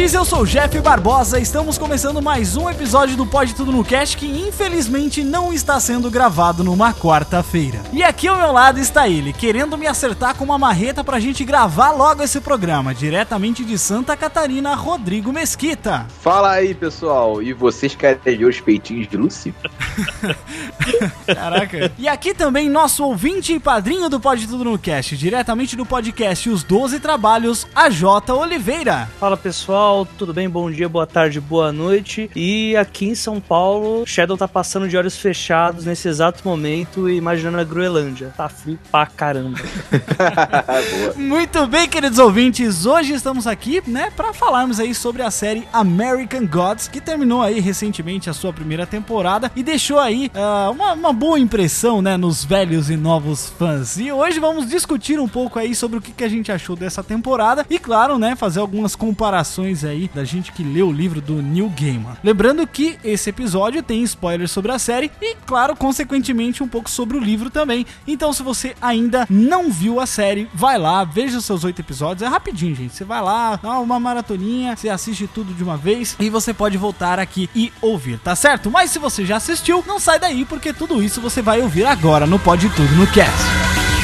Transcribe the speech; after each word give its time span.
Ouvintes! 0.00 0.14
Eu 0.14 0.24
sou 0.24 0.42
o 0.42 0.46
Jeff 0.46 0.78
Barbosa. 0.80 1.38
Estamos 1.38 1.76
começando 1.76 2.22
mais 2.22 2.56
um 2.56 2.68
episódio 2.68 3.16
do 3.16 3.26
Pode 3.26 3.54
Tudo 3.54 3.72
no 3.72 3.84
Cast 3.84 4.16
que 4.16 4.26
infelizmente 4.26 5.22
não 5.22 5.52
está 5.52 5.78
sendo 5.78 6.10
gravado 6.10 6.64
numa 6.64 6.92
quarta-feira. 6.92 7.80
E 7.92 8.02
aqui 8.02 8.26
ao 8.28 8.36
meu 8.36 8.52
lado 8.52 8.78
está 8.78 9.08
ele, 9.08 9.32
querendo 9.32 9.76
me 9.76 9.86
acertar 9.86 10.34
com 10.34 10.44
uma 10.44 10.58
marreta 10.58 11.04
pra 11.04 11.20
gente 11.20 11.44
gravar 11.44 11.92
logo 11.92 12.22
esse 12.22 12.40
programa, 12.40 12.94
diretamente 12.94 13.64
de 13.64 13.78
Santa 13.78 14.16
Catarina, 14.16 14.74
Rodrigo 14.74 15.32
Mesquita. 15.32 16.06
Fala 16.20 16.52
aí, 16.52 16.74
pessoal. 16.74 17.42
E 17.42 17.52
vocês 17.52 17.94
querem 17.94 18.38
ver 18.38 18.44
os 18.44 18.60
peitinhos 18.60 19.08
de 19.08 19.16
Lucy? 19.16 19.54
Caraca. 21.26 21.92
E 21.98 22.08
aqui 22.08 22.34
também 22.34 22.68
nosso 22.68 23.04
ouvinte 23.04 23.54
e 23.54 23.60
padrinho 23.60 24.08
do 24.08 24.20
Pode 24.20 24.46
Tudo 24.46 24.64
no 24.64 24.78
Cast, 24.78 25.16
diretamente 25.16 25.76
do 25.76 25.84
podcast 25.84 26.48
Os 26.48 26.62
12 26.62 27.00
Trabalhos, 27.00 27.66
a 27.74 27.88
J. 27.88 28.32
Oliveira. 28.34 29.08
Fala 29.18 29.36
pessoal, 29.36 29.99
tudo 30.04 30.32
bem? 30.32 30.48
Bom 30.48 30.70
dia, 30.70 30.88
boa 30.88 31.06
tarde, 31.06 31.40
boa 31.40 31.72
noite. 31.72 32.30
E 32.34 32.76
aqui 32.76 33.08
em 33.08 33.14
São 33.14 33.40
Paulo, 33.40 34.04
Shadow 34.06 34.36
tá 34.36 34.48
passando 34.48 34.88
de 34.88 34.96
olhos 34.96 35.16
fechados 35.16 35.84
nesse 35.84 36.08
exato 36.08 36.46
momento 36.46 37.08
e 37.08 37.16
imaginando 37.16 37.58
a 37.58 37.64
Groenlândia. 37.64 38.32
Tá 38.36 38.48
frio 38.48 38.78
pra 38.90 39.06
caramba. 39.06 39.58
Muito 41.16 41.66
bem, 41.66 41.88
queridos 41.88 42.18
ouvintes, 42.18 42.86
hoje 42.86 43.14
estamos 43.14 43.46
aqui, 43.46 43.82
né, 43.86 44.10
para 44.14 44.32
falarmos 44.32 44.80
aí 44.80 44.94
sobre 44.94 45.22
a 45.22 45.30
série 45.30 45.66
American 45.72 46.46
Gods, 46.46 46.88
que 46.88 47.00
terminou 47.00 47.42
aí 47.42 47.60
recentemente 47.60 48.30
a 48.30 48.32
sua 48.32 48.52
primeira 48.52 48.86
temporada 48.86 49.50
e 49.54 49.62
deixou 49.62 49.98
aí 49.98 50.30
ah, 50.34 50.70
uma, 50.70 50.92
uma 50.92 51.12
boa 51.12 51.38
impressão, 51.38 52.00
né, 52.00 52.16
nos 52.16 52.44
velhos 52.44 52.90
e 52.90 52.96
novos 52.96 53.50
fãs. 53.50 53.96
E 53.98 54.10
hoje 54.12 54.38
vamos 54.38 54.68
discutir 54.68 55.18
um 55.18 55.28
pouco 55.28 55.58
aí 55.58 55.74
sobre 55.74 55.98
o 55.98 56.00
que, 56.00 56.12
que 56.12 56.24
a 56.24 56.28
gente 56.28 56.50
achou 56.52 56.76
dessa 56.76 57.02
temporada 57.02 57.66
e, 57.68 57.78
claro, 57.78 58.18
né, 58.18 58.36
fazer 58.36 58.60
algumas 58.60 58.94
comparações 58.96 59.79
aí 59.84 60.10
da 60.14 60.24
gente 60.24 60.52
que 60.52 60.62
leu 60.62 60.88
o 60.88 60.92
livro 60.92 61.20
do 61.20 61.42
Neil 61.42 61.72
Gaiman. 61.78 62.16
Lembrando 62.22 62.66
que 62.66 62.98
esse 63.04 63.30
episódio 63.30 63.82
tem 63.82 64.02
spoilers 64.02 64.50
sobre 64.50 64.72
a 64.72 64.78
série 64.78 65.10
e, 65.20 65.36
claro, 65.46 65.76
consequentemente 65.76 66.62
um 66.62 66.68
pouco 66.68 66.90
sobre 66.90 67.16
o 67.16 67.20
livro 67.20 67.50
também. 67.50 67.86
Então, 68.06 68.32
se 68.32 68.42
você 68.42 68.74
ainda 68.80 69.26
não 69.28 69.70
viu 69.70 70.00
a 70.00 70.06
série, 70.06 70.48
vai 70.54 70.78
lá, 70.78 71.04
veja 71.04 71.38
os 71.38 71.44
seus 71.44 71.64
oito 71.64 71.80
episódios. 71.80 72.22
É 72.22 72.28
rapidinho, 72.28 72.74
gente. 72.74 72.94
Você 72.94 73.04
vai 73.04 73.22
lá, 73.22 73.56
dá 73.56 73.78
uma 73.78 74.00
maratoninha, 74.00 74.76
você 74.76 74.88
assiste 74.88 75.26
tudo 75.26 75.52
de 75.52 75.62
uma 75.62 75.76
vez 75.76 76.16
e 76.18 76.28
você 76.28 76.52
pode 76.52 76.76
voltar 76.76 77.18
aqui 77.18 77.48
e 77.54 77.72
ouvir, 77.80 78.18
tá 78.18 78.34
certo? 78.34 78.70
Mas 78.70 78.90
se 78.90 78.98
você 78.98 79.24
já 79.24 79.36
assistiu, 79.36 79.84
não 79.86 79.98
sai 79.98 80.18
daí 80.18 80.44
porque 80.44 80.72
tudo 80.72 81.02
isso 81.02 81.20
você 81.20 81.42
vai 81.42 81.60
ouvir 81.60 81.86
agora 81.86 82.26
no 82.26 82.38
Pode 82.38 82.68
Tudo 82.70 82.94
no 82.94 83.06
Cast. 83.06 83.99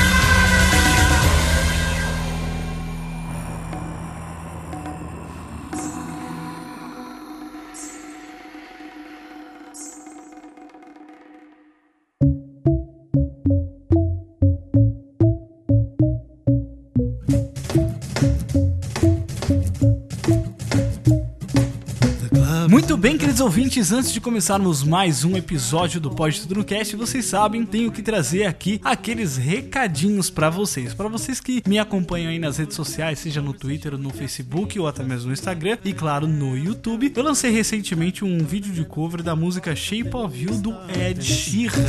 Queridos 23.36 23.40
ouvintes, 23.40 23.92
antes 23.92 24.12
de 24.12 24.20
começarmos 24.20 24.82
mais 24.82 25.22
um 25.22 25.36
episódio 25.36 26.00
do 26.00 26.10
Pode 26.10 26.40
Tudo 26.40 26.54
no 26.54 26.64
Cast, 26.64 26.96
vocês 26.96 27.26
sabem, 27.26 27.66
tenho 27.66 27.92
que 27.92 28.00
trazer 28.00 28.46
aqui 28.46 28.80
aqueles 28.82 29.36
recadinhos 29.36 30.30
pra 30.30 30.48
vocês. 30.48 30.94
Pra 30.94 31.06
vocês 31.06 31.38
que 31.38 31.62
me 31.68 31.78
acompanham 31.78 32.30
aí 32.30 32.38
nas 32.38 32.56
redes 32.56 32.74
sociais, 32.74 33.18
seja 33.18 33.42
no 33.42 33.52
Twitter, 33.52 33.98
no 33.98 34.08
Facebook 34.08 34.78
ou 34.78 34.88
até 34.88 35.02
mesmo 35.02 35.26
no 35.26 35.34
Instagram 35.34 35.76
e 35.84 35.92
claro, 35.92 36.26
no 36.26 36.56
YouTube. 36.56 37.12
Eu 37.14 37.22
lancei 37.22 37.50
recentemente 37.50 38.24
um 38.24 38.38
vídeo 38.38 38.72
de 38.72 38.86
cover 38.86 39.22
da 39.22 39.36
música 39.36 39.76
Shape 39.76 40.16
of 40.16 40.42
You 40.42 40.54
do 40.56 40.74
Ed 40.98 41.22
Sheeran. 41.22 41.84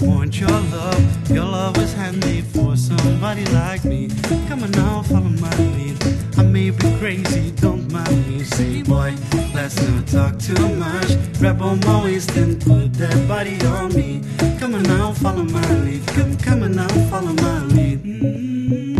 Want 0.00 0.38
your 0.38 0.48
love. 0.48 1.30
Your 1.30 1.44
love 1.44 1.76
is 1.78 1.92
handmade 1.92 2.44
for 2.46 2.76
somebody 2.76 3.44
like 3.46 3.84
me. 3.84 4.08
Come 4.48 4.62
on 4.62 4.70
now, 4.70 5.02
follow 5.02 5.28
my 5.28 5.56
lead. 5.56 5.96
I 6.38 6.42
may 6.44 6.70
be 6.70 6.96
crazy, 6.98 7.50
don't 7.52 7.90
mind 7.92 8.28
me. 8.28 8.44
Say, 8.44 8.82
boy, 8.82 9.14
let's 9.54 9.80
not 9.88 10.06
talk 10.06 10.38
too 10.38 10.68
much. 10.76 11.10
Grab 11.38 11.60
on 11.62 11.80
my 11.80 12.04
waist 12.04 12.30
and 12.36 12.60
put 12.60 12.92
that 12.94 13.26
body 13.26 13.60
on 13.66 13.92
me. 13.94 14.22
Come 14.60 14.76
on 14.76 14.84
now, 14.84 15.12
follow 15.12 15.44
my 15.44 15.74
lead. 15.80 16.06
Come, 16.08 16.36
come 16.36 16.62
on 16.62 16.72
now, 16.76 16.88
follow 17.10 17.32
my 17.32 17.64
lead. 17.64 18.02
Mm. 18.04 18.98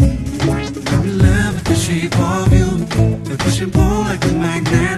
I'm 0.93 1.03
in 1.05 1.19
love 1.19 1.55
with 1.55 1.65
the 1.65 1.75
shape 1.77 2.19
of 2.19 2.53
you. 2.53 3.31
We 3.31 3.37
push 3.37 3.61
and 3.61 3.73
pull 3.73 4.01
like 4.03 4.25
a 4.25 4.33
magnet 4.33 4.98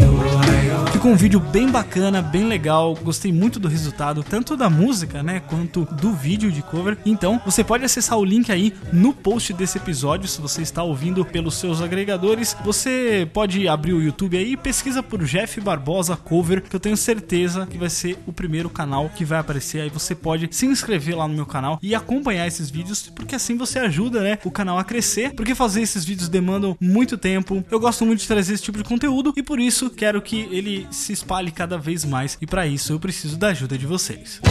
Ficou 1.01 1.13
um 1.13 1.17
vídeo 1.17 1.39
bem 1.39 1.67
bacana, 1.67 2.21
bem 2.21 2.47
legal. 2.47 2.93
Gostei 2.93 3.33
muito 3.33 3.59
do 3.59 3.67
resultado, 3.67 4.23
tanto 4.23 4.55
da 4.55 4.69
música, 4.69 5.23
né, 5.23 5.39
quanto 5.39 5.83
do 5.99 6.13
vídeo 6.13 6.51
de 6.51 6.61
cover. 6.61 6.95
Então, 7.03 7.41
você 7.43 7.63
pode 7.63 7.83
acessar 7.83 8.19
o 8.19 8.23
link 8.23 8.51
aí 8.51 8.71
no 8.93 9.11
post 9.11 9.51
desse 9.51 9.79
episódio, 9.79 10.27
se 10.27 10.39
você 10.39 10.61
está 10.61 10.83
ouvindo 10.83 11.25
pelos 11.25 11.55
seus 11.55 11.81
agregadores. 11.81 12.55
Você 12.63 13.27
pode 13.33 13.67
abrir 13.67 13.93
o 13.93 14.01
YouTube 14.03 14.37
aí 14.37 14.51
e 14.51 14.55
pesquisa 14.57 15.01
por 15.01 15.23
Jeff 15.23 15.59
Barbosa 15.59 16.15
Cover, 16.15 16.61
que 16.61 16.75
eu 16.75 16.79
tenho 16.79 16.95
certeza 16.95 17.65
que 17.65 17.79
vai 17.79 17.89
ser 17.89 18.19
o 18.27 18.31
primeiro 18.31 18.69
canal 18.69 19.09
que 19.09 19.25
vai 19.25 19.39
aparecer. 19.39 19.81
Aí 19.81 19.89
você 19.89 20.13
pode 20.13 20.49
se 20.51 20.67
inscrever 20.67 21.17
lá 21.17 21.27
no 21.27 21.33
meu 21.33 21.47
canal 21.47 21.79
e 21.81 21.95
acompanhar 21.95 22.45
esses 22.45 22.69
vídeos, 22.69 23.11
porque 23.15 23.33
assim 23.33 23.57
você 23.57 23.79
ajuda, 23.79 24.21
né, 24.21 24.37
o 24.45 24.51
canal 24.51 24.77
a 24.77 24.83
crescer, 24.83 25.33
porque 25.33 25.55
fazer 25.55 25.81
esses 25.81 26.05
vídeos 26.05 26.29
demandam 26.29 26.77
muito 26.79 27.17
tempo. 27.17 27.65
Eu 27.71 27.79
gosto 27.79 28.05
muito 28.05 28.19
de 28.19 28.27
trazer 28.27 28.53
esse 28.53 28.61
tipo 28.61 28.77
de 28.77 28.83
conteúdo 28.83 29.33
e 29.35 29.41
por 29.41 29.59
isso 29.59 29.89
quero 29.89 30.21
que 30.21 30.47
ele 30.51 30.90
se 30.91 31.13
espalhe 31.13 31.51
cada 31.51 31.77
vez 31.77 32.05
mais 32.05 32.37
e 32.41 32.45
para 32.45 32.67
isso 32.67 32.93
eu 32.93 32.99
preciso 32.99 33.37
da 33.37 33.47
ajuda 33.47 33.77
de 33.77 33.85
vocês. 33.85 34.41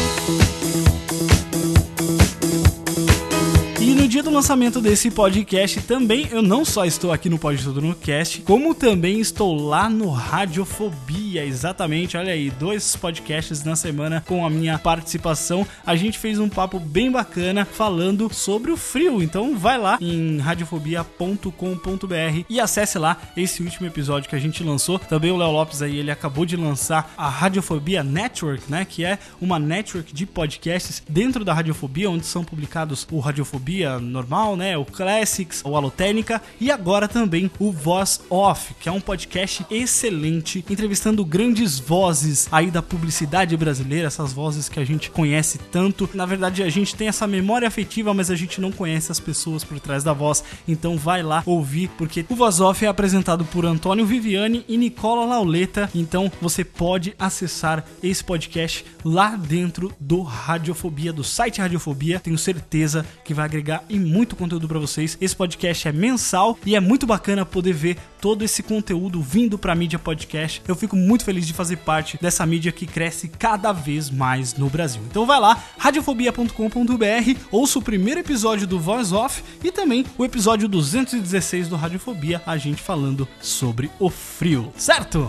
E 3.81 3.95
no 3.95 4.07
dia 4.07 4.23
do 4.23 4.31
lançamento 4.31 4.79
desse 4.79 5.11
podcast 5.11 5.81
também, 5.81 6.29
eu 6.31 6.43
não 6.43 6.67
só 6.67 6.85
estou 6.85 7.11
aqui 7.11 7.31
no 7.31 7.39
Pode 7.39 7.65
Tudo 7.65 7.81
no 7.81 7.95
Cast, 7.95 8.43
como 8.43 8.75
também 8.75 9.21
estou 9.21 9.55
lá 9.55 9.89
no 9.89 10.11
Radiofobia, 10.11 11.47
exatamente, 11.47 12.15
olha 12.15 12.35
aí, 12.35 12.51
dois 12.51 12.95
podcasts 12.95 13.65
na 13.65 13.75
semana 13.75 14.23
com 14.29 14.45
a 14.45 14.51
minha 14.51 14.79
participação. 14.79 15.67
A 15.87 15.97
gente 15.97 16.19
fez 16.19 16.39
um 16.39 16.47
papo 16.47 16.79
bem 16.79 17.11
bacana 17.11 17.65
falando 17.65 18.31
sobre 18.35 18.71
o 18.71 18.77
frio, 18.77 19.23
então 19.23 19.57
vai 19.57 19.79
lá 19.79 19.97
em 19.99 20.37
radiofobia.com.br 20.37 22.45
e 22.51 22.61
acesse 22.61 22.99
lá 22.99 23.17
esse 23.35 23.63
último 23.63 23.87
episódio 23.87 24.29
que 24.29 24.37
a 24.37 24.41
gente 24.41 24.63
lançou. 24.63 24.99
Também 24.99 25.31
o 25.31 25.39
Léo 25.39 25.53
Lopes 25.53 25.81
aí, 25.81 25.97
ele 25.97 26.11
acabou 26.11 26.45
de 26.45 26.55
lançar 26.55 27.15
a 27.17 27.31
Radiofobia 27.31 28.05
Network, 28.05 28.71
né, 28.71 28.85
que 28.85 29.07
é 29.07 29.19
uma 29.41 29.59
network 29.59 30.13
de 30.13 30.27
podcasts 30.27 31.03
dentro 31.09 31.47
da 31.47 31.55
Radiofobia, 31.55 32.11
onde 32.11 32.27
são 32.27 32.45
publicados 32.45 33.09
o 33.11 33.21
Radiofobia 33.21 33.70
normal, 34.01 34.57
né, 34.57 34.77
o 34.77 34.85
Classics, 34.85 35.63
o 35.65 35.77
Alotênica 35.77 36.43
e 36.61 36.71
agora 36.71 37.07
também 37.07 37.51
o 37.59 37.71
Voz 37.71 38.21
Off, 38.29 38.75
que 38.81 38.89
é 38.89 38.93
um 38.93 39.01
podcast 39.01 39.65
excelente, 39.71 40.65
entrevistando 40.69 41.25
grandes 41.25 41.79
vozes 41.79 42.49
aí 42.51 42.71
da 42.71 42.83
publicidade 42.83 43.57
brasileira, 43.57 44.09
essas 44.09 44.33
vozes 44.33 44.69
que 44.69 44.81
a 44.81 44.85
gente 44.85 45.11
conhece 45.11 45.59
tanto. 45.71 46.09
Na 46.15 46.27
verdade, 46.27 46.63
a 46.63 46.69
gente 46.69 46.95
tem 46.97 47.09
essa 47.09 47.27
memória 47.27 47.69
afetiva, 47.69 48.13
mas 48.13 48.31
a 48.31 48.35
gente 48.35 48.61
não 48.61 48.73
conhece 48.73 49.13
as 49.13 49.21
pessoas 49.21 49.63
por 49.63 49.79
trás 49.79 50.03
da 50.03 50.13
voz. 50.13 50.43
Então 50.67 50.97
vai 50.97 51.23
lá 51.23 51.43
ouvir, 51.47 51.89
porque 51.97 52.25
o 52.29 52.35
Voz 52.35 52.61
Off 52.61 52.85
é 52.85 52.89
apresentado 52.89 53.45
por 53.45 53.65
Antônio 53.65 54.05
Viviani 54.05 54.65
e 54.69 54.77
Nicola 54.77 55.25
Lauleta. 55.25 55.89
Então 55.95 56.31
você 56.41 56.65
pode 56.65 57.15
acessar 57.19 57.85
esse 58.03 58.23
podcast 58.25 58.85
lá 59.05 59.37
dentro 59.37 59.93
do 60.01 60.23
Radiofobia, 60.23 61.13
do 61.13 61.25
site 61.25 61.61
Radiofobia. 61.61 62.21
Tenho 62.21 62.39
certeza 62.39 63.07
que 63.25 63.35
vai 63.35 63.45
agregar 63.45 63.60
e 63.89 63.99
muito 63.99 64.35
conteúdo 64.35 64.67
pra 64.67 64.79
vocês. 64.79 65.17
Esse 65.21 65.37
podcast 65.37 65.87
é 65.87 65.93
mensal 65.93 66.59
e 66.65 66.75
é 66.75 66.81
muito 66.81 67.07
bacana 67.07 67.45
poder 67.45 67.73
ver 67.73 67.97
todo 68.21 68.45
esse 68.45 68.63
conteúdo 68.63 69.21
vindo 69.21 69.59
pra 69.59 69.75
mídia 69.75 69.99
podcast. 69.99 70.63
Eu 70.67 70.75
fico 70.75 70.97
muito 70.97 71.25
feliz 71.25 71.47
de 71.47 71.53
fazer 71.53 71.77
parte 71.77 72.19
dessa 72.21 72.45
mídia 72.47 72.73
que 72.73 72.87
cresce 72.87 73.29
cada 73.29 73.73
vez 73.73 74.11
mais 74.11 74.55
no 74.55 74.69
Brasil. 74.69 75.03
Então 75.11 75.27
vai 75.27 75.39
lá, 75.39 75.63
radiofobia.com.br, 75.79 77.41
ouça 77.51 77.79
o 77.79 77.83
primeiro 77.83 78.21
episódio 78.21 78.67
do 78.67 78.81
Voice 78.81 79.15
Off 79.15 79.43
e 79.63 79.71
também 79.71 80.05
o 80.17 80.25
episódio 80.25 80.69
216 80.69 81.69
do 81.69 81.77
Radiofobia, 81.77 82.43
a 82.47 82.57
gente 82.57 82.81
falando 82.81 83.29
sobre 83.41 83.91
o 83.99 84.09
frio, 84.09 84.73
certo? 84.77 85.29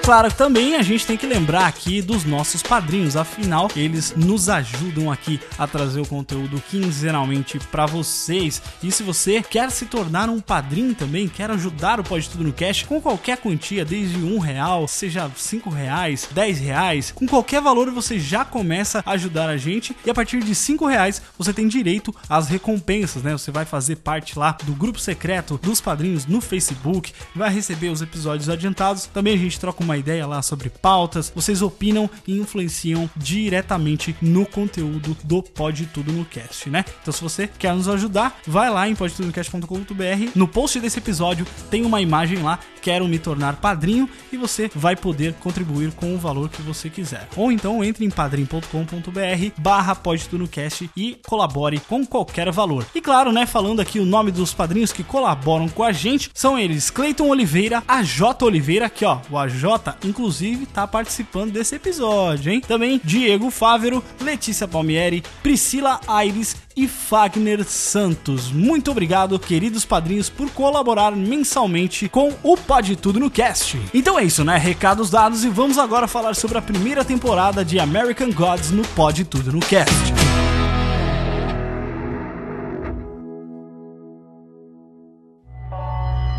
Claro 0.00 0.32
também 0.32 0.76
a 0.76 0.82
gente 0.82 1.06
tem 1.06 1.16
que 1.16 1.26
lembrar 1.26 1.66
aqui 1.66 2.00
dos 2.00 2.24
nossos 2.24 2.62
padrinhos, 2.62 3.16
afinal, 3.16 3.68
eles 3.76 4.14
nos 4.16 4.48
ajudam 4.48 5.10
aqui 5.10 5.40
a 5.58 5.66
trazer 5.66 6.00
o 6.00 6.06
conteúdo 6.06 6.62
quinzenalmente 6.70 7.58
pra 7.70 7.86
vocês. 7.86 8.62
E 8.82 8.90
se 8.90 9.02
você 9.02 9.42
quer 9.42 9.70
se 9.70 9.86
tornar 9.86 10.28
um 10.28 10.40
padrinho 10.40 10.94
também, 10.94 11.28
quer 11.28 11.50
ajudar 11.50 12.00
o 12.00 12.04
Pode 12.04 12.28
Tudo 12.28 12.44
no 12.44 12.52
Cash 12.52 12.82
com 12.82 13.00
qualquer 13.00 13.38
quantia, 13.38 13.84
desde 13.84 14.18
um 14.18 14.38
real, 14.38 14.88
seja 14.88 15.30
cinco 15.36 15.70
reais, 15.70 16.28
dez 16.32 16.58
reais, 16.58 17.10
com 17.10 17.26
qualquer 17.26 17.60
valor 17.60 17.90
você 17.90 18.18
já 18.18 18.44
começa 18.44 19.02
a 19.04 19.12
ajudar 19.12 19.48
a 19.48 19.56
gente. 19.56 19.94
E 20.04 20.10
a 20.10 20.14
partir 20.14 20.42
de 20.42 20.54
cinco 20.54 20.86
reais 20.86 21.22
você 21.38 21.52
tem 21.52 21.68
direito 21.68 22.14
às 22.28 22.48
recompensas, 22.48 23.22
né? 23.22 23.32
Você 23.32 23.50
vai 23.50 23.64
fazer 23.64 23.96
parte 23.96 24.38
lá 24.38 24.56
do 24.64 24.72
grupo 24.72 24.98
secreto 24.98 25.58
dos 25.62 25.80
padrinhos 25.80 26.26
no 26.26 26.40
Facebook, 26.40 27.12
vai 27.34 27.52
receber 27.52 27.88
os 27.88 28.02
episódios 28.02 28.48
adiantados. 28.48 29.06
Também 29.06 29.34
a 29.34 29.38
gente 29.38 29.60
troca 29.60 29.82
uma 29.82 29.89
ideia 29.96 30.26
lá 30.26 30.42
sobre 30.42 30.70
pautas. 30.70 31.32
Vocês 31.34 31.62
opinam 31.62 32.08
e 32.26 32.38
influenciam 32.38 33.08
diretamente 33.16 34.14
no 34.20 34.46
conteúdo 34.46 35.16
do 35.24 35.42
Pode 35.42 35.86
Tudo 35.86 36.12
no 36.12 36.24
Cast, 36.24 36.68
né? 36.70 36.84
Então 37.02 37.12
se 37.12 37.22
você 37.22 37.46
quer 37.46 37.74
nos 37.74 37.88
ajudar, 37.88 38.38
vai 38.46 38.70
lá 38.70 38.88
em 38.88 38.94
podetudonocast.com.br. 38.94 40.30
No 40.34 40.48
post 40.48 40.80
desse 40.80 40.98
episódio 40.98 41.46
tem 41.70 41.84
uma 41.84 42.00
imagem 42.00 42.42
lá, 42.42 42.58
quero 42.80 43.06
me 43.06 43.18
tornar 43.18 43.56
padrinho 43.56 44.08
e 44.32 44.36
você 44.36 44.70
vai 44.74 44.96
poder 44.96 45.34
contribuir 45.34 45.92
com 45.92 46.14
o 46.14 46.18
valor 46.18 46.48
que 46.48 46.62
você 46.62 46.88
quiser. 46.88 47.28
Ou 47.36 47.52
então 47.52 47.82
entre 47.84 48.04
em 48.04 48.10
padrim.com.br 48.10 49.52
barra 49.58 49.94
Pode 49.94 50.28
Tudo 50.28 50.40
no 50.42 50.48
Cast 50.48 50.90
e 50.96 51.18
colabore 51.26 51.80
com 51.80 52.04
qualquer 52.04 52.50
valor. 52.50 52.86
E 52.94 53.00
claro, 53.00 53.32
né, 53.32 53.46
falando 53.46 53.80
aqui 53.80 53.98
o 53.98 54.04
nome 54.04 54.30
dos 54.30 54.52
padrinhos 54.52 54.92
que 54.92 55.04
colaboram 55.04 55.68
com 55.68 55.82
a 55.82 55.92
gente, 55.92 56.30
são 56.34 56.58
eles 56.58 56.90
Cleiton 56.90 57.28
Oliveira, 57.28 57.82
AJ 57.86 58.42
Oliveira, 58.42 58.86
aqui 58.86 59.04
ó, 59.04 59.18
o 59.30 59.38
AJ 59.38 59.64
inclusive 60.04 60.66
tá 60.66 60.86
participando 60.86 61.52
desse 61.52 61.74
episódio, 61.74 62.52
hein? 62.52 62.60
Também 62.60 63.00
Diego 63.04 63.50
Fávero, 63.50 64.02
Letícia 64.20 64.66
Palmieri, 64.66 65.22
Priscila 65.42 66.00
Aires 66.06 66.56
e 66.76 66.88
Fagner 66.88 67.64
Santos. 67.64 68.50
Muito 68.50 68.90
obrigado, 68.90 69.38
queridos 69.38 69.84
padrinhos, 69.84 70.30
por 70.30 70.50
colaborar 70.50 71.14
mensalmente 71.14 72.08
com 72.08 72.32
o 72.42 72.56
Pode 72.70 72.94
Tudo 72.94 73.18
no 73.18 73.28
Cast. 73.28 73.76
Então 73.92 74.16
é 74.16 74.22
isso, 74.22 74.44
né? 74.44 74.56
Recados 74.56 75.10
dados 75.10 75.42
e 75.42 75.48
vamos 75.48 75.76
agora 75.76 76.06
falar 76.06 76.36
sobre 76.36 76.56
a 76.56 76.62
primeira 76.62 77.04
temporada 77.04 77.64
de 77.64 77.80
American 77.80 78.30
Gods 78.30 78.70
no 78.70 78.84
Pode 78.94 79.24
Tudo 79.24 79.50
no 79.50 79.58
Cast. 79.58 79.92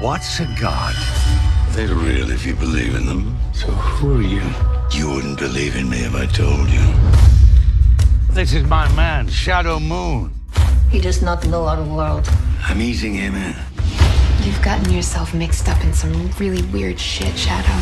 What's 0.01 0.39
a 0.39 0.45
god? 0.57 0.95
They're 1.75 1.93
real 1.93 2.31
if 2.31 2.47
you 2.47 2.55
believe 2.55 2.97
in 2.97 3.07
them. 3.07 3.35
So 3.51 3.67
who 3.67 4.15
are 4.15 4.23
you? 4.23 4.41
You 4.93 5.09
wouldn't 5.09 5.37
believe 5.37 5.77
in 5.77 5.89
me 5.89 6.05
if 6.05 6.15
I 6.15 6.27
told 6.27 6.69
you. 6.69 6.79
This 8.33 8.53
is 8.53 8.63
my 8.63 8.87
man, 8.95 9.27
Shadow 9.27 9.81
Moon. 9.81 10.31
He 10.89 11.01
does 11.01 11.21
not 11.21 11.45
know 11.47 11.65
our 11.67 11.83
world. 11.83 12.25
I'm 12.69 12.81
easing 12.81 13.15
him 13.15 13.35
in. 13.35 13.53
You've 14.43 14.61
gotten 14.63 14.91
yourself 14.91 15.35
mixed 15.35 15.69
up 15.69 15.83
in 15.83 15.93
some 15.93 16.31
really 16.39 16.63
weird 16.71 16.99
shit, 16.99 17.37
Shadow. 17.37 17.75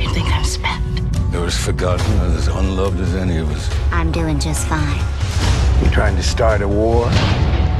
You 0.00 0.12
think 0.12 0.26
I'm 0.32 0.42
spent? 0.42 0.82
You're 1.32 1.46
as 1.46 1.56
forgotten 1.56 2.12
and 2.18 2.34
as 2.34 2.48
unloved 2.48 2.98
as 2.98 3.14
any 3.14 3.36
of 3.36 3.48
us. 3.52 3.70
I'm 3.92 4.10
doing 4.10 4.40
just 4.40 4.66
fine. 4.66 4.98
You're 5.80 5.92
trying 5.92 6.16
to 6.16 6.24
start 6.24 6.60
a 6.60 6.66
war? 6.66 7.06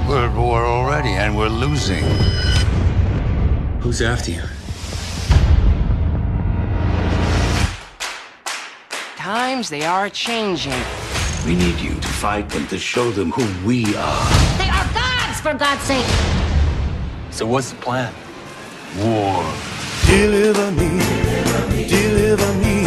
We're 0.08 0.28
at 0.28 0.36
war 0.36 0.64
already, 0.64 1.08
and 1.08 1.36
we're 1.36 1.48
losing. 1.48 2.04
Who's 3.80 4.02
after 4.02 4.30
you? 4.30 4.42
Times 9.16 9.68
they 9.68 9.84
are 9.84 10.08
changing. 10.08 10.80
We 11.44 11.56
need 11.56 11.80
you 11.80 11.94
to 11.94 12.08
fight 12.08 12.48
them 12.50 12.68
to 12.68 12.78
show 12.78 13.10
them 13.10 13.32
who 13.32 13.66
we 13.66 13.96
are. 13.96 14.58
They 14.58 14.68
are 14.68 14.88
gods, 14.94 15.40
for 15.40 15.54
God's 15.54 15.82
sake! 15.82 16.39
So 17.40 17.46
what's 17.46 17.70
the 17.70 17.76
plan? 17.76 18.12
War. 18.98 19.42
Deliver 20.04 20.72
me, 20.72 20.90
deliver 21.88 22.52
me 22.60 22.84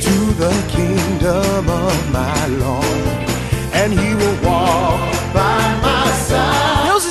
to 0.00 0.16
the 0.42 0.54
kingdom 0.70 1.68
of 1.68 2.10
my 2.10 2.46
Lord, 2.46 3.04
and 3.74 3.92
he 3.92 4.14
will 4.14 4.38
walk 4.42 5.12
by 5.34 5.67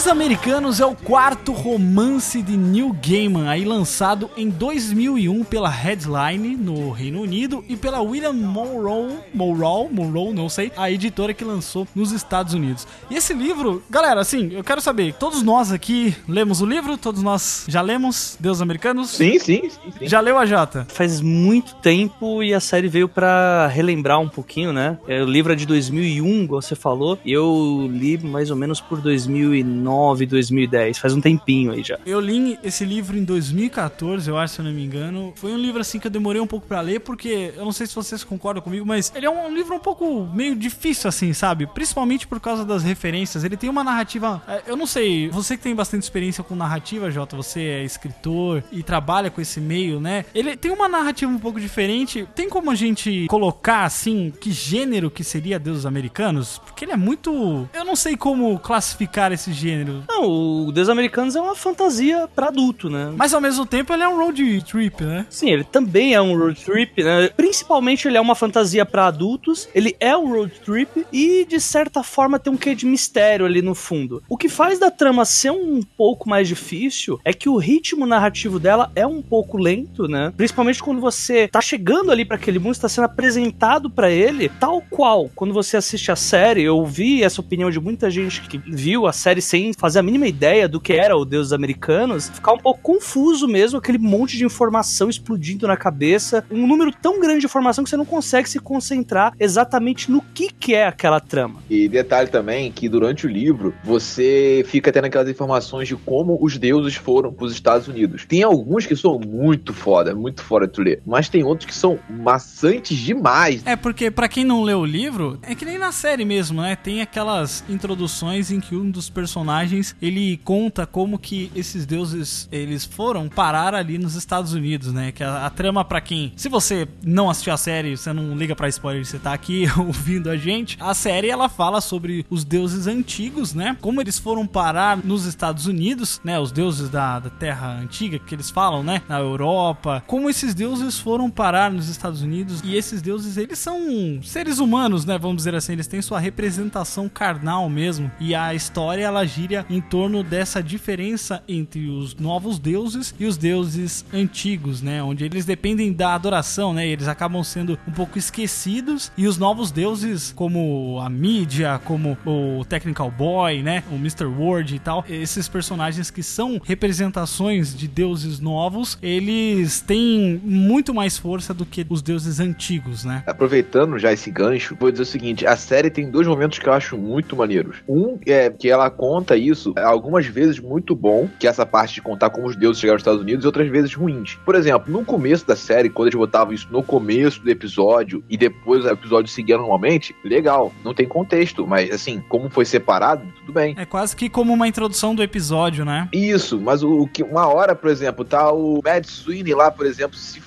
Americanos 0.07 0.79
é 0.79 0.85
o 0.85 0.95
quarto 0.95 1.51
romance 1.51 2.41
de 2.41 2.55
Neil 2.55 2.95
Gaiman, 3.05 3.49
aí 3.49 3.65
lançado 3.65 4.29
em 4.37 4.49
2001 4.49 5.43
pela 5.43 5.69
Headline 5.69 6.55
no 6.55 6.91
Reino 6.91 7.21
Unido 7.21 7.63
e 7.67 7.75
pela 7.75 8.01
William 8.01 8.31
Monroe, 8.31 9.17
Monroe, 9.33 9.89
Monroe, 9.91 10.33
não 10.33 10.47
sei, 10.47 10.71
a 10.77 10.89
editora 10.89 11.33
que 11.33 11.43
lançou 11.43 11.85
nos 11.93 12.11
Estados 12.11 12.53
Unidos. 12.53 12.87
E 13.09 13.15
esse 13.15 13.33
livro, 13.33 13.83
galera, 13.89 14.21
assim, 14.21 14.49
eu 14.53 14.63
quero 14.63 14.79
saber, 14.79 15.13
todos 15.13 15.43
nós 15.43 15.71
aqui 15.71 16.15
lemos 16.27 16.61
o 16.61 16.65
livro, 16.65 16.97
todos 16.97 17.21
nós 17.21 17.65
já 17.67 17.81
lemos 17.81 18.37
Deuses 18.39 18.61
Americanos? 18.61 19.09
Sim, 19.09 19.37
sim, 19.39 19.69
sim. 19.69 19.91
sim. 19.99 20.07
Já 20.07 20.21
leu 20.21 20.37
a 20.37 20.45
Jota? 20.45 20.87
Faz 20.89 21.19
muito 21.19 21.75
tempo 21.75 22.41
e 22.41 22.53
a 22.53 22.59
série 22.59 22.87
veio 22.87 23.09
pra 23.09 23.67
relembrar 23.67 24.19
um 24.19 24.29
pouquinho, 24.29 24.71
né? 24.71 24.97
É, 25.07 25.21
O 25.21 25.25
livro 25.25 25.51
é 25.51 25.55
de 25.55 25.65
2001, 25.65 26.43
igual 26.43 26.61
você 26.61 26.75
falou, 26.75 27.19
e 27.25 27.31
eu 27.33 27.89
li 27.91 28.17
mais 28.17 28.49
ou 28.49 28.55
menos 28.55 28.79
por 28.79 29.01
2009, 29.01 29.96
2010, 30.25 30.97
faz 30.97 31.13
um 31.13 31.21
tempinho 31.21 31.71
aí 31.71 31.83
já. 31.83 31.97
Eu 32.05 32.19
li 32.19 32.57
esse 32.63 32.85
livro 32.85 33.17
em 33.17 33.23
2014, 33.23 34.29
eu 34.29 34.37
acho, 34.37 34.55
se 34.55 34.59
eu 34.61 34.65
não 34.65 34.71
me 34.71 34.83
engano. 34.83 35.33
Foi 35.35 35.51
um 35.51 35.57
livro 35.57 35.81
assim 35.81 35.99
que 35.99 36.07
eu 36.07 36.11
demorei 36.11 36.41
um 36.41 36.47
pouco 36.47 36.67
pra 36.67 36.81
ler, 36.81 36.99
porque 36.99 37.53
eu 37.55 37.65
não 37.65 37.71
sei 37.71 37.87
se 37.87 37.95
vocês 37.95 38.23
concordam 38.23 38.61
comigo, 38.61 38.85
mas 38.85 39.11
ele 39.15 39.25
é 39.25 39.29
um 39.29 39.53
livro 39.53 39.75
um 39.75 39.79
pouco 39.79 40.25
meio 40.33 40.55
difícil, 40.55 41.07
assim, 41.07 41.33
sabe? 41.33 41.65
Principalmente 41.67 42.27
por 42.27 42.39
causa 42.39 42.63
das 42.63 42.83
referências. 42.83 43.43
Ele 43.43 43.57
tem 43.57 43.69
uma 43.69 43.83
narrativa. 43.83 44.41
é, 44.47 44.61
Eu 44.67 44.75
não 44.77 44.85
sei, 44.87 45.29
você 45.29 45.57
que 45.57 45.63
tem 45.63 45.75
bastante 45.75 46.03
experiência 46.03 46.43
com 46.43 46.55
narrativa, 46.55 47.09
Jota, 47.11 47.35
você 47.35 47.61
é 47.61 47.83
escritor 47.83 48.63
e 48.71 48.83
trabalha 48.83 49.29
com 49.29 49.41
esse 49.41 49.59
meio, 49.59 49.99
né? 49.99 50.25
Ele 50.33 50.55
tem 50.55 50.71
uma 50.71 50.87
narrativa 50.87 51.31
um 51.31 51.39
pouco 51.39 51.59
diferente. 51.59 52.27
Tem 52.35 52.49
como 52.49 52.71
a 52.71 52.75
gente 52.75 53.25
colocar, 53.27 53.83
assim, 53.83 54.33
que 54.39 54.51
gênero 54.51 55.09
que 55.09 55.23
seria 55.23 55.59
Deuses 55.59 55.85
Americanos? 55.85 56.59
Porque 56.65 56.85
ele 56.85 56.91
é 56.91 56.97
muito. 56.97 57.67
Eu 57.73 57.85
não 57.85 57.95
sei 57.95 58.15
como 58.17 58.57
classificar 58.59 59.31
esse 59.31 59.51
gênero. 59.53 59.86
Não, 60.07 60.67
o 60.67 60.71
Deus 60.71 60.89
Americanos 60.89 61.35
é 61.35 61.41
uma 61.41 61.55
fantasia 61.55 62.27
pra 62.35 62.47
adulto, 62.47 62.89
né? 62.89 63.13
Mas 63.15 63.33
ao 63.33 63.41
mesmo 63.41 63.65
tempo 63.65 63.93
ele 63.93 64.03
é 64.03 64.07
um 64.07 64.17
road 64.17 64.63
trip, 64.63 65.03
né? 65.03 65.25
Sim, 65.29 65.49
ele 65.49 65.63
também 65.63 66.13
é 66.13 66.21
um 66.21 66.37
road 66.37 66.63
trip, 66.63 67.03
né? 67.03 67.29
Principalmente 67.29 68.07
ele 68.07 68.17
é 68.17 68.21
uma 68.21 68.35
fantasia 68.35 68.85
pra 68.85 69.07
adultos, 69.07 69.67
ele 69.73 69.95
é 69.99 70.15
um 70.15 70.29
road 70.29 70.53
trip 70.63 71.05
e 71.11 71.45
de 71.45 71.59
certa 71.59 72.03
forma 72.03 72.39
tem 72.39 72.51
um 72.51 72.57
quê 72.57 72.75
de 72.75 72.85
mistério 72.85 73.45
ali 73.45 73.61
no 73.61 73.75
fundo. 73.75 74.21
O 74.29 74.37
que 74.37 74.49
faz 74.49 74.79
da 74.79 74.91
trama 74.91 75.25
ser 75.25 75.51
um 75.51 75.81
pouco 75.81 76.29
mais 76.29 76.47
difícil 76.47 77.19
é 77.23 77.33
que 77.33 77.49
o 77.49 77.57
ritmo 77.57 78.05
narrativo 78.05 78.59
dela 78.59 78.91
é 78.95 79.05
um 79.05 79.21
pouco 79.21 79.57
lento, 79.57 80.07
né? 80.07 80.33
Principalmente 80.35 80.81
quando 80.81 81.01
você 81.01 81.47
tá 81.47 81.61
chegando 81.61 82.11
ali 82.11 82.25
pra 82.25 82.37
aquele 82.37 82.59
mundo, 82.59 82.73
está 82.73 82.89
sendo 82.89 83.05
apresentado 83.05 83.89
pra 83.89 84.09
ele, 84.09 84.49
tal 84.59 84.81
qual 84.89 85.29
quando 85.35 85.53
você 85.53 85.77
assiste 85.77 86.11
a 86.11 86.15
série. 86.15 86.63
Eu 86.63 86.85
vi 86.85 87.23
essa 87.23 87.41
opinião 87.41 87.69
de 87.69 87.79
muita 87.79 88.09
gente 88.09 88.41
que 88.41 88.57
viu 88.57 89.07
a 89.07 89.13
série 89.13 89.41
sem 89.41 89.73
fazer 89.77 89.99
a 89.99 90.03
mínima 90.03 90.27
ideia 90.27 90.67
do 90.67 90.81
que 90.81 90.93
era 90.93 91.15
o 91.15 91.23
Deus 91.23 91.53
Americanos, 91.53 92.29
ficar 92.29 92.53
um 92.53 92.57
pouco 92.57 92.81
confuso 92.81 93.47
mesmo, 93.47 93.77
aquele 93.77 93.99
monte 93.99 94.35
de 94.35 94.43
informação 94.43 95.09
explodindo 95.09 95.67
na 95.67 95.77
cabeça, 95.77 96.43
um 96.49 96.65
número 96.65 96.91
tão 96.91 97.19
grande 97.21 97.41
de 97.41 97.45
informação 97.45 97.83
que 97.83 97.89
você 97.89 97.95
não 97.95 98.05
consegue 98.05 98.49
se 98.49 98.59
concentrar 98.59 99.33
exatamente 99.39 100.11
no 100.11 100.21
que, 100.33 100.51
que 100.51 100.73
é 100.73 100.87
aquela 100.87 101.19
trama. 101.19 101.61
E 101.69 101.87
detalhe 101.87 102.29
também 102.29 102.71
que 102.71 102.89
durante 102.89 103.27
o 103.27 103.29
livro 103.29 103.73
você 103.83 104.65
fica 104.67 104.91
tendo 104.91 105.05
aquelas 105.05 105.29
informações 105.29 105.87
de 105.87 105.95
como 105.95 106.37
os 106.41 106.57
deuses 106.57 106.95
foram 106.95 107.31
pros 107.31 107.53
Estados 107.53 107.87
Unidos. 107.87 108.25
Tem 108.25 108.41
alguns 108.41 108.85
que 108.85 108.95
são 108.95 109.19
muito 109.19 109.73
foda, 109.73 110.15
muito 110.15 110.41
foda 110.41 110.65
de 110.65 110.73
tu 110.73 110.81
ler, 110.81 111.01
mas 111.05 111.29
tem 111.29 111.43
outros 111.43 111.69
que 111.69 111.75
são 111.75 111.99
maçantes 112.09 112.97
demais. 112.97 113.61
É, 113.65 113.75
porque 113.75 114.09
pra 114.09 114.27
quem 114.27 114.43
não 114.43 114.63
leu 114.63 114.79
o 114.79 114.85
livro, 114.85 115.37
é 115.43 115.53
que 115.53 115.65
nem 115.65 115.77
na 115.77 115.91
série 115.91 116.25
mesmo, 116.25 116.61
né? 116.61 116.75
Tem 116.75 117.01
aquelas 117.01 117.63
introduções 117.69 118.49
em 118.49 118.59
que 118.59 118.75
um 118.75 118.89
dos 118.89 119.09
personagens 119.09 119.66
personagens, 119.67 119.95
ele 120.01 120.37
conta 120.43 120.85
como 120.85 121.19
que 121.19 121.51
esses 121.55 121.85
deuses 121.85 122.47
eles 122.51 122.85
foram 122.85 123.27
parar 123.27 123.75
ali 123.75 123.97
nos 123.97 124.15
Estados 124.15 124.53
Unidos, 124.53 124.93
né? 124.93 125.11
Que 125.11 125.23
a, 125.23 125.45
a 125.45 125.49
trama 125.49 125.83
pra 125.83 125.99
quem, 126.01 126.31
se 126.35 126.49
você 126.49 126.87
não 127.03 127.29
assistiu 127.29 127.53
a 127.53 127.57
série, 127.57 127.95
você 127.95 128.13
não 128.13 128.35
liga 128.35 128.55
pra 128.55 128.69
spoiler, 128.69 129.05
você 129.05 129.19
tá 129.19 129.33
aqui 129.33 129.65
ouvindo 129.77 130.29
a 130.29 130.37
gente. 130.37 130.77
A 130.79 130.93
série 130.93 131.29
ela 131.29 131.49
fala 131.49 131.81
sobre 131.81 132.25
os 132.29 132.43
deuses 132.43 132.87
antigos, 132.87 133.53
né? 133.53 133.77
Como 133.81 134.01
eles 134.01 134.17
foram 134.17 134.47
parar 134.47 134.97
nos 134.97 135.25
Estados 135.25 135.65
Unidos, 135.65 136.21
né? 136.23 136.39
Os 136.39 136.51
deuses 136.51 136.89
da, 136.89 137.19
da 137.19 137.29
Terra 137.29 137.77
antiga 137.79 138.19
que 138.19 138.33
eles 138.33 138.49
falam, 138.49 138.83
né? 138.83 139.01
Na 139.07 139.19
Europa. 139.19 140.03
Como 140.07 140.29
esses 140.29 140.53
deuses 140.53 140.99
foram 140.99 141.29
parar 141.29 141.71
nos 141.71 141.89
Estados 141.89 142.21
Unidos 142.21 142.61
e 142.63 142.75
esses 142.75 143.01
deuses 143.01 143.37
eles 143.37 143.59
são 143.59 144.19
seres 144.23 144.59
humanos, 144.59 145.05
né? 145.05 145.17
Vamos 145.17 145.37
dizer 145.37 145.55
assim, 145.55 145.73
eles 145.73 145.87
têm 145.87 146.01
sua 146.01 146.19
representação 146.19 147.09
carnal 147.09 147.69
mesmo. 147.69 148.11
E 148.19 148.33
a 148.33 148.53
história 148.53 149.03
ela 149.03 149.25
gira 149.25 149.56
em 149.69 149.81
torno 149.81 150.23
dessa 150.23 150.61
diferença 150.61 151.43
entre 151.47 151.89
os 151.89 152.15
novos 152.15 152.59
deuses 152.59 153.13
e 153.19 153.25
os 153.25 153.37
deuses 153.37 154.05
antigos, 154.13 154.81
né? 154.81 155.01
Onde 155.01 155.25
eles 155.25 155.45
dependem 155.45 155.93
da 155.93 156.13
adoração, 156.13 156.73
né? 156.73 156.87
Eles 156.87 157.07
acabam 157.07 157.43
sendo 157.43 157.77
um 157.87 157.91
pouco 157.91 158.17
esquecidos 158.17 159.11
e 159.17 159.27
os 159.27 159.37
novos 159.37 159.71
deuses, 159.71 160.31
como 160.35 160.99
a 161.01 161.09
mídia, 161.09 161.79
como 161.83 162.17
o 162.25 162.65
Technical 162.65 163.11
Boy, 163.11 163.61
né? 163.61 163.83
O 163.91 163.95
Mr. 163.95 164.25
Ward 164.25 164.75
e 164.75 164.79
tal, 164.79 165.05
esses 165.07 165.47
personagens 165.47 166.11
que 166.11 166.23
são 166.23 166.59
representações 166.63 167.75
de 167.75 167.87
deuses 167.87 168.39
novos, 168.39 168.97
eles 169.01 169.81
têm 169.81 170.41
muito 170.43 170.93
mais 170.93 171.17
força 171.17 171.53
do 171.53 171.65
que 171.65 171.85
os 171.89 172.01
deuses 172.01 172.39
antigos, 172.39 173.03
né? 173.03 173.23
Aproveitando 173.25 173.97
já 173.97 174.11
esse 174.11 174.29
gancho, 174.29 174.75
vou 174.79 174.91
dizer 174.91 175.03
o 175.03 175.05
seguinte: 175.05 175.45
a 175.45 175.55
série 175.55 175.89
tem 175.89 176.09
dois 176.09 176.27
momentos 176.27 176.59
que 176.59 176.67
eu 176.67 176.73
acho 176.73 176.97
muito 176.97 177.35
maneiros. 177.35 177.77
Um 177.87 178.17
é 178.25 178.49
que 178.49 178.69
ela 178.69 178.89
conta 178.89 179.35
isso, 179.35 179.46
algumas 179.83 180.25
vezes 180.25 180.59
muito 180.59 180.95
bom, 180.95 181.29
que 181.39 181.47
é 181.47 181.49
essa 181.49 181.65
parte 181.65 181.95
de 181.95 182.01
contar 182.01 182.29
como 182.29 182.47
os 182.47 182.55
deuses 182.55 182.79
chegaram 182.79 182.95
aos 182.95 183.01
Estados 183.01 183.21
Unidos, 183.21 183.43
e 183.43 183.47
outras 183.47 183.67
vezes 183.69 183.93
ruins. 183.93 184.37
Por 184.45 184.55
exemplo, 184.55 184.91
no 184.91 185.03
começo 185.03 185.45
da 185.45 185.55
série, 185.55 185.89
quando 185.89 186.07
eles 186.07 186.19
botavam 186.19 186.53
isso 186.53 186.67
no 186.71 186.83
começo 186.83 187.41
do 187.41 187.49
episódio 187.49 188.23
e 188.29 188.37
depois 188.37 188.85
o 188.85 188.89
episódio 188.89 189.31
seguia 189.31 189.57
normalmente, 189.57 190.15
legal, 190.23 190.71
não 190.83 190.93
tem 190.93 191.07
contexto, 191.07 191.65
mas 191.65 191.91
assim, 191.91 192.23
como 192.29 192.49
foi 192.49 192.65
separado, 192.65 193.23
tudo 193.39 193.53
bem. 193.53 193.75
É 193.77 193.85
quase 193.85 194.15
que 194.15 194.29
como 194.29 194.53
uma 194.53 194.67
introdução 194.67 195.13
do 195.13 195.23
episódio, 195.23 195.85
né? 195.85 196.07
Isso, 196.13 196.59
mas 196.59 196.83
o, 196.83 197.01
o 197.01 197.07
que 197.07 197.23
uma 197.23 197.47
hora, 197.47 197.75
por 197.75 197.89
exemplo, 197.89 198.23
tá 198.25 198.51
o 198.51 198.81
Mad 198.83 199.05
Sweeney 199.05 199.53
lá, 199.53 199.71
por 199.71 199.85
exemplo, 199.85 200.17
se 200.17 200.39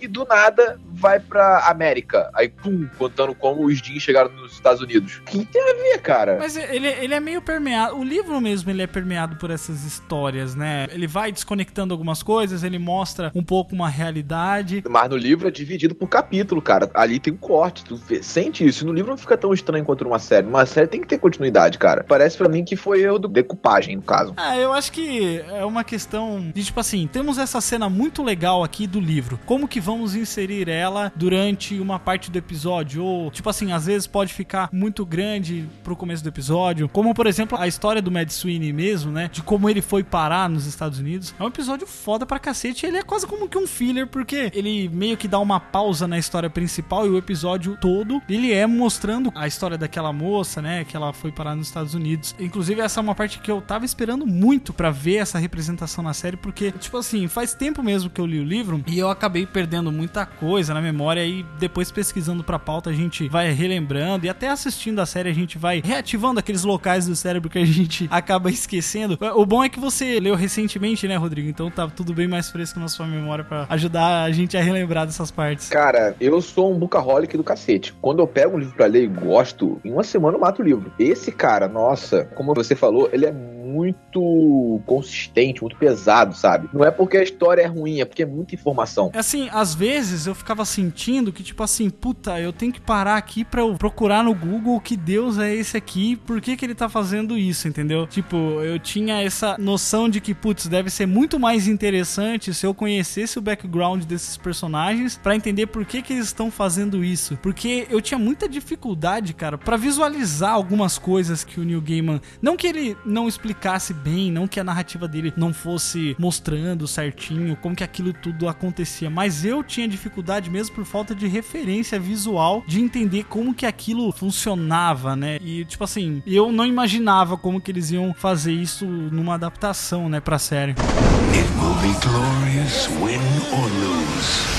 e 0.00 0.06
do 0.08 0.24
nada 0.24 0.78
vai 0.92 1.18
pra 1.20 1.66
América. 1.68 2.30
Aí, 2.34 2.48
pum, 2.48 2.86
contando 2.98 3.34
como 3.34 3.64
os 3.66 3.80
jeans 3.80 4.02
chegaram 4.02 4.30
nos 4.32 4.52
Estados 4.52 4.80
Unidos. 4.82 5.16
O 5.18 5.22
que 5.22 5.44
tem 5.44 5.62
a 5.62 5.74
ver, 5.74 5.98
cara? 6.00 6.36
Mas 6.38 6.56
ele, 6.56 6.88
ele 6.88 7.14
é 7.14 7.20
meio 7.20 7.40
permeado. 7.42 7.96
O 7.96 8.04
livro 8.04 8.40
mesmo 8.40 8.70
ele 8.70 8.82
é 8.82 8.86
permeado 8.86 9.36
por 9.36 9.50
essas 9.50 9.84
histórias, 9.84 10.54
né? 10.54 10.86
Ele 10.92 11.06
vai 11.06 11.32
desconectando 11.32 11.92
algumas 11.94 12.22
coisas, 12.22 12.62
ele 12.62 12.78
mostra 12.78 13.30
um 13.34 13.42
pouco 13.42 13.74
uma 13.74 13.88
realidade. 13.88 14.82
Mas 14.88 15.08
no 15.10 15.16
livro 15.16 15.48
é 15.48 15.50
dividido 15.50 15.94
por 15.94 16.08
capítulo, 16.08 16.60
cara. 16.60 16.90
Ali 16.94 17.18
tem 17.18 17.32
um 17.32 17.36
corte, 17.36 17.84
tu 17.84 17.96
vê- 17.96 18.22
sente 18.22 18.64
isso. 18.66 18.84
No 18.86 18.92
livro 18.92 19.10
não 19.10 19.18
fica 19.18 19.36
tão 19.36 19.52
estranho 19.52 19.84
quanto 19.84 20.04
numa 20.04 20.18
série. 20.18 20.46
Uma 20.46 20.66
série 20.66 20.86
tem 20.86 21.00
que 21.00 21.06
ter 21.08 21.18
continuidade, 21.18 21.78
cara. 21.78 22.04
Parece 22.06 22.36
pra 22.36 22.48
mim 22.48 22.64
que 22.64 22.76
foi 22.76 23.02
erro 23.02 23.18
do 23.18 23.28
decupagem, 23.28 23.96
no 23.96 24.02
caso. 24.02 24.34
Ah, 24.36 24.56
eu 24.56 24.72
acho 24.72 24.92
que 24.92 25.42
é 25.48 25.64
uma 25.64 25.84
questão 25.84 26.50
de 26.54 26.64
tipo 26.64 26.78
assim, 26.80 27.08
temos 27.10 27.38
essa 27.38 27.60
cena 27.60 27.88
muito 27.88 28.22
legal 28.22 28.62
aqui 28.62 28.86
do 28.86 29.00
livro. 29.00 29.38
Como 29.50 29.66
que 29.66 29.80
vamos 29.80 30.14
inserir 30.14 30.68
ela 30.68 31.12
durante 31.16 31.76
uma 31.80 31.98
parte 31.98 32.30
do 32.30 32.38
episódio? 32.38 33.02
Ou, 33.02 33.32
tipo 33.32 33.50
assim, 33.50 33.72
às 33.72 33.86
vezes 33.86 34.06
pode 34.06 34.32
ficar 34.32 34.68
muito 34.72 35.04
grande 35.04 35.68
pro 35.82 35.96
começo 35.96 36.22
do 36.22 36.28
episódio. 36.28 36.88
Como, 36.88 37.12
por 37.12 37.26
exemplo, 37.26 37.58
a 37.58 37.66
história 37.66 38.00
do 38.00 38.12
Mad 38.12 38.30
Sweeney 38.30 38.72
mesmo, 38.72 39.10
né? 39.10 39.28
De 39.32 39.42
como 39.42 39.68
ele 39.68 39.82
foi 39.82 40.04
parar 40.04 40.48
nos 40.48 40.66
Estados 40.66 41.00
Unidos. 41.00 41.34
É 41.36 41.42
um 41.42 41.48
episódio 41.48 41.84
foda 41.84 42.24
pra 42.24 42.38
cacete. 42.38 42.86
Ele 42.86 42.98
é 42.98 43.02
quase 43.02 43.26
como 43.26 43.48
que 43.48 43.58
um 43.58 43.66
filler, 43.66 44.06
porque 44.06 44.52
ele 44.54 44.88
meio 44.88 45.16
que 45.16 45.26
dá 45.26 45.40
uma 45.40 45.58
pausa 45.58 46.06
na 46.06 46.16
história 46.16 46.48
principal 46.48 47.04
e 47.04 47.10
o 47.10 47.18
episódio 47.18 47.76
todo 47.80 48.22
ele 48.28 48.52
é 48.52 48.68
mostrando 48.68 49.32
a 49.34 49.48
história 49.48 49.76
daquela 49.76 50.12
moça, 50.12 50.62
né? 50.62 50.84
Que 50.84 50.96
ela 50.96 51.12
foi 51.12 51.32
parar 51.32 51.56
nos 51.56 51.66
Estados 51.66 51.92
Unidos. 51.92 52.36
Inclusive, 52.38 52.82
essa 52.82 53.00
é 53.00 53.02
uma 53.02 53.16
parte 53.16 53.40
que 53.40 53.50
eu 53.50 53.60
tava 53.60 53.84
esperando 53.84 54.24
muito 54.24 54.72
pra 54.72 54.92
ver 54.92 55.16
essa 55.16 55.40
representação 55.40 56.04
na 56.04 56.14
série, 56.14 56.36
porque, 56.36 56.70
tipo 56.70 56.96
assim, 56.96 57.26
faz 57.26 57.52
tempo 57.52 57.82
mesmo 57.82 58.08
que 58.08 58.20
eu 58.20 58.26
li 58.26 58.38
o 58.38 58.44
livro 58.44 58.84
e 58.86 58.96
eu 58.96 59.10
acabei 59.10 59.39
perdendo 59.46 59.90
muita 59.92 60.26
coisa 60.26 60.74
na 60.74 60.80
memória 60.80 61.24
e 61.24 61.44
depois 61.58 61.90
pesquisando 61.90 62.42
pra 62.42 62.58
pauta 62.58 62.90
a 62.90 62.92
gente 62.92 63.28
vai 63.28 63.50
relembrando 63.52 64.26
e 64.26 64.28
até 64.28 64.48
assistindo 64.48 65.00
a 65.00 65.06
série 65.06 65.28
a 65.28 65.34
gente 65.34 65.58
vai 65.58 65.82
reativando 65.84 66.40
aqueles 66.40 66.64
locais 66.64 67.06
do 67.06 67.16
cérebro 67.16 67.50
que 67.50 67.58
a 67.58 67.64
gente 67.64 68.08
acaba 68.12 68.50
esquecendo. 68.50 69.18
O 69.34 69.46
bom 69.46 69.62
é 69.62 69.68
que 69.68 69.80
você 69.80 70.20
leu 70.20 70.34
recentemente, 70.34 71.06
né, 71.06 71.16
Rodrigo? 71.16 71.48
Então 71.48 71.70
tá 71.70 71.88
tudo 71.88 72.12
bem 72.12 72.28
mais 72.28 72.50
fresco 72.50 72.78
na 72.80 72.88
sua 72.88 73.06
memória 73.06 73.44
pra 73.44 73.66
ajudar 73.68 74.24
a 74.24 74.30
gente 74.30 74.56
a 74.56 74.62
relembrar 74.62 75.06
dessas 75.06 75.30
partes. 75.30 75.68
Cara, 75.68 76.14
eu 76.20 76.40
sou 76.40 76.72
um 76.72 76.78
bookaholic 76.78 77.36
do 77.36 77.44
cacete. 77.44 77.94
Quando 78.00 78.20
eu 78.20 78.26
pego 78.26 78.56
um 78.56 78.58
livro 78.58 78.74
pra 78.74 78.86
ler 78.86 79.04
e 79.04 79.08
gosto, 79.08 79.80
em 79.84 79.92
uma 79.92 80.04
semana 80.04 80.36
eu 80.36 80.40
mato 80.40 80.62
o 80.62 80.64
livro. 80.64 80.92
Esse 80.98 81.32
cara, 81.32 81.68
nossa, 81.68 82.24
como 82.34 82.54
você 82.54 82.74
falou, 82.74 83.08
ele 83.12 83.26
é 83.26 83.32
muito 83.70 84.80
consistente, 84.86 85.62
muito 85.62 85.76
pesado, 85.76 86.34
sabe? 86.34 86.68
Não 86.72 86.84
é 86.84 86.90
porque 86.90 87.16
a 87.16 87.22
história 87.22 87.62
é 87.62 87.66
ruim, 87.66 88.00
é 88.00 88.04
porque 88.04 88.22
é 88.22 88.26
muita 88.26 88.54
informação. 88.54 89.10
Assim, 89.14 89.48
às 89.52 89.74
vezes 89.74 90.26
eu 90.26 90.34
ficava 90.34 90.64
sentindo 90.64 91.32
que, 91.32 91.42
tipo 91.42 91.62
assim, 91.62 91.88
puta, 91.88 92.40
eu 92.40 92.52
tenho 92.52 92.72
que 92.72 92.80
parar 92.80 93.16
aqui 93.16 93.44
pra 93.44 93.60
eu 93.60 93.74
procurar 93.76 94.24
no 94.24 94.34
Google 94.34 94.80
que 94.80 94.96
Deus 94.96 95.38
é 95.38 95.54
esse 95.54 95.76
aqui, 95.76 96.16
por 96.16 96.40
que 96.40 96.56
que 96.56 96.64
ele 96.64 96.74
tá 96.74 96.88
fazendo 96.88 97.38
isso, 97.38 97.68
entendeu? 97.68 98.06
Tipo, 98.06 98.36
eu 98.36 98.78
tinha 98.78 99.22
essa 99.22 99.56
noção 99.58 100.08
de 100.08 100.20
que, 100.20 100.34
putz, 100.34 100.66
deve 100.66 100.90
ser 100.90 101.06
muito 101.06 101.38
mais 101.38 101.68
interessante 101.68 102.52
se 102.52 102.66
eu 102.66 102.74
conhecesse 102.74 103.38
o 103.38 103.42
background 103.42 104.04
desses 104.04 104.36
personagens 104.36 105.18
pra 105.22 105.36
entender 105.36 105.66
por 105.66 105.84
que 105.84 106.02
que 106.02 106.12
eles 106.12 106.26
estão 106.26 106.50
fazendo 106.50 107.04
isso. 107.04 107.38
Porque 107.42 107.86
eu 107.90 108.00
tinha 108.00 108.18
muita 108.18 108.48
dificuldade, 108.48 109.32
cara, 109.34 109.56
pra 109.56 109.76
visualizar 109.76 110.52
algumas 110.52 110.98
coisas 110.98 111.44
que 111.44 111.60
o 111.60 111.64
Neil 111.64 111.80
Gaiman, 111.80 112.20
não 112.42 112.56
que 112.56 112.66
ele 112.66 112.96
não 113.04 113.28
explicasse 113.28 113.59
bem, 114.02 114.32
não 114.32 114.48
que 114.48 114.58
a 114.58 114.64
narrativa 114.64 115.06
dele 115.06 115.32
não 115.36 115.52
fosse 115.52 116.16
mostrando 116.18 116.88
certinho 116.88 117.56
como 117.56 117.76
que 117.76 117.84
aquilo 117.84 118.12
tudo 118.12 118.48
acontecia, 118.48 119.10
mas 119.10 119.44
eu 119.44 119.62
tinha 119.62 119.86
dificuldade 119.86 120.48
mesmo 120.50 120.74
por 120.74 120.84
falta 120.84 121.14
de 121.14 121.26
referência 121.26 121.98
visual 121.98 122.64
de 122.66 122.80
entender 122.80 123.24
como 123.24 123.54
que 123.54 123.66
aquilo 123.66 124.10
funcionava, 124.12 125.14
né? 125.14 125.38
E 125.40 125.64
tipo 125.64 125.84
assim, 125.84 126.22
eu 126.26 126.50
não 126.50 126.66
imaginava 126.66 127.36
como 127.36 127.60
que 127.60 127.70
eles 127.70 127.90
iam 127.90 128.14
fazer 128.14 128.52
isso 128.52 128.86
numa 128.86 129.34
adaptação, 129.34 130.08
né, 130.08 130.20
pra 130.20 130.38
série. 130.38 130.72
It 130.72 131.48
will 131.60 131.74
be 131.80 131.94
glorious, 132.00 132.88
win 133.00 133.20
or 133.52 133.68
lose. 133.80 134.50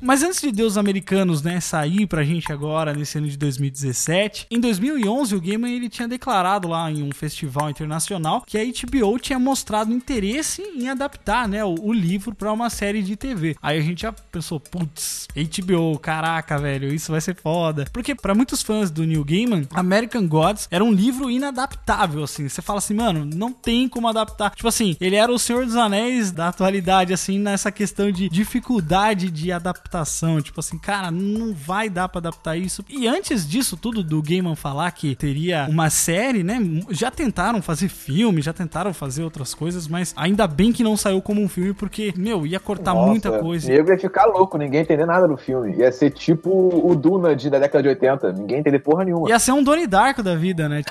Mas 0.00 0.22
antes 0.22 0.40
de 0.40 0.50
Deus 0.50 0.76
Americanos, 0.76 1.42
né, 1.42 1.60
sair 1.60 2.06
pra 2.06 2.24
gente 2.24 2.50
agora 2.50 2.94
nesse 2.94 3.18
ano 3.18 3.28
de 3.28 3.36
2017, 3.36 4.46
em 4.50 4.58
2011 4.58 5.34
o 5.34 5.40
Gaiman 5.40 5.74
ele 5.74 5.88
tinha 5.88 6.08
declarado 6.08 6.68
lá 6.68 6.90
em 6.90 7.02
um 7.02 7.12
festival 7.12 7.68
internacional 7.68 8.42
que 8.46 8.56
a 8.56 8.64
HBO 8.64 9.18
tinha 9.18 9.38
mostrado 9.38 9.92
interesse 9.92 10.62
em 10.62 10.88
adaptar, 10.88 11.46
né, 11.46 11.64
o, 11.64 11.74
o 11.80 11.92
livro 11.92 12.34
pra 12.34 12.52
uma 12.52 12.70
série 12.70 13.02
de 13.02 13.14
TV. 13.14 13.56
Aí 13.60 13.78
a 13.78 13.82
gente 13.82 14.02
já 14.02 14.12
pensou, 14.12 14.58
putz, 14.58 15.28
HBO, 15.34 15.98
caraca, 15.98 16.58
velho, 16.58 16.92
isso 16.92 17.12
vai 17.12 17.20
ser 17.20 17.36
foda. 17.36 17.84
Porque 17.92 18.14
pra 18.14 18.34
muitos 18.34 18.62
fãs 18.62 18.90
do 18.90 19.04
Neil 19.04 19.24
Gaiman, 19.24 19.66
American 19.72 20.26
Gods 20.26 20.66
era 20.70 20.82
um 20.82 20.92
livro 20.92 21.30
inadaptável, 21.30 22.24
assim. 22.24 22.48
Você 22.48 22.62
fala 22.62 22.78
assim, 22.78 22.94
mano, 22.94 23.24
não 23.24 23.52
tem 23.52 23.88
como 23.88 24.08
adaptar. 24.08 24.50
Tipo 24.54 24.68
assim, 24.68 24.96
ele 25.00 25.16
era 25.16 25.30
o 25.30 25.38
Senhor 25.38 25.64
dos 25.64 25.76
Anéis 25.76 26.32
da 26.32 26.48
atualidade, 26.48 27.12
assim, 27.12 27.38
nessa 27.38 27.70
questão 27.70 28.10
de 28.10 28.28
dificuldade 28.28 29.30
de 29.30 29.52
adaptação. 29.90 30.40
Tipo 30.40 30.60
assim, 30.60 30.78
cara, 30.78 31.10
não 31.10 31.52
vai 31.52 31.90
dar 31.90 32.08
pra 32.08 32.20
adaptar 32.20 32.56
isso. 32.56 32.84
E 32.88 33.08
antes 33.08 33.48
disso 33.48 33.76
tudo, 33.76 34.02
do 34.02 34.22
Gaiman 34.22 34.54
falar 34.54 34.90
que 34.92 35.14
teria 35.16 35.66
uma 35.68 35.90
série, 35.90 36.42
né? 36.42 36.58
Já 36.90 37.10
tentaram 37.10 37.60
fazer 37.60 37.88
filme, 37.88 38.40
já 38.40 38.52
tentaram 38.52 38.94
fazer 38.94 39.24
outras 39.24 39.52
coisas, 39.54 39.88
mas 39.88 40.14
ainda 40.16 40.46
bem 40.46 40.72
que 40.72 40.84
não 40.84 40.96
saiu 40.96 41.20
como 41.20 41.42
um 41.42 41.48
filme, 41.48 41.74
porque, 41.74 42.14
meu, 42.16 42.46
ia 42.46 42.60
cortar 42.60 42.94
Nossa, 42.94 43.08
muita 43.08 43.38
coisa. 43.38 43.70
Nego 43.70 43.90
ia 43.90 43.98
ficar 43.98 44.26
louco, 44.26 44.56
ninguém 44.56 44.80
entender 44.80 45.06
nada 45.06 45.26
do 45.26 45.36
filme. 45.36 45.76
Ia 45.76 45.90
ser 45.90 46.10
tipo 46.10 46.50
o 46.50 46.94
Duna 46.94 47.34
de, 47.34 47.50
da 47.50 47.58
década 47.58 47.82
de 47.82 47.88
80. 47.88 48.32
Ninguém 48.32 48.58
entender 48.58 48.78
porra 48.78 49.04
nenhuma. 49.04 49.28
Ia 49.28 49.38
ser 49.38 49.52
um 49.52 49.62
Donnie 49.62 49.86
Darko 49.86 50.22
da 50.22 50.36
vida, 50.36 50.68
né? 50.68 50.82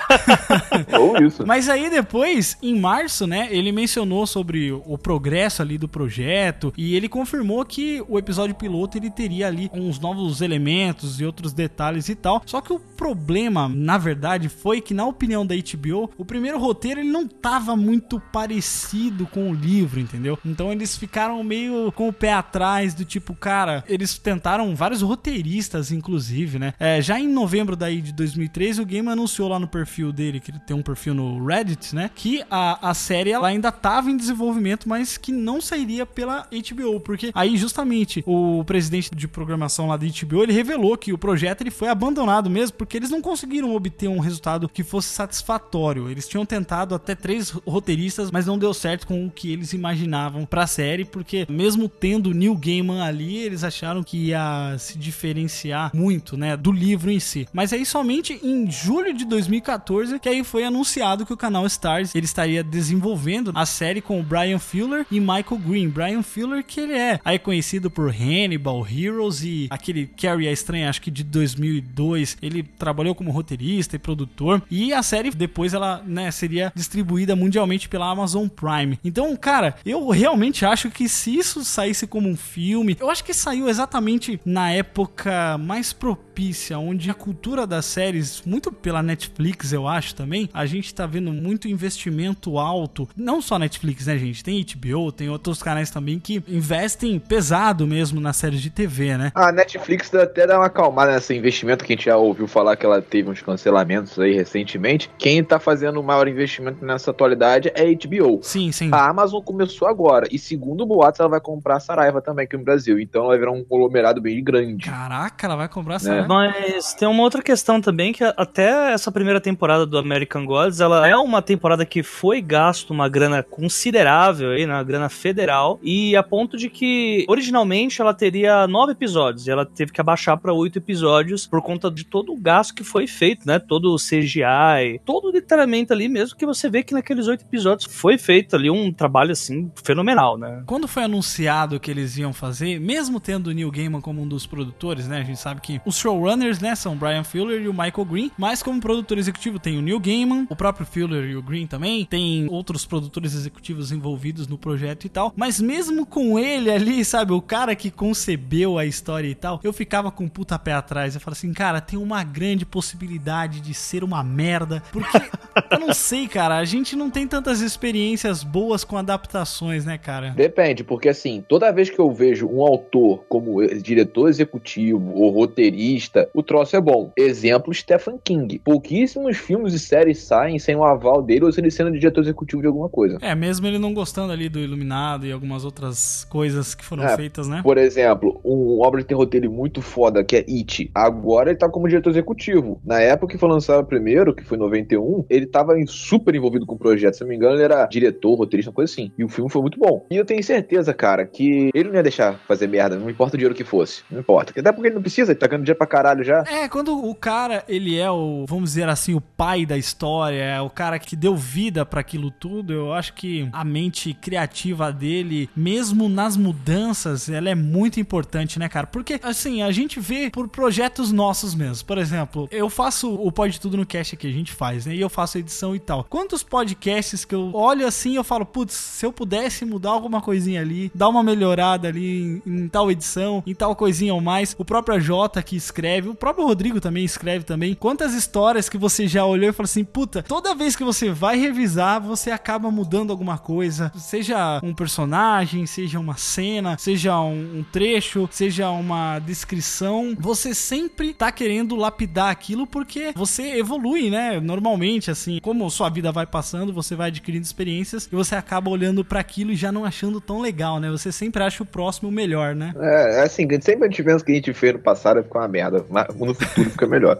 Ou 0.98 1.16
isso. 1.22 1.46
Mas 1.46 1.68
aí 1.68 1.88
depois, 1.88 2.58
em 2.62 2.78
março, 2.78 3.26
né, 3.26 3.48
ele 3.50 3.72
mencionou 3.72 4.26
sobre 4.26 4.72
o 4.72 4.98
progresso 4.98 5.62
ali 5.62 5.78
do 5.78 5.88
projeto 5.88 6.72
e 6.76 6.94
ele 6.94 7.08
confirmou 7.08 7.64
que 7.64 8.02
o 8.08 8.18
episódio 8.18 8.54
piloto 8.54 8.89
ele 8.98 9.10
teria 9.10 9.46
ali 9.46 9.70
uns 9.72 9.98
novos 9.98 10.40
elementos 10.40 11.20
e 11.20 11.24
outros 11.24 11.52
detalhes 11.52 12.08
e 12.08 12.14
tal. 12.14 12.42
Só 12.46 12.60
que 12.60 12.72
o 12.72 12.78
problema, 12.78 13.68
na 13.68 13.98
verdade, 13.98 14.48
foi 14.48 14.80
que 14.80 14.94
na 14.94 15.06
opinião 15.06 15.46
da 15.46 15.54
HBO, 15.54 16.10
o 16.18 16.24
primeiro 16.24 16.58
roteiro 16.58 17.00
ele 17.00 17.10
não 17.10 17.26
tava 17.26 17.76
muito 17.76 18.20
parecido 18.32 19.26
com 19.26 19.50
o 19.50 19.54
livro, 19.54 20.00
entendeu? 20.00 20.38
Então 20.44 20.70
eles 20.72 20.96
ficaram 20.96 21.42
meio 21.42 21.92
com 21.92 22.08
o 22.08 22.12
pé 22.12 22.32
atrás 22.32 22.94
do 22.94 23.04
tipo, 23.04 23.34
cara, 23.34 23.84
eles 23.88 24.18
tentaram 24.18 24.74
vários 24.74 25.02
roteiristas, 25.02 25.90
inclusive, 25.92 26.58
né? 26.58 26.74
É, 26.78 27.00
já 27.00 27.18
em 27.18 27.28
novembro 27.28 27.76
daí 27.76 28.00
de 28.00 28.12
2013, 28.12 28.82
o 28.82 28.86
Game 28.86 29.08
anunciou 29.08 29.48
lá 29.48 29.58
no 29.58 29.68
perfil 29.68 30.12
dele, 30.12 30.40
que 30.40 30.50
ele 30.50 30.58
tem 30.58 30.76
um 30.76 30.82
perfil 30.82 31.14
no 31.14 31.44
Reddit, 31.44 31.94
né? 31.94 32.10
Que 32.14 32.42
a, 32.50 32.90
a 32.90 32.94
série 32.94 33.30
ela 33.30 33.48
ainda 33.48 33.72
tava 33.72 34.10
em 34.10 34.16
desenvolvimento, 34.16 34.88
mas 34.88 35.16
que 35.16 35.32
não 35.32 35.60
sairia 35.60 36.04
pela 36.04 36.46
HBO, 36.50 37.00
porque 37.00 37.30
aí 37.34 37.56
justamente 37.56 38.22
o 38.26 38.62
presidente 38.64 38.79
de 38.88 39.28
programação 39.28 39.88
lá 39.88 39.96
da 39.96 40.06
HBO, 40.06 40.42
ele 40.42 40.52
revelou 40.52 40.96
que 40.96 41.12
o 41.12 41.18
projeto 41.18 41.60
ele 41.60 41.70
foi 41.70 41.88
abandonado 41.88 42.48
mesmo, 42.48 42.76
porque 42.76 42.96
eles 42.96 43.10
não 43.10 43.20
conseguiram 43.20 43.74
obter 43.74 44.08
um 44.08 44.20
resultado 44.20 44.68
que 44.68 44.82
fosse 44.82 45.08
satisfatório. 45.08 46.08
Eles 46.08 46.28
tinham 46.28 46.46
tentado 46.46 46.94
até 46.94 47.14
três 47.14 47.50
roteiristas, 47.50 48.30
mas 48.30 48.46
não 48.46 48.58
deu 48.58 48.72
certo 48.72 49.06
com 49.06 49.26
o 49.26 49.30
que 49.30 49.52
eles 49.52 49.72
imaginavam 49.72 50.46
pra 50.46 50.66
série, 50.66 51.04
porque 51.04 51.46
mesmo 51.48 51.88
tendo 51.88 52.32
Neil 52.32 52.56
Gaiman 52.56 53.02
ali, 53.02 53.38
eles 53.38 53.64
acharam 53.64 54.02
que 54.02 54.28
ia 54.28 54.76
se 54.78 54.96
diferenciar 54.98 55.90
muito, 55.94 56.36
né, 56.36 56.56
do 56.56 56.72
livro 56.72 57.10
em 57.10 57.20
si. 57.20 57.48
Mas 57.52 57.72
aí 57.72 57.84
somente 57.84 58.38
em 58.42 58.70
julho 58.70 59.12
de 59.12 59.24
2014 59.24 60.18
que 60.18 60.28
aí 60.28 60.44
foi 60.44 60.64
anunciado 60.64 61.26
que 61.26 61.32
o 61.32 61.36
canal 61.36 61.66
Stars 61.66 62.14
ele 62.14 62.26
estaria 62.26 62.62
desenvolvendo 62.62 63.52
a 63.54 63.66
série 63.66 64.00
com 64.00 64.20
o 64.20 64.22
Brian 64.22 64.58
Fuller 64.58 65.06
e 65.10 65.18
Michael 65.20 65.58
Green. 65.64 65.88
Brian 65.88 66.22
Fuller 66.22 66.64
que 66.64 66.80
ele 66.80 66.94
é 66.94 67.20
aí 67.24 67.38
conhecido 67.38 67.90
por 67.90 68.10
Hannibal, 68.10 68.69
Heroes 68.78 69.42
e 69.42 69.66
aquele 69.70 70.06
Carrie 70.06 70.50
Estranha, 70.50 70.88
acho 70.88 71.02
que 71.02 71.10
de 71.10 71.24
2002. 71.24 72.38
Ele 72.42 72.62
trabalhou 72.62 73.14
como 73.14 73.30
roteirista 73.30 73.96
e 73.96 73.98
produtor 73.98 74.62
e 74.70 74.92
a 74.92 75.02
série 75.02 75.30
depois 75.30 75.74
ela, 75.74 76.02
né, 76.06 76.30
seria 76.30 76.72
distribuída 76.74 77.34
mundialmente 77.36 77.88
pela 77.88 78.10
Amazon 78.10 78.48
Prime. 78.48 78.98
Então, 79.04 79.34
cara, 79.36 79.76
eu 79.84 80.08
realmente 80.08 80.64
acho 80.64 80.90
que 80.90 81.08
se 81.08 81.36
isso 81.36 81.64
saísse 81.64 82.06
como 82.06 82.28
um 82.28 82.36
filme, 82.36 82.96
eu 83.00 83.10
acho 83.10 83.24
que 83.24 83.34
saiu 83.34 83.68
exatamente 83.68 84.40
na 84.44 84.70
época 84.72 85.58
mais 85.58 85.92
propícia, 85.92 86.29
onde 86.76 87.10
a 87.10 87.14
cultura 87.14 87.66
das 87.66 87.84
séries, 87.84 88.42
muito 88.44 88.72
pela 88.72 89.02
Netflix, 89.02 89.72
eu 89.72 89.86
acho 89.86 90.14
também, 90.14 90.48
a 90.52 90.66
gente 90.66 90.94
tá 90.94 91.06
vendo 91.06 91.32
muito 91.32 91.68
investimento 91.68 92.58
alto. 92.58 93.08
Não 93.16 93.40
só 93.42 93.58
Netflix, 93.58 94.06
né, 94.06 94.16
gente? 94.18 94.42
Tem 94.42 94.64
HBO, 94.64 95.12
tem 95.12 95.28
outros 95.28 95.62
canais 95.62 95.90
também 95.90 96.18
que 96.18 96.42
investem 96.48 97.18
pesado 97.18 97.86
mesmo 97.86 98.20
nas 98.20 98.36
séries 98.36 98.60
de 98.60 98.70
TV, 98.70 99.16
né? 99.16 99.32
A 99.34 99.52
Netflix 99.52 100.12
até 100.14 100.46
dá 100.46 100.58
uma 100.58 100.66
acalmada 100.66 101.12
nesse 101.12 101.34
investimento 101.34 101.84
que 101.84 101.92
a 101.92 101.96
gente 101.96 102.06
já 102.06 102.16
ouviu 102.16 102.46
falar 102.46 102.76
que 102.76 102.86
ela 102.86 103.02
teve 103.02 103.30
uns 103.30 103.42
cancelamentos 103.42 104.18
aí 104.18 104.34
recentemente. 104.34 105.10
Quem 105.18 105.42
tá 105.44 105.58
fazendo 105.58 106.00
o 106.00 106.02
maior 106.02 106.26
investimento 106.28 106.84
nessa 106.84 107.10
atualidade 107.10 107.70
é 107.74 107.82
a 107.82 107.84
HBO. 107.84 108.40
Sim, 108.42 108.72
sim. 108.72 108.90
A 108.92 109.08
Amazon 109.08 109.42
começou 109.42 109.88
agora. 109.88 110.26
E 110.30 110.38
segundo 110.38 110.82
o 110.82 110.86
boatos, 110.86 111.20
ela 111.20 111.28
vai 111.28 111.40
comprar 111.40 111.76
a 111.76 111.80
Saraiva 111.80 112.20
também 112.20 112.44
aqui 112.44 112.56
no 112.56 112.64
Brasil. 112.64 112.98
Então 112.98 113.22
ela 113.22 113.30
vai 113.30 113.38
virar 113.38 113.52
um 113.52 113.64
conglomerado 113.64 114.20
bem 114.20 114.42
grande. 114.42 114.88
Caraca, 114.88 115.46
ela 115.46 115.56
vai 115.56 115.68
comprar 115.68 115.96
essa. 115.96 116.22
Né? 116.22 116.26
Mas 116.30 116.94
tem 116.94 117.08
uma 117.08 117.24
outra 117.24 117.42
questão 117.42 117.80
também, 117.80 118.12
que 118.12 118.22
até 118.22 118.92
essa 118.92 119.10
primeira 119.10 119.40
temporada 119.40 119.84
do 119.84 119.98
American 119.98 120.44
Gods, 120.44 120.80
ela 120.80 121.08
é 121.08 121.16
uma 121.16 121.42
temporada 121.42 121.84
que 121.84 122.04
foi 122.04 122.40
gasto 122.40 122.90
uma 122.90 123.08
grana 123.08 123.42
considerável 123.42 124.50
aí, 124.50 124.64
né, 124.64 124.74
uma 124.74 124.84
grana 124.84 125.08
federal, 125.08 125.80
e 125.82 126.14
a 126.14 126.22
ponto 126.22 126.56
de 126.56 126.70
que 126.70 127.24
originalmente 127.28 128.00
ela 128.00 128.14
teria 128.14 128.68
nove 128.68 128.92
episódios, 128.92 129.48
e 129.48 129.50
ela 129.50 129.66
teve 129.66 129.90
que 129.90 130.00
abaixar 130.00 130.38
para 130.38 130.52
oito 130.52 130.78
episódios 130.78 131.48
por 131.48 131.60
conta 131.62 131.90
de 131.90 132.04
todo 132.04 132.32
o 132.32 132.40
gasto 132.40 132.74
que 132.74 132.84
foi 132.84 133.08
feito, 133.08 133.44
né, 133.44 133.58
todo 133.58 133.92
o 133.92 133.96
CGI, 133.96 135.00
todo 135.04 135.30
o 135.30 135.32
detalhamento 135.32 135.92
ali 135.92 136.08
mesmo, 136.08 136.36
que 136.36 136.46
você 136.46 136.70
vê 136.70 136.84
que 136.84 136.94
naqueles 136.94 137.26
oito 137.26 137.42
episódios 137.44 137.92
foi 137.92 138.16
feito 138.16 138.54
ali 138.54 138.70
um 138.70 138.92
trabalho, 138.92 139.32
assim, 139.32 139.68
fenomenal, 139.82 140.38
né. 140.38 140.62
Quando 140.64 140.86
foi 140.86 141.02
anunciado 141.02 141.80
que 141.80 141.90
eles 141.90 142.16
iam 142.18 142.32
fazer, 142.32 142.78
mesmo 142.78 143.18
tendo 143.18 143.48
o 143.48 143.52
Neil 143.52 143.70
Gaiman 143.72 144.00
como 144.00 144.22
um 144.22 144.28
dos 144.28 144.46
produtores, 144.46 145.08
né? 145.08 145.18
A 145.18 145.24
gente 145.24 145.40
sabe 145.40 145.60
que 145.60 145.80
os 145.84 145.96
showrunners, 146.10 146.60
né, 146.60 146.74
são 146.74 146.96
Brian 146.96 147.22
Fuller 147.22 147.62
e 147.62 147.68
o 147.68 147.72
Michael 147.72 148.04
Green, 148.04 148.30
mas 148.36 148.62
como 148.62 148.80
produtor 148.80 149.16
executivo 149.18 149.58
tem 149.58 149.78
o 149.78 149.82
Neil 149.82 150.00
Gaiman, 150.00 150.46
o 150.50 150.56
próprio 150.56 150.84
Fuller 150.84 151.24
e 151.30 151.36
o 151.36 151.42
Green 151.42 151.66
também, 151.66 152.04
tem 152.04 152.48
outros 152.50 152.84
produtores 152.84 153.34
executivos 153.34 153.92
envolvidos 153.92 154.48
no 154.48 154.58
projeto 154.58 155.04
e 155.04 155.08
tal. 155.08 155.32
Mas 155.36 155.60
mesmo 155.60 156.04
com 156.04 156.38
ele 156.38 156.70
ali, 156.70 157.04
sabe, 157.04 157.32
o 157.32 157.40
cara 157.40 157.76
que 157.76 157.90
concebeu 157.90 158.78
a 158.78 158.84
história 158.84 159.28
e 159.28 159.34
tal, 159.34 159.60
eu 159.62 159.72
ficava 159.72 160.10
com 160.10 160.24
um 160.24 160.28
puta 160.28 160.58
pé 160.58 160.72
atrás. 160.72 161.14
Eu 161.14 161.20
falo 161.20 161.32
assim, 161.32 161.52
cara, 161.52 161.80
tem 161.80 161.98
uma 161.98 162.24
grande 162.24 162.66
possibilidade 162.66 163.60
de 163.60 163.72
ser 163.72 164.02
uma 164.02 164.24
merda, 164.24 164.82
porque 164.92 165.18
eu 165.70 165.78
não 165.78 165.94
sei, 165.94 166.26
cara, 166.26 166.58
a 166.58 166.64
gente 166.64 166.96
não 166.96 167.10
tem 167.10 167.26
tantas 167.26 167.60
experiências 167.60 168.42
boas 168.42 168.82
com 168.82 168.96
adaptações, 168.96 169.84
né, 169.84 169.96
cara? 169.96 170.30
Depende, 170.30 170.82
porque 170.82 171.08
assim, 171.08 171.44
toda 171.46 171.70
vez 171.70 171.88
que 171.88 171.98
eu 171.98 172.10
vejo 172.10 172.48
um 172.48 172.62
autor 172.62 173.24
como 173.28 173.64
diretor 173.66 174.28
executivo 174.28 175.12
ou 175.14 175.30
roteirista, 175.30 175.99
o 176.34 176.42
troço 176.42 176.76
é 176.76 176.80
bom. 176.80 177.12
Exemplo, 177.16 177.72
Stephen 177.74 178.18
King. 178.22 178.58
Pouquíssimos 178.64 179.36
filmes 179.36 179.74
e 179.74 179.78
séries 179.78 180.18
saem 180.18 180.58
sem 180.58 180.76
o 180.76 180.84
aval 180.84 181.22
dele 181.22 181.44
ou 181.44 181.52
se 181.52 181.60
ele 181.60 181.70
sendo 181.70 181.90
diretor 181.92 182.20
executivo 182.22 182.62
de 182.62 182.68
alguma 182.68 182.88
coisa. 182.88 183.18
É, 183.20 183.34
mesmo 183.34 183.66
ele 183.66 183.78
não 183.78 183.92
gostando 183.92 184.32
ali 184.32 184.48
do 184.48 184.58
Iluminado 184.58 185.26
e 185.26 185.32
algumas 185.32 185.64
outras 185.64 186.26
coisas 186.30 186.74
que 186.74 186.84
foram 186.84 187.04
É, 187.04 187.16
feitas, 187.16 187.48
né? 187.48 187.60
Por 187.62 187.78
exemplo, 187.78 188.40
um 188.44 188.80
obra 188.80 189.00
de 189.00 189.06
terror 189.06 189.26
dele 189.26 189.48
muito 189.48 189.82
foda, 189.82 190.22
que 190.24 190.36
é 190.36 190.44
It. 190.48 190.90
Agora 190.94 191.50
ele 191.50 191.58
tá 191.58 191.68
como 191.68 191.88
diretor 191.88 192.10
executivo. 192.10 192.80
Na 192.84 193.00
época 193.00 193.32
que 193.32 193.38
foi 193.38 193.48
lançado 193.48 193.84
primeiro, 193.86 194.34
que 194.34 194.44
foi 194.44 194.56
em 194.56 194.60
91, 194.60 195.24
ele 195.28 195.46
tava 195.46 195.74
super 195.86 196.34
envolvido 196.34 196.66
com 196.66 196.74
o 196.74 196.78
projeto. 196.78 197.14
Se 197.14 197.20
não 197.22 197.28
me 197.28 197.36
engano, 197.36 197.54
ele 197.56 197.62
era 197.64 197.86
diretor, 197.86 198.34
roteirista, 198.34 198.70
uma 198.70 198.74
coisa 198.74 198.92
assim. 198.92 199.10
E 199.18 199.24
o 199.24 199.28
filme 199.28 199.50
foi 199.50 199.60
muito 199.62 199.78
bom. 199.78 200.06
E 200.10 200.16
eu 200.16 200.24
tenho 200.24 200.42
certeza, 200.42 200.92
cara, 200.94 201.26
que 201.26 201.70
ele 201.74 201.88
não 201.88 201.96
ia 201.96 202.02
deixar 202.02 202.38
fazer 202.46 202.66
merda, 202.66 202.96
não 202.96 203.10
importa 203.10 203.34
o 203.34 203.38
dinheiro 203.38 203.54
que 203.54 203.64
fosse. 203.64 204.02
Não 204.10 204.20
importa. 204.20 204.52
Até 204.58 204.72
porque 204.72 204.88
ele 204.88 204.94
não 204.94 205.02
precisa, 205.02 205.32
ele 205.32 205.38
tá 205.38 205.46
ganhando 205.46 205.64
dinheiro 205.64 205.78
pra 205.78 205.86
caralho 205.90 206.24
já. 206.24 206.44
É, 206.46 206.68
quando 206.68 206.96
o 206.96 207.14
cara, 207.14 207.64
ele 207.68 207.98
é 207.98 208.10
o, 208.10 208.46
vamos 208.48 208.70
dizer 208.70 208.88
assim, 208.88 209.14
o 209.14 209.20
pai 209.20 209.66
da 209.66 209.76
história, 209.76 210.42
é 210.42 210.60
o 210.60 210.70
cara 210.70 210.98
que 210.98 211.16
deu 211.16 211.36
vida 211.36 211.84
pra 211.84 212.00
aquilo 212.00 212.30
tudo, 212.30 212.72
eu 212.72 212.92
acho 212.92 213.12
que 213.14 213.48
a 213.52 213.64
mente 213.64 214.14
criativa 214.14 214.92
dele, 214.92 215.50
mesmo 215.54 216.08
nas 216.08 216.36
mudanças, 216.36 217.28
ela 217.28 217.50
é 217.50 217.54
muito 217.54 217.98
importante, 217.98 218.58
né, 218.58 218.68
cara? 218.68 218.86
Porque, 218.86 219.20
assim, 219.22 219.62
a 219.62 219.70
gente 219.70 219.98
vê 219.98 220.30
por 220.30 220.48
projetos 220.48 221.10
nossos 221.10 221.54
mesmo. 221.54 221.84
Por 221.86 221.98
exemplo, 221.98 222.48
eu 222.50 222.70
faço 222.70 223.12
o 223.12 223.32
Pode 223.32 223.60
Tudo 223.60 223.76
no 223.76 223.86
Cast 223.86 224.16
que 224.16 224.26
a 224.26 224.32
gente 224.32 224.52
faz, 224.52 224.86
né? 224.86 224.94
E 224.94 225.00
eu 225.00 225.08
faço 225.08 225.38
edição 225.38 225.74
e 225.74 225.80
tal. 225.80 226.04
Quantos 226.04 226.42
podcasts 226.42 227.24
que 227.24 227.34
eu 227.34 227.50
olho 227.54 227.86
assim 227.86 228.14
eu 228.14 228.24
falo, 228.24 228.46
putz, 228.46 228.74
se 228.74 229.04
eu 229.04 229.12
pudesse 229.12 229.64
mudar 229.64 229.90
alguma 229.90 230.20
coisinha 230.20 230.60
ali, 230.60 230.90
dar 230.94 231.08
uma 231.08 231.22
melhorada 231.22 231.88
ali 231.88 232.40
em, 232.46 232.64
em 232.64 232.68
tal 232.68 232.90
edição, 232.90 233.42
em 233.46 233.54
tal 233.54 233.74
coisinha 233.74 234.14
ou 234.14 234.20
mais. 234.20 234.54
O 234.58 234.64
próprio 234.64 235.00
Jota 235.00 235.42
que 235.42 235.56
escreve, 235.56 235.79
o 236.08 236.14
próprio 236.14 236.46
Rodrigo 236.46 236.80
também 236.80 237.04
escreve 237.04 237.44
também. 237.44 237.74
Quantas 237.74 238.14
histórias 238.14 238.68
que 238.68 238.78
você 238.78 239.06
já 239.06 239.24
olhou 239.24 239.50
e 239.50 239.52
falou 239.52 239.64
assim, 239.64 239.84
puta, 239.84 240.22
toda 240.22 240.54
vez 240.54 240.76
que 240.76 240.84
você 240.84 241.10
vai 241.10 241.38
revisar, 241.38 242.00
você 242.00 242.30
acaba 242.30 242.70
mudando 242.70 243.10
alguma 243.10 243.38
coisa. 243.38 243.92
Seja 243.96 244.60
um 244.62 244.74
personagem, 244.74 245.66
seja 245.66 245.98
uma 245.98 246.16
cena, 246.16 246.76
seja 246.78 247.18
um, 247.20 247.58
um 247.58 247.64
trecho, 247.72 248.28
seja 248.30 248.70
uma 248.70 249.18
descrição. 249.18 250.16
Você 250.18 250.54
sempre 250.54 251.14
tá 251.14 251.30
querendo 251.32 251.76
lapidar 251.76 252.30
aquilo 252.30 252.66
porque 252.66 253.12
você 253.14 253.58
evolui, 253.58 254.10
né? 254.10 254.40
Normalmente, 254.40 255.10
assim, 255.10 255.38
como 255.40 255.70
sua 255.70 255.88
vida 255.88 256.12
vai 256.12 256.26
passando, 256.26 256.72
você 256.72 256.94
vai 256.94 257.08
adquirindo 257.08 257.44
experiências 257.44 258.08
e 258.10 258.14
você 258.14 258.34
acaba 258.34 258.70
olhando 258.70 259.04
pra 259.04 259.20
aquilo 259.20 259.52
e 259.52 259.56
já 259.56 259.70
não 259.72 259.84
achando 259.84 260.20
tão 260.20 260.40
legal, 260.40 260.80
né? 260.80 260.90
Você 260.90 261.12
sempre 261.12 261.42
acha 261.42 261.62
o 261.62 261.66
próximo 261.66 262.10
melhor, 262.10 262.54
né? 262.54 262.74
É, 262.78 263.20
é 263.20 263.22
assim, 263.22 263.46
sempre 263.60 263.86
a 263.86 263.90
pensa 264.02 264.24
que 264.24 264.32
a 264.32 264.34
gente 264.34 264.52
fez 264.52 264.72
no 264.72 264.78
passado 264.78 265.22
fica 265.22 265.38
uma 265.38 265.48
merda, 265.48 265.69
mas 265.88 266.06
no 266.14 266.34
futuro 266.34 266.70
fica 266.70 266.86
melhor. 266.86 267.18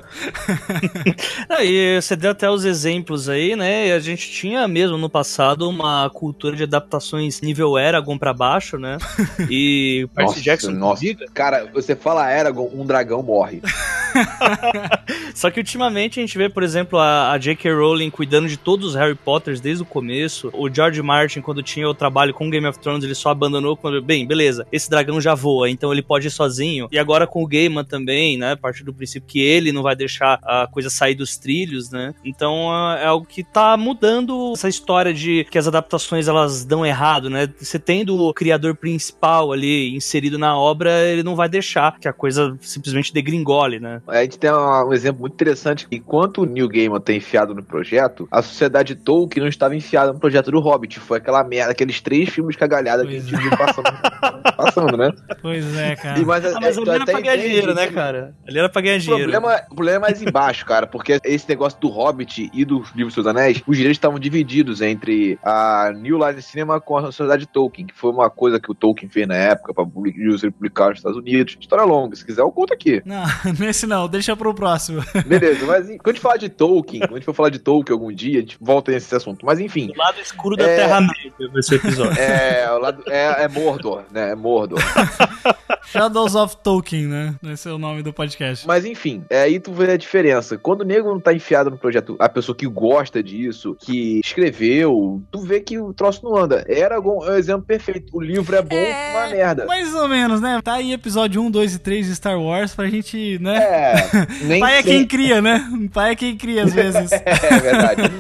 Aí 1.49 2.01
você 2.01 2.17
deu 2.17 2.31
até 2.31 2.51
os 2.51 2.65
exemplos 2.65 3.29
aí, 3.29 3.57
né? 3.57 3.89
E 3.89 3.93
a 3.93 3.99
gente 3.99 4.31
tinha 4.31 4.67
mesmo 4.69 4.97
no 4.97 5.09
passado 5.09 5.69
uma 5.69 6.09
cultura 6.11 6.57
de 6.57 6.65
adaptações 6.65 7.41
nível 7.41 7.79
Eragon 7.79 8.19
pra 8.19 8.33
baixo, 8.33 8.79
né? 8.79 8.99
E 9.51 10.09
Percy 10.15 10.43
Jackson 10.43 10.71
nossa. 10.71 11.01
diga. 11.01 11.27
Cara, 11.33 11.69
você 11.73 11.97
fala 11.97 12.31
Eragon, 12.31 12.71
um 12.73 12.87
dragão 12.87 13.23
morre. 13.23 13.63
Só 15.35 15.51
que 15.51 15.61
ultimamente 15.61 16.19
a 16.19 16.23
gente 16.23 16.37
vê, 16.37 16.49
por 16.49 16.63
exemplo, 16.63 16.99
a, 16.99 17.33
a 17.33 17.39
J.K. 17.39 17.73
Rowling 17.73 18.11
cuidando 18.11 18.49
de 18.49 18.57
todos 18.57 18.91
os 18.91 18.95
Harry 18.95 19.15
Potters 19.15 19.61
desde 19.61 19.83
o 19.83 19.87
começo. 19.87 20.51
O 20.53 20.73
George 20.73 21.01
Martin, 21.03 21.41
quando 21.41 21.63
tinha 21.63 21.89
o 21.89 21.95
trabalho 21.95 22.35
com 22.35 22.51
Game 22.51 22.67
of 22.67 22.79
Thrones, 22.79 23.05
ele 23.05 23.15
só 23.15 23.31
abandonou 23.31 23.77
quando, 23.77 24.03
bem, 24.03 24.27
beleza, 24.27 24.67
esse 24.71 24.91
dragão 24.91 25.21
já 25.21 25.35
voa, 25.35 25.71
então 25.71 25.93
ele 25.93 26.03
pode 26.03 26.27
ir 26.27 26.31
sozinho. 26.31 26.89
E 26.91 26.99
agora 26.99 27.27
com 27.27 27.43
o 27.43 27.47
Gaiman 27.47 27.85
também, 27.85 28.37
né? 28.41 28.53
A 28.53 28.57
partir 28.57 28.83
do 28.83 28.93
princípio 28.93 29.29
que 29.29 29.41
ele 29.41 29.71
não 29.73 29.83
vai 29.83 29.95
deixar 29.95 30.39
a 30.43 30.67
coisa 30.67 30.91
sair 30.91 31.15
dos 31.15 31.37
trilhos, 31.37 31.91
né? 31.91 32.15
Então 32.25 32.69
é 32.97 33.05
algo 33.07 33.27
que 33.27 33.45
tá 33.45 33.77
mudando 33.77 34.53
essa 34.55 34.69
história 34.69 35.13
de 35.15 35.45
que 35.51 35.59
as 35.59 35.69
adaptações 35.69 36.27
elas 36.27 36.65
dão 36.65 36.85
errado, 36.85 37.29
né? 37.31 37.49
Você 37.59 37.79
tendo 37.79 38.17
o 38.19 38.33
criador 38.35 38.75
principal 38.75 39.53
ali 39.53 39.95
inserido 39.95 40.39
na 40.39 40.57
obra, 40.59 40.91
ele 41.07 41.23
não 41.23 41.37
vai 41.37 41.49
deixar 41.49 41.99
que 41.99 42.09
a 42.09 42.13
coisa 42.13 42.57
simplesmente 42.61 43.13
degringole, 43.13 43.79
né? 43.79 44.01
A 44.09 44.23
gente 44.23 44.39
tem 44.39 44.51
um 44.51 44.93
exemplo 44.93 45.21
muito 45.21 45.35
interessante. 45.35 45.87
Enquanto 45.91 46.43
o 46.43 46.47
Neil 46.47 46.69
Gaiman 46.69 47.01
tá 47.01 47.13
enfiado 47.13 47.55
no 47.55 47.63
projeto, 47.63 48.27
a 48.31 48.41
sociedade 48.43 48.95
Tolkien 48.95 49.43
não 49.43 49.49
estava 49.49 49.77
enfiada 49.77 50.13
no 50.13 50.19
projeto 50.19 50.51
do 50.51 50.61
Hobbit. 50.61 50.99
Foi 51.01 51.19
aquela 51.19 51.45
merda, 51.45 51.73
aqueles 51.73 52.01
três 52.01 52.29
filmes 52.31 52.57
cagalhada 52.57 53.05
que 53.07 53.17
a 53.17 53.21
gente 53.21 53.37
viu 53.37 53.51
passando, 53.57 53.85
passando, 54.57 54.97
né? 54.97 55.11
Pois 55.43 55.77
é, 55.77 55.97
cara. 55.97 56.19
E, 56.19 56.25
mas, 56.25 56.45
Ah, 56.45 56.59
mas 56.61 56.77
é, 56.79 56.97
até 56.97 57.37
dinheiro, 57.37 57.75
né, 57.75 57.87
que- 57.87 57.95
cara? 58.31 58.49
Ali 58.49 58.59
era 58.59 58.69
pra 58.69 58.83
ganhar 58.83 58.97
O 58.97 59.01
dinheiro. 59.01 59.31
problema, 59.31 59.61
o 59.71 59.75
problema 59.75 59.97
é 59.97 60.01
mais 60.01 60.23
embaixo, 60.23 60.65
cara, 60.67 60.87
porque 60.87 61.19
esse 61.25 61.49
negócio 61.49 61.79
do 61.81 61.89
Hobbit 61.89 62.51
e 62.53 62.65
do 62.65 62.79
livro 62.95 63.05
dos 63.07 63.15
Seus 63.15 63.27
Anéis, 63.27 63.63
os 63.67 63.77
direitos 63.77 63.97
estavam 63.97 64.19
divididos 64.19 64.81
entre 64.81 65.39
a 65.43 65.93
New 65.95 66.19
Line 66.19 66.41
Cinema 66.43 66.81
com 66.81 66.97
a 66.97 67.03
Sociedade 67.03 67.47
Tolkien, 67.47 67.87
que 67.87 67.95
foi 67.95 68.11
uma 68.11 68.31
coisa 68.31 68.59
que 68.61 68.71
o 68.71 68.75
Tolkien 68.75 69.11
fez 69.11 69.27
na 69.27 69.35
época 69.37 69.75
pra 69.75 69.85
publicar 69.85 70.89
nos 70.91 70.99
Estados 70.99 71.19
Unidos. 71.19 71.57
História 71.61 71.85
longa, 71.85 72.17
se 72.17 72.25
quiser 72.25 72.43
eu 72.43 72.51
conto 72.51 72.73
aqui. 72.73 73.03
Não, 73.05 73.25
nesse 73.59 73.87
não, 73.87 74.09
deixa 74.09 74.37
pro 74.37 74.55
próximo. 74.55 75.03
Beleza, 75.27 75.67
mas 75.67 75.87
quando 75.87 76.09
a 76.09 76.13
gente 76.13 76.21
falar 76.21 76.37
de 76.37 76.49
Tolkien, 76.49 77.01
quando 77.01 77.13
a 77.13 77.17
gente 77.17 77.25
for 77.25 77.35
falar 77.35 77.51
de 77.51 77.59
Tolkien 77.59 77.93
algum 77.95 78.13
dia, 78.13 78.39
a 78.39 78.41
gente 78.41 78.57
volta 78.61 78.91
nesse 78.93 79.15
assunto. 79.15 79.45
Mas 79.45 79.59
enfim, 79.61 79.93
O 79.95 79.99
lado 79.99 80.21
escuro 80.21 80.57
da 80.57 80.65
É. 80.65 80.77
Terra-média 80.77 81.33
o 81.41 81.75
episódio. 81.75 82.21
é, 82.21 82.71
o 82.73 82.79
lado, 82.79 83.03
é, 83.09 83.45
é 83.45 83.49
Mordor, 83.49 84.05
né? 84.11 84.31
É 84.31 84.35
Mordor. 84.35 84.79
Shadows 85.87 86.35
of 86.35 86.57
Tolkien, 86.63 87.07
né? 87.07 87.35
Esse 87.53 87.69
é 87.69 87.73
o 87.73 87.79
nome 87.79 88.03
do 88.03 88.13
podcast. 88.13 88.67
Mas 88.67 88.85
enfim, 88.85 89.25
é 89.31 89.43
aí 89.43 89.59
tu 89.59 89.73
vê 89.73 89.93
a 89.93 89.97
diferença. 89.97 90.57
Quando 90.57 90.83
o 90.83 90.85
nego 90.85 91.09
não 91.09 91.21
tá 91.21 91.33
enfiado 91.33 91.71
no 91.71 91.77
projeto, 91.79 92.17
a 92.19 92.29
pessoa 92.29 92.55
que 92.57 92.67
gosta 92.67 93.23
disso, 93.23 93.77
que 93.81 94.21
escreveu, 94.25 95.21
tu 95.31 95.41
vê 95.41 95.61
que 95.61 95.79
o 95.79 95.93
troço 95.93 96.21
não 96.25 96.37
anda. 96.37 96.65
Eragon 96.69 97.25
é 97.25 97.31
o 97.31 97.37
exemplo 97.37 97.63
perfeito. 97.63 98.17
O 98.17 98.21
livro 98.21 98.55
é 98.55 98.63
bom, 98.63 98.77
É, 98.77 99.11
uma 99.13 99.29
merda. 99.29 99.67
Mais 99.67 99.95
ou 99.95 100.09
menos, 100.09 100.41
né? 100.41 100.61
Tá 100.63 100.75
aí 100.75 100.93
episódio 100.93 101.43
1, 101.43 101.51
2 101.51 101.75
e 101.75 101.79
3 101.79 102.07
de 102.07 102.15
Star 102.17 102.41
Wars 102.41 102.75
pra 102.75 102.87
gente, 102.89 103.39
né? 103.41 103.57
É, 103.57 104.27
nem 104.45 104.61
Pai 104.61 104.79
é 104.79 104.83
quem 104.83 105.07
cria, 105.07 105.41
né? 105.43 105.69
Pai 105.93 106.13
é 106.13 106.17
quem 106.17 106.37
cria 106.37 106.65
às 106.65 106.73
vezes. 106.75 107.11
É 107.21 107.59
verdade. 107.61 108.03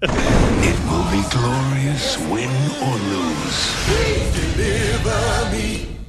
It 0.00 0.78
will 0.88 1.04
be 1.10 1.22
glorious, 1.34 2.16
win 2.30 2.48
or 2.82 2.96
lose. 3.10 3.47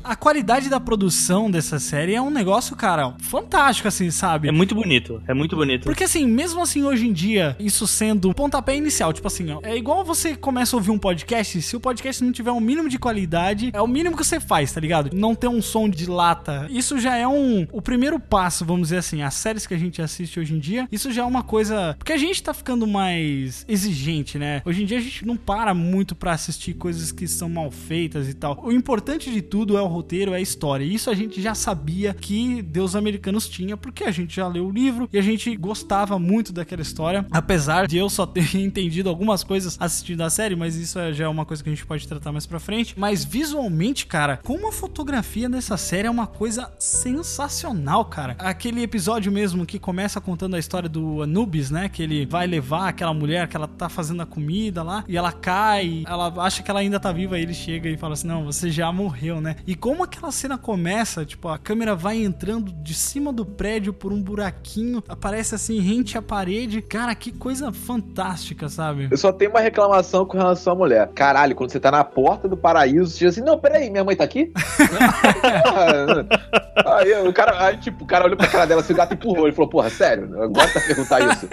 A 0.10 0.16
qualidade 0.16 0.70
da 0.70 0.80
produção 0.80 1.52
dessa 1.52 1.78
série 1.78 2.16
é 2.16 2.22
um 2.22 2.32
negócio, 2.32 2.76
cara, 2.76 3.14
fantástico, 3.20 3.88
assim, 3.88 4.10
sabe? 4.10 4.48
É 4.48 4.52
muito 4.52 4.74
bonito, 4.74 5.22
é 5.28 5.36
muito 5.36 5.56
bonito. 5.56 5.84
Porque 5.84 6.06
assim, 6.06 6.26
mesmo 6.26 6.64
assim, 6.64 6.84
hoje 6.84 7.08
em 7.08 7.14
dia, 7.14 7.56
isso 7.60 7.86
sendo 7.86 8.28
um 8.28 8.34
pontapé 8.34 8.76
inicial, 8.76 9.14
tipo 9.14 9.28
assim, 9.28 9.52
ó, 9.52 9.60
é 9.62 9.78
igual 9.78 10.04
você 10.04 10.36
começa 10.36 10.76
a 10.76 10.78
ouvir 10.78 10.90
um 10.90 10.98
podcast, 10.98 11.62
se 11.62 11.76
o 11.76 11.80
podcast 11.80 12.24
não 12.24 12.32
tiver 12.32 12.52
um 12.52 12.60
mínimo 12.60 12.90
de 12.90 12.98
qualidade, 12.98 13.70
é 13.72 13.80
o 13.80 13.86
mínimo 13.86 14.18
que 14.18 14.26
você 14.26 14.40
faz, 14.40 14.72
tá 14.72 14.82
ligado? 14.82 15.16
Não 15.16 15.36
ter 15.36 15.48
um 15.48 15.62
som 15.62 15.88
de 15.88 16.08
lata. 16.08 16.66
Isso 16.72 16.98
já 16.98 17.16
é 17.16 17.28
um 17.28 17.68
o 17.72 17.80
primeiro 17.80 18.20
passo, 18.20 18.66
vamos 18.66 18.88
dizer 18.88 18.98
assim, 18.98 19.22
as 19.22 19.36
séries 19.36 19.68
que 19.68 19.76
a 19.76 19.78
gente 19.78 20.02
assiste 20.02 20.40
hoje 20.40 20.56
em 20.56 20.60
dia, 20.60 20.88
isso 20.92 21.12
já 21.12 21.22
é 21.22 21.26
uma 21.26 21.44
coisa, 21.44 21.96
porque 22.00 22.14
a 22.14 22.18
gente 22.18 22.42
tá 22.42 22.52
ficando 22.52 22.88
mais 22.88 23.64
exigente, 23.68 24.40
né? 24.40 24.64
Hoje 24.66 24.82
em 24.82 24.88
dia 24.88 24.98
a 24.98 25.02
gente 25.02 25.24
não 25.24 25.38
para 25.38 25.76
muito 25.76 26.16
pra 26.16 26.32
assistir 26.32 26.74
coisas 26.74 27.12
que 27.12 27.28
são 27.28 27.48
mal 27.48 27.70
feitas 27.70 28.28
e 28.28 28.34
tal. 28.34 28.60
O 28.64 28.72
importante 28.72 29.32
de 29.32 29.44
tudo 29.44 29.78
é 29.78 29.82
o 29.84 29.99
roteiro, 30.00 30.34
é 30.34 30.38
a 30.38 30.42
história. 30.42 30.84
E 30.84 30.94
isso 30.94 31.10
a 31.10 31.14
gente 31.14 31.42
já 31.42 31.54
sabia 31.54 32.14
que 32.14 32.62
Deus 32.62 32.96
Americanos 32.96 33.48
tinha, 33.48 33.76
porque 33.78 34.04
a 34.04 34.12
gente 34.12 34.36
já 34.36 34.48
leu 34.48 34.68
o 34.68 34.72
livro 34.72 35.10
e 35.12 35.18
a 35.18 35.22
gente 35.22 35.56
gostava 35.56 36.18
muito 36.18 36.52
daquela 36.54 36.82
história. 36.82 37.26
Apesar 37.32 37.88
de 37.88 37.98
eu 37.98 38.10
só 38.10 38.26
ter 38.26 38.56
entendido 38.58 39.10
algumas 39.10 39.44
coisas 39.44 39.78
assistindo 39.80 40.22
a 40.22 40.30
série, 40.30 40.56
mas 40.56 40.76
isso 40.76 40.98
é- 41.00 41.14
já 41.14 41.26
é 41.26 41.28
uma 41.28 41.46
coisa 41.46 41.64
que 41.64 41.70
a 41.70 41.74
gente 41.74 41.86
pode 41.86 42.08
tratar 42.08 42.32
mais 42.32 42.46
pra 42.46 42.60
frente. 42.60 42.94
Mas 42.98 43.24
visualmente, 43.26 44.06
cara, 44.06 44.38
como 44.44 44.68
a 44.68 44.72
fotografia 44.72 45.50
dessa 45.50 45.78
série 45.78 46.08
é 46.08 46.12
uma 46.12 46.28
coisa 46.28 46.72
sensacional, 46.80 48.06
cara. 48.06 48.36
Aquele 48.40 48.82
episódio 48.82 49.32
mesmo 49.32 49.66
que 49.66 49.78
começa 49.80 50.22
contando 50.22 50.56
a 50.56 50.60
história 50.60 50.88
do 50.90 51.22
Anubis, 51.22 51.70
né? 51.72 51.90
Que 51.90 52.04
ele 52.04 52.26
vai 52.26 52.48
levar 52.48 52.88
aquela 52.88 53.14
mulher 53.14 53.48
que 53.48 53.56
ela 53.56 53.68
tá 53.68 53.90
fazendo 53.90 54.22
a 54.22 54.26
comida 54.26 54.84
lá 54.84 55.04
e 55.08 55.18
ela 55.18 55.32
cai, 55.32 56.04
ela 56.08 56.28
acha 56.44 56.64
que 56.64 56.70
ela 56.72 56.80
ainda 56.80 57.00
tá 57.00 57.12
viva, 57.12 57.36
aí 57.36 57.42
ele 57.44 57.54
chega 57.54 57.90
e 57.90 57.98
fala 57.98 58.14
assim: 58.14 58.28
Não, 58.28 58.44
você 58.46 58.70
já 58.72 58.92
morreu, 58.92 59.42
né? 59.42 59.56
E 59.68 59.76
como 59.90 60.04
aquela 60.04 60.32
cena 60.32 60.56
começa, 60.56 61.26
tipo, 61.26 61.48
a 61.48 61.58
câmera 61.58 61.96
vai 61.96 62.18
entrando 62.18 62.72
de 62.72 62.94
cima 62.94 63.34
do 63.34 63.44
prédio 63.44 63.92
por 63.92 64.14
um 64.14 64.22
buraquinho, 64.22 65.04
aparece 65.10 65.56
assim, 65.56 65.80
rente 65.80 66.16
à 66.16 66.22
parede. 66.22 66.80
Cara, 66.80 67.16
que 67.16 67.32
coisa 67.32 67.74
fantástica, 67.74 68.70
sabe? 68.70 69.08
Eu 69.10 69.18
só 69.18 69.32
tenho 69.32 69.50
uma 69.50 69.60
reclamação 69.60 70.28
com 70.28 70.38
relação 70.38 70.74
à 70.74 70.76
mulher. 70.76 71.10
Caralho, 71.16 71.56
quando 71.56 71.72
você 71.72 71.80
tá 71.80 71.90
na 71.90 72.04
porta 72.04 72.48
do 72.48 72.56
paraíso, 72.56 73.08
você 73.08 73.26
diz 73.26 73.30
assim, 73.30 73.42
não, 73.42 73.58
peraí, 73.58 73.90
minha 73.90 74.04
mãe 74.04 74.16
tá 74.16 74.26
aqui? 74.26 74.54
aí 76.86 77.28
o 77.28 77.34
cara, 77.34 77.66
aí, 77.66 77.78
tipo, 77.78 78.04
o 78.04 78.08
cara 78.08 78.26
olhou 78.26 78.38
pra 78.38 78.46
cara 78.46 78.68
dela, 78.68 78.82
assim, 78.82 78.94
o 78.94 78.96
gato 78.96 79.16
empurrou. 79.16 79.48
Ele 79.48 79.56
falou, 79.56 79.72
porra, 79.72 79.90
sério? 79.90 80.40
Agora 80.40 80.72
tá 80.72 80.82
perguntar 80.82 81.34
isso. 81.34 81.50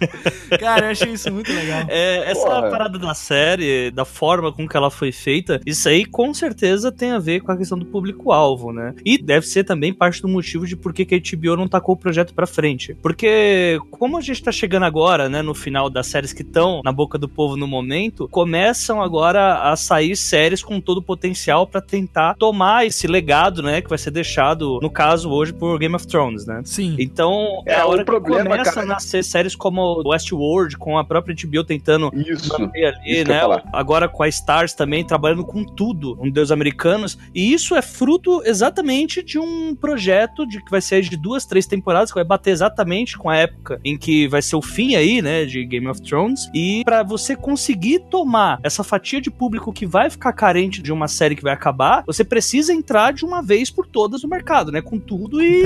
Cara, 0.60 0.86
eu 0.86 0.90
achei 0.90 1.12
isso 1.12 1.32
muito 1.32 1.52
legal. 1.52 1.84
É, 1.88 2.30
essa 2.30 2.44
Porra. 2.46 2.70
parada 2.70 2.98
da 2.98 3.14
série, 3.14 3.90
da 3.90 4.04
forma 4.04 4.52
com 4.52 4.66
que 4.68 4.76
ela 4.76 4.90
foi 4.90 5.12
feita, 5.12 5.60
isso 5.66 5.88
aí 5.88 6.04
com 6.04 6.32
certeza 6.34 6.90
tem 6.92 7.10
a 7.12 7.18
ver 7.18 7.40
com 7.40 7.52
a 7.52 7.56
questão 7.56 7.78
do 7.78 7.84
público-alvo, 7.86 8.72
né? 8.72 8.94
E 9.04 9.18
deve 9.18 9.46
ser 9.46 9.64
também 9.64 9.92
parte 9.92 10.20
do 10.22 10.28
motivo 10.28 10.66
de 10.66 10.76
por 10.76 10.92
que 10.92 11.02
a 11.14 11.18
HBO 11.36 11.56
não 11.56 11.68
tacou 11.68 11.94
o 11.94 11.98
projeto 11.98 12.34
pra 12.34 12.46
frente. 12.46 12.94
Porque, 13.02 13.78
como 13.90 14.16
a 14.16 14.20
gente 14.20 14.42
tá 14.42 14.52
chegando 14.52 14.84
agora, 14.84 15.28
né, 15.28 15.42
no 15.42 15.54
final 15.54 15.88
das 15.90 16.06
séries 16.06 16.32
que 16.32 16.42
estão 16.42 16.80
na 16.84 16.92
boca 16.92 17.18
do 17.18 17.28
povo 17.28 17.56
no 17.56 17.66
momento, 17.66 18.28
começam 18.28 19.02
agora 19.02 19.62
a 19.70 19.76
sair 19.76 20.16
séries 20.16 20.62
com 20.62 20.80
todo 20.80 20.98
o 20.98 21.02
potencial 21.02 21.66
pra 21.66 21.80
tentar 21.80 22.34
tomar 22.36 22.86
esse 22.86 23.06
legado, 23.06 23.62
né, 23.62 23.80
que 23.80 23.88
vai 23.88 23.98
ser 23.98 24.10
deixado, 24.10 24.78
no 24.82 24.90
caso, 24.90 25.30
hoje, 25.30 25.52
por 25.52 25.78
Game 25.78 25.94
of 25.94 26.06
Thrones, 26.06 26.46
né? 26.46 26.60
Sim. 26.64 26.96
Então, 26.98 27.62
é, 27.66 27.72
É, 27.72 27.80
a 27.80 27.86
o 27.86 27.90
hora 27.90 28.04
problema, 28.04 28.42
que 28.44 28.48
começa 28.50 28.72
cara- 28.72 28.86
a 28.86 28.88
nascer 28.88 29.22
séries 29.24 29.54
como 29.54 29.85
Westworld, 30.06 30.76
com 30.76 30.98
a 30.98 31.04
própria 31.04 31.34
HBO 31.34 31.64
tentando 31.64 32.10
Isso. 32.14 32.52
manter 32.58 32.86
ali, 32.86 33.20
Isso 33.20 33.28
né? 33.28 33.40
Agora 33.72 34.08
com 34.08 34.22
a 34.22 34.28
Stars 34.28 34.74
também 34.74 35.04
trabalhando 35.04 35.44
com 35.44 35.64
tudo, 35.64 36.16
um 36.20 36.30
Deus 36.30 36.50
americanos. 36.50 37.18
E 37.34 37.52
isso 37.52 37.74
é 37.74 37.82
fruto 37.82 38.42
exatamente 38.44 39.22
de 39.22 39.38
um 39.38 39.74
projeto 39.74 40.46
de 40.46 40.62
que 40.62 40.70
vai 40.70 40.80
ser 40.80 41.02
de 41.02 41.16
duas, 41.16 41.44
três 41.44 41.66
temporadas, 41.66 42.10
que 42.10 42.16
vai 42.16 42.24
bater 42.24 42.50
exatamente 42.50 43.16
com 43.16 43.28
a 43.28 43.36
época 43.36 43.80
em 43.84 43.96
que 43.96 44.28
vai 44.28 44.42
ser 44.42 44.56
o 44.56 44.62
fim 44.62 44.94
aí, 44.94 45.20
né, 45.20 45.44
de 45.44 45.64
Game 45.64 45.86
of 45.88 46.00
Thrones. 46.02 46.48
E 46.54 46.82
pra 46.84 47.02
você 47.02 47.36
conseguir 47.36 48.00
tomar 48.10 48.60
essa 48.62 48.82
fatia 48.82 49.20
de 49.20 49.30
público 49.30 49.72
que 49.72 49.86
vai 49.86 50.10
ficar 50.10 50.32
carente 50.32 50.82
de 50.82 50.92
uma 50.92 51.08
série 51.08 51.36
que 51.36 51.42
vai 51.42 51.52
acabar, 51.52 52.02
você 52.06 52.24
precisa 52.24 52.72
entrar 52.72 53.12
de 53.12 53.24
uma 53.24 53.42
vez 53.42 53.70
por 53.70 53.86
todas 53.86 54.22
no 54.22 54.28
mercado, 54.28 54.72
né? 54.72 54.80
Com 54.80 54.98
tudo 54.98 55.42
e 55.42 55.62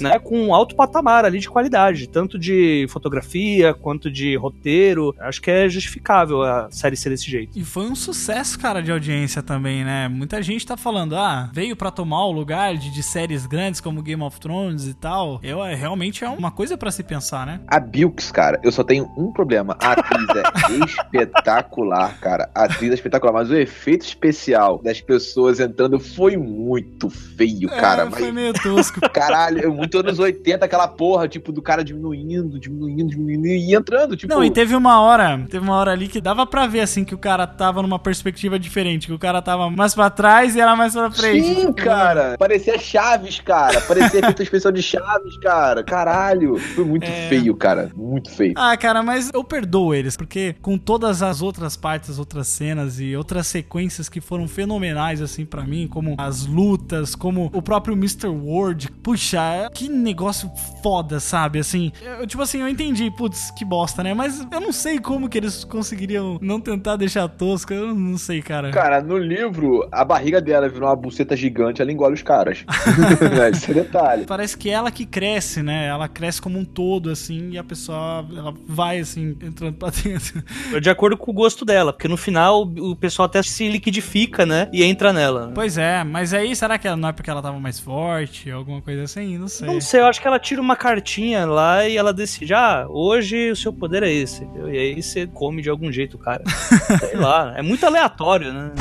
né, 0.00 0.18
com 0.18 0.38
um 0.38 0.54
alto 0.54 0.74
patamar 0.74 1.24
ali 1.24 1.38
de 1.38 1.48
qualidade, 1.48 2.08
tanto 2.08 2.38
de 2.38 2.86
fotografia 2.88 3.63
quanto 3.72 4.10
de 4.10 4.36
roteiro. 4.36 5.14
Acho 5.18 5.40
que 5.40 5.50
é 5.50 5.68
justificável 5.68 6.42
a 6.42 6.68
série 6.70 6.96
ser 6.96 7.10
desse 7.10 7.30
jeito. 7.30 7.58
E 7.58 7.64
foi 7.64 7.86
um 7.86 7.94
sucesso, 7.94 8.58
cara, 8.58 8.82
de 8.82 8.90
audiência 8.90 9.42
também, 9.42 9.84
né? 9.84 10.08
Muita 10.08 10.42
gente 10.42 10.66
tá 10.66 10.76
falando, 10.76 11.16
ah, 11.16 11.50
veio 11.52 11.76
pra 11.76 11.90
tomar 11.90 12.26
o 12.26 12.32
lugar 12.32 12.76
de, 12.76 12.92
de 12.92 13.02
séries 13.02 13.46
grandes 13.46 13.80
como 13.80 14.02
Game 14.02 14.22
of 14.22 14.38
Thrones 14.40 14.86
e 14.86 14.94
tal. 14.94 15.38
Eu, 15.42 15.64
é, 15.64 15.74
realmente 15.74 16.24
é 16.24 16.28
uma 16.28 16.50
coisa 16.50 16.76
pra 16.76 16.90
se 16.90 17.02
pensar, 17.02 17.46
né? 17.46 17.60
A 17.66 17.78
Bilks, 17.78 18.30
cara, 18.30 18.60
eu 18.62 18.72
só 18.72 18.82
tenho 18.82 19.10
um 19.16 19.32
problema. 19.32 19.76
A 19.80 19.92
atriz 19.92 20.28
é 20.28 20.84
espetacular, 20.84 22.18
cara. 22.20 22.50
A 22.54 22.64
atriz 22.64 22.90
é 22.90 22.94
espetacular, 22.94 23.32
mas 23.32 23.50
o 23.50 23.56
efeito 23.56 24.02
especial 24.02 24.80
das 24.82 25.00
pessoas 25.00 25.60
entrando 25.60 25.98
foi 25.98 26.36
muito 26.36 27.08
feio, 27.08 27.68
cara. 27.68 28.02
é, 28.02 28.04
mas 28.06 28.18
foi 28.18 28.32
meio 28.32 28.52
tosco. 28.52 29.00
Caralho, 29.12 29.60
é 29.60 29.68
muito 29.68 29.98
anos 29.98 30.18
80, 30.18 30.64
aquela 30.64 30.88
porra, 30.88 31.28
tipo, 31.28 31.52
do 31.52 31.62
cara 31.62 31.84
diminuindo, 31.84 32.58
diminuindo, 32.58 33.10
diminuindo. 33.10 33.46
E 33.54 33.70
ia 33.70 33.78
entrando, 33.78 34.16
tipo. 34.16 34.32
Não, 34.32 34.44
e 34.44 34.50
teve 34.50 34.74
uma 34.74 35.00
hora, 35.00 35.44
teve 35.48 35.64
uma 35.64 35.76
hora 35.76 35.92
ali 35.92 36.08
que 36.08 36.20
dava 36.20 36.46
pra 36.46 36.66
ver, 36.66 36.80
assim, 36.80 37.04
que 37.04 37.14
o 37.14 37.18
cara 37.18 37.46
tava 37.46 37.82
numa 37.82 37.98
perspectiva 37.98 38.58
diferente, 38.58 39.06
que 39.06 39.12
o 39.12 39.18
cara 39.18 39.40
tava 39.42 39.70
mais 39.70 39.94
pra 39.94 40.10
trás 40.10 40.54
e 40.56 40.60
ela 40.60 40.74
mais 40.76 40.92
pra 40.92 41.10
frente. 41.10 41.44
Sim, 41.54 41.72
cara. 41.72 42.36
Parecia 42.38 42.78
Chaves, 42.78 43.40
cara. 43.40 43.80
Parecia 43.82 44.20
efeito 44.20 44.42
especial 44.42 44.72
de 44.72 44.82
Chaves, 44.82 45.36
cara. 45.38 45.82
Caralho. 45.82 46.58
Foi 46.58 46.84
muito 46.84 47.04
É. 47.06 47.28
feio, 47.28 47.54
cara. 47.56 47.90
Muito 47.94 48.30
feio. 48.30 48.54
Ah, 48.56 48.76
cara, 48.76 49.02
mas 49.02 49.30
eu 49.32 49.42
perdoo 49.44 49.94
eles, 49.94 50.16
porque 50.16 50.54
com 50.60 50.76
todas 50.78 51.22
as 51.22 51.42
outras 51.42 51.76
partes, 51.76 52.10
as 52.10 52.18
outras 52.18 52.48
cenas 52.48 52.98
e 53.00 53.16
outras 53.16 53.46
sequências 53.46 54.08
que 54.08 54.20
foram 54.20 54.46
fenomenais, 54.48 55.20
assim, 55.20 55.44
pra 55.44 55.62
mim, 55.64 55.86
como 55.88 56.14
as 56.18 56.46
lutas, 56.46 57.14
como 57.14 57.50
o 57.52 57.62
próprio 57.62 57.94
Mr. 57.94 58.28
Ward, 58.28 58.90
puxa, 59.02 59.68
que 59.74 59.88
negócio 59.88 60.50
foda, 60.82 61.20
sabe? 61.20 61.58
Assim, 61.58 61.92
eu, 62.20 62.26
tipo 62.26 62.42
assim, 62.42 62.60
eu 62.60 62.68
entendi, 62.68 63.10
putz, 63.10 63.43
que 63.50 63.64
bosta, 63.64 64.02
né? 64.02 64.14
Mas 64.14 64.46
eu 64.50 64.60
não 64.60 64.72
sei 64.72 64.98
como 64.98 65.28
que 65.28 65.38
eles 65.38 65.64
conseguiriam 65.64 66.38
não 66.40 66.60
tentar 66.60 66.96
deixar 66.96 67.28
tosco, 67.28 67.72
eu 67.72 67.94
não 67.94 68.18
sei, 68.18 68.42
cara. 68.42 68.70
Cara, 68.70 69.02
no 69.02 69.18
livro, 69.18 69.86
a 69.90 70.04
barriga 70.04 70.40
dela 70.40 70.68
virou 70.68 70.88
uma 70.88 70.96
buceta 70.96 71.36
gigante, 71.36 71.80
ela 71.80 71.92
engole 71.92 72.14
os 72.14 72.22
caras. 72.22 72.64
Esse 73.52 73.70
é 73.70 73.74
detalhe. 73.74 74.24
Parece 74.26 74.56
que 74.56 74.70
ela 74.70 74.90
que 74.90 75.04
cresce, 75.04 75.62
né? 75.62 75.86
Ela 75.86 76.08
cresce 76.08 76.40
como 76.40 76.58
um 76.58 76.64
todo, 76.64 77.10
assim, 77.10 77.50
e 77.50 77.58
a 77.58 77.64
pessoa, 77.64 78.26
ela 78.36 78.54
vai, 78.66 79.00
assim, 79.00 79.36
entrando 79.42 79.74
pra 79.74 79.90
dentro. 79.90 80.42
De 80.80 80.90
acordo 80.90 81.16
com 81.16 81.30
o 81.30 81.34
gosto 81.34 81.64
dela, 81.64 81.92
porque 81.92 82.08
no 82.08 82.16
final 82.16 82.62
o 82.62 82.96
pessoal 82.96 83.26
até 83.26 83.42
se 83.42 83.68
liquidifica, 83.68 84.46
né? 84.46 84.68
E 84.72 84.82
entra 84.82 85.12
nela. 85.12 85.50
Pois 85.54 85.78
é, 85.78 86.04
mas 86.04 86.32
aí 86.32 86.54
será 86.54 86.78
que 86.78 86.88
não 86.94 87.08
é 87.08 87.12
porque 87.12 87.30
ela 87.30 87.42
tava 87.42 87.58
mais 87.58 87.78
forte, 87.78 88.50
alguma 88.50 88.80
coisa 88.80 89.04
assim? 89.04 89.38
Não 89.38 89.48
sei. 89.48 89.66
Não 89.66 89.80
sei, 89.80 90.00
eu 90.00 90.06
acho 90.06 90.20
que 90.20 90.26
ela 90.26 90.38
tira 90.38 90.60
uma 90.60 90.76
cartinha 90.76 91.46
lá 91.46 91.86
e 91.88 91.96
ela 91.96 92.12
decide, 92.12 92.54
ah, 92.54 92.86
hoje 92.88 93.33
o 93.50 93.56
seu 93.56 93.72
poder 93.72 94.02
é 94.02 94.12
esse. 94.12 94.44
entendeu? 94.44 94.72
E 94.72 94.78
aí 94.78 95.02
você 95.02 95.26
come 95.26 95.62
de 95.62 95.70
algum 95.70 95.90
jeito, 95.90 96.16
cara. 96.18 96.42
Sei 97.00 97.16
lá, 97.16 97.54
é 97.56 97.62
muito 97.62 97.84
aleatório, 97.84 98.52
né? 98.52 98.72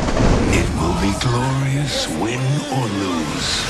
It 0.51 0.69
will 0.79 0.93
be 1.01 1.11
glorious, 1.25 2.07
win 2.21 2.39
or 2.71 2.87
lose. 2.99 3.63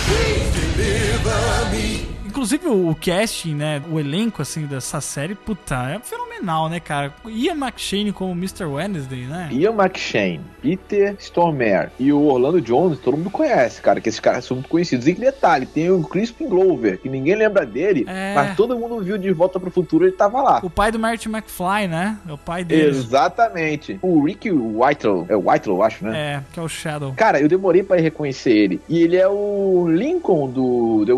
Inclusive 2.25 2.67
o, 2.67 2.95
casting, 2.95 3.55
né, 3.55 3.81
o 3.89 3.99
elenco, 3.99 4.41
assim, 4.41 4.65
dessa 4.65 4.99
série, 4.99 5.35
puta, 5.35 5.75
é 5.91 5.99
fenomenal, 6.43 6.69
né, 6.69 6.79
cara? 6.79 7.13
Ian 7.25 7.55
McShane 7.55 8.11
como 8.11 8.31
Mr. 8.33 8.65
Wednesday, 8.65 9.21
né? 9.21 9.49
Ian 9.51 9.71
McShane, 9.73 10.41
Peter 10.61 11.15
Stormare 11.19 11.89
e 11.97 12.11
o 12.11 12.21
Orlando 12.25 12.61
Jones, 12.61 12.99
todo 12.99 13.17
mundo 13.17 13.29
conhece, 13.29 13.81
cara, 13.81 14.01
que 14.01 14.09
esses 14.09 14.19
caras 14.19 14.45
são 14.45 14.57
muito 14.57 14.69
conhecidos. 14.69 15.07
E 15.07 15.13
que 15.15 15.21
detalhe, 15.21 15.65
tem 15.65 15.89
o 15.89 16.03
Crispin 16.03 16.47
Glover, 16.47 16.99
que 16.99 17.09
ninguém 17.09 17.35
lembra 17.35 17.65
dele, 17.65 18.05
É. 18.07 18.33
mas 18.35 18.55
todo 18.55 18.77
mundo 18.77 19.01
viu 19.01 19.17
de 19.17 19.31
Volta 19.31 19.59
pro 19.59 19.71
Futuro, 19.71 20.05
ele 20.05 20.11
tava 20.11 20.41
lá. 20.41 20.59
O 20.61 20.69
pai 20.69 20.91
do 20.91 20.99
Marty 20.99 21.29
McFly, 21.29 21.87
né? 21.87 22.17
É 22.27 22.33
o 22.33 22.37
pai 22.37 22.63
dele. 22.63 22.89
Exatamente. 22.89 23.97
O 24.01 24.23
Rick 24.25 24.51
Whitelaw, 24.51 25.25
é 25.29 25.35
Whitelaw, 25.35 25.77
eu 25.77 25.83
acho, 25.83 26.03
né? 26.05 26.17
É, 26.17 26.43
que 26.51 26.59
é 26.59 26.63
o 26.63 26.67
Shadow. 26.67 27.13
Cara, 27.15 27.39
eu 27.39 27.47
demorei 27.47 27.81
pra 27.83 27.97
reconhecer 27.97 28.51
ele. 28.51 28.81
E 28.89 29.01
ele 29.01 29.15
é 29.15 29.27
o 29.27 29.87
Lincoln 29.89 30.49
do 30.49 31.03
The 31.05 31.13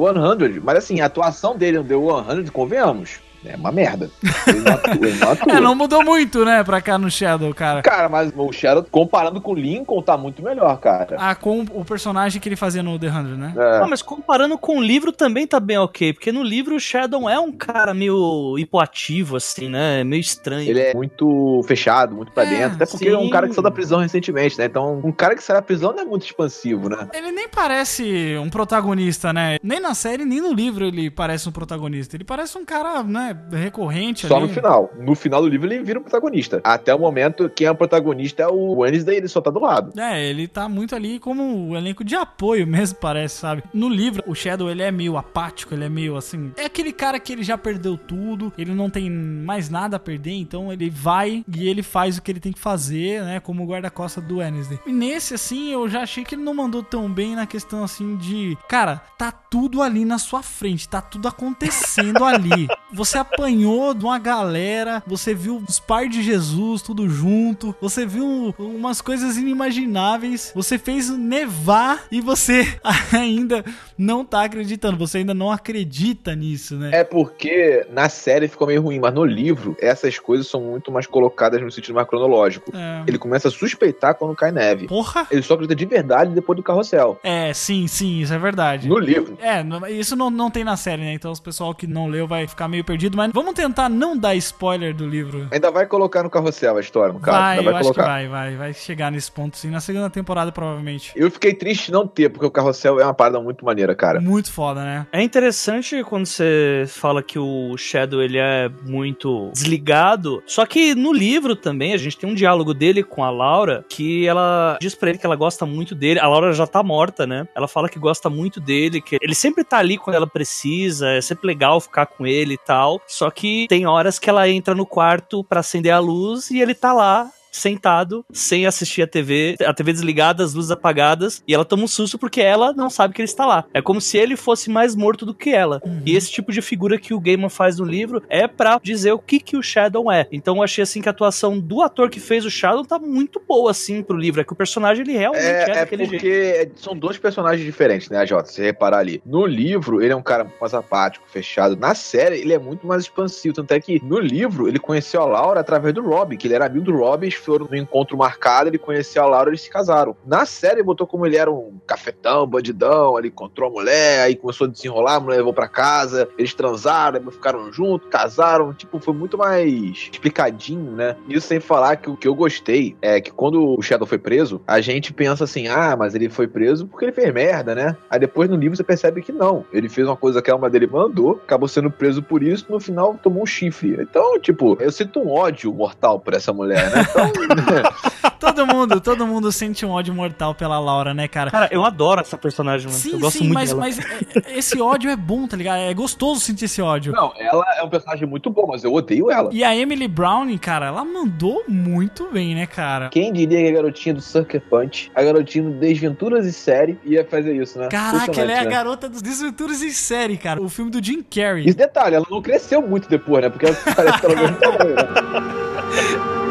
100. 0.47 0.59
Mas 0.63 0.77
assim, 0.77 1.01
a 1.01 1.05
atuação 1.05 1.57
dele 1.57 1.79
no 1.79 1.83
The 1.83 1.95
100, 2.35 2.45
convenhamos, 2.51 3.19
é 3.49 3.55
uma 3.55 3.71
merda. 3.71 4.09
Ele 4.47 4.59
não 4.59 4.73
atua. 4.73 4.93
Ele 5.07 5.19
não 5.19 5.31
atua. 5.31 5.53
É, 5.53 5.59
não 5.59 5.75
mudou 5.75 6.03
muito, 6.03 6.43
né, 6.45 6.63
pra 6.63 6.81
cá 6.81 6.97
no 6.97 7.09
Shadow, 7.09 7.53
cara. 7.53 7.81
Cara, 7.81 8.09
mas 8.09 8.31
o 8.35 8.51
Shadow, 8.51 8.83
comparando 8.89 9.39
com 9.41 9.51
o 9.51 9.55
Lincoln, 9.55 10.01
tá 10.01 10.17
muito 10.17 10.41
melhor, 10.43 10.77
cara. 10.79 11.15
Ah, 11.19 11.35
com 11.35 11.61
o 11.61 11.83
personagem 11.85 12.39
que 12.41 12.47
ele 12.49 12.55
fazia 12.55 12.81
no 12.83 12.97
The 12.99 13.11
100, 13.11 13.23
né? 13.37 13.53
É. 13.57 13.77
Ah, 13.83 13.87
mas 13.87 14.01
comparando 14.01 14.57
com 14.57 14.77
o 14.77 14.81
livro 14.83 15.11
também 15.11 15.45
tá 15.47 15.59
bem 15.59 15.77
ok, 15.77 16.13
porque 16.13 16.31
no 16.31 16.43
livro 16.43 16.75
o 16.75 16.79
Shadow 16.79 17.29
é 17.29 17.39
um 17.39 17.51
cara 17.51 17.93
meio 17.93 18.57
hipoativo, 18.57 19.35
assim, 19.37 19.69
né? 19.69 20.03
Meio 20.03 20.19
estranho. 20.21 20.69
Ele 20.69 20.79
é 20.79 20.93
muito 20.93 21.61
fechado, 21.67 22.15
muito 22.15 22.31
pra 22.31 22.43
É, 22.45 22.49
dentro. 22.49 22.75
Até 22.75 22.85
porque 22.85 23.05
ele 23.05 23.15
é 23.15 23.19
um 23.19 23.23
sim. 23.23 23.29
cara 23.29 23.47
que 23.47 23.53
saiu 23.53 23.63
da 23.63 23.71
prisão 23.71 23.99
recentemente, 23.99 24.57
né? 24.57 24.65
Então, 24.65 25.01
um 25.03 25.11
cara 25.11 25.35
que 25.35 25.43
sai 25.43 25.55
da 25.55 25.61
prisão 25.61 25.93
não 25.93 26.01
é 26.01 26.05
muito 26.05 26.25
expansivo, 26.25 26.89
né? 26.89 27.07
Ele 27.13 27.31
nem 27.31 27.47
parece 27.47 28.35
um 28.41 28.49
protagonista, 28.49 29.31
né? 29.33 29.57
Nem 29.63 29.79
na 29.79 29.93
série, 29.93 30.25
nem 30.25 30.41
no 30.41 30.53
livro 30.53 30.85
ele 30.85 31.09
parece 31.09 31.47
um 31.47 31.51
protagonista. 31.51 32.15
Ele 32.15 32.23
parece 32.23 32.57
um 32.57 32.65
cara, 32.65 33.03
né, 33.03 33.34
recorrente 33.51 34.27
Só 34.27 34.37
ali. 34.37 34.47
no 34.47 34.53
final. 34.53 34.91
No 34.99 35.15
final 35.15 35.41
do 35.41 35.47
livro 35.47 35.67
ele 35.67 35.83
vira 35.83 35.99
o 35.99 36.01
protagonista. 36.01 36.61
Até 36.63 36.93
o 36.93 36.99
momento, 36.99 37.49
quem 37.49 37.67
é 37.67 37.71
o 37.71 37.75
protagonista 37.75 38.43
é 38.43 38.47
o 38.47 38.77
Wednesday, 38.77 39.17
ele 39.17 39.27
só 39.27 39.41
tá 39.41 39.49
do 39.49 39.59
lado. 39.59 39.99
É, 39.99 40.23
ele 40.23 40.47
tá 40.47 40.67
muito 40.67 40.95
ali 40.95 41.19
como 41.19 41.43
um 41.43 41.75
elenco 41.75 42.03
de 42.03 42.15
apoio 42.15 42.65
mesmo, 42.67 42.97
parece, 42.99 43.37
sabe? 43.37 43.63
No 43.73 43.89
livro, 43.89 44.23
o 44.27 44.35
Shadow, 44.35 44.69
ele 44.69 44.81
é 44.81 44.91
meio 44.91 45.17
apático, 45.17 45.73
ele 45.73 45.85
é 45.85 45.89
meio 45.89 46.15
assim... 46.15 46.51
É 46.57 46.65
aquele 46.65 46.91
cara 46.91 47.19
que 47.19 47.33
ele 47.33 47.43
já 47.43 47.57
perdeu 47.57 47.97
tudo, 47.97 48.51
ele 48.57 48.73
não 48.73 48.89
tem 48.89 49.09
mais 49.09 49.69
nada 49.69 49.97
a 49.97 49.99
perder, 49.99 50.33
então 50.33 50.71
ele 50.71 50.89
vai 50.89 51.43
e 51.53 51.67
ele 51.67 51.83
faz 51.83 52.17
o 52.17 52.21
que 52.21 52.31
ele 52.31 52.39
tem 52.39 52.51
que 52.51 52.59
fazer, 52.59 53.21
né? 53.23 53.39
Como 53.39 53.63
o 53.63 53.67
guarda-costa 53.67 54.21
do 54.21 54.37
Wednesday. 54.37 54.79
E 54.85 54.91
nesse, 54.91 55.33
assim, 55.33 55.71
eu 55.71 55.87
já 55.87 56.01
achei 56.01 56.23
que 56.23 56.35
ele 56.35 56.43
não 56.43 56.53
mandou 56.53 56.83
tão 56.83 57.11
bem 57.11 57.35
na 57.35 57.45
questão, 57.45 57.83
assim, 57.83 58.15
de... 58.17 58.57
Cara, 58.67 59.01
tá 59.17 59.31
tudo 59.31 59.81
ali 59.81 60.05
na 60.05 60.17
sua 60.17 60.41
frente, 60.41 60.87
tá 60.87 61.01
tudo 61.01 61.27
acontecendo 61.27 62.23
ali. 62.23 62.67
Você 62.93 63.14
apanhou 63.17 63.93
de 63.93 64.05
uma 64.05 64.19
galera, 64.19 65.01
você 65.05 65.33
viu 65.33 65.61
os 65.67 65.79
par 65.79 66.07
de 66.07 66.21
Jesus 66.21 66.81
tudo 66.81 67.09
junto, 67.09 67.75
você 67.81 68.05
viu 68.05 68.53
umas 68.57 69.01
coisas 69.01 69.37
inimagináveis, 69.37 70.51
você 70.55 70.77
fez 70.77 71.09
nevar 71.09 72.03
e 72.11 72.21
você 72.21 72.65
ainda 73.11 73.63
não 73.97 74.25
tá 74.25 74.43
acreditando, 74.43 74.97
você 74.97 75.19
ainda 75.19 75.33
não 75.33 75.51
acredita 75.51 76.35
nisso, 76.35 76.75
né? 76.75 76.91
É 76.93 77.03
porque 77.03 77.85
na 77.91 78.09
série 78.09 78.47
ficou 78.47 78.67
meio 78.67 78.81
ruim, 78.81 78.99
mas 78.99 79.13
no 79.13 79.23
livro 79.23 79.75
essas 79.79 80.19
coisas 80.19 80.47
são 80.47 80.61
muito 80.61 80.91
mais 80.91 81.07
colocadas 81.07 81.61
no 81.61 81.71
sentido 81.71 81.95
mais 81.95 82.07
cronológico. 82.07 82.71
É. 82.75 83.03
Ele 83.07 83.17
começa 83.17 83.47
a 83.47 83.51
suspeitar 83.51 84.15
quando 84.15 84.35
cai 84.35 84.51
neve. 84.51 84.87
Porra! 84.87 85.27
Ele 85.31 85.41
só 85.41 85.53
acredita 85.53 85.75
de 85.75 85.85
verdade 85.85 86.31
depois 86.33 86.57
do 86.57 86.63
carrossel. 86.63 87.19
É, 87.23 87.53
sim, 87.53 87.87
sim, 87.87 88.19
isso 88.21 88.33
é 88.33 88.37
verdade. 88.37 88.87
No 88.87 88.97
livro. 88.97 89.37
É, 89.41 89.63
isso 89.91 90.15
não, 90.15 90.29
não 90.29 90.49
tem 90.49 90.63
na 90.63 90.77
série, 90.77 91.01
né? 91.01 91.13
Então 91.13 91.31
os 91.31 91.39
pessoal 91.39 91.73
que 91.73 91.87
não 91.87 92.07
leu 92.07 92.27
vai 92.27 92.47
ficar 92.47 92.67
meio 92.67 92.83
perdido, 92.83 93.04
mas 93.13 93.31
vamos 93.31 93.53
tentar 93.53 93.89
não 93.89 94.17
dar 94.17 94.35
spoiler 94.35 94.93
do 94.95 95.07
livro. 95.07 95.47
Ainda 95.51 95.71
vai 95.71 95.85
colocar 95.85 96.23
no 96.23 96.29
carrossel 96.29 96.77
a 96.77 96.79
história, 96.79 97.13
no 97.13 97.19
caso. 97.19 97.37
Vai, 97.37 97.57
Ainda 97.57 97.69
eu 97.69 97.73
vai 97.73 97.81
acho 97.81 97.89
que 97.89 97.95
colocar. 97.95 98.11
vai, 98.11 98.27
vai, 98.27 98.55
vai 98.55 98.73
chegar 98.73 99.11
nesse 99.11 99.31
ponto 99.31 99.57
sim, 99.57 99.69
na 99.69 99.79
segunda 99.79 100.09
temporada 100.09 100.51
provavelmente. 100.51 101.11
Eu 101.15 101.29
fiquei 101.29 101.53
triste 101.53 101.91
não 101.91 102.07
ter, 102.07 102.29
porque 102.29 102.45
o 102.45 102.51
carrossel 102.51 102.99
é 102.99 103.03
uma 103.03 103.13
parada 103.13 103.39
muito 103.39 103.65
maneira, 103.65 103.95
cara. 103.95 104.19
Muito 104.21 104.51
foda, 104.51 104.83
né? 104.83 105.07
É 105.11 105.21
interessante 105.21 106.03
quando 106.03 106.25
você 106.25 106.85
fala 106.87 107.21
que 107.21 107.37
o 107.37 107.75
Shadow 107.77 108.21
ele 108.21 108.37
é 108.37 108.69
muito 108.83 109.49
desligado. 109.53 110.41
Só 110.45 110.65
que 110.65 110.95
no 110.95 111.13
livro 111.13 111.55
também 111.55 111.93
a 111.93 111.97
gente 111.97 112.17
tem 112.17 112.29
um 112.29 112.35
diálogo 112.35 112.73
dele 112.73 113.03
com 113.03 113.23
a 113.23 113.29
Laura 113.29 113.85
que 113.89 114.27
ela 114.27 114.77
diz 114.79 114.95
pra 114.95 115.09
ele 115.09 115.19
que 115.19 115.25
ela 115.25 115.35
gosta 115.35 115.65
muito 115.65 115.93
dele. 115.95 116.19
A 116.19 116.27
Laura 116.27 116.53
já 116.53 116.67
tá 116.67 116.81
morta, 116.83 117.25
né? 117.25 117.47
Ela 117.55 117.67
fala 117.67 117.89
que 117.89 117.99
gosta 117.99 118.29
muito 118.29 118.59
dele, 118.59 119.01
que 119.01 119.17
ele 119.21 119.35
sempre 119.35 119.63
tá 119.63 119.77
ali 119.77 119.97
quando 119.97 120.15
ela 120.15 120.27
precisa, 120.27 121.09
é 121.09 121.21
sempre 121.21 121.47
legal 121.47 121.79
ficar 121.79 122.05
com 122.05 122.25
ele 122.25 122.53
e 122.53 122.57
tal. 122.57 122.94
Só 123.07 123.29
que 123.31 123.67
tem 123.67 123.85
horas 123.85 124.19
que 124.19 124.29
ela 124.29 124.49
entra 124.49 124.75
no 124.75 124.85
quarto 124.85 125.43
pra 125.43 125.59
acender 125.59 125.93
a 125.93 125.99
luz 125.99 126.49
e 126.51 126.61
ele 126.61 126.73
tá 126.73 126.93
lá 126.93 127.29
sentado, 127.59 128.25
sem 128.31 128.65
assistir 128.65 129.01
a 129.01 129.07
TV, 129.07 129.55
a 129.65 129.73
TV 129.73 129.93
desligada, 129.93 130.43
as 130.43 130.53
luzes 130.53 130.71
apagadas, 130.71 131.43
e 131.47 131.53
ela 131.53 131.65
toma 131.65 131.83
um 131.83 131.87
susto 131.87 132.17
porque 132.17 132.41
ela 132.41 132.73
não 132.73 132.89
sabe 132.89 133.13
que 133.13 133.21
ele 133.21 133.27
está 133.29 133.45
lá. 133.45 133.65
É 133.73 133.81
como 133.81 134.01
se 134.01 134.17
ele 134.17 134.35
fosse 134.35 134.69
mais 134.69 134.95
morto 134.95 135.25
do 135.25 135.33
que 135.33 135.49
ela. 135.49 135.81
E 136.05 136.15
esse 136.15 136.31
tipo 136.31 136.51
de 136.51 136.61
figura 136.61 136.97
que 136.97 137.13
o 137.13 137.19
Gaiman 137.19 137.49
faz 137.49 137.79
no 137.79 137.85
livro 137.85 138.21
é 138.29 138.47
pra 138.47 138.79
dizer 138.81 139.11
o 139.13 139.19
que 139.19 139.39
que 139.39 139.57
o 139.57 139.63
Shadow 139.63 140.11
é. 140.11 140.27
Então 140.31 140.57
eu 140.57 140.63
achei 140.63 140.83
assim 140.83 141.01
que 141.01 141.09
a 141.09 141.11
atuação 141.11 141.59
do 141.59 141.81
ator 141.81 142.09
que 142.09 142.19
fez 142.19 142.45
o 142.45 142.49
Shadow 142.49 142.85
tá 142.85 142.99
muito 142.99 143.41
boa 143.47 143.71
assim 143.71 144.03
pro 144.03 144.17
livro, 144.17 144.41
é 144.41 144.43
que 144.43 144.53
o 144.53 144.55
personagem 144.55 145.03
ele 145.03 145.17
realmente 145.17 145.43
é, 145.43 145.63
É, 145.65 145.71
é 145.71 145.75
daquele 145.75 146.07
porque 146.07 146.55
jeito. 146.55 146.81
são 146.81 146.95
dois 146.95 147.17
personagens 147.17 147.65
diferentes, 147.65 148.09
né, 148.09 148.25
Jota? 148.25 148.47
Se 148.49 148.55
você 148.55 148.63
reparar 148.65 148.99
ali. 148.99 149.21
No 149.25 149.45
livro, 149.45 150.01
ele 150.01 150.13
é 150.13 150.15
um 150.15 150.21
cara 150.21 150.51
mais 150.59 150.73
apático, 150.73 151.25
fechado. 151.29 151.75
Na 151.75 151.95
série, 151.95 152.39
ele 152.39 152.53
é 152.53 152.59
muito 152.59 152.85
mais 152.85 153.03
expansivo. 153.03 153.55
Tanto 153.55 153.71
é 153.71 153.79
que 153.79 154.01
no 154.03 154.19
livro, 154.19 154.67
ele 154.67 154.79
conheceu 154.79 155.21
a 155.21 155.25
Laura 155.25 155.59
através 155.59 155.93
do 155.93 156.01
Rob, 156.01 156.35
que 156.37 156.47
ele 156.47 156.53
era 156.55 156.65
amigo 156.65 156.85
do 156.85 156.95
Rob, 156.95 157.23
eles 157.23 157.35
foram 157.45 157.67
no 157.69 157.75
encontro 157.75 158.17
marcado, 158.17 158.69
ele 158.69 158.77
conheceu 158.77 159.23
a 159.23 159.27
Laura 159.27 159.49
e 159.49 159.51
eles 159.51 159.61
se 159.61 159.69
casaram. 159.69 160.15
Na 160.25 160.45
série, 160.45 160.83
botou 160.83 161.07
como 161.07 161.25
ele 161.25 161.37
era 161.37 161.51
um 161.51 161.79
cafetão, 161.85 162.47
bandidão, 162.47 163.17
ele 163.17 163.29
encontrou 163.29 163.69
a 163.69 163.71
mulher, 163.71 164.21
aí 164.21 164.35
começou 164.35 164.67
a 164.67 164.69
desenrolar, 164.69 165.15
a 165.15 165.19
mulher 165.19 165.37
levou 165.37 165.53
pra 165.53 165.67
casa, 165.67 166.27
eles 166.37 166.53
transaram, 166.53 167.31
ficaram 167.31 167.71
juntos, 167.71 168.09
casaram. 168.09 168.73
Tipo, 168.73 168.99
foi 168.99 169.13
muito 169.13 169.37
mais 169.37 170.09
explicadinho, 170.11 170.91
né? 170.91 171.15
Isso 171.27 171.47
sem 171.47 171.59
falar 171.59 171.97
que 171.97 172.09
o 172.09 172.17
que 172.17 172.27
eu 172.27 172.35
gostei 172.35 172.95
é 173.01 173.21
que 173.21 173.31
quando 173.31 173.77
o 173.77 173.81
Shadow 173.81 174.07
foi 174.07 174.17
preso, 174.17 174.61
a 174.67 174.81
gente 174.81 175.13
pensa 175.13 175.43
assim, 175.43 175.67
ah, 175.67 175.95
mas 175.97 176.15
ele 176.15 176.29
foi 176.29 176.47
preso 176.47 176.87
porque 176.87 177.05
ele 177.05 177.11
fez 177.11 177.33
merda, 177.33 177.75
né? 177.75 177.95
Aí 178.09 178.19
depois 178.19 178.49
no 178.49 178.55
livro 178.55 178.75
você 178.75 178.83
percebe 178.83 179.21
que 179.21 179.31
não. 179.31 179.65
Ele 179.71 179.89
fez 179.89 180.07
uma 180.07 180.17
coisa 180.17 180.41
que 180.41 180.49
a 180.49 180.53
alma 180.53 180.69
dele 180.69 180.87
mandou, 180.87 181.39
acabou 181.43 181.67
sendo 181.67 181.91
preso 181.91 182.21
por 182.21 182.43
isso, 182.43 182.65
no 182.69 182.79
final 182.79 183.17
tomou 183.21 183.43
um 183.43 183.45
chifre. 183.45 183.97
Então, 183.99 184.39
tipo, 184.39 184.77
eu 184.79 184.91
sinto 184.91 185.19
um 185.19 185.31
ódio 185.31 185.73
mortal 185.73 186.19
por 186.19 186.33
essa 186.33 186.51
mulher, 186.51 186.91
né? 186.91 187.05
Então, 187.09 187.31
Todo 188.39 188.67
mundo, 188.67 189.01
todo 189.01 189.25
mundo 189.25 189.51
sente 189.51 189.85
um 189.85 189.89
ódio 189.89 190.13
mortal 190.13 190.53
pela 190.53 190.77
Laura, 190.79 191.13
né, 191.13 191.27
cara? 191.27 191.49
Cara, 191.49 191.67
eu 191.71 191.83
adoro 191.83 192.21
essa 192.21 192.37
personagem, 192.37 192.87
mano. 192.87 192.99
Sim, 192.99 193.13
eu 193.13 193.19
gosto 193.19 193.39
sim, 193.39 193.45
muito 193.45 193.53
mas, 193.55 193.69
dela. 193.69 193.81
mas 193.81 193.99
é- 193.99 194.57
esse 194.57 194.79
ódio 194.79 195.09
é 195.09 195.15
bom, 195.15 195.47
tá 195.47 195.57
ligado? 195.57 195.79
É 195.79 195.93
gostoso 195.93 196.41
sentir 196.41 196.65
esse 196.65 196.81
ódio. 196.81 197.11
Não, 197.11 197.33
ela 197.37 197.65
é 197.77 197.83
um 197.83 197.89
personagem 197.89 198.27
muito 198.27 198.49
bom, 198.49 198.67
mas 198.67 198.83
eu 198.83 198.93
odeio 198.93 199.31
ela. 199.31 199.49
E 199.51 199.63
a 199.63 199.75
Emily 199.75 200.07
Browning, 200.07 200.57
cara, 200.57 200.87
ela 200.87 201.03
mandou 201.03 201.63
muito 201.67 202.29
bem, 202.31 202.53
né, 202.53 202.67
cara? 202.67 203.09
Quem 203.09 203.33
diria 203.33 203.61
que 203.63 203.69
a 203.69 203.73
garotinha 203.73 204.13
do 204.13 204.21
Sucker 204.21 204.61
Punch, 204.61 205.11
a 205.15 205.23
garotinha 205.23 205.63
do 205.63 205.71
Desventuras 205.71 206.45
e 206.45 206.53
Série, 206.53 206.99
ia 207.03 207.25
fazer 207.25 207.55
isso, 207.55 207.79
né? 207.79 207.87
Caraca, 207.87 208.39
ela 208.39 208.51
é 208.51 208.59
a 208.59 208.63
né? 208.63 208.69
garota 208.69 209.09
dos 209.09 209.21
Desventuras 209.21 209.81
em 209.81 209.91
série, 209.91 210.37
cara. 210.37 210.61
O 210.61 210.69
filme 210.69 210.91
do 210.91 211.03
Jim 211.03 211.23
Carrey. 211.23 211.67
E 211.67 211.73
detalhe, 211.73 212.15
ela 212.15 212.25
não 212.29 212.41
cresceu 212.41 212.81
muito 212.81 213.09
depois, 213.09 213.43
né? 213.43 213.49
Porque 213.49 213.65
ela 213.65 213.75
parece 213.95 214.19
que 214.19 214.25
ela 214.25 214.35
ganhou 214.35 214.53
tamanho, 214.53 214.95
né? 214.95 216.35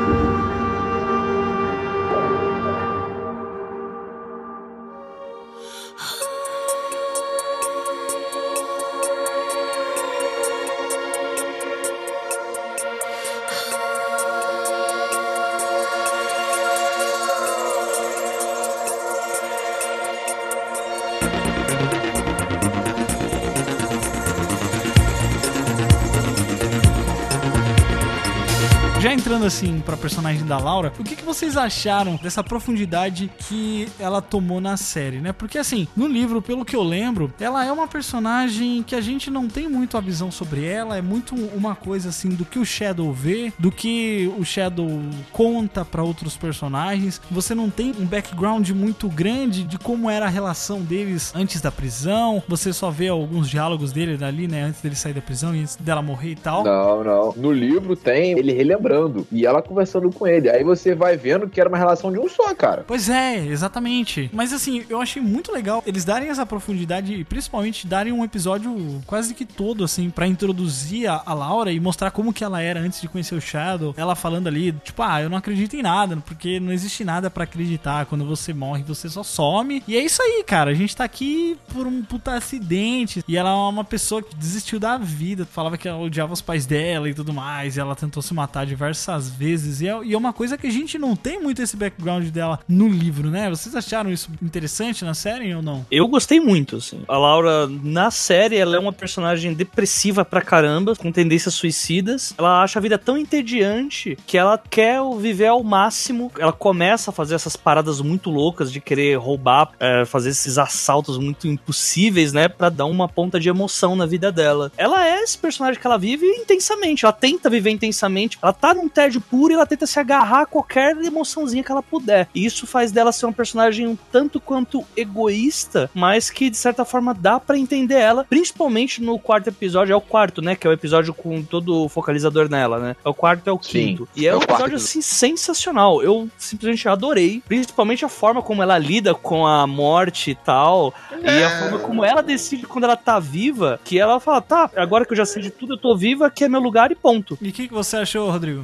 Já 29.05 29.13
entrando 29.13 29.45
assim 29.45 29.83
pra 29.85 29.99
personagem 29.99 30.47
da 30.47 30.57
Laura, 30.57 30.91
o 30.99 31.05
que, 31.05 31.15
que 31.15 31.23
vocês 31.23 31.59
acharam 31.59 32.19
dessa 32.23 32.43
profundidade 32.43 33.31
que 33.37 33.87
ela 34.01 34.23
tomou 34.23 34.63
na 34.63 34.79
série, 34.79 35.19
né? 35.19 35.31
Porque 35.31 35.59
assim, 35.59 35.87
no 35.95 36.07
livro, 36.07 36.41
pelo 36.41 36.65
que 36.65 36.75
eu 36.75 36.83
lembro, 36.83 37.31
ela 37.39 37.63
é 37.67 37.71
uma 37.71 37.87
personagem 37.87 38.83
que 38.83 38.95
a 38.95 39.03
gente 39.03 39.31
não 39.31 39.47
tem 39.47 39.69
muito 39.69 39.99
a 39.99 40.01
visão 40.01 40.31
sobre 40.31 40.65
ela, 40.65 40.97
é 40.97 41.03
muito 41.03 41.35
uma 41.35 41.75
coisa 41.75 42.09
assim 42.09 42.31
do 42.31 42.47
que 42.47 42.59
o 42.59 42.65
Shadow 42.65 43.13
vê, 43.13 43.53
do 43.59 43.71
que 43.71 44.33
o 44.39 44.43
Shadow 44.43 44.89
conta 45.31 45.85
pra 45.85 46.03
outros 46.03 46.35
personagens. 46.35 47.21
Você 47.31 47.55
não 47.55 47.69
tem 47.69 47.93
um 48.01 48.07
background 48.07 48.71
muito 48.71 49.07
grande 49.11 49.65
de 49.65 49.79
como 49.79 50.09
era 50.09 50.25
a 50.25 50.31
relação 50.31 50.81
deles 50.81 51.31
antes 51.35 51.61
da 51.61 51.71
prisão. 51.71 52.43
Você 52.49 52.73
só 52.73 52.91
vê 52.91 53.09
alguns 53.09 53.51
diálogos 53.51 53.93
dele 53.93 54.25
ali, 54.25 54.49
né, 54.49 54.63
antes 54.63 54.81
dele 54.81 54.97
sair 54.97 55.13
da 55.13 55.21
prisão 55.21 55.55
e 55.55 55.61
antes 55.61 55.77
dela 55.77 56.01
morrer 56.01 56.31
e 56.31 56.37
tal. 56.37 56.65
Não, 56.65 57.05
não. 57.05 57.35
No 57.37 57.53
livro 57.53 57.95
tem 57.95 58.33
ele 58.39 58.55
relembrando 58.55 58.94
e 59.31 59.47
ela 59.47 59.63
conversando 59.63 60.11
com 60.11 60.27
ele. 60.27 60.49
Aí 60.49 60.63
você 60.65 60.95
vai 60.95 61.17
vendo 61.17 61.49
que 61.49 61.61
era 61.61 61.69
uma 61.69 61.79
relação 61.79 62.13
de 62.13 62.19
um 62.19 62.29
só, 62.29 62.55
cara. 62.55 62.85
Pois 62.87 63.09
é, 63.09 63.39
exatamente. 63.47 64.31
Mas 64.33 64.53
assim, 64.53 64.85
eu 64.89 65.01
achei 65.01 65.21
muito 65.21 65.53
legal 65.53 65.83
eles 65.87 66.05
darem 66.05 66.29
essa 66.29 66.47
profundidade 66.47 67.13
e 67.15 67.25
principalmente 67.25 67.87
darem 67.87 68.13
um 68.13 68.25
episódio 68.25 69.03
quase 69.07 69.35
que 69.35 69.45
todo, 69.45 69.85
assim, 69.85 70.11
pra 70.11 70.27
introduzir 70.27 71.09
a, 71.09 71.23
a 71.25 71.35
Laura 71.35 71.73
e 71.73 71.81
mostrar 71.81 72.11
como 72.11 72.33
que 72.33 72.45
ela 72.45 72.61
era 72.61 72.81
antes 72.81 73.01
de 73.01 73.09
conhecer 73.09 73.35
o 73.35 73.41
Shadow. 73.41 73.95
Ela 73.97 74.15
falando 74.15 74.49
ali, 74.49 74.73
tipo, 74.73 75.03
ah, 75.03 75.23
eu 75.23 75.31
não 75.31 75.37
acredito 75.37 75.75
em 75.77 75.83
nada, 75.83 76.17
porque 76.17 76.61
não 76.61 76.73
existe 76.73 77.05
nada 77.05 77.31
pra 77.31 77.45
acreditar. 77.45 78.07
Quando 78.07 78.25
você 78.25 78.53
morre, 78.53 78.83
você 78.83 79.09
só 79.09 79.23
some. 79.23 79.83
E 79.87 79.97
é 79.97 80.05
isso 80.05 80.23
aí, 80.23 80.45
cara. 80.45 80.71
A 80.71 80.75
gente 80.75 80.97
tá 80.97 81.05
aqui 81.05 81.59
por 81.73 81.87
um 81.87 82.03
puta 82.03 82.33
acidente. 82.33 83.25
E 83.27 83.37
ela 83.37 83.51
é 83.51 83.55
uma 83.55 83.85
pessoa 83.85 84.23
que 84.23 84.35
desistiu 84.35 84.79
da 84.79 84.97
vida. 84.97 85.45
Falava 85.45 85.77
que 85.77 85.89
ela 85.89 85.99
odiava 85.99 86.33
os 86.33 86.41
pais 86.41 86.67
dela 86.67 87.09
e 87.09 87.15
tudo 87.15 87.33
mais. 87.33 87.77
E 87.77 87.81
ela 87.81 87.95
tentou 87.95 88.23
se 88.23 88.35
matar 88.35 88.67
diversas 88.85 89.31
vezes. 89.31 89.81
E 89.81 89.89
é, 89.89 90.05
e 90.05 90.15
é 90.15 90.19
uma 90.19 90.33
coisa 90.33 90.59
que 90.59 90.67
a 90.67 90.71
gente 90.71 90.99
não 90.99 91.17
tem 91.17 91.41
muito 91.41 91.63
esse 91.63 91.77
background 91.77 92.29
dela 92.29 92.61
no 92.69 92.89
livro, 92.89 93.31
né? 93.31 93.49
Vocês 93.49 93.75
acharam 93.75 94.11
isso 94.11 94.31
interessante 94.43 95.05
na 95.05 95.15
série 95.15 95.55
ou 95.55 95.63
não? 95.63 95.87
Eu 95.91 96.07
gostei 96.09 96.41
muito, 96.41 96.77
assim. 96.77 97.03
A 97.09 97.17
Laura, 97.17 97.67
na 97.67 98.11
série, 98.11 98.57
ela 98.57 98.77
é 98.77 98.79
uma 98.79 98.93
personagem 98.93 99.55
depressiva 99.55 100.25
pra 100.25 100.43
caramba, 100.43 100.95
com 100.95 101.11
tendências 101.11 101.55
suicidas. 101.55 102.35
Ela 102.37 102.63
acha 102.63 102.79
a 102.79 102.83
vida 102.83 102.99
tão 102.99 103.17
entediante 103.17 104.17
que 104.27 104.37
ela 104.37 104.59
quer 104.59 105.01
viver 105.19 105.47
ao 105.47 105.63
máximo. 105.63 106.31
Ela 106.39 106.53
começa 106.53 107.11
a 107.11 107.13
fazer 107.13 107.35
essas 107.35 107.57
paradas 107.57 108.01
muito 108.01 108.31
loucas 108.31 108.73
de 108.73 108.81
querer 108.81 109.17
roubar, 109.17 109.71
é, 109.81 110.05
fazer 110.05 110.31
esses 110.31 110.59
assaltos 110.59 111.19
muito 111.19 111.47
impossíveis, 111.47 112.33
né? 112.33 112.49
Pra 112.49 112.69
dar 112.69 112.87
uma 112.87 113.09
ponta 113.09 113.41
de 113.41 113.49
emoção 113.49 113.97
na 113.97 114.07
vida 114.07 114.31
dela. 114.31 114.71
Ela 114.77 115.07
é 115.07 115.23
esse 115.23 115.39
personagem 115.39 115.81
que 115.81 115.87
ela 115.87 115.99
vive 115.99 116.27
intensamente. 116.27 117.05
Ela 117.05 117.13
tenta 117.13 117.49
viver 117.49 117.71
intensamente. 117.71 118.39
Ela 118.43 118.53
tá 118.53 118.74
num 118.75 118.89
tédio 118.89 119.21
puro 119.21 119.53
e 119.53 119.55
ela 119.55 119.67
tenta 119.67 119.87
se 119.87 119.99
agarrar 119.99 120.43
a 120.43 120.47
qualquer 120.47 120.97
emoçãozinha 120.97 121.63
que 121.63 121.71
ela 121.71 121.83
puder. 121.83 122.29
E 122.35 122.45
isso 122.45 122.67
faz 122.67 122.93
dela 122.93 123.13
ser 123.13 123.27
uma 123.27 123.33
personagem 123.33 123.87
um 123.87 123.97
tanto 124.11 124.41
quanto 124.41 124.85
egoísta, 124.97 125.91
mas 125.95 126.31
que 126.31 126.51
de 126.51 126.57
certa 126.57 126.85
forma 126.85 127.15
dá 127.15 127.39
pra 127.39 127.59
entender 127.59 127.95
ela, 127.95 128.25
principalmente 128.25 129.03
no 129.03 129.19
quarto 129.19 129.49
episódio, 129.49 129.93
é 129.93 129.97
o 129.97 130.01
quarto, 130.01 130.43
né, 130.43 130.57
que 130.57 130.67
é 130.67 130.71
o 130.71 130.73
episódio 130.73 131.15
com 131.15 131.43
todo 131.43 131.85
o 131.85 131.89
focalizador 131.89 132.49
nela, 132.49 132.79
né? 132.79 132.97
É 133.05 133.09
o 133.09 133.15
quarto 133.15 133.49
é 133.49 133.53
o 133.53 133.63
Sim, 133.63 133.71
quinto. 133.71 134.09
E 134.17 134.27
é, 134.27 134.31
é 134.31 134.35
um 134.35 134.39
o 134.39 134.41
quarto 134.41 134.53
episódio 134.55 134.77
assim 134.77 135.03
sensacional. 135.03 136.03
Eu 136.03 136.29
simplesmente 136.37 136.89
adorei, 136.89 137.43
principalmente 137.47 138.05
a 138.05 138.09
forma 138.09 138.43
como 138.43 138.63
ela 138.63 138.79
lida 138.79 139.15
com 139.15 139.47
a 139.47 139.67
morte 139.67 140.33
e 140.33 140.35
tal, 140.35 140.95
e 141.23 141.43
a 141.43 141.61
forma 141.61 141.79
como 141.79 142.05
ela 142.05 142.23
decide 142.23 142.67
quando 142.67 142.85
ela 142.85 142.97
tá 142.97 143.19
viva, 143.19 143.81
que 143.85 143.99
ela 143.99 144.21
fala, 144.21 144.41
tá, 144.41 144.71
agora 144.77 145.05
que 145.05 145.13
eu 145.13 145.17
já 145.17 145.27
sei 145.27 145.43
de 145.43 145.51
tudo, 145.51 145.75
eu 145.75 145.79
tô 145.79 145.97
viva, 145.97 146.27
aqui 146.27 146.45
é 146.45 146.49
meu 146.49 146.61
lugar 146.61 146.91
e 146.91 146.95
ponto. 146.95 147.39
E 147.41 147.49
o 147.49 147.53
que, 147.53 147.69
que 147.69 147.75
você 147.75 147.99
achou, 147.99 148.31
Rodrigo? 148.31 148.64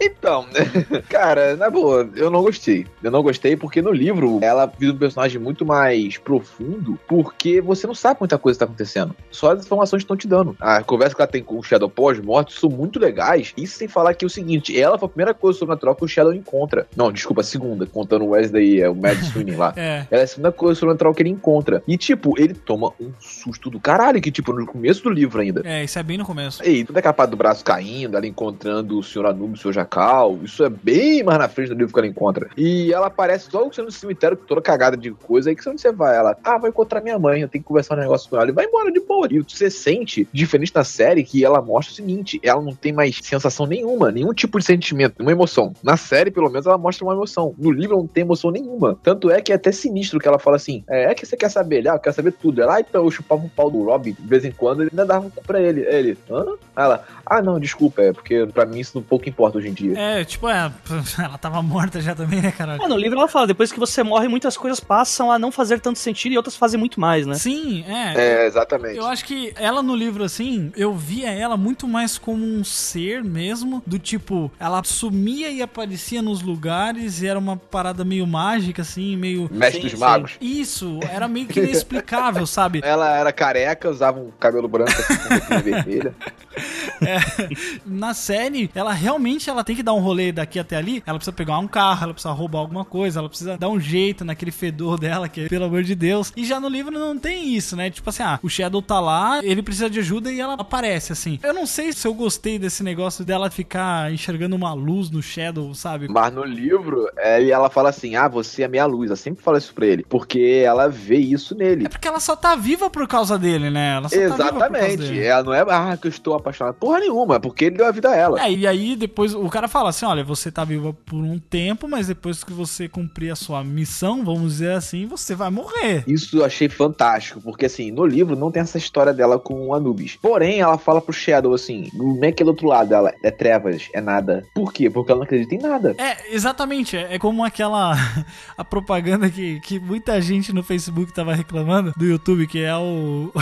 Então, 0.00 0.46
cara, 1.08 1.56
na 1.56 1.70
boa, 1.70 2.08
eu 2.14 2.30
não 2.30 2.42
gostei. 2.42 2.86
Eu 3.02 3.10
não 3.10 3.22
gostei 3.22 3.56
porque 3.56 3.80
no 3.80 3.90
livro 3.90 4.38
ela 4.42 4.66
vive 4.66 4.92
um 4.92 4.98
personagem 4.98 5.40
muito 5.40 5.64
mais 5.64 6.18
profundo, 6.18 6.98
porque 7.08 7.60
você 7.60 7.86
não 7.86 7.94
sabe 7.94 8.20
muita 8.20 8.38
coisa 8.38 8.56
que 8.56 8.60
tá 8.60 8.64
acontecendo. 8.64 9.14
Só 9.30 9.52
as 9.52 9.64
informações 9.64 10.00
que 10.00 10.04
estão 10.04 10.16
te 10.16 10.28
dando. 10.28 10.56
A 10.60 10.82
conversa 10.82 11.14
que 11.14 11.22
ela 11.22 11.30
tem 11.30 11.42
com 11.42 11.58
o 11.58 11.62
Shadow 11.62 11.88
pós-morte 11.88 12.58
são 12.58 12.68
muito 12.68 12.98
legais. 12.98 13.52
Isso 13.56 13.78
sem 13.78 13.88
falar 13.88 14.14
que 14.14 14.24
é 14.24 14.26
o 14.26 14.30
seguinte: 14.30 14.78
ela 14.78 14.98
foi 14.98 15.06
a 15.06 15.10
primeira 15.10 15.34
coisa 15.34 15.58
sobrenatural 15.58 15.94
que 15.94 16.04
o 16.04 16.08
Shadow 16.08 16.32
encontra. 16.32 16.86
Não, 16.96 17.10
desculpa, 17.10 17.40
a 17.40 17.44
segunda, 17.44 17.86
contando 17.86 18.24
o 18.24 18.30
Wesley, 18.30 18.80
é, 18.80 18.88
o 18.88 18.94
Mad 18.94 19.18
Sweeney 19.18 19.56
lá. 19.56 19.74
É. 19.86 20.06
Ela 20.10 20.22
é 20.22 20.24
a 20.24 20.26
segunda 20.26 20.50
coisa 20.50 20.78
sobrenatural 20.78 21.14
que 21.14 21.22
ele 21.22 21.28
encontra. 21.28 21.82
E, 21.86 21.98
tipo, 21.98 22.34
ele 22.40 22.54
toma 22.54 22.92
um 22.98 23.12
susto 23.20 23.68
do 23.68 23.78
caralho, 23.78 24.20
que, 24.22 24.32
tipo, 24.32 24.52
no 24.52 24.64
começo 24.64 25.02
do 25.02 25.10
livro 25.10 25.40
ainda. 25.40 25.62
É, 25.64 25.84
isso 25.84 25.98
é 25.98 26.02
bem 26.02 26.16
no 26.16 26.24
começo. 26.24 26.62
Ei, 26.64 26.82
toda 26.82 27.02
aquela 27.06 27.12
parte 27.12 27.30
do 27.30 27.36
braço 27.36 27.64
caindo, 27.64 28.16
ela 28.16 28.26
encontrando 28.26 28.98
o 28.98 29.02
Sr. 29.02 29.26
Anubis, 29.26 29.60
o 29.60 29.68
Sr. 29.68 29.74
Jacal, 29.74 30.38
isso 30.42 30.64
é 30.64 30.68
bem 30.68 31.22
mais 31.22 31.38
na 31.38 31.48
frente 31.48 31.68
do 31.68 31.74
livro 31.74 31.92
que 31.92 31.98
ela 31.98 32.08
encontra. 32.08 32.48
E 32.56 32.92
ela 32.92 33.06
aparece 33.06 33.48
só 33.50 33.64
no 33.64 33.90
cemitério, 33.92 34.36
toda 34.36 34.60
cagada 34.60 34.96
de 34.96 35.10
coisa, 35.12 35.50
aí 35.50 35.56
que 35.56 35.68
onde 35.68 35.80
você 35.80 35.92
vai? 35.92 36.16
Ela, 36.16 36.36
ah, 36.42 36.58
vai 36.58 36.70
encontrar 36.70 37.00
minha 37.00 37.18
mãe, 37.18 37.40
eu 37.40 37.48
tenho 37.48 37.62
que 37.62 37.68
conversar 37.68 37.96
um 37.96 38.00
negócio 38.00 38.28
com 38.28 38.36
ela, 38.36 38.48
e 38.48 38.52
vai 38.52 38.64
embora 38.64 38.90
de 38.90 39.00
boa. 39.00 39.28
E 39.30 39.40
você 39.40 39.70
sente, 39.70 40.28
diferente 40.32 40.72
da 40.72 40.84
série, 40.84 41.22
que 41.22 41.44
ela 41.44 41.60
mostra 41.60 41.92
o 41.92 41.96
seguinte, 41.96 42.40
ela 42.42 42.60
não 42.60 42.74
tem 42.74 42.92
mais 42.92 43.18
sensação 43.22 43.66
nenhuma, 43.66 44.10
nenhum 44.10 44.32
tipo 44.32 44.58
de 44.58 44.64
sentimento, 44.64 45.14
nenhuma 45.18 45.32
emoção. 45.32 45.72
Na 45.82 45.96
série, 45.96 46.30
pelo 46.30 46.50
menos, 46.50 46.66
ela 46.66 46.78
mostra 46.78 47.04
uma 47.04 47.14
emoção. 47.14 47.54
No 47.58 47.70
livro, 47.70 47.96
não 47.96 48.06
tem 48.06 48.22
emoção 48.22 48.50
nenhuma. 48.50 48.98
Tanto 49.02 49.30
é 49.30 49.40
que 49.40 49.52
é 49.52 49.56
até 49.56 49.70
sinistro 49.70 50.18
que 50.18 50.26
ela 50.26 50.38
fala 50.38 50.56
assim, 50.56 50.82
é, 50.88 51.10
é 51.10 51.14
que 51.14 51.26
você 51.26 51.36
quer 51.36 51.50
saber, 51.50 51.86
ah, 51.88 51.94
eu 51.94 51.98
quero 51.98 52.16
saber 52.16 52.32
tudo. 52.32 52.62
Ela, 52.62 52.76
ah, 52.76 52.80
então 52.80 53.04
eu 53.04 53.10
chupava 53.10 53.44
o 53.44 53.50
pau 53.50 53.70
do 53.70 53.84
Rob 53.84 54.12
de 54.12 54.26
vez 54.26 54.44
em 54.44 54.52
quando, 54.52 54.82
ele 54.82 54.90
ainda 54.92 55.06
dava 55.06 55.26
um 55.26 55.30
pra 55.30 55.60
ele. 55.60 55.82
Ele, 55.82 56.16
hã? 56.30 56.56
Ela, 56.86 57.04
ah, 57.24 57.42
não, 57.42 57.58
desculpa, 57.58 58.02
é 58.02 58.12
porque 58.12 58.46
pra 58.46 58.64
mim 58.64 58.78
isso 58.78 59.02
pouco 59.02 59.28
importa 59.28 59.58
hoje 59.58 59.68
em 59.68 59.72
dia. 59.72 59.98
É, 59.98 60.24
tipo, 60.24 60.48
é, 60.48 60.72
ela 61.18 61.36
tava 61.36 61.60
morta 61.60 62.00
já 62.00 62.14
também, 62.14 62.40
né, 62.40 62.52
caralho? 62.52 62.82
É, 62.82 62.86
no 62.86 62.96
livro 62.96 63.18
ela 63.18 63.28
fala, 63.28 63.48
depois 63.48 63.72
que 63.72 63.80
você 63.80 64.02
morre, 64.02 64.28
muitas 64.28 64.56
coisas 64.56 64.78
passam 64.78 65.30
a 65.30 65.38
não 65.38 65.50
fazer 65.50 65.80
tanto 65.80 65.98
sentido 65.98 66.32
e 66.32 66.36
outras 66.36 66.56
fazem 66.56 66.78
muito 66.78 67.00
mais, 67.00 67.26
né? 67.26 67.34
Sim, 67.34 67.84
é. 67.86 68.14
É, 68.14 68.46
exatamente. 68.46 68.96
Eu 68.96 69.06
acho 69.06 69.24
que 69.24 69.52
ela 69.56 69.82
no 69.82 69.94
livro, 69.94 70.22
assim, 70.22 70.72
eu 70.76 70.94
via 70.94 71.32
ela 71.32 71.56
muito 71.56 71.88
mais 71.88 72.16
como 72.16 72.44
um 72.44 72.62
ser 72.62 73.24
mesmo, 73.24 73.82
do 73.84 73.98
tipo, 73.98 74.50
ela 74.58 74.82
sumia 74.84 75.50
e 75.50 75.60
aparecia 75.60 76.22
nos 76.22 76.42
lugares 76.42 77.22
e 77.22 77.26
era 77.26 77.38
uma 77.38 77.56
parada 77.56 78.04
meio 78.04 78.26
mágica, 78.26 78.82
assim, 78.82 79.16
meio. 79.16 79.48
Mestre 79.50 79.82
Sim, 79.82 79.88
dos 79.88 79.98
magos. 79.98 80.36
Isso, 80.40 81.00
era 81.10 81.26
meio 81.26 81.46
que 81.46 81.58
inexplicável, 81.58 82.46
sabe? 82.46 82.80
Ela 82.84 83.16
era 83.16 83.32
careca, 83.32 83.90
usava 83.90 84.20
um 84.20 84.30
cabelo 84.38 84.68
branco 84.68 84.92
assim, 84.92 85.16
com 85.16 85.54
roupinha 85.54 86.14
vermelha. 86.56 87.50
Na 87.84 88.14
série, 88.14 88.70
ela 88.74 88.92
realmente 88.92 89.48
ela 89.48 89.64
tem 89.64 89.76
que 89.76 89.82
dar 89.82 89.92
um 89.94 90.00
rolê 90.00 90.32
daqui 90.32 90.58
até 90.58 90.76
ali. 90.76 91.02
Ela 91.06 91.18
precisa 91.18 91.34
pegar 91.34 91.58
um 91.58 91.68
carro, 91.68 92.04
ela 92.04 92.12
precisa 92.12 92.32
roubar 92.32 92.60
alguma 92.60 92.84
coisa, 92.84 93.20
ela 93.20 93.28
precisa 93.28 93.56
dar 93.56 93.68
um 93.68 93.80
jeito 93.80 94.24
naquele 94.24 94.50
fedor 94.50 94.98
dela, 94.98 95.28
que 95.28 95.48
pelo 95.48 95.64
amor 95.64 95.82
de 95.82 95.94
Deus. 95.94 96.32
E 96.36 96.44
já 96.44 96.60
no 96.60 96.68
livro 96.68 96.92
não 96.92 97.18
tem 97.18 97.54
isso, 97.54 97.76
né? 97.76 97.90
Tipo 97.90 98.10
assim, 98.10 98.22
ah, 98.22 98.38
o 98.42 98.48
Shadow 98.48 98.82
tá 98.82 99.00
lá, 99.00 99.40
ele 99.42 99.62
precisa 99.62 99.90
de 99.90 99.98
ajuda 99.98 100.32
e 100.32 100.40
ela 100.40 100.54
aparece 100.54 101.12
assim. 101.12 101.38
Eu 101.42 101.54
não 101.54 101.66
sei 101.66 101.92
se 101.92 102.06
eu 102.06 102.14
gostei 102.14 102.58
desse 102.58 102.82
negócio 102.82 103.24
dela 103.24 103.50
ficar 103.50 104.12
enxergando 104.12 104.56
uma 104.56 104.72
luz 104.72 105.10
no 105.10 105.22
Shadow, 105.22 105.74
sabe? 105.74 106.08
Mas 106.08 106.32
no 106.32 106.44
livro, 106.44 107.08
é, 107.16 107.42
e 107.42 107.50
ela 107.50 107.68
fala 107.70 107.90
assim: 107.90 108.16
Ah, 108.16 108.28
você 108.28 108.62
é 108.62 108.68
minha 108.68 108.86
luz. 108.86 109.10
Ela 109.10 109.16
sempre 109.16 109.42
fala 109.42 109.58
isso 109.58 109.74
pra 109.74 109.86
ele. 109.86 110.04
Porque 110.08 110.62
ela 110.64 110.88
vê 110.88 111.16
isso 111.16 111.54
nele. 111.54 111.86
É 111.86 111.88
porque 111.88 112.08
ela 112.08 112.20
só 112.20 112.36
tá 112.36 112.54
viva 112.56 112.88
por 112.90 113.06
causa 113.06 113.38
dele, 113.38 113.70
né? 113.70 113.96
Ela 113.96 114.08
só 114.08 114.16
tá 114.16 114.22
viva 114.22 114.30
por 114.30 114.38
causa 114.38 114.56
Exatamente. 114.56 114.96
dele. 114.96 115.24
Ela 115.24 115.42
não 115.42 115.54
é, 115.54 115.60
ah, 115.68 115.96
que 116.00 116.06
eu 116.06 116.10
estou 116.10 116.34
apaixonada. 116.46 116.76
Porra 116.78 117.00
nenhuma, 117.00 117.40
porque 117.40 117.66
ele 117.66 117.76
deu 117.76 117.86
a 117.86 117.90
vida 117.90 118.10
a 118.10 118.16
ela. 118.16 118.44
É, 118.44 118.52
e 118.52 118.66
aí 118.66 118.94
depois 118.94 119.34
o 119.34 119.48
cara 119.48 119.68
fala 119.68 119.90
assim: 119.90 120.06
olha, 120.06 120.22
você 120.22 120.50
tá 120.50 120.64
viva 120.64 120.92
por 120.92 121.16
um 121.16 121.38
tempo, 121.38 121.88
mas 121.88 122.06
depois 122.06 122.44
que 122.44 122.52
você 122.52 122.88
cumprir 122.88 123.30
a 123.30 123.36
sua 123.36 123.64
missão, 123.64 124.24
vamos 124.24 124.52
dizer 124.52 124.72
assim, 124.72 125.06
você 125.06 125.34
vai 125.34 125.50
morrer. 125.50 126.04
Isso 126.06 126.38
eu 126.38 126.44
achei 126.44 126.68
fantástico, 126.68 127.40
porque 127.40 127.66
assim, 127.66 127.90
no 127.90 128.06
livro 128.06 128.36
não 128.36 128.50
tem 128.50 128.62
essa 128.62 128.78
história 128.78 129.12
dela 129.12 129.38
com 129.38 129.68
o 129.68 129.74
Anubis. 129.74 130.16
Porém, 130.20 130.60
ela 130.60 130.78
fala 130.78 131.00
pro 131.00 131.12
Shadow 131.12 131.54
assim: 131.54 131.88
como 131.96 132.24
é 132.24 132.32
que 132.32 132.42
é 132.42 132.44
do 132.44 132.50
outro 132.50 132.68
lado? 132.68 132.94
Ela 132.94 133.14
é 133.22 133.30
trevas, 133.30 133.88
é 133.92 134.00
nada. 134.00 134.44
Por 134.54 134.72
quê? 134.72 134.88
Porque 134.88 135.10
ela 135.10 135.18
não 135.18 135.24
acredita 135.24 135.54
em 135.54 135.58
nada. 135.58 135.94
É, 135.98 136.34
exatamente. 136.34 136.96
É, 136.96 137.14
é 137.14 137.18
como 137.18 137.44
aquela 137.44 137.94
a 138.56 138.64
propaganda 138.64 139.28
que, 139.28 139.60
que 139.60 139.78
muita 139.78 140.20
gente 140.20 140.52
no 140.52 140.62
Facebook 140.62 141.12
tava 141.12 141.34
reclamando 141.34 141.92
do 141.96 142.04
YouTube, 142.04 142.46
que 142.46 142.62
é 142.62 142.76
o 142.76 143.32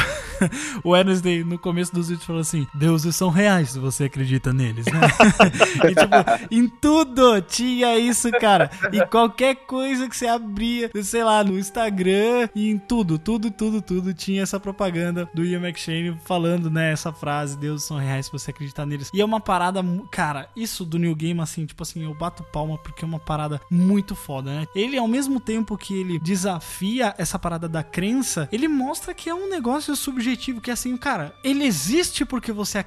o 0.83 0.90
Wednesday 0.90 1.45
no 1.45 1.59
começo 1.59 1.95
dos 1.95 2.09
vídeos 2.09 2.27
falou 2.27 2.40
assim: 2.40 2.67
deuses 2.94 3.16
são 3.16 3.28
reais 3.28 3.70
se 3.70 3.78
você 3.78 4.04
acredita 4.04 4.52
neles, 4.52 4.87
né? 4.87 5.00
e 5.90 5.94
tipo, 5.94 6.54
em 6.54 6.68
tudo 6.68 7.40
tinha 7.42 7.98
isso, 7.98 8.30
cara. 8.33 8.70
E 8.92 9.04
qualquer 9.07 9.57
coisa 9.57 10.09
que 10.09 10.16
você 10.16 10.26
abria, 10.26 10.90
sei 11.02 11.24
lá, 11.24 11.42
no 11.42 11.59
Instagram, 11.59 12.48
e 12.54 12.70
em 12.70 12.78
tudo, 12.78 13.18
tudo, 13.18 13.50
tudo, 13.50 13.83
tudo 13.83 14.14
tinha 14.14 14.42
essa 14.42 14.61
propaganda 14.61 15.28
do 15.34 15.45
Ian 15.45 15.61
McShane 15.61 16.16
falando, 16.24 16.70
né, 16.70 16.92
essa 16.92 17.12
frase: 17.12 17.59
deuses 17.59 17.86
são 17.86 17.99
reais 17.99 18.26
se 18.26 18.32
você 18.32 18.51
acreditar 18.51 18.86
neles. 18.86 19.11
E 19.12 19.20
é 19.20 19.24
uma 19.24 19.40
parada, 19.40 19.80
cara, 20.11 20.49
isso 20.57 20.84
do 20.84 20.99
New 20.99 21.14
Game, 21.14 21.40
assim, 21.40 21.66
tipo 21.66 21.82
assim, 21.82 22.05
eu 22.05 22.14
bato 22.14 22.45
palma 22.45 22.78
porque 22.78 23.05
é 23.05 23.09
uma 23.09 23.18
parada 23.18 23.61
muito 23.70 24.14
foda, 24.14 24.55
né? 24.55 24.66
Ele, 24.74 24.97
ao 24.97 25.09
mesmo 25.09 25.40
tempo 25.40 25.76
que 25.76 25.95
ele 25.95 26.18
desafia 26.18 27.14
essa 27.18 27.38
parada 27.38 27.68
da 27.68 27.82
crença, 27.82 28.49
ele 28.53 28.68
mostra 28.68 29.12
que 29.12 29.28
é 29.28 29.34
um 29.34 29.49
negócio 29.51 29.95
subjetivo, 29.97 30.61
que 30.61 30.70
é 30.70 30.72
assim, 30.72 30.97
cara, 30.97 31.34
ele 31.42 31.64
existe 31.64 32.24
porque 32.24 32.53
você 32.53 32.78
acredita 32.78 32.84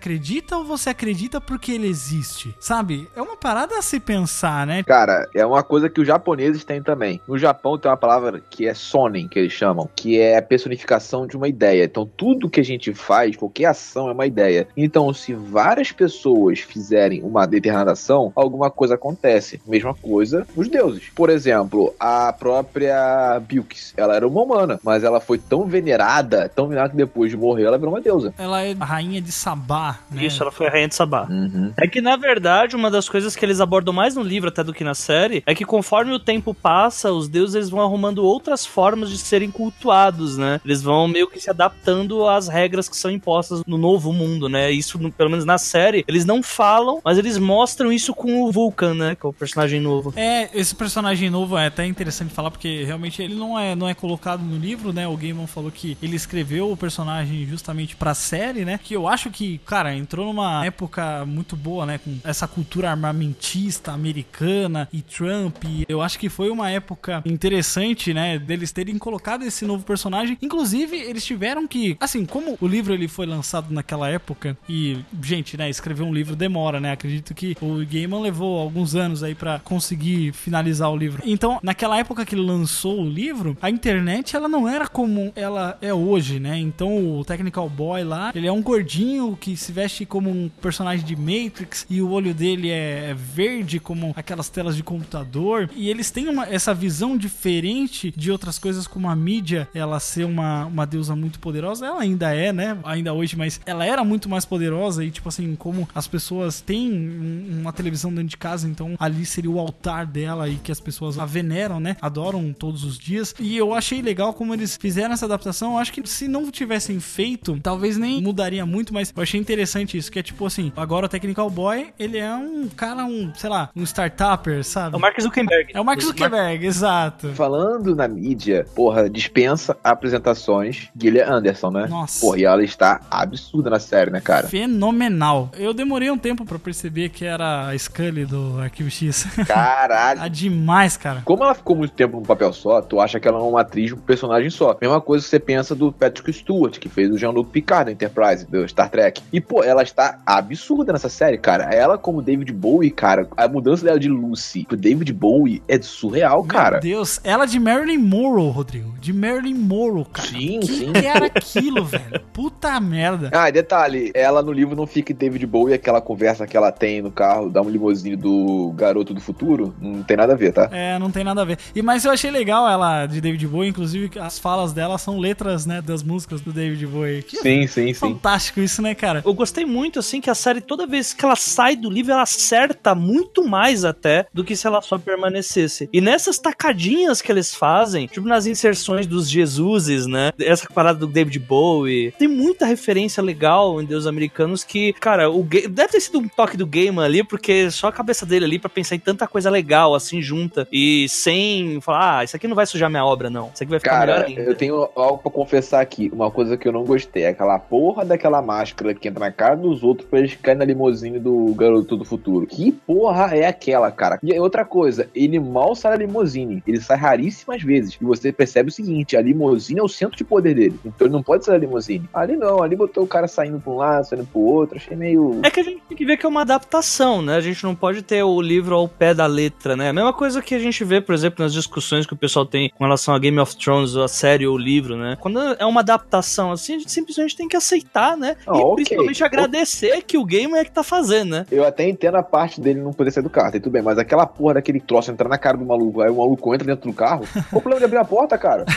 ou 0.56 0.64
você 0.64 0.90
acredita 0.90 1.42
porque 1.42 1.72
ele 1.72 1.88
existe? 1.88 2.56
Sabe? 2.60 3.08
É 3.16 3.22
uma 3.22 3.36
parada 3.36 3.78
a 3.78 3.82
se 3.82 4.00
pensar, 4.00 4.66
né? 4.66 4.84
Cara, 4.84 5.28
é 5.34 5.46
uma 5.46 5.64
coisa 5.64 5.90
que 5.90 6.02
os 6.02 6.08
japoneses 6.08 6.64
têm 6.64 6.82
também. 6.82 7.20
No 7.28 7.38
Japão 7.38 7.78
tem 7.78 7.90
uma 7.90 7.98
palavra 7.98 8.42
que 8.50 8.68
é 8.68 8.74
sonen, 8.74 9.28
que 9.28 9.38
eles 9.40 9.52
chamam, 9.52 9.90
que 9.96 10.20
é 10.20 10.38
a 10.38 10.42
personificação 10.42 11.28
de 11.28 11.36
uma 11.36 11.48
ideia. 11.48 11.84
Então, 11.84 12.06
tudo 12.06 12.50
que 12.50 12.60
a 12.60 12.64
gente 12.64 12.94
faz, 12.94 13.36
qualquer 13.36 13.66
ação 13.66 14.10
é 14.10 14.14
uma 14.14 14.26
ideia. 14.26 14.68
Então, 14.76 15.14
se 15.14 15.34
várias 15.34 15.92
pessoas 15.92 16.60
fizerem 16.60 17.22
uma 17.24 17.46
determinada 17.46 17.92
ação, 17.92 18.32
alguma 18.36 18.70
coisa 18.70 18.96
acontece. 18.96 19.62
Mesma 19.68 19.94
coisa 19.94 20.48
os 20.56 20.68
deuses. 20.68 21.10
Por 21.16 21.30
exemplo, 21.30 21.94
a 22.00 22.32
própria 22.34 23.40
Bilks, 23.40 23.94
ela 23.98 24.16
era 24.16 24.28
uma 24.28 24.42
humana, 24.42 24.80
mas 24.84 25.04
ela 25.04 25.20
foi 25.20 25.38
tão 25.38 25.66
venerada, 25.66 26.50
tão 26.50 26.68
venerada 26.68 26.92
que 26.92 26.98
depois 26.98 27.32
de 27.32 27.38
morrer 27.38 27.64
ela 27.64 27.78
virou 27.78 27.94
uma 27.94 28.02
deusa. 28.02 28.34
Ela 28.38 28.64
é 28.64 28.74
rainha 28.74 29.22
de 29.22 29.32
Sabá, 29.32 29.87
né? 30.10 30.26
Isso, 30.26 30.42
ela 30.42 30.52
foi 30.52 30.68
a 30.68 30.70
rainha 30.70 30.88
de 30.88 30.96
Sabá. 30.96 31.28
Uhum. 31.30 31.72
É 31.78 31.88
que, 31.88 32.02
na 32.02 32.16
verdade, 32.16 32.76
uma 32.76 32.90
das 32.90 33.08
coisas 33.08 33.36
que 33.36 33.46
eles 33.46 33.60
abordam 33.60 33.94
mais 33.94 34.16
no 34.16 34.24
livro 34.24 34.50
até 34.50 34.64
do 34.64 34.74
que 34.74 34.84
na 34.84 34.94
série 34.94 35.44
é 35.46 35.54
que 35.54 35.66
conforme 35.66 36.14
o 36.14 36.20
tempo 36.20 36.54
passa, 36.54 37.12
os 37.12 37.28
deuses 37.28 37.56
eles 37.56 37.70
vão 37.70 37.82
arrumando 37.82 38.24
outras 38.24 38.66
formas 38.66 39.10
de 39.10 39.18
serem 39.18 39.52
cultuados, 39.52 40.38
né? 40.38 40.60
Eles 40.64 40.82
vão 40.82 41.08
meio 41.08 41.28
que 41.28 41.40
se 41.40 41.50
adaptando 41.50 42.28
às 42.28 42.48
regras 42.48 42.90
que 42.90 42.98
são 42.98 43.12
impostas 43.12 43.62
no 43.66 43.78
novo 43.78 44.12
mundo, 44.12 44.50
né? 44.50 44.72
Isso, 44.72 44.98
pelo 45.12 45.30
menos 45.30 45.46
na 45.46 45.58
série, 45.58 46.04
eles 46.08 46.26
não 46.26 46.42
falam, 46.42 47.02
mas 47.04 47.18
eles 47.18 47.38
mostram 47.38 47.92
isso 47.92 48.14
com 48.14 48.44
o 48.44 48.52
Vulcan, 48.52 48.94
né? 48.94 49.16
Que 49.16 49.26
é 49.26 49.30
o 49.30 49.34
personagem 49.34 49.80
novo. 49.80 50.14
É, 50.16 50.50
esse 50.54 50.76
personagem 50.76 51.30
novo 51.30 51.58
é 51.58 51.68
até 51.68 51.86
interessante 51.86 52.34
falar 52.34 52.52
porque 52.52 52.84
realmente 52.84 53.22
ele 53.22 53.36
não 53.36 53.58
é, 53.58 53.76
não 53.76 53.88
é 53.88 53.94
colocado 53.94 54.42
no 54.42 54.58
livro, 54.58 54.94
né? 54.94 55.08
O 55.08 55.16
Gaiman 55.16 55.48
falou 55.48 55.72
que 55.72 55.98
ele 56.02 56.16
escreveu 56.16 56.72
o 56.72 56.78
personagem 56.78 57.46
justamente 57.46 57.96
pra 57.96 58.14
série, 58.14 58.66
né? 58.66 58.80
Que 58.82 58.96
eu 58.96 59.08
acho 59.08 59.30
que, 59.30 59.60
cara, 59.68 59.94
entrou 59.94 60.26
numa 60.26 60.66
época 60.66 61.26
muito 61.26 61.56
boa, 61.56 61.86
né? 61.86 61.98
Com 61.98 62.18
essa 62.24 62.48
cultura 62.48 62.90
armamentista 62.90 63.92
americana 63.92 64.88
e 64.94 65.02
Trump. 65.02 65.64
E 65.66 65.86
eu 65.90 66.02
acho 66.02 66.18
que 66.18 66.30
foi 66.30 66.50
uma 66.50 66.72
época 66.72 67.22
interessante, 67.26 68.14
né? 68.14 68.40
Deles 68.40 68.72
terem 68.72 68.98
colocado 68.98 69.44
esse 69.44 69.66
novo 69.66 69.84
personagem. 69.84 70.38
Inclusive, 70.42 70.96
eles 70.96 71.26
tiveram 71.26 71.68
que, 71.68 71.98
assim, 72.00 72.26
como 72.26 72.58
o 72.62 72.68
livro 72.68 72.94
ele 72.94 73.08
foi 73.10 73.26
lançado 73.26 73.74
naquela 73.74 74.10
época 74.10 74.58
e, 74.70 74.98
gente, 75.22 75.58
né? 75.58 75.70
Escrever 75.70 76.04
um 76.04 76.14
livro 76.14 76.36
demora, 76.36 76.80
né? 76.80 76.94
Acredito 76.94 77.34
que 77.36 77.58
o 77.62 77.86
Gaiman 77.86 78.22
levou 78.22 78.60
alguns 78.60 78.96
anos 78.96 79.22
aí 79.22 79.36
pra 79.36 79.60
conseguir 79.60 80.32
finalizar 80.32 80.90
o 80.90 80.96
livro. 80.96 81.22
Então, 81.26 81.60
naquela 81.62 82.00
época 82.00 82.26
que 82.26 82.36
ele 82.36 82.46
lançou 82.46 83.02
o 83.02 83.10
livro, 83.10 83.58
a 83.62 83.70
internet 83.70 84.36
ela 84.36 84.48
não 84.48 84.68
era 84.68 84.88
como 84.88 85.34
ela 85.36 85.78
é 85.82 85.94
hoje, 85.94 86.40
né? 86.40 86.58
Então, 86.58 87.20
o 87.20 87.26
Technical 87.26 87.70
Boy 87.70 88.06
lá, 88.06 88.32
ele 88.34 88.48
é 88.48 88.52
um 88.52 88.62
gordinho 88.62 89.36
que 89.36 89.57
se 89.58 89.72
veste 89.72 90.06
como 90.06 90.30
um 90.30 90.50
personagem 90.62 91.06
de 91.06 91.16
Matrix 91.16 91.86
e 91.90 92.02
o 92.02 92.10
olho 92.12 92.34
dele 92.34 92.70
é 92.70 93.14
verde 93.14 93.80
como 93.80 94.14
aquelas 94.16 94.50
telas 94.50 94.76
de 94.76 94.84
computador 94.84 95.70
e 95.76 95.90
eles 95.90 96.12
têm 96.12 96.28
uma, 96.30 96.46
essa 96.48 96.74
visão 96.74 97.18
diferente 97.18 98.14
de 98.16 98.32
outras 98.32 98.60
coisas 98.60 98.88
como 98.88 99.10
a 99.10 99.16
mídia, 99.16 99.68
ela 99.74 100.00
ser 100.00 100.26
uma, 100.26 100.66
uma 100.66 100.86
deusa 100.86 101.16
muito 101.16 101.40
poderosa, 101.40 101.86
ela 101.86 102.02
ainda 102.02 102.34
é, 102.34 102.52
né? 102.54 102.78
Ainda 102.84 103.14
hoje, 103.14 103.36
mas 103.38 103.60
ela 103.66 103.86
era 103.86 104.04
muito 104.04 104.30
mais 104.30 104.46
poderosa 104.46 105.04
e 105.04 105.12
tipo 105.12 105.30
assim, 105.30 105.56
como 105.56 105.88
as 105.96 106.08
pessoas 106.08 106.62
têm 106.62 106.92
um- 106.92 107.60
uma 107.62 107.74
televisão 107.74 108.12
dentro 108.12 108.30
de 108.30 108.38
casa, 108.38 108.68
então 108.68 108.96
ali 109.00 109.26
seria 109.26 109.50
o 109.52 109.60
altar 109.60 110.06
dela 110.06 110.48
e 110.50 110.56
que 110.56 110.72
as 110.72 110.80
pessoas 110.80 111.18
a 111.18 111.26
veneram, 111.26 111.80
né? 111.80 111.96
Adoram 112.02 112.54
todos 112.54 112.84
os 112.84 112.98
dias. 112.98 113.34
E 113.40 113.56
eu 113.58 113.74
achei 113.74 114.02
legal 114.02 114.34
como 114.34 114.54
eles 114.54 114.78
fizeram 114.80 115.14
essa 115.14 115.26
adaptação. 115.26 115.74
Eu 115.74 115.78
acho 115.80 115.92
que 115.94 116.08
se 116.08 116.28
não 116.28 116.50
tivessem 116.52 117.00
feito, 117.00 117.60
talvez 117.62 117.98
nem 117.98 118.22
mudaria 118.22 118.66
muito, 118.66 118.94
mas 118.94 119.14
eu 119.16 119.24
achei 119.24 119.40
interessante 119.48 119.98
isso, 119.98 120.12
que 120.12 120.20
é 120.20 120.24
tipo 120.24 120.46
assim, 120.46 120.74
agora 120.76 121.06
o 121.06 121.10
Technical 121.10 121.50
Boy, 121.50 121.94
ele 121.98 122.18
é 122.18 122.34
um 122.36 122.68
cara, 122.68 123.06
um, 123.06 123.32
sei 123.34 123.50
lá, 123.50 123.70
um 123.76 123.84
startupper, 123.84 124.64
sabe? 124.64 124.96
É 124.96 124.98
o 124.98 125.00
Mark 125.00 125.22
Zuckerberg. 125.22 125.72
É 125.74 125.82
o 125.82 125.86
Mark 125.86 126.02
Zuckerberg, 126.02 126.66
exato. 126.66 127.30
Falando 127.30 127.96
na 127.96 128.08
mídia, 128.08 128.66
porra, 128.76 129.10
dispensa 129.10 129.78
apresentações 129.84 130.90
Gillian 131.00 131.28
Anderson, 131.30 131.72
né? 131.72 131.88
Nossa. 131.90 132.20
Porra, 132.20 132.40
e 132.40 132.44
ela 132.44 132.64
está 132.64 133.00
absurda 133.10 133.70
na 133.70 133.80
série, 133.80 134.12
né, 134.12 134.20
cara? 134.20 134.48
Fenomenal. 134.48 135.50
Eu 135.58 135.74
demorei 135.74 136.12
um 136.12 136.18
tempo 136.18 136.44
pra 136.46 136.60
perceber 136.60 137.10
que 137.10 137.24
era 137.24 137.70
a 137.70 137.78
Scully 137.78 138.26
do 138.26 138.60
Arquivo 138.60 138.92
X. 138.92 139.26
Caralho. 139.48 140.20
tá 140.20 140.28
demais, 140.28 140.98
cara. 140.98 141.22
Como 141.24 141.44
ela 141.44 141.56
ficou 141.56 141.76
muito 141.76 141.94
tempo 141.94 142.18
num 142.18 142.24
papel 142.24 142.52
só, 142.52 142.82
tu 142.82 143.00
acha 143.00 143.20
que 143.20 143.28
ela 143.28 143.40
é 143.40 143.42
uma 143.42 143.62
atriz, 143.62 143.94
um 143.94 143.98
personagem 143.98 144.50
só. 144.50 144.78
Mesma 144.82 145.00
coisa 145.00 145.24
que 145.24 145.30
você 145.30 145.40
pensa 145.40 145.74
do 145.74 145.92
Patrick 145.92 146.34
Stewart, 146.34 146.78
que 146.78 146.90
fez 146.90 147.10
o 147.12 147.18
Jean-Luc 147.18 147.50
Picard 147.50 147.86
da 147.86 147.92
Enterprise, 147.92 148.46
do 148.46 148.68
Star 148.68 148.90
Trek. 148.90 149.22
E, 149.32 149.37
pô, 149.42 149.64
ela 149.64 149.84
está 149.84 150.20
absurda 150.26 150.94
nessa 150.94 151.10
série, 151.10 151.38
cara. 151.38 151.66
Ela 151.74 151.98
como 151.98 152.22
David 152.22 152.52
Bowie, 152.54 152.92
cara, 152.92 153.28
a 153.36 153.48
mudança 153.48 153.86
dela 153.86 154.00
de 154.00 154.10
Lucy 154.10 154.66
pro 154.66 154.78
David 154.78 155.12
Bowie 155.14 155.62
é 155.68 155.82
surreal, 155.82 156.44
cara. 156.44 156.74
Meu 156.74 156.82
Deus, 156.82 157.20
ela 157.24 157.46
de 157.46 157.60
Marilyn 157.60 157.98
Monroe, 157.98 158.50
Rodrigo. 158.50 158.94
De 159.00 159.14
Marilyn 159.14 159.56
Monroe, 159.56 160.06
cara. 160.06 160.28
Sim, 160.28 160.60
que 160.60 160.68
sim. 160.68 160.94
que 160.94 161.06
era 161.06 161.26
aquilo, 161.28 161.86
velho? 161.86 162.22
Puta 162.34 162.80
merda. 162.80 163.30
Ah, 163.34 163.50
e 163.50 163.52
detalhe, 163.52 164.12
ela 164.14 164.42
no 164.42 164.52
livro 164.52 164.76
não 164.76 164.88
fica 164.88 165.12
em 165.12 165.16
David 165.16 165.46
Bowie, 165.46 165.74
aquela 165.74 166.02
conversa 166.02 166.48
que 166.48 166.56
ela 166.56 166.72
tem 166.72 167.02
no 167.02 167.12
carro 167.12 167.50
da 167.50 167.62
um 167.62 167.70
limousine 167.70 168.16
do 168.16 168.72
garoto 168.76 169.14
do 169.14 169.22
futuro, 169.22 169.74
não 169.80 170.04
tem 170.04 170.18
nada 170.18 170.34
a 170.34 170.36
ver, 170.36 170.54
tá? 170.54 170.70
É, 170.72 170.98
não 170.98 171.12
tem 171.12 171.24
nada 171.24 171.42
a 171.42 171.46
ver. 171.46 171.58
E 171.76 171.82
mas 171.82 172.06
eu 172.06 172.12
achei 172.12 172.32
legal 172.32 172.68
ela 172.70 173.06
de 173.06 173.22
David 173.22 173.48
Bowie, 173.48 173.70
inclusive 173.70 174.20
as 174.20 174.40
falas 174.40 174.74
dela 174.74 174.98
são 174.98 175.18
letras, 175.18 175.66
né, 175.66 175.82
das 175.82 176.04
músicas 176.04 176.42
do 176.42 176.52
David 176.52 176.86
Bowie. 176.88 177.22
Que 177.24 177.38
Sim, 177.38 177.68
sim, 177.68 177.88
sim. 177.88 177.94
fantástico 177.94 178.60
isso, 178.60 178.82
né, 178.82 178.96
cara? 178.96 179.22
Eu 179.28 179.34
gostei 179.34 179.66
muito, 179.66 180.00
assim, 180.00 180.22
que 180.22 180.30
a 180.30 180.36
série, 180.36 180.62
toda 180.62 180.88
vez 180.88 181.14
que 181.14 181.26
ela 181.26 181.36
sai 181.36 181.76
do 181.76 181.90
livro, 181.90 182.14
ela 182.14 182.22
acerta 182.22 182.96
muito 182.96 183.46
mais 183.46 183.84
até 183.84 184.26
do 184.34 184.42
que 184.42 184.56
se 184.56 184.66
ela 184.66 184.82
só 184.82 184.98
permanecesse. 184.98 185.90
E 185.92 186.00
nessas 186.00 186.40
tacadinhas 186.40 187.22
que 187.22 187.30
eles 187.30 187.54
fazem, 187.54 188.08
tipo 188.08 188.26
nas 188.26 188.46
inserções 188.46 189.06
dos 189.06 189.30
Jesuses, 189.30 190.08
né? 190.08 190.32
Essa 190.40 190.68
parada 190.74 191.00
do 191.00 191.08
David 191.08 191.40
Bowie, 191.40 192.14
tem 192.18 192.28
muita 192.28 192.66
referência 192.66 193.22
legal 193.22 193.82
em 193.82 193.86
Deus 193.86 194.08
Americanos 194.08 194.64
que, 194.64 194.94
cara, 194.94 195.30
o 195.30 195.44
deve 195.44 195.90
ter 195.90 196.00
sido 196.00 196.20
um 196.20 196.28
toque 196.30 196.56
do 196.56 196.66
Gaiman 196.66 197.04
ali, 197.04 197.22
porque 197.22 197.70
só 197.70 197.88
a 197.88 197.92
cabeça 197.92 198.26
dele 198.26 198.46
ali 198.46 198.58
pra 198.58 198.70
pensar 198.70 198.96
em 198.96 199.00
tanta 199.00 199.28
coisa 199.28 199.50
legal, 199.50 199.94
assim, 199.94 200.22
junta. 200.22 200.66
E 200.72 201.06
sem 201.10 201.82
falar, 201.82 202.20
ah, 202.20 202.24
isso 202.24 202.36
aqui 202.38 202.48
não 202.48 202.56
vai 202.56 202.66
sujar 202.66 202.90
minha 202.90 203.04
obra, 203.04 203.30
não. 203.30 203.52
Isso 203.54 203.62
aqui 203.62 203.72
vai 203.72 203.80
ficar 203.80 204.00
melhor 204.00 204.16
Cara, 204.16 204.28
ainda. 204.28 204.42
eu 204.42 204.56
tenho 204.56 204.90
algo 204.96 205.18
pra 205.18 205.32
confessar 205.32 205.82
aqui. 205.82 206.10
Uma 206.14 206.32
coisa 206.32 206.56
que 206.56 206.66
eu 206.66 206.72
não 206.72 206.86
gostei 206.86 207.24
é 207.24 207.30
aquela 207.30 207.60
porra 207.60 208.06
daquela 208.06 208.42
máscara 208.42 208.94
que 208.94 209.17
na 209.20 209.32
cara 209.32 209.56
dos 209.56 209.84
outros 209.84 210.08
pra 210.08 210.20
eles 210.20 210.36
caírem 210.36 210.60
na 210.60 210.66
limusine 210.66 211.20
do 211.20 211.54
garoto 211.54 211.96
do 211.96 212.06
futuro. 212.06 212.48
Que 212.48 212.72
porra 212.72 213.36
é 213.36 213.48
aquela, 213.48 213.92
cara? 213.92 214.20
E 214.24 214.38
outra 214.40 214.66
coisa, 214.66 215.10
ele 215.14 215.40
mal 215.40 215.76
sai 215.76 215.92
da 215.92 215.98
limusine. 215.98 216.64
Ele 216.66 216.80
sai 216.82 216.98
raríssimas 216.98 217.62
vezes. 217.62 217.98
E 218.00 218.04
você 218.04 218.32
percebe 218.32 218.70
o 218.70 218.72
seguinte: 218.72 219.18
a 219.18 219.22
limusine 219.22 219.80
é 219.80 219.84
o 219.84 219.88
centro 219.88 220.18
de 220.18 220.24
poder 220.24 220.56
dele. 220.56 220.80
Então 220.86 221.08
ele 221.08 221.14
não 221.14 221.24
pode 221.24 221.46
sair 221.46 221.60
da 221.60 221.66
limusine. 221.66 222.10
Ali 222.14 222.36
não, 222.36 222.62
ali 222.62 222.76
botou 222.76 223.04
o 223.04 223.08
cara 223.08 223.28
saindo 223.28 223.60
pra 223.60 223.72
um 223.72 223.78
lado, 223.78 224.08
saindo 224.08 224.26
pro 224.26 224.40
outro. 224.40 224.78
Achei 224.78 224.96
meio. 224.96 225.40
É 225.44 225.50
que 225.50 225.60
a 225.60 225.64
gente 225.64 225.82
tem 225.88 225.98
que 225.98 226.06
ver 226.06 226.18
que 226.18 226.26
é 226.26 226.30
uma 226.30 226.42
adaptação, 226.42 227.22
né? 227.22 227.36
A 227.36 227.42
gente 227.42 227.64
não 227.64 227.76
pode 227.76 228.02
ter 228.02 228.24
o 228.24 228.42
livro 228.42 228.76
ao 228.76 228.88
pé 228.88 229.14
da 229.14 229.26
letra, 229.26 229.76
né? 229.76 229.90
A 229.90 229.94
mesma 229.94 230.14
coisa 230.14 230.42
que 230.42 230.56
a 230.56 230.60
gente 230.60 230.84
vê, 230.84 231.02
por 231.02 231.14
exemplo, 231.14 231.44
nas 231.44 231.54
discussões 231.54 232.06
que 232.06 232.14
o 232.14 232.18
pessoal 232.18 232.46
tem 232.46 232.70
com 232.70 232.84
relação 232.84 233.14
a 233.14 233.20
Game 233.20 233.40
of 233.40 233.56
Thrones, 233.58 233.96
ou 233.96 234.04
a 234.04 234.08
série 234.08 234.48
ou 234.48 234.56
o 234.56 234.58
livro, 234.58 234.96
né? 234.96 235.18
Quando 235.20 235.40
é 235.40 235.66
uma 235.66 235.82
adaptação 235.82 236.52
assim, 236.52 236.76
a 236.76 236.80
gente 236.80 236.92
simplesmente 236.92 237.36
tem 237.36 237.48
que 237.48 237.56
aceitar, 237.56 238.18
né? 238.18 238.36
Ah, 238.46 238.58
e 238.58 238.62
ok. 238.62 238.98
Principalmente 239.08 239.24
agradecer 239.24 240.02
que 240.04 240.18
o 240.18 240.26
game 240.26 240.54
é 240.56 240.64
que 240.64 240.72
tá 240.72 240.84
fazendo, 240.84 241.32
né? 241.32 241.46
Eu 241.52 241.66
até 241.66 241.88
entendo 241.88 242.16
a 242.16 242.24
parte 242.24 242.60
dele 242.62 242.80
não 242.82 242.94
poder 242.94 243.12
sair 243.12 243.24
do 243.24 243.30
carro, 243.30 243.52
tá 243.52 243.60
tudo 243.60 243.72
bem, 243.72 243.82
mas 243.82 243.98
aquela 243.98 244.26
porra 244.26 244.56
daquele 244.56 244.80
troço 244.80 245.12
entrar 245.12 245.28
na 245.30 245.38
cara 245.38 245.58
do 245.58 245.66
maluco, 245.66 246.02
aí 246.02 246.10
o 246.10 246.18
maluco 246.18 246.54
entra 246.54 246.68
dentro 246.68 246.90
do 246.90 246.96
carro, 246.96 247.26
qual 247.50 247.60
o 247.60 247.62
problema 247.62 247.80
de 247.80 247.86
abrir 247.86 247.98
a 247.98 248.06
porta, 248.06 248.38
cara? 248.38 248.66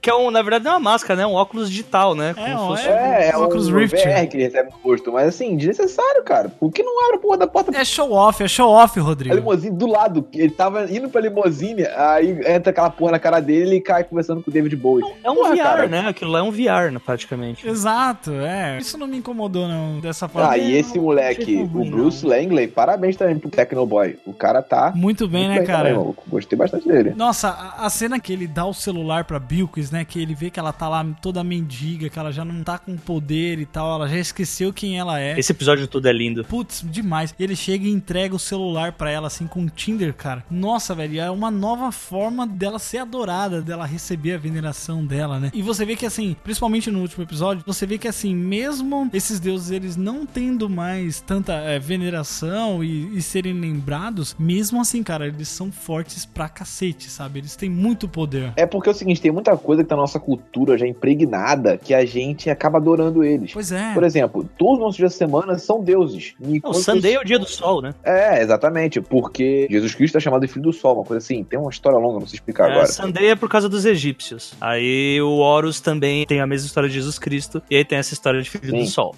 Que 0.00 0.10
é 0.10 0.14
um, 0.14 0.30
na 0.30 0.42
verdade, 0.42 0.64
não 0.64 0.72
é 0.72 0.74
uma 0.74 0.80
máscara, 0.80 1.16
né? 1.20 1.26
Um 1.26 1.34
óculos 1.34 1.68
digital, 1.70 2.14
né? 2.14 2.34
Como 2.34 2.46
É, 2.46 2.50
se 2.50 2.56
ó, 2.56 2.66
fosse- 2.68 2.88
É, 2.88 3.30
é 3.32 3.36
um 3.38 3.44
Oculus 3.44 3.68
Rift. 3.68 3.96
VR 3.96 4.26
que 4.28 4.36
ele 4.36 4.44
recebe 4.44 4.70
no 4.70 4.76
rosto, 4.90 5.12
mas 5.12 5.28
assim, 5.28 5.56
desnecessário, 5.56 6.22
cara. 6.24 6.48
Por 6.48 6.70
que 6.72 6.82
não 6.82 7.04
abre 7.06 7.16
a 7.16 7.20
porra 7.20 7.36
da 7.38 7.46
porta 7.46 7.76
É 7.76 7.84
show 7.84 8.12
off, 8.12 8.42
é 8.42 8.48
show 8.48 8.70
off, 8.70 8.98
A 8.98 9.02
Rodrigo. 9.02 9.34
limousine 9.34 9.76
do 9.76 9.86
lado, 9.86 10.26
ele 10.32 10.50
tava 10.50 10.90
indo 10.90 11.08
pra 11.08 11.20
limousine, 11.20 11.86
aí 11.96 12.30
entra 12.46 12.70
aquela 12.70 12.90
porra 12.90 13.12
na 13.12 13.18
cara 13.18 13.40
dele 13.40 13.64
e 13.64 13.68
ele 13.74 13.80
cai 13.80 14.04
conversando 14.04 14.42
com 14.42 14.50
o 14.50 14.52
David 14.54 14.74
Bowie. 14.76 15.04
É 15.22 15.30
um 15.30 15.34
Porra, 15.36 15.54
VR, 15.54 15.62
cara. 15.62 15.86
né? 15.86 16.08
Aquilo 16.08 16.30
lá 16.30 16.38
é 16.40 16.42
um 16.42 16.50
VR, 16.50 16.90
né, 16.92 17.00
praticamente. 17.04 17.66
Exato, 17.66 18.13
é. 18.30 18.78
Isso 18.78 18.98
não 18.98 19.06
me 19.06 19.18
incomodou, 19.18 19.68
não, 19.68 20.00
dessa 20.00 20.28
forma. 20.28 20.50
Ah, 20.50 20.58
e 20.58 20.74
esse 20.74 20.98
moleque, 20.98 21.42
achei 21.42 21.56
o 21.56 21.64
ruim, 21.64 21.90
Bruce 21.90 22.24
Langley, 22.24 22.68
parabéns 22.68 23.16
também 23.16 23.38
pro 23.38 23.50
Tecnoboy. 23.50 24.18
O 24.24 24.32
cara 24.32 24.62
tá. 24.62 24.92
Muito 24.94 25.28
bem, 25.28 25.46
muito 25.48 25.60
né, 25.60 25.66
cara? 25.66 25.94
também. 25.94 26.14
Gostei 26.28 26.58
bastante 26.58 26.88
dele. 26.88 27.14
Nossa, 27.16 27.48
a, 27.48 27.86
a 27.86 27.90
cena 27.90 28.18
que 28.18 28.32
ele 28.32 28.46
dá 28.46 28.64
o 28.64 28.74
celular 28.74 29.24
pra 29.24 29.38
Bilquis, 29.38 29.90
né? 29.90 30.04
Que 30.04 30.20
ele 30.20 30.34
vê 30.34 30.50
que 30.50 30.58
ela 30.58 30.72
tá 30.72 30.88
lá 30.88 31.04
toda 31.20 31.44
mendiga, 31.44 32.08
que 32.08 32.18
ela 32.18 32.32
já 32.32 32.44
não 32.44 32.62
tá 32.62 32.78
com 32.78 32.96
poder 32.96 33.58
e 33.58 33.66
tal, 33.66 33.96
ela 33.96 34.08
já 34.08 34.16
esqueceu 34.16 34.72
quem 34.72 34.98
ela 34.98 35.20
é. 35.20 35.38
Esse 35.38 35.52
episódio 35.52 35.86
todo 35.86 36.06
é 36.06 36.12
lindo. 36.12 36.44
Putz, 36.44 36.84
demais. 36.84 37.34
Ele 37.38 37.56
chega 37.56 37.86
e 37.86 37.90
entrega 37.90 38.34
o 38.34 38.38
celular 38.38 38.92
pra 38.92 39.10
ela, 39.10 39.26
assim, 39.26 39.46
com 39.46 39.62
o 39.62 39.70
Tinder, 39.70 40.12
cara. 40.14 40.44
Nossa, 40.50 40.94
velho, 40.94 41.20
é 41.20 41.30
uma 41.30 41.50
nova 41.50 41.90
forma 41.92 42.46
dela 42.46 42.78
ser 42.78 42.98
adorada, 42.98 43.62
dela 43.62 43.86
receber 43.86 44.34
a 44.34 44.38
veneração 44.38 45.04
dela, 45.04 45.38
né? 45.38 45.50
E 45.54 45.62
você 45.62 45.84
vê 45.84 45.96
que, 45.96 46.06
assim, 46.06 46.36
principalmente 46.42 46.90
no 46.90 47.00
último 47.00 47.22
episódio, 47.22 47.62
você 47.66 47.86
vê 47.86 47.93
que, 47.98 48.08
assim, 48.08 48.34
mesmo 48.34 49.08
esses 49.12 49.40
deuses, 49.40 49.70
eles 49.70 49.96
não 49.96 50.26
tendo 50.26 50.68
mais 50.68 51.20
tanta 51.20 51.54
é, 51.54 51.78
veneração 51.78 52.82
e, 52.82 53.16
e 53.16 53.22
serem 53.22 53.52
lembrados, 53.52 54.34
mesmo 54.38 54.80
assim, 54.80 55.02
cara, 55.02 55.26
eles 55.26 55.48
são 55.48 55.70
fortes 55.70 56.24
pra 56.24 56.48
cacete, 56.48 57.08
sabe? 57.10 57.40
Eles 57.40 57.56
têm 57.56 57.70
muito 57.70 58.08
poder. 58.08 58.52
É 58.56 58.66
porque 58.66 58.88
é 58.88 58.92
o 58.92 58.94
seguinte, 58.94 59.20
tem 59.20 59.30
muita 59.30 59.56
coisa 59.56 59.82
que 59.82 59.88
tá 59.88 59.96
na 59.96 60.02
nossa 60.02 60.20
cultura 60.20 60.76
já 60.76 60.86
impregnada 60.86 61.76
que 61.76 61.94
a 61.94 62.04
gente 62.04 62.50
acaba 62.50 62.78
adorando 62.78 63.24
eles. 63.24 63.52
Pois 63.52 63.72
é. 63.72 63.92
Por 63.94 64.04
exemplo, 64.04 64.48
todos 64.56 64.74
os 64.74 64.80
nossos 64.80 64.96
dias 64.96 65.12
da 65.12 65.18
semana 65.18 65.58
são 65.58 65.82
deuses. 65.82 66.34
O 66.62 66.74
Sunday 66.74 67.14
é 67.14 67.20
o 67.20 67.24
dia 67.24 67.38
do 67.38 67.46
sol, 67.46 67.80
né? 67.80 67.94
É, 68.02 68.42
exatamente. 68.42 69.00
Porque 69.00 69.66
Jesus 69.70 69.94
Cristo 69.94 70.18
é 70.18 70.20
chamado 70.20 70.46
de 70.46 70.48
filho 70.48 70.64
do 70.64 70.72
sol, 70.72 70.96
uma 70.96 71.04
coisa 71.04 71.18
assim. 71.18 71.44
Tem 71.44 71.58
uma 71.58 71.70
história 71.70 71.98
longa, 71.98 72.20
não 72.20 72.26
sei 72.26 72.36
explicar 72.36 72.68
É, 72.68 72.72
agora. 72.72 72.86
Sunday 72.86 73.28
é 73.28 73.36
por 73.36 73.48
causa 73.48 73.68
dos 73.68 73.84
egípcios. 73.84 74.54
Aí 74.60 75.20
o 75.20 75.38
Horus 75.38 75.80
também 75.80 76.26
tem 76.26 76.40
a 76.40 76.46
mesma 76.46 76.66
história 76.66 76.88
de 76.88 76.94
Jesus 76.94 77.18
Cristo. 77.18 77.62
E 77.70 77.76
aí 77.76 77.83
tem 77.84 77.98
essa 77.98 78.14
história 78.14 78.42
de 78.42 78.48
filho 78.50 78.70
Sim. 78.70 78.84
do 78.84 78.86
sol. 78.86 79.14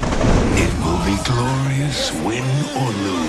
It 0.56 0.72
will 0.82 0.98
be 1.04 1.16
glorious, 1.24 2.12
win 2.24 2.44
or 2.76 2.90
lose. 2.90 3.26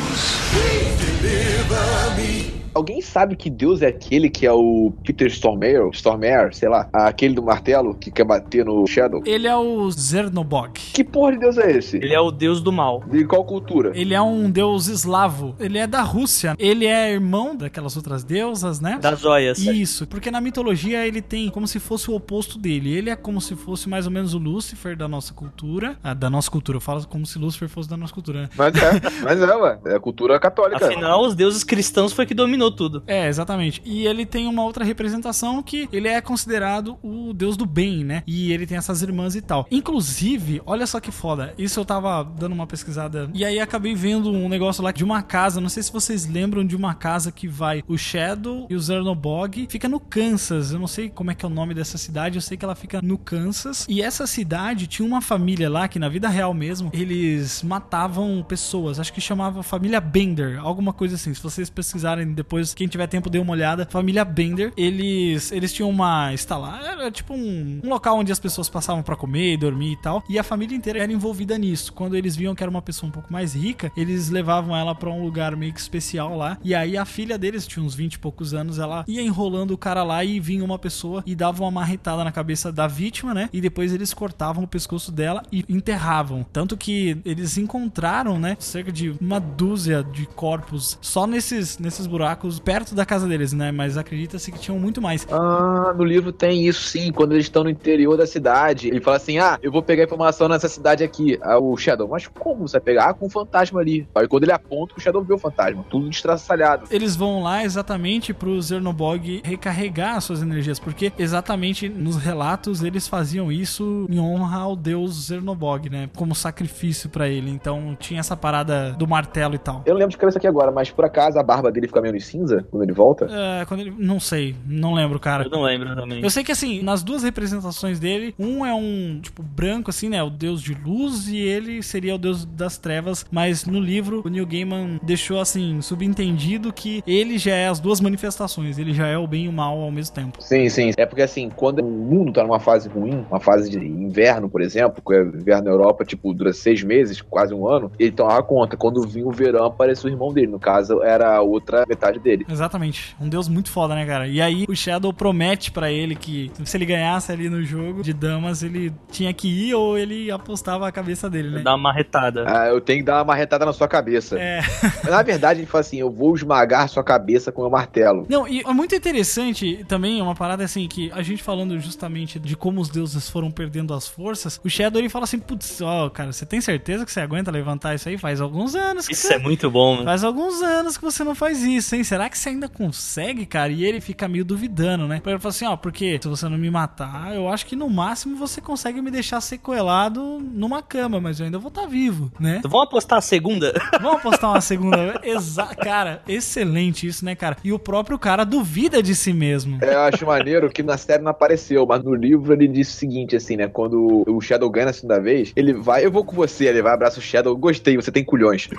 Alguém 2.78 3.02
sabe 3.02 3.36
que 3.36 3.50
Deus 3.50 3.82
é 3.82 3.88
aquele 3.88 4.30
que 4.30 4.46
é 4.46 4.54
o 4.54 4.94
Peter 5.04 5.26
Stormare, 5.30 5.90
Stormare, 5.94 6.56
sei 6.56 6.70
lá, 6.70 6.88
aquele 6.94 7.34
do 7.34 7.42
martelo 7.42 7.96
que 7.96 8.12
quer 8.12 8.24
bater 8.24 8.64
no 8.64 8.86
Shadow? 8.86 9.24
Ele 9.26 9.48
é 9.48 9.56
o 9.56 9.90
Zernobog. 9.90 10.74
Que 10.94 11.04
porra 11.04 11.32
de 11.32 11.40
Deus 11.40 11.58
é 11.58 11.72
esse? 11.72 11.98
Ele 11.98 12.14
é 12.14 12.20
o 12.20 12.30
deus 12.30 12.62
do 12.62 12.72
mal. 12.72 13.04
De 13.10 13.26
qual 13.26 13.44
cultura? 13.44 13.94
Ele 13.96 14.14
é 14.14 14.22
um 14.22 14.52
deus 14.52 14.88
eslavo. 14.90 15.56
Ele 15.60 15.80
é 15.80 15.88
da 15.88 16.04
Rússia. 16.04 16.56
Ele 16.60 16.86
é 16.86 17.12
irmão 17.12 17.56
daquelas 17.56 17.98
outras 17.98 18.24
deusas, 18.24 18.80
né? 18.80 19.00
Das 19.02 19.20
joias. 19.20 19.58
Isso, 19.58 20.06
porque 20.06 20.30
na 20.30 20.40
mitologia 20.40 21.08
ele 21.08 21.20
tem 21.20 21.50
como 21.50 21.68
se 21.68 21.80
fosse 21.80 22.12
o 22.12 22.14
oposto 22.14 22.60
dele. 22.60 22.96
Ele 22.96 23.10
é 23.10 23.16
como 23.16 23.42
se 23.42 23.56
fosse 23.56 23.90
mais 23.90 24.06
ou 24.06 24.12
menos 24.12 24.36
o 24.36 24.38
Lúcifer 24.38 24.96
da 24.96 25.08
nossa 25.08 25.34
cultura. 25.34 25.98
Ah, 26.04 26.14
da 26.14 26.30
nossa 26.30 26.52
cultura, 26.52 26.78
eu 26.78 26.82
falo 26.82 27.08
como 27.08 27.26
se 27.26 27.40
Lúcifer 27.40 27.68
fosse 27.68 27.90
da 27.90 27.98
nossa 27.98 28.14
cultura, 28.14 28.44
né? 28.44 28.50
Mas 28.56 28.76
é, 28.76 29.02
mas 29.24 29.42
é, 29.42 29.56
ué. 29.56 29.80
É 29.88 29.96
a 29.96 30.00
cultura 30.00 30.40
católica. 30.40 30.86
Afinal, 30.86 31.26
os 31.26 31.34
deuses 31.34 31.64
cristãos 31.64 32.14
foi 32.14 32.28
que 32.28 32.36
dominou 32.36 32.67
tudo. 32.72 33.04
É, 33.08 33.28
exatamente. 33.28 33.82
E 33.86 34.06
ele 34.06 34.26
tem 34.26 34.48
uma 34.48 34.64
outra 34.64 34.84
representação 34.84 35.62
que 35.64 35.88
ele 35.92 36.08
é 36.08 36.20
considerado 36.22 36.98
o 37.04 37.34
deus 37.34 37.58
do 37.58 37.66
bem, 37.66 38.04
né? 38.04 38.24
E 38.26 38.52
ele 38.52 38.66
tem 38.66 38.78
essas 38.78 39.02
irmãs 39.02 39.36
e 39.36 39.42
tal. 39.42 39.68
Inclusive, 39.72 40.62
olha 40.66 40.86
só 40.86 41.00
que 41.00 41.12
foda. 41.12 41.54
Isso 41.58 41.80
eu 41.80 41.86
tava 41.86 42.24
dando 42.24 42.54
uma 42.54 42.68
pesquisada 42.68 43.30
e 43.34 43.46
aí 43.46 43.60
acabei 43.60 43.96
vendo 43.96 44.32
um 44.32 44.50
negócio 44.50 44.84
lá 44.84 44.92
de 44.92 45.04
uma 45.04 45.22
casa. 45.22 45.62
Não 45.62 45.70
sei 45.70 45.84
se 45.84 45.92
vocês 45.92 46.26
lembram 46.26 46.66
de 46.66 46.76
uma 46.76 46.94
casa 46.94 47.32
que 47.32 47.48
vai 47.48 47.84
o 47.88 47.98
Shadow 47.98 48.68
e 48.70 48.76
o 48.76 48.80
Zernobog. 48.80 49.68
Fica 49.70 49.88
no 49.88 50.00
Kansas. 50.00 50.72
Eu 50.72 50.80
não 50.80 50.88
sei 50.88 51.10
como 51.10 51.32
é 51.32 51.36
que 51.36 51.46
é 51.46 51.48
o 51.48 51.52
nome 51.52 51.74
dessa 51.74 51.98
cidade. 51.98 52.38
Eu 52.38 52.42
sei 52.42 52.58
que 52.58 52.66
ela 52.66 52.76
fica 52.76 53.02
no 53.02 53.18
Kansas. 53.18 53.86
E 53.90 54.02
essa 54.02 54.26
cidade 54.26 54.88
tinha 54.88 55.08
uma 55.08 55.22
família 55.22 55.70
lá 55.70 55.88
que 55.88 56.00
na 56.00 56.10
vida 56.10 56.28
real 56.28 56.54
mesmo 56.54 56.90
eles 56.94 57.62
matavam 57.64 58.44
pessoas. 58.48 59.00
Acho 59.00 59.14
que 59.14 59.22
chamava 59.22 59.62
família 59.64 60.00
Bender, 60.00 60.60
alguma 60.60 60.94
coisa 60.94 61.16
assim. 61.16 61.34
Se 61.34 61.42
vocês 61.42 61.70
pesquisarem 61.70 62.34
depois, 62.34 62.57
quem 62.74 62.88
tiver 62.88 63.08
tempo 63.08 63.30
dê 63.30 63.40
uma 63.40 63.54
olhada. 63.54 63.88
Família 63.90 64.24
Bender, 64.26 64.74
eles 64.76 65.52
eles 65.52 65.74
tinham 65.74 65.90
uma 65.90 66.34
instalar, 66.34 66.84
era 66.84 67.12
tipo 67.12 67.34
um, 67.34 67.82
um 67.84 67.90
local 67.90 68.18
onde 68.18 68.32
as 68.32 68.40
pessoas 68.40 68.70
passavam 68.70 69.04
pra 69.04 69.16
comer 69.16 69.54
e 69.54 69.58
dormir 69.58 69.94
e 69.94 69.98
tal. 69.98 70.24
E 70.30 70.38
a 70.38 70.44
família 70.44 70.76
inteira 70.76 71.00
era 71.00 71.12
envolvida 71.12 71.58
nisso. 71.58 71.94
Quando 71.94 72.16
eles 72.16 72.36
viam 72.36 72.56
que 72.56 72.64
era 72.64 72.70
uma 72.70 72.82
pessoa 72.82 73.10
um 73.10 73.12
pouco 73.12 73.32
mais 73.32 73.56
rica, 73.56 73.92
eles 73.96 74.30
levavam 74.30 74.76
ela 74.76 74.94
pra 74.96 75.10
um 75.10 75.24
lugar 75.24 75.56
meio 75.56 75.74
que 75.74 75.80
especial 75.80 76.38
lá. 76.38 76.58
E 76.64 76.74
aí 76.74 76.98
a 76.98 77.06
filha 77.06 77.38
deles 77.38 77.68
tinha 77.68 77.84
uns 77.84 77.96
20 77.96 78.14
e 78.14 78.20
poucos 78.20 78.54
anos, 78.54 78.80
ela 78.80 79.04
ia 79.08 79.22
enrolando 79.22 79.72
o 79.72 79.78
cara 79.78 80.04
lá 80.04 80.24
e 80.24 80.40
vinha 80.40 80.64
uma 80.64 80.80
pessoa 80.80 81.24
e 81.26 81.36
dava 81.36 81.64
uma 81.64 81.72
marretada 81.72 82.24
na 82.24 82.32
cabeça 82.32 82.72
da 82.72 82.88
vítima, 82.88 83.34
né? 83.34 83.50
E 83.52 83.62
depois 83.62 83.94
eles 83.94 84.14
cortavam 84.14 84.64
o 84.64 84.68
pescoço 84.68 85.12
dela 85.12 85.44
e 85.52 85.66
enterravam. 85.68 86.46
Tanto 86.52 86.78
que 86.78 87.18
eles 87.26 87.58
encontraram, 87.58 88.40
né, 88.40 88.56
cerca 88.60 88.92
de 88.92 89.10
uma 89.22 89.40
dúzia 89.40 90.04
de 90.04 90.26
corpos 90.26 90.98
só 91.02 91.26
nesses, 91.28 91.78
nesses 91.78 92.08
buracos 92.08 92.47
perto 92.60 92.96
da 92.96 93.06
casa 93.06 93.28
deles, 93.28 93.54
né? 93.54 93.72
Mas 93.72 93.98
acredita-se 93.98 94.52
que 94.52 94.60
tinham 94.60 94.80
muito 94.80 95.02
mais. 95.02 95.28
Ah, 95.32 95.94
no 95.96 96.04
livro 96.04 96.32
tem 96.32 96.68
isso 96.68 96.84
sim, 96.84 97.12
quando 97.12 97.34
eles 97.34 97.46
estão 97.46 97.64
no 97.64 97.70
interior 97.70 98.18
da 98.18 98.26
cidade. 98.26 98.88
Ele 98.88 99.02
fala 99.02 99.18
assim: 99.18 99.38
ah, 99.40 99.58
eu 99.62 99.72
vou 99.72 99.82
pegar 99.82 100.04
informação 100.04 100.48
nessa 100.48 100.68
cidade 100.68 101.04
aqui. 101.04 101.38
Ah, 101.42 101.60
o 101.60 101.76
Shadow, 101.78 102.08
mas 102.08 102.28
como 102.28 102.68
você 102.68 102.74
vai 102.74 102.82
pegar? 102.82 103.10
Ah, 103.10 103.14
com 103.14 103.28
um 103.28 103.30
fantasma 103.30 103.80
ali. 103.80 104.08
Aí 104.16 104.28
quando 104.28 104.44
ele 104.44 104.52
aponta, 104.52 104.94
o 104.98 105.00
Shadow 105.00 105.24
vê 105.24 105.34
o 105.34 105.38
fantasma. 105.38 105.86
Tudo 105.90 106.10
destraçalhado. 106.10 106.86
Eles 106.90 107.16
vão 107.16 107.42
lá 107.42 107.64
exatamente 107.64 108.34
pro 108.34 108.62
Zernobog 108.62 109.42
recarregar 109.44 110.16
as 110.18 110.24
suas 110.24 110.42
energias, 110.42 110.80
porque 110.80 111.12
exatamente 111.18 111.90
nos 111.90 112.18
relatos 112.18 112.84
eles 112.84 113.08
faziam 113.08 113.52
isso 113.52 114.06
em 114.10 114.20
honra 114.20 114.60
ao 114.60 114.76
deus 114.76 115.28
Zernobog, 115.28 115.90
né? 115.90 116.10
Como 116.16 116.36
sacrifício 116.36 117.10
pra 117.10 117.28
ele. 117.28 117.50
Então 117.50 117.96
tinha 118.00 118.20
essa 118.20 118.36
parada 118.36 118.92
do 118.94 119.08
martelo 119.08 119.56
e 119.56 119.58
tal. 119.58 119.84
Eu 119.86 119.94
não 119.94 120.00
lembro 120.00 120.12
de 120.12 120.18
cabeça 120.18 120.38
aqui 120.38 120.48
agora, 120.48 120.72
mas 120.72 120.92
por 120.92 121.06
acaso 121.06 121.40
a 121.40 121.44
barba 121.44 121.72
dele 121.72 121.88
fica 121.88 122.02
meio 122.02 122.14
cinza 122.28 122.66
quando 122.70 122.84
ele 122.84 122.94
volta? 122.94 123.28
É, 123.30 123.66
quando 123.66 123.82
ele. 123.82 123.94
Não 123.98 124.20
sei, 124.20 124.56
não 124.66 124.94
lembro, 124.94 125.20
cara. 125.20 125.44
Eu 125.46 125.50
não 125.50 125.64
lembro 125.64 125.96
também. 125.96 126.22
Eu 126.22 126.30
sei 126.30 126.44
que 126.44 126.52
assim, 126.52 126.82
nas 126.82 127.04
duas 127.04 127.24
representações 127.24 128.00
dele, 128.00 128.34
um 128.38 128.66
é 128.66 128.74
um 128.74 129.20
tipo 129.22 129.42
branco, 129.42 129.90
assim, 129.90 130.10
né? 130.10 130.22
O 130.22 130.30
deus 130.30 130.62
de 130.62 130.74
luz, 130.74 131.28
e 131.28 131.38
ele 131.38 131.82
seria 131.82 132.16
o 132.16 132.18
deus 132.18 132.46
das 132.46 132.78
trevas. 132.78 133.26
Mas 133.32 133.66
no 133.66 133.80
livro, 133.80 134.22
o 134.26 134.30
Neil 134.30 134.46
Gaiman 134.46 135.00
deixou 135.04 135.40
assim, 135.40 135.82
subentendido 135.82 136.72
que 136.74 137.04
ele 137.06 137.38
já 137.38 137.54
é 137.54 137.68
as 137.68 137.80
duas 137.80 138.02
manifestações, 138.02 138.78
ele 138.78 138.94
já 138.94 139.08
é 139.08 139.18
o 139.18 139.28
bem 139.28 139.46
e 139.46 139.48
o 139.48 139.54
mal 139.54 139.80
ao 139.80 139.92
mesmo 139.92 140.14
tempo. 140.14 140.42
Sim, 140.42 140.70
sim. 140.70 140.92
É 140.98 141.06
porque 141.06 141.22
assim, 141.22 141.50
quando 141.50 141.80
o 141.80 141.90
mundo 141.90 142.34
tá 142.34 142.44
numa 142.44 142.60
fase 142.60 142.90
ruim, 142.90 143.26
uma 143.30 143.40
fase 143.40 143.70
de 143.70 143.78
inverno, 143.78 144.50
por 144.50 144.62
exemplo, 144.62 145.02
que 145.06 145.14
é 145.14 145.22
inverno 145.22 145.66
na 145.66 145.72
Europa, 145.72 146.06
tipo, 146.06 146.34
dura 146.34 146.54
seis 146.54 146.84
meses, 146.84 147.22
quase 147.22 147.54
um 147.54 147.68
ano, 147.68 147.92
ele 148.00 148.12
tomava 148.12 148.42
conta. 148.44 148.78
Quando 148.78 149.02
vinha 149.08 149.28
o 149.28 149.32
verão, 149.32 149.66
apareceu 149.66 150.10
o 150.10 150.14
irmão 150.14 150.34
dele. 150.34 150.48
No 150.48 150.60
caso, 150.60 151.02
era 151.04 151.36
a 151.36 151.42
outra 151.42 151.86
metade 151.88 152.17
dele. 152.20 152.46
Exatamente. 152.50 153.16
Um 153.20 153.30
deus 153.30 153.48
muito 153.48 153.70
foda, 153.70 153.96
né, 153.96 154.06
cara? 154.06 154.28
E 154.28 154.42
aí 154.42 154.66
o 154.68 154.76
Shadow 154.76 155.14
promete 155.14 155.72
pra 155.72 155.92
ele 155.92 156.16
que 156.16 156.52
se 156.64 156.78
ele 156.78 156.86
ganhasse 156.86 157.32
ali 157.32 157.50
no 157.50 157.64
jogo 157.64 158.04
de 158.04 158.14
damas, 158.14 158.64
ele 158.64 158.94
tinha 159.12 159.34
que 159.34 159.48
ir 159.48 159.74
ou 159.74 159.98
ele 159.98 160.32
apostava 160.32 160.88
a 160.88 160.92
cabeça 160.92 161.30
dele, 161.30 161.50
né? 161.50 161.62
Dá 161.62 161.72
uma 161.72 161.84
marretada. 161.84 162.46
Ah, 162.48 162.68
eu 162.68 162.82
tenho 162.82 163.00
que 163.00 163.06
dar 163.06 163.18
uma 163.18 163.26
marretada 163.26 163.66
na 163.66 163.74
sua 163.74 163.88
cabeça. 163.88 164.40
É. 164.40 164.62
Mas 164.84 165.12
na 165.12 165.24
verdade, 165.24 165.60
ele 165.60 165.68
fala 165.68 165.82
assim: 165.82 166.00
eu 166.00 166.10
vou 166.10 166.36
esmagar 166.36 166.88
sua 166.90 167.04
cabeça 167.04 167.52
com 167.52 167.62
o 167.62 167.64
meu 167.66 167.72
martelo. 167.72 168.26
Não, 168.30 168.48
e 168.48 168.62
é 168.62 168.74
muito 168.74 168.96
interessante 168.96 169.86
também, 169.88 170.22
uma 170.22 170.36
parada 170.36 170.64
assim, 170.64 170.88
que 170.88 171.12
a 171.12 171.22
gente 171.22 171.44
falando 171.44 171.80
justamente 171.80 172.40
de 172.40 172.56
como 172.56 172.82
os 172.82 172.90
deuses 172.90 173.30
foram 173.30 173.52
perdendo 173.52 173.94
as 173.94 174.08
forças, 174.08 174.60
o 174.64 174.70
Shadow 174.70 175.00
ele 175.00 175.10
fala 175.10 175.24
assim, 175.24 175.40
putz, 175.40 175.82
ó, 175.82 176.10
cara, 176.10 176.32
você 176.32 176.46
tem 176.46 176.62
certeza 176.62 177.06
que 177.06 177.12
você 177.12 177.20
aguenta 177.20 177.52
levantar 177.52 177.96
isso 177.96 178.10
aí? 178.10 178.18
Faz 178.18 178.42
alguns 178.42 178.76
anos 178.76 179.08
que 179.08 179.14
Isso 179.14 179.28
você... 179.28 179.36
é 179.36 179.40
muito 179.40 179.70
bom, 179.70 179.98
né? 179.98 180.04
Faz 180.04 180.24
alguns 180.24 180.62
anos 180.62 180.98
que 180.98 181.04
você 181.04 181.24
não 181.24 181.36
faz 181.36 181.62
isso, 181.64 181.96
hein? 181.96 182.04
Será 182.08 182.30
que 182.30 182.38
você 182.38 182.50
ainda 182.50 182.70
consegue, 182.70 183.46
cara? 183.46 183.70
E 183.70 183.84
ele 183.84 184.00
fica 184.00 184.30
meio 184.30 184.46
duvidando, 184.46 185.08
né? 185.08 185.22
Ele 185.26 185.40
fala 185.40 185.50
assim, 185.50 185.66
ó, 185.66 185.76
porque 185.76 186.18
se 186.22 186.28
você 186.28 186.48
não 186.48 186.58
me 186.58 186.70
matar, 186.72 187.36
eu 187.36 187.50
acho 187.50 187.66
que 187.66 187.76
no 187.76 187.90
máximo 187.90 188.38
você 188.38 188.62
consegue 188.62 189.02
me 189.02 189.12
deixar 189.12 189.42
sequelado 189.42 190.40
numa 190.42 190.82
cama, 190.82 191.20
mas 191.20 191.40
eu 191.40 191.46
ainda 191.46 191.60
vou 191.60 191.68
estar 191.68 191.86
vivo, 191.86 192.32
né? 192.40 192.62
Vamos 192.64 192.88
apostar 192.88 193.18
a 193.18 193.22
segunda? 193.22 193.74
Vamos 194.02 194.20
apostar 194.20 194.52
uma 194.52 194.62
segunda. 194.62 195.20
Exa 195.22 195.66
cara, 195.76 196.22
excelente 196.28 197.06
isso, 197.06 197.26
né, 197.26 197.36
cara? 197.36 197.58
E 197.62 197.74
o 197.74 197.80
próprio 197.80 198.18
cara 198.18 198.46
duvida 198.46 199.04
de 199.04 199.14
si 199.14 199.34
mesmo. 199.34 199.78
É, 199.82 199.94
Eu 199.94 200.02
acho 200.02 200.26
maneiro 200.26 200.70
que 200.70 200.82
na 200.82 200.98
série 200.98 201.22
não 201.22 201.32
apareceu, 201.32 201.86
mas 201.86 202.02
no 202.04 202.16
livro 202.16 202.54
ele 202.54 202.70
disse 202.70 202.96
o 202.96 203.00
seguinte, 203.00 203.36
assim, 203.36 203.58
né? 203.58 203.68
Quando 203.68 204.24
o 204.26 204.40
Shadow 204.40 204.70
ganha 204.70 204.86
na 204.88 204.94
segunda 204.94 205.20
vez, 205.20 205.52
ele 205.58 205.74
vai, 205.74 206.06
eu 206.06 206.12
vou 206.12 206.24
com 206.24 206.36
você, 206.36 206.68
ele 206.68 206.82
vai, 206.82 206.94
abraça 206.94 207.20
o 207.20 207.22
Shadow, 207.22 207.56
gostei, 207.58 207.98
você 207.98 208.14
tem 208.14 208.24
culhões. 208.24 208.70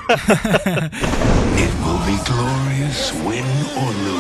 It 1.59 1.73
will 1.85 1.99
be 2.07 2.17
glorious, 2.25 2.68
win 2.89 3.45
or 3.77 3.93
lose. 3.93 4.18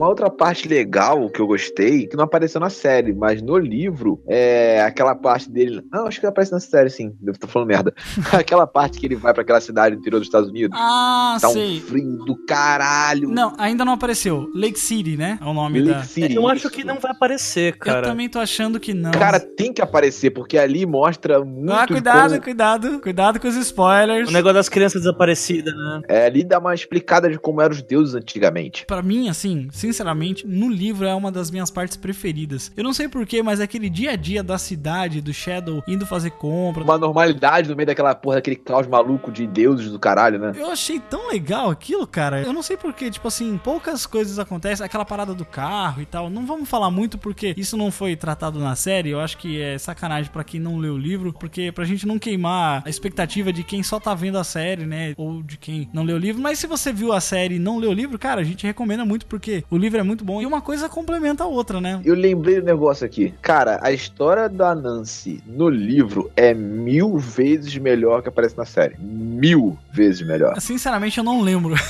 Uma 0.00 0.08
outra 0.08 0.30
parte 0.30 0.66
legal 0.66 1.28
que 1.28 1.40
eu 1.42 1.46
gostei, 1.46 2.06
que 2.06 2.16
não 2.16 2.24
apareceu 2.24 2.58
na 2.58 2.70
série, 2.70 3.12
mas 3.12 3.42
no 3.42 3.58
livro, 3.58 4.22
é 4.26 4.80
aquela 4.80 5.14
parte 5.14 5.50
dele. 5.50 5.82
Não, 5.92 6.06
acho 6.06 6.18
que 6.18 6.24
aparece 6.24 6.50
na 6.50 6.58
série, 6.58 6.88
sim. 6.88 7.14
Devo 7.20 7.36
estar 7.36 7.46
falando 7.46 7.68
merda. 7.68 7.92
aquela 8.32 8.66
parte 8.66 8.98
que 8.98 9.04
ele 9.04 9.14
vai 9.14 9.34
pra 9.34 9.42
aquela 9.42 9.60
cidade 9.60 9.94
do 9.94 10.00
interior 10.00 10.18
dos 10.20 10.28
Estados 10.28 10.48
Unidos. 10.48 10.74
Ah, 10.80 11.36
tá 11.38 11.50
sei. 11.50 11.76
um 11.76 11.80
frio 11.82 12.16
do 12.24 12.34
caralho. 12.46 13.28
Não, 13.28 13.52
ainda 13.58 13.84
não 13.84 13.92
apareceu. 13.92 14.48
Lake 14.54 14.80
City, 14.80 15.18
né? 15.18 15.38
É 15.38 15.44
o 15.44 15.52
nome 15.52 15.80
Lake 15.82 15.98
da. 15.98 16.02
City. 16.04 16.34
Eu 16.34 16.48
acho 16.48 16.70
que 16.70 16.82
não 16.82 16.98
vai 16.98 17.10
aparecer, 17.10 17.74
Eu 17.74 17.78
cara. 17.78 18.06
também 18.08 18.26
tô 18.26 18.38
achando 18.38 18.80
que 18.80 18.94
não. 18.94 19.10
Cara, 19.10 19.38
tem 19.38 19.70
que 19.70 19.82
aparecer, 19.82 20.30
porque 20.30 20.56
ali 20.56 20.86
mostra 20.86 21.44
muito. 21.44 21.72
ah, 21.74 21.86
cuidado, 21.86 22.20
coisa- 22.20 22.40
cuidado. 22.40 23.00
Cuidado 23.00 23.38
com 23.38 23.48
os 23.48 23.56
spoilers. 23.56 24.30
O 24.30 24.32
negócio 24.32 24.54
das 24.54 24.70
crianças 24.70 25.02
desaparecidas, 25.02 25.74
né? 25.74 26.00
É, 26.08 26.24
ali 26.24 26.42
dá 26.42 26.58
uma 26.58 26.74
explicada 26.74 27.28
de 27.28 27.38
como 27.38 27.60
eram 27.60 27.74
os 27.74 27.82
deuses 27.82 28.14
antigamente. 28.14 28.86
Pra 28.86 29.02
mim, 29.02 29.28
assim, 29.28 29.68
sinceramente, 29.92 30.46
no 30.46 30.68
livro 30.68 31.06
é 31.06 31.14
uma 31.14 31.30
das 31.30 31.50
minhas 31.50 31.70
partes 31.70 31.96
preferidas. 31.96 32.72
Eu 32.76 32.84
não 32.84 32.92
sei 32.92 33.08
porquê, 33.08 33.42
mas 33.42 33.60
aquele 33.60 33.90
dia 33.90 34.12
a 34.12 34.16
dia 34.16 34.42
da 34.42 34.56
cidade, 34.56 35.20
do 35.20 35.32
Shadow 35.32 35.82
indo 35.86 36.06
fazer 36.06 36.30
compra. 36.30 36.82
Uma 36.82 36.98
normalidade 36.98 37.68
no 37.68 37.76
meio 37.76 37.86
daquela 37.86 38.14
porra, 38.14 38.36
daquele 38.36 38.56
caos 38.56 38.86
maluco 38.86 39.30
de 39.30 39.46
deuses 39.46 39.90
do 39.90 39.98
caralho, 39.98 40.38
né? 40.38 40.52
Eu 40.56 40.70
achei 40.70 41.00
tão 41.00 41.28
legal 41.28 41.70
aquilo, 41.70 42.06
cara. 42.06 42.42
Eu 42.42 42.52
não 42.52 42.62
sei 42.62 42.76
porquê, 42.76 43.10
tipo 43.10 43.26
assim, 43.28 43.58
poucas 43.62 44.06
coisas 44.06 44.38
acontecem. 44.38 44.84
Aquela 44.84 45.04
parada 45.04 45.34
do 45.34 45.44
carro 45.44 46.00
e 46.00 46.06
tal. 46.06 46.30
Não 46.30 46.46
vamos 46.46 46.68
falar 46.68 46.90
muito 46.90 47.18
porque 47.18 47.54
isso 47.56 47.76
não 47.76 47.90
foi 47.90 48.16
tratado 48.16 48.58
na 48.58 48.76
série. 48.76 49.10
Eu 49.10 49.20
acho 49.20 49.36
que 49.38 49.60
é 49.60 49.76
sacanagem 49.76 50.30
pra 50.30 50.44
quem 50.44 50.60
não 50.60 50.78
leu 50.78 50.94
o 50.94 50.98
livro, 50.98 51.32
porque 51.32 51.72
pra 51.72 51.84
gente 51.84 52.06
não 52.06 52.18
queimar 52.18 52.82
a 52.84 52.90
expectativa 52.90 53.52
de 53.52 53.64
quem 53.64 53.82
só 53.82 53.98
tá 53.98 54.14
vendo 54.14 54.38
a 54.38 54.44
série, 54.44 54.86
né? 54.86 55.14
Ou 55.16 55.42
de 55.42 55.56
quem 55.56 55.88
não 55.92 56.04
leu 56.04 56.16
o 56.16 56.18
livro. 56.18 56.40
Mas 56.40 56.58
se 56.58 56.66
você 56.66 56.92
viu 56.92 57.12
a 57.12 57.20
série 57.20 57.56
e 57.56 57.58
não 57.58 57.78
leu 57.78 57.90
o 57.90 57.94
livro, 57.94 58.18
cara, 58.18 58.40
a 58.40 58.44
gente 58.44 58.66
recomenda 58.66 59.04
muito 59.04 59.26
porque 59.26 59.64
o 59.70 59.76
livro 59.80 59.98
é 59.98 60.02
muito 60.02 60.24
bom. 60.24 60.40
E 60.40 60.46
uma 60.46 60.60
coisa 60.60 60.88
complementa 60.88 61.44
a 61.44 61.46
outra, 61.46 61.80
né? 61.80 62.00
Eu 62.04 62.14
lembrei 62.14 62.60
do 62.60 62.66
negócio 62.66 63.04
aqui. 63.04 63.34
Cara, 63.42 63.78
a 63.82 63.90
história 63.92 64.48
da 64.48 64.74
Nancy 64.74 65.42
no 65.46 65.68
livro 65.68 66.30
é 66.36 66.54
mil 66.54 67.16
vezes 67.18 67.76
melhor 67.76 68.22
que 68.22 68.28
aparece 68.28 68.56
na 68.56 68.64
série. 68.64 68.94
Mil 69.00 69.76
vezes 69.92 70.22
melhor. 70.26 70.60
Sinceramente, 70.60 71.18
eu 71.18 71.24
não 71.24 71.40
lembro. 71.40 71.74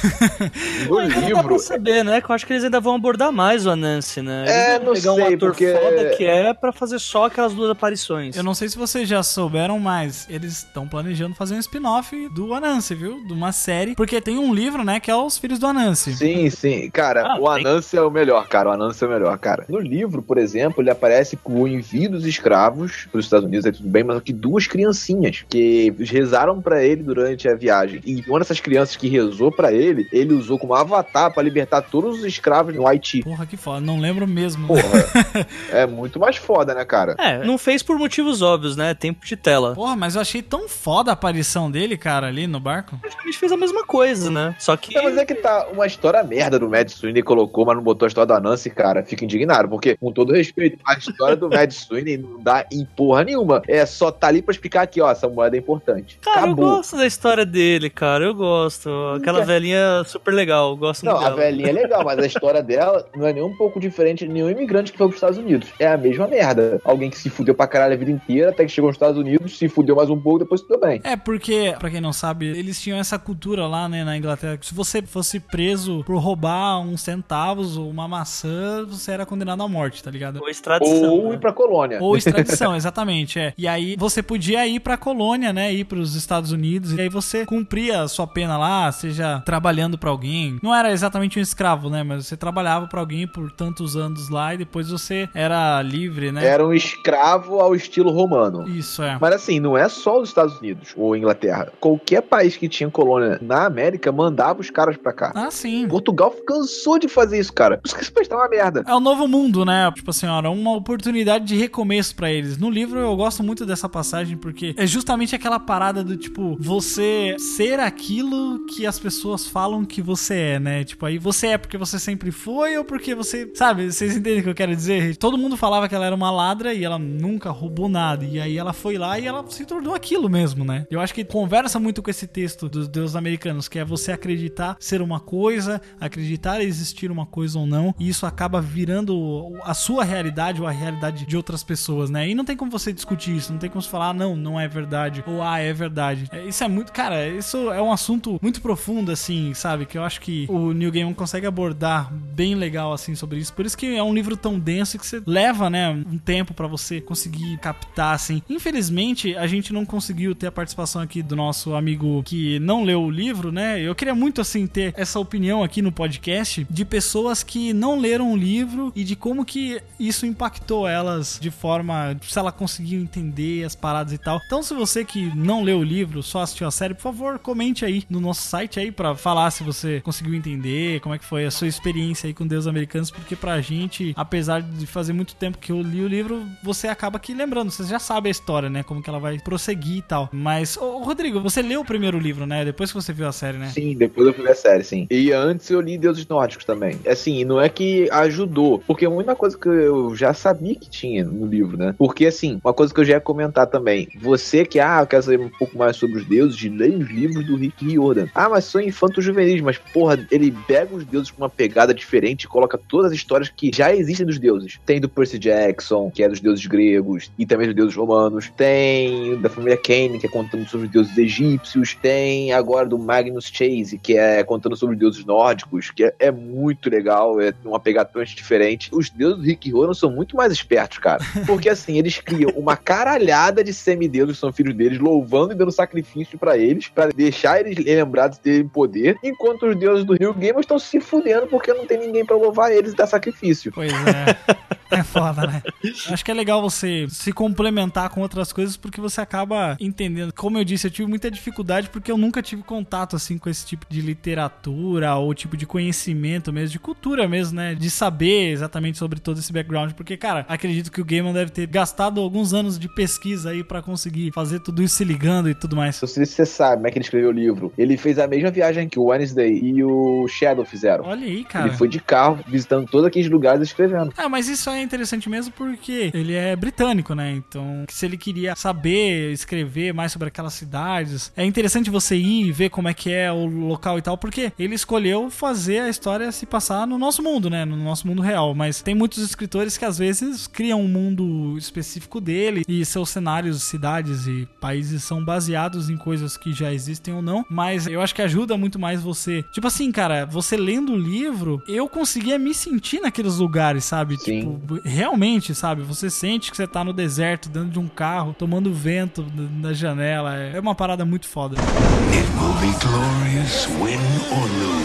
No 0.89 0.97
Mas 0.97 1.15
não 1.15 1.21
dá 1.21 1.27
livro. 1.27 1.49
pra 1.49 1.59
saber, 1.59 2.05
né? 2.05 2.21
Que 2.21 2.31
eu 2.31 2.35
acho 2.35 2.47
que 2.47 2.53
eles 2.53 2.65
ainda 2.65 2.81
vão 2.81 2.95
abordar 2.95 3.31
mais 3.33 3.67
o 3.67 3.71
Anansi, 3.71 4.23
né? 4.23 4.43
Eles 4.43 4.55
É, 4.55 4.79
não 4.79 4.93
pegar 4.95 5.13
um 5.13 5.17
sei, 5.17 5.35
ator 5.35 5.49
porque- 5.51 5.73
foda 5.75 6.11
que 6.17 6.25
é 6.25 6.55
pra 6.55 6.73
fazer 6.73 6.99
só 6.99 7.27
aquelas 7.27 7.53
duas 7.55 7.71
aparições. 7.71 8.37
Eu 8.37 8.43
não 8.43 8.55
sei 8.55 8.69
se 8.69 8.79
vocês 8.79 9.09
já 9.09 9.23
souberam, 9.23 9.79
mas 9.79 10.27
eles 10.31 10.59
estão 10.59 10.89
planejando 10.89 11.35
fazer 11.35 11.55
um 11.55 11.59
spin-off 11.59 12.29
do 12.31 12.55
Anansi, 12.55 12.95
viu? 12.95 13.25
De 13.27 13.33
uma 13.33 13.53
série. 13.53 13.95
Porque 13.95 14.21
tem 14.21 14.39
um 14.39 14.55
livro, 14.55 14.85
né, 14.85 14.99
que 15.01 15.11
é 15.11 15.15
Os 15.15 15.37
Filhos 15.39 15.59
do 15.59 15.67
Anansi. 15.67 16.15
Sim, 16.15 16.49
sim. 16.51 16.91
Cara, 16.91 17.23
Ah, 17.35 17.39
o 17.39 17.55
tem- 17.55 17.65
Anansi 17.71 17.97
é 17.97 18.03
o 18.03 18.11
melhor, 18.11 18.47
cara. 18.49 18.71
O 18.71 18.73
Anansi 18.73 19.05
é 19.05 19.07
o 19.07 19.11
melhor, 19.11 19.39
cara. 19.39 19.65
No 19.69 19.79
livro, 19.79 20.23
por 20.23 20.39
exemplo, 20.39 20.83
ele 20.83 20.91
aparece 20.91 21.37
com 21.37 21.63
o 21.63 21.69
envio 21.69 22.11
dos 22.11 22.27
escravos 22.27 23.07
para 23.11 23.19
os 23.19 23.25
Estados 23.25 23.47
Unidos, 23.47 23.65
aí 23.65 23.73
tudo 23.73 23.89
bem, 23.89 24.03
mas 24.03 24.17
aqui 24.17 24.33
duas 24.33 24.67
criancinhas 24.67 25.45
que 25.49 25.95
rezaram 26.01 26.61
pra 26.61 26.83
ele 26.83 27.03
durante 27.03 27.49
a 27.49 27.55
viagem. 27.55 28.01
E 28.05 28.25
uma 28.29 28.41
dessas 28.41 28.61
crianças 28.61 28.97
que 28.97 29.09
rezou 29.09 29.53
pra 29.53 29.73
ele, 29.73 30.09
ele 30.13 30.35
usou 30.35 30.59
como 30.59 30.75
avatar 30.75 31.33
pra 31.33 31.43
libertar 31.43 31.83
todos 31.83 32.19
os 32.19 32.25
escravos 32.25 32.75
no 32.75 32.87
Haiti. 32.87 33.23
Porra, 33.23 33.47
que 33.47 33.57
foda. 33.57 33.81
Não 33.81 33.99
lembro 33.99 34.27
mesmo. 34.27 34.67
Porra, 34.67 34.83
é 35.71 35.87
muito 35.87 36.19
mais 36.19 36.37
foda, 36.37 36.75
né, 36.75 36.85
cara? 36.85 37.15
É, 37.19 37.45
não 37.45 37.57
fez 37.57 37.83
por 37.83 37.99
motivos 37.99 38.43
óbvios, 38.43 38.77
né? 38.77 38.95
Tempo 38.95 39.25
de 39.25 39.37
tela. 39.37 39.75
Porra, 39.75 39.97
mas 39.97 40.15
eu 40.15 40.21
achei 40.21 40.43
tão 40.43 40.69
foda 40.69 41.11
a 41.11 41.15
aparição 41.15 41.71
dele, 41.71 41.97
cara, 41.97 42.27
ali 42.27 42.47
no 42.47 42.59
barco. 42.59 42.99
A 43.05 43.25
gente 43.25 43.39
fez 43.39 43.53
a 43.53 43.57
mesma 43.57 43.85
coisa, 43.85 44.31
né? 44.31 44.55
Só 44.59 44.77
que. 44.77 44.97
É, 44.97 45.03
mas 45.03 45.17
é 45.17 45.25
que 45.25 45.35
tá 45.35 45.69
uma 45.73 45.87
história 45.87 46.23
merda 46.23 46.59
do 46.59 46.69
Mad 46.69 46.89
Sweeney 46.89 47.23
colocou, 47.23 47.60
mas 47.65 47.77
não 47.77 47.83
botou 47.83 48.07
a 48.07 48.09
história 48.09 48.27
da 48.27 48.41
Nancy, 48.41 48.71
cara. 48.71 49.05
Fico 49.05 49.25
indignado, 49.25 49.69
porque, 49.69 49.97
com 49.97 50.13
todo 50.13 50.33
respeito, 50.33 50.79
a 50.87 50.95
história 50.95 51.37
do 51.37 51.49
Mad 51.49 51.71
Sweeney 51.71 52.19
não 52.19 52.41
dá 52.43 52.65
em 52.73 52.85
porra 52.85 53.25
nenhuma. 53.25 53.63
É 53.69 53.85
só 53.87 54.11
tá 54.11 54.29
ali 54.29 54.43
pra 54.43 54.53
explicar 54.53 54.83
aqui, 54.83 55.01
ó, 55.01 55.11
essa 55.11 55.29
moeda 55.29 55.57
é 55.57 55.59
importante. 55.59 56.19
Cara, 56.23 56.41
eu 56.41 56.45
Acabou. 56.53 56.71
gosto 56.77 56.97
da 56.97 57.07
história 57.07 57.45
dele, 57.47 57.89
cara. 57.91 58.25
Eu 58.25 58.35
gosto. 58.35 58.89
Aquela 59.17 59.41
quer- 59.41 59.47
velhinha 59.47 60.03
super 60.07 60.33
legal. 60.35 60.71
eu 60.71 60.77
Gosto 60.77 61.05
Não, 61.05 61.15
muito 61.15 61.27
a 61.27 61.31
velhinha 61.35 61.69
é 61.69 61.73
legal, 61.73 62.05
mas 62.05 62.19
a 62.19 62.27
história 62.27 62.63
dela 62.63 63.07
não 63.15 63.27
é 63.27 63.33
nem 63.33 63.43
um 63.43 63.55
pouco 63.57 63.79
diferente 63.81 64.27
de 64.27 64.33
nenhum 64.33 64.49
imigrante 64.51 64.93
que 64.93 64.99
foi 64.99 65.07
pros 65.09 65.17
Estados 65.17 65.39
Unidos. 65.39 65.69
É 65.79 65.87
a 65.87 65.97
mesma 65.97 66.27
merda. 66.27 66.81
Alguém 66.85 67.11
que 67.11 67.19
se 67.19 67.29
fudeu 67.29 67.55
pra 67.55 67.67
caralho 67.67 67.95
a 67.95 67.97
vida 67.97 68.11
inteira, 68.11 68.51
até 68.51 68.65
que 68.65 68.71
chegou 68.71 68.89
nos 68.89 68.97
Estados 68.97 69.19
Unidos, 69.19 69.59
se 69.59 69.69
fudeu 69.69 69.97
mais 69.97 70.09
um 70.11 70.19
pouco, 70.21 70.41
depois 70.41 70.61
tudo 70.63 70.79
bem. 70.81 71.01
É, 71.05 71.17
porque, 71.17 71.75
pra 71.79 71.91
quem 71.91 72.01
não 72.01 72.13
sabe, 72.13 72.47
eles 72.47 72.81
tinham 72.81 72.99
essa 72.99 73.19
cultura 73.19 73.67
lá, 73.67 73.89
né, 73.89 74.05
na 74.05 74.17
Inglaterra, 74.17 74.57
que 74.57 74.67
se 74.67 74.75
você 74.75 75.03
fosse 75.03 75.39
preso 75.41 76.03
por 76.05 76.17
roubar 76.19 76.79
uns 76.81 77.03
centavos 77.51 77.77
ou 77.77 77.89
uma 77.89 78.07
maçã, 78.07 78.85
você 78.85 79.13
era 79.13 79.27
condenado 79.27 79.63
à 79.63 79.69
morte, 79.69 80.03
tá 80.03 80.11
ligado? 80.11 80.41
Ou 80.41 80.49
extradição. 80.49 81.11
Ou 81.11 81.29
né? 81.31 81.35
ir 81.35 81.39
pra 81.39 81.53
colônia. 81.53 81.99
Ou 82.01 82.17
extradição, 82.17 82.75
exatamente, 82.75 83.39
é. 83.39 83.53
E 83.57 83.67
aí 83.67 83.97
você 83.99 84.23
podia 84.23 84.67
ir 84.67 84.81
pra 84.81 84.97
colônia, 84.97 85.53
né, 85.53 85.73
ir 85.73 85.85
pros 85.85 86.15
Estados 86.15 86.53
Unidos, 86.53 86.93
e 86.93 87.01
aí 87.01 87.09
você 87.09 87.45
cumpria 87.45 88.03
a 88.03 88.09
sua 88.09 88.27
pena 88.27 88.57
lá, 88.57 88.91
seja 88.93 89.43
trabalhando 89.45 89.99
pra 89.99 90.11
alguém. 90.11 90.59
Não 90.63 90.75
era 90.75 90.93
exatamente 90.93 91.39
um 91.39 91.43
escravo, 91.43 91.91
né, 91.91 92.03
mas 92.03 92.27
você 92.27 92.37
trabalhava 92.37 92.87
pra 92.87 93.01
alguém 93.01 93.27
por 93.27 93.51
tantos 93.51 93.97
anos 93.97 94.29
lá 94.29 94.55
e 94.55 94.59
depois 94.59 94.91
você 94.91 95.29
era 95.35 95.83
livre, 95.83 96.31
né? 96.33 96.47
Era 96.47 96.67
um 96.67 96.73
escravo 96.73 97.61
ao 97.61 97.75
estilo 97.75 98.11
romano. 98.11 98.69
Isso, 98.69 99.03
é. 99.03 99.19
Mas 99.21 99.35
assim, 99.35 99.61
não 99.61 99.77
é 99.77 99.89
só 99.89 100.21
os 100.21 100.29
Estados 100.29 100.59
Unidos 100.59 100.93
ou 100.97 101.17
Inglaterra. 101.17 101.73
Qualquer 101.81 102.23
país 102.23 102.57
que 102.57 102.69
tinha 102.69 102.91
colônia 102.91 103.39
na 103.41 103.65
América 103.67 104.13
mandava 104.13 104.61
os 104.61 104.71
caras 104.71 104.97
pra 104.97 105.13
cá. 105.13 105.33
Ah, 105.35 105.51
sim. 105.51 105.89
Portugal 105.89 106.31
cansou 106.47 106.99
de 106.99 107.09
fazer 107.09 107.40
isso, 107.41 107.53
cara. 107.53 107.79
Por 107.79 107.87
isso 107.87 107.97
que 107.97 108.03
esse 108.03 108.29
tá 108.29 108.37
uma 108.37 108.49
merda. 108.49 108.85
É 108.87 108.95
o 108.95 109.01
novo 109.01 109.27
mundo, 109.27 109.65
né? 109.65 109.91
Tipo 109.95 110.11
assim, 110.11 110.27
ó, 110.27 110.41
uma 110.53 110.77
oportunidade 110.77 111.45
de 111.45 111.57
recomeço 111.57 112.15
pra 112.15 112.31
eles. 112.31 112.59
No 112.59 112.71
livro 112.71 112.99
eu 112.99 113.17
gosto 113.17 113.43
muito 113.43 113.67
dessa 113.67 113.89
passagem 113.89 114.37
porque 114.37 114.75
é 114.77 114.87
justamente 114.87 115.35
aquela 115.35 115.59
parada 115.59 116.05
do 116.05 116.17
tipo, 116.17 116.57
você 116.61 117.37
ser 117.39 117.81
aquilo 117.81 118.67
que 118.67 118.87
as 118.87 118.99
pessoas 118.99 119.47
falam 119.47 119.85
que 119.85 120.01
você 120.01 120.35
é, 120.35 120.61
né? 120.61 120.85
Tipo, 120.85 121.07
aí 121.07 121.19
você 121.19 121.49
é 121.49 121.59
porque 121.59 121.77
você 121.77 121.99
sempre 121.99 122.31
foi 122.31 122.77
ou 122.77 122.85
porque 122.85 123.15
você. 123.15 123.51
Sabe, 123.55 123.91
vocês 123.91 124.17
entendem 124.17 124.41
o 124.41 124.43
que 124.45 124.51
eu 124.51 124.55
quero 124.55 124.75
dizer? 124.75 125.17
Todo 125.17 125.39
mundo 125.39 125.57
falava 125.57 125.89
que 125.89 125.95
ela 125.95 126.07
era 126.07 126.15
uma 126.15 126.31
ladra 126.31 126.73
e 126.75 126.85
ela 126.85 126.99
nunca 126.99 127.51
roubou 127.51 127.89
nada. 127.89 128.25
E 128.25 128.41
aí 128.41 128.57
ela 128.57 128.73
foi 128.73 128.99
lá 128.99 129.19
e 129.19 129.27
ela 129.27 129.45
se 129.49 129.65
tornou 129.65 129.95
aquilo 129.95 130.29
mesmo, 130.29 130.65
né? 130.65 130.87
Eu 130.91 131.01
acho 131.01 131.15
que 131.15 131.25
conversa 131.25 131.79
muito 131.79 132.03
com 132.03 132.11
esse 132.11 132.27
texto 132.27 132.69
dos 132.69 132.89
deuses 132.89 133.17
americanos, 133.17 133.69
que 133.69 133.79
é 133.79 133.85
você 133.85 134.13
acreditar 134.13 134.77
ser 134.79 135.03
uma 135.03 135.21
coisa, 135.21 135.81
acreditar 136.01 136.63
existir 136.63 137.11
uma 137.11 137.27
coisa 137.31 137.59
ou 137.59 137.67
não, 137.67 137.95
e 137.99 138.09
isso 138.09 138.27
acaba 138.27 138.61
virando 138.61 139.53
a 139.63 139.73
sua 139.73 140.05
realidade 140.05 140.61
ou 140.61 140.67
a 140.67 140.71
realidade 140.71 141.25
de 141.25 141.37
outras 141.37 141.63
pessoas, 141.63 142.11
né? 142.11 142.29
E 142.29 142.35
não 142.35 142.45
tem 142.45 142.57
como 142.57 142.71
você 142.71 142.93
discutir 142.93 143.37
isso, 143.37 143.53
não 143.53 143.59
tem 143.59 143.71
como 143.71 143.81
você 143.81 143.89
falar, 143.89 144.09
ah, 144.09 144.15
não, 144.15 144.37
não 144.37 144.61
é 144.61 144.69
verdade, 144.69 145.25
ou 145.27 145.43
ah, 145.43 145.59
é 145.59 145.73
verdade. 145.73 146.29
É, 146.33 146.45
Isso 146.45 146.63
é 146.65 146.69
muito, 146.69 146.93
cara, 146.93 147.29
isso 147.29 147.71
é 147.71 147.81
um 147.81 147.93
assunto 147.93 148.39
muito 148.43 148.61
profundo, 148.61 149.13
assim, 149.13 149.55
sabe? 149.55 149.87
Que 149.87 149.97
eu 149.97 150.05
acho 150.05 150.21
que 150.21 150.47
o 150.49 150.73
New 150.73 150.91
Game 150.91 151.15
consegue 151.15 151.47
abordar 151.47 152.13
bem 152.13 152.55
legal, 152.55 152.93
assim, 152.93 153.15
sobre 153.15 153.39
isso. 153.39 153.53
Por 153.53 153.65
isso 153.65 153.77
que 153.79 153.97
é 153.97 154.03
um 154.03 154.13
livro 154.13 154.37
tão 154.37 154.59
denso 154.59 154.99
que 154.99 155.07
você 155.07 155.23
leva, 155.27 155.71
né, 155.71 155.89
um 155.91 156.19
tempo 156.19 156.53
pra 156.53 156.67
você 156.67 157.01
conseguir 157.01 157.57
captar, 157.59 158.15
assim. 158.15 158.43
Infelizmente, 158.49 159.37
a 159.37 159.47
gente 159.47 159.73
não 159.73 159.85
conseguiu 159.87 160.35
ter 160.35 160.49
a 160.49 160.53
participação 160.53 161.01
aqui 161.01 161.23
do 161.23 161.37
nosso 161.37 161.75
amigo 161.75 162.23
que 162.25 162.59
não 162.61 162.83
leu 162.83 163.03
o 163.03 163.11
livro, 163.11 163.53
né? 163.53 163.81
Eu 163.81 163.95
queria 163.95 164.15
muito, 164.15 164.41
assim, 164.41 164.67
ter 164.67 164.93
essa 164.97 165.19
opinião 165.21 165.63
aqui 165.63 165.81
no 165.81 165.93
podcast 165.93 166.67
de 166.69 166.85
pessoas 166.85 167.20
pessoas 167.21 167.43
que 167.43 167.73
não 167.73 167.99
leram 167.99 168.33
o 168.33 168.37
livro 168.37 168.93
e 168.97 169.05
de 169.05 169.15
como 169.15 169.45
que 169.45 169.81
isso 169.99 170.25
impactou 170.25 170.89
elas 170.89 171.39
de 171.41 171.51
forma. 171.51 172.17
se 172.23 172.39
ela 172.39 172.51
conseguiu 172.51 173.01
entender 173.01 173.65
as 173.65 173.75
paradas 173.75 174.13
e 174.13 174.19
tal. 174.19 174.41
Então, 174.47 174.63
se 174.63 174.73
você 174.73 175.05
que 175.05 175.35
não 175.37 175.63
leu 175.63 175.79
o 175.79 175.85
livro, 175.85 176.23
só 176.23 176.41
assistiu 176.41 176.67
a 176.67 176.71
série, 176.71 176.95
por 176.95 177.03
favor, 177.03 177.39
comente 177.39 177.85
aí 177.85 178.05
no 178.09 178.21
nosso 178.21 178.43
site 178.43 178.81
aí 178.81 178.91
pra 178.91 179.15
falar 179.15 179.51
se 179.51 179.63
você 179.63 180.01
conseguiu 180.01 180.35
entender, 180.35 181.01
como 181.01 181.15
é 181.15 181.19
que 181.19 181.25
foi 181.25 181.45
a 181.45 181.51
sua 181.51 181.69
experiência 181.69 182.27
aí 182.27 182.33
com 182.33 182.47
Deus 182.47 182.67
Americanos, 182.67 183.11
porque 183.11 183.37
pra 183.37 183.61
gente, 183.61 184.15
apesar 184.17 184.63
de 184.63 184.87
fazer 184.87 185.13
muito 185.13 185.35
tempo 185.35 185.59
que 185.59 185.73
eu 185.73 185.83
li 185.83 186.03
o 186.03 186.09
livro, 186.09 186.47
você 186.63 186.89
acaba 186.89 187.19
aqui 187.19 187.35
lembrando, 187.35 187.71
você 187.71 187.85
já 187.85 187.99
sabe 187.99 188.29
a 188.29 188.31
história, 188.31 188.71
né? 188.71 188.83
Como 188.83 189.03
que 189.03 189.11
ela 189.11 189.19
vai 189.19 189.39
prosseguir 189.39 189.99
e 189.99 190.03
tal. 190.03 190.29
Mas, 190.33 190.77
ô, 190.77 191.03
Rodrigo, 191.03 191.41
você 191.41 191.61
leu 191.61 191.81
o 191.81 191.85
primeiro 191.85 192.19
livro, 192.19 192.47
né? 192.47 192.65
Depois 192.65 192.91
que 192.91 192.97
você 192.97 193.13
viu 193.13 193.29
a 193.29 193.33
série, 193.33 193.59
né? 193.59 193.69
Sim, 193.69 193.95
depois 193.95 194.27
eu 194.27 194.33
ver 194.33 194.51
a 194.51 194.55
série, 194.55 194.85
sim. 194.85 195.07
E 195.11 195.33
antes 195.33 195.69
eu 195.71 195.81
li 195.81 195.99
Deuses 195.99 196.27
Nórdicos 196.27 196.65
também. 196.65 196.99
Assim, 197.11 197.45
não 197.45 197.61
é 197.61 197.69
que 197.69 198.09
ajudou, 198.11 198.83
porque 198.87 199.07
muita 199.09 199.35
coisa 199.35 199.59
que 199.59 199.69
eu 199.69 200.15
já 200.15 200.33
sabia 200.33 200.75
que 200.75 200.89
tinha 200.89 201.25
no 201.25 201.47
livro, 201.47 201.77
né? 201.77 201.95
Porque, 201.99 202.27
assim, 202.27 202.61
uma 202.63 202.73
coisa 202.73 202.93
que 202.95 203.01
eu 203.01 203.05
já 203.05 203.15
ia 203.15 203.21
comentar 203.21 203.67
também. 203.67 204.09
Você 204.21 204.65
que, 204.65 204.79
ah, 204.79 205.01
eu 205.01 205.07
quero 205.07 205.23
saber 205.23 205.41
um 205.41 205.49
pouco 205.49 205.77
mais 205.77 205.97
sobre 205.97 206.19
os 206.19 206.25
deuses, 206.25 206.63
leia 206.63 206.97
os 206.97 207.09
livros 207.09 207.45
do 207.47 207.57
Rick 207.57 207.85
Riordan. 207.85 208.29
Ah, 208.35 208.49
mas 208.49 208.65
são 208.65 208.81
infantos 208.81 209.25
juvenis, 209.25 209.61
mas, 209.61 209.79
porra, 209.79 210.27
ele 210.31 210.55
pega 210.67 210.95
os 210.95 211.05
deuses 211.05 211.31
com 211.31 211.43
uma 211.43 211.49
pegada 211.49 211.93
diferente 211.93 212.45
e 212.45 212.49
coloca 212.49 212.79
todas 212.79 213.11
as 213.11 213.17
histórias 213.17 213.49
que 213.49 213.71
já 213.75 213.95
existem 213.95 214.27
dos 214.27 214.39
deuses. 214.39 214.79
Tem 214.87 215.01
do 215.01 215.09
Percy 215.09 215.39
Jackson, 215.39 216.11
que 216.11 216.23
é 216.23 216.29
dos 216.29 216.41
deuses 216.41 216.65
gregos, 216.67 217.31
e 217.39 217.45
também 217.45 217.67
dos 217.67 217.77
deuses 217.77 217.97
romanos. 217.97 218.51
Tem 218.57 219.37
da 219.41 219.49
família 219.49 219.77
Kane, 219.77 220.19
que 220.19 220.27
é 220.27 220.31
contando 220.31 220.69
sobre 220.69 220.87
os 220.87 220.93
deuses 220.93 221.17
egípcios. 221.19 221.95
Tem 221.95 222.53
agora 222.53 222.87
do 222.87 222.99
Magnus 222.99 223.51
Chase, 223.53 223.99
que 223.99 224.17
é 224.17 224.43
contando 224.45 224.77
sobre 224.77 224.95
os 224.95 225.01
deuses 225.01 225.25
nórdicos, 225.25 225.91
que 225.91 226.05
é, 226.05 226.15
é 226.19 226.31
muito 226.31 226.89
legal, 226.89 227.00
é 227.41 227.55
uma 227.65 227.81
totalmente 227.81 228.35
diferente. 228.37 228.89
Os 228.93 229.11
deuses 229.11 229.39
do 229.39 229.45
Rick 229.45 229.71
Riordan 229.71 229.95
são 229.95 230.11
muito 230.11 230.37
mais 230.37 230.53
espertos, 230.53 230.99
cara. 230.99 231.25
Porque 231.47 231.69
assim, 231.69 231.99
eles 231.99 232.19
criam 232.19 232.51
uma 232.51 232.77
caralhada 232.77 233.63
de 233.63 233.73
semideuses 233.73 234.37
que 234.37 234.41
são 234.41 234.53
filhos 234.53 234.75
deles, 234.75 234.99
louvando 234.99 235.53
e 235.53 235.57
dando 235.57 235.73
sacrifício 235.73 236.39
pra 236.39 236.57
eles, 236.57 236.89
pra 236.89 237.09
deixar 237.09 237.61
eles 237.61 237.85
lembrados 237.85 238.39
de 238.39 238.43
terem 238.43 238.69
poder, 238.69 239.17
enquanto 239.23 239.67
os 239.67 239.77
deuses 239.77 240.05
do 240.05 240.15
Rio 240.15 240.35
Gamer 240.35 240.61
estão 240.61 240.79
se 240.79 241.01
fudendo 241.01 241.47
porque 241.47 241.73
não 241.73 241.87
tem 241.87 241.99
ninguém 241.99 242.25
pra 242.25 242.37
louvar 242.37 242.73
eles 242.73 242.93
e 242.93 242.97
dar 242.97 243.07
sacrifício. 243.07 243.73
Pois 243.73 243.93
é. 243.93 244.61
É 244.91 245.03
foda, 245.03 245.47
né? 245.47 245.63
Acho 246.09 246.25
que 246.25 246.31
é 246.31 246.35
legal 246.35 246.61
você 246.61 247.07
se 247.09 247.33
complementar 247.33 248.11
com 248.11 248.21
outras 248.21 248.53
coisas 248.53 248.77
porque 248.77 249.01
você 249.01 249.21
acaba 249.21 249.77
entendendo. 249.81 250.33
Como 250.33 250.59
eu 250.59 250.65
disse, 250.65 250.87
eu 250.87 250.91
tive 250.91 251.09
muita 251.09 251.31
dificuldade 251.31 251.89
porque 251.89 252.11
eu 252.11 252.19
nunca 252.19 252.43
tive 252.43 252.63
contato 252.63 253.17
assim 253.17 253.39
com 253.39 253.49
esse 253.49 253.65
tipo 253.65 253.87
de 253.89 254.01
literatura 254.01 255.15
ou 255.15 255.33
tipo 255.35 255.57
de 255.57 255.67
conhecimento 255.67 256.53
mesmo, 256.53 256.73
de 256.73 256.79
cultura 256.79 257.29
mesmo, 257.29 257.57
né? 257.57 257.75
De 257.75 257.91
saber 257.91 258.51
exatamente 258.51 258.99
sobre 258.99 259.21
todo 259.21 259.39
esse 259.39 259.53
background. 259.53 259.93
Porque, 259.93 260.17
cara, 260.17 260.45
acredito 260.49 260.91
que 260.91 261.01
o 261.01 261.05
Gaiman 261.05 261.33
deve 261.33 261.51
ter 261.51 261.67
gastado 261.67 262.21
alguns 262.21 262.53
anos 262.53 262.79
de 262.79 262.89
pesquisa 262.89 263.51
aí 263.51 263.63
pra 263.63 263.83
conseguir 263.83 264.33
fazer 264.33 264.61
tudo 264.61 264.83
isso 264.83 264.97
se 264.97 265.05
ligando 265.05 265.49
e 265.49 265.55
tudo 265.55 265.77
mais. 265.77 266.01
Não 266.01 266.09
sei 266.09 266.27
se 266.27 266.33
você 266.33 266.47
sabe 266.47 266.77
como 266.77 266.89
é 266.89 266.91
que 266.91 266.99
ele 266.99 267.05
escreveu 267.05 267.31
o 267.31 267.33
livro. 267.33 267.73
Ele 267.79 267.97
fez 267.97 268.19
a 268.19 268.27
mesma 268.27 268.51
viagem 268.51 268.89
que 268.89 268.99
o 268.99 269.05
Wednesday 269.05 269.53
e 269.53 269.85
o 269.85 270.27
Shadow 270.29 270.65
fizeram. 270.65 271.05
Olha 271.05 271.25
aí, 271.25 271.45
cara. 271.45 271.69
Ele 271.69 271.77
foi 271.77 271.89
de 271.89 272.01
carro, 272.01 272.41
visitando 272.47 272.87
todos 272.87 273.07
aqueles 273.07 273.31
lugares 273.31 273.61
e 273.61 273.65
escrevendo. 273.65 274.13
Ah, 274.17 274.29
mas 274.29 274.49
isso 274.49 274.69
é 274.71 274.80
interessante 274.83 275.29
mesmo 275.29 275.53
porque 275.53 276.11
ele 276.15 276.35
é 276.35 276.55
britânico, 276.57 277.15
né? 277.15 277.33
Então, 277.33 277.85
se 277.89 278.07
ele 278.07 278.17
queria 278.17 278.55
saber, 278.57 279.33
escrever 279.33 279.93
mais 279.93 280.13
sobre 280.13 280.29
aquelas 280.29 280.55
cidades, 280.55 281.33
é 281.37 281.45
interessante 281.45 281.91
você 281.91 282.17
ir 282.17 282.47
e 282.47 282.53
ver 282.53 282.71
como 282.71 282.89
é 282.89 282.95
que 282.95 283.11
é 283.13 283.31
o 283.33 283.47
local 283.47 283.99
e 283.99 284.03
tal, 284.03 284.17
porque 284.17 284.53
ele 284.59 284.75
escolheu 284.75 285.31
fazer 285.31 285.81
a 285.81 285.89
história 285.89 286.31
se 286.33 286.47
passar 286.47 286.87
no 286.87 286.99
nosso 286.99 287.23
mundo, 287.23 287.49
né? 287.51 287.65
No 287.65 287.77
nosso 287.77 288.07
mundo 288.07 288.23
real. 288.23 288.55
Mas 288.55 288.83
tem 288.83 288.95
muitos 288.95 289.23
escritores 289.23 289.77
que 289.77 289.85
às 289.85 289.99
vezes 289.99 290.47
criam 290.47 290.81
um 290.81 290.89
mundo 290.89 291.57
específico 291.57 292.21
dele 292.21 292.65
e 292.69 292.85
seus 292.85 293.11
cenários, 293.11 293.63
cidades 293.63 294.27
e 294.27 294.49
países 294.61 295.05
são 295.05 295.25
baseados 295.25 295.91
em 295.91 295.97
coisas 295.97 296.37
que 296.37 296.53
já 296.53 296.73
existem 296.73 297.15
ou 297.15 297.23
não. 297.23 297.45
Mas 297.49 297.87
eu 297.87 298.01
acho 298.01 298.15
que 298.15 298.23
ajuda 298.23 298.57
muito 298.57 298.79
mais 298.79 299.03
você. 299.03 299.43
Tipo 299.53 299.67
assim, 299.67 299.91
cara, 299.93 300.27
você 300.27 300.57
lendo 300.57 300.93
o 300.93 300.99
livro, 300.99 301.63
eu 301.67 301.89
conseguia 301.89 302.39
me 302.39 302.55
sentir 302.55 303.01
naqueles 303.01 303.37
lugares, 303.37 303.85
sabe? 303.85 304.17
Sim. 304.19 304.41
Tipo, 304.41 304.70
realmente, 304.85 305.55
sabe? 305.55 305.83
Você 305.83 306.11
sente 306.11 306.51
que 306.51 306.57
você 306.57 306.67
tá 306.67 306.85
no 306.85 306.93
deserto, 306.93 307.49
dentro 307.49 307.71
de 307.71 307.79
um 307.79 307.89
carro, 307.89 308.35
tomando 308.39 308.73
vento 308.73 309.27
na 309.35 309.73
janela. 309.73 310.37
É 310.37 310.59
uma 310.61 310.75
parada 310.75 311.05
muito 311.05 311.27
foda. 311.27 311.57
It 311.57 312.29
will 312.39 312.55
be 312.61 312.73
glorious, 312.85 313.67
win 313.81 313.99
or 314.33 314.47
lose. 314.59 314.81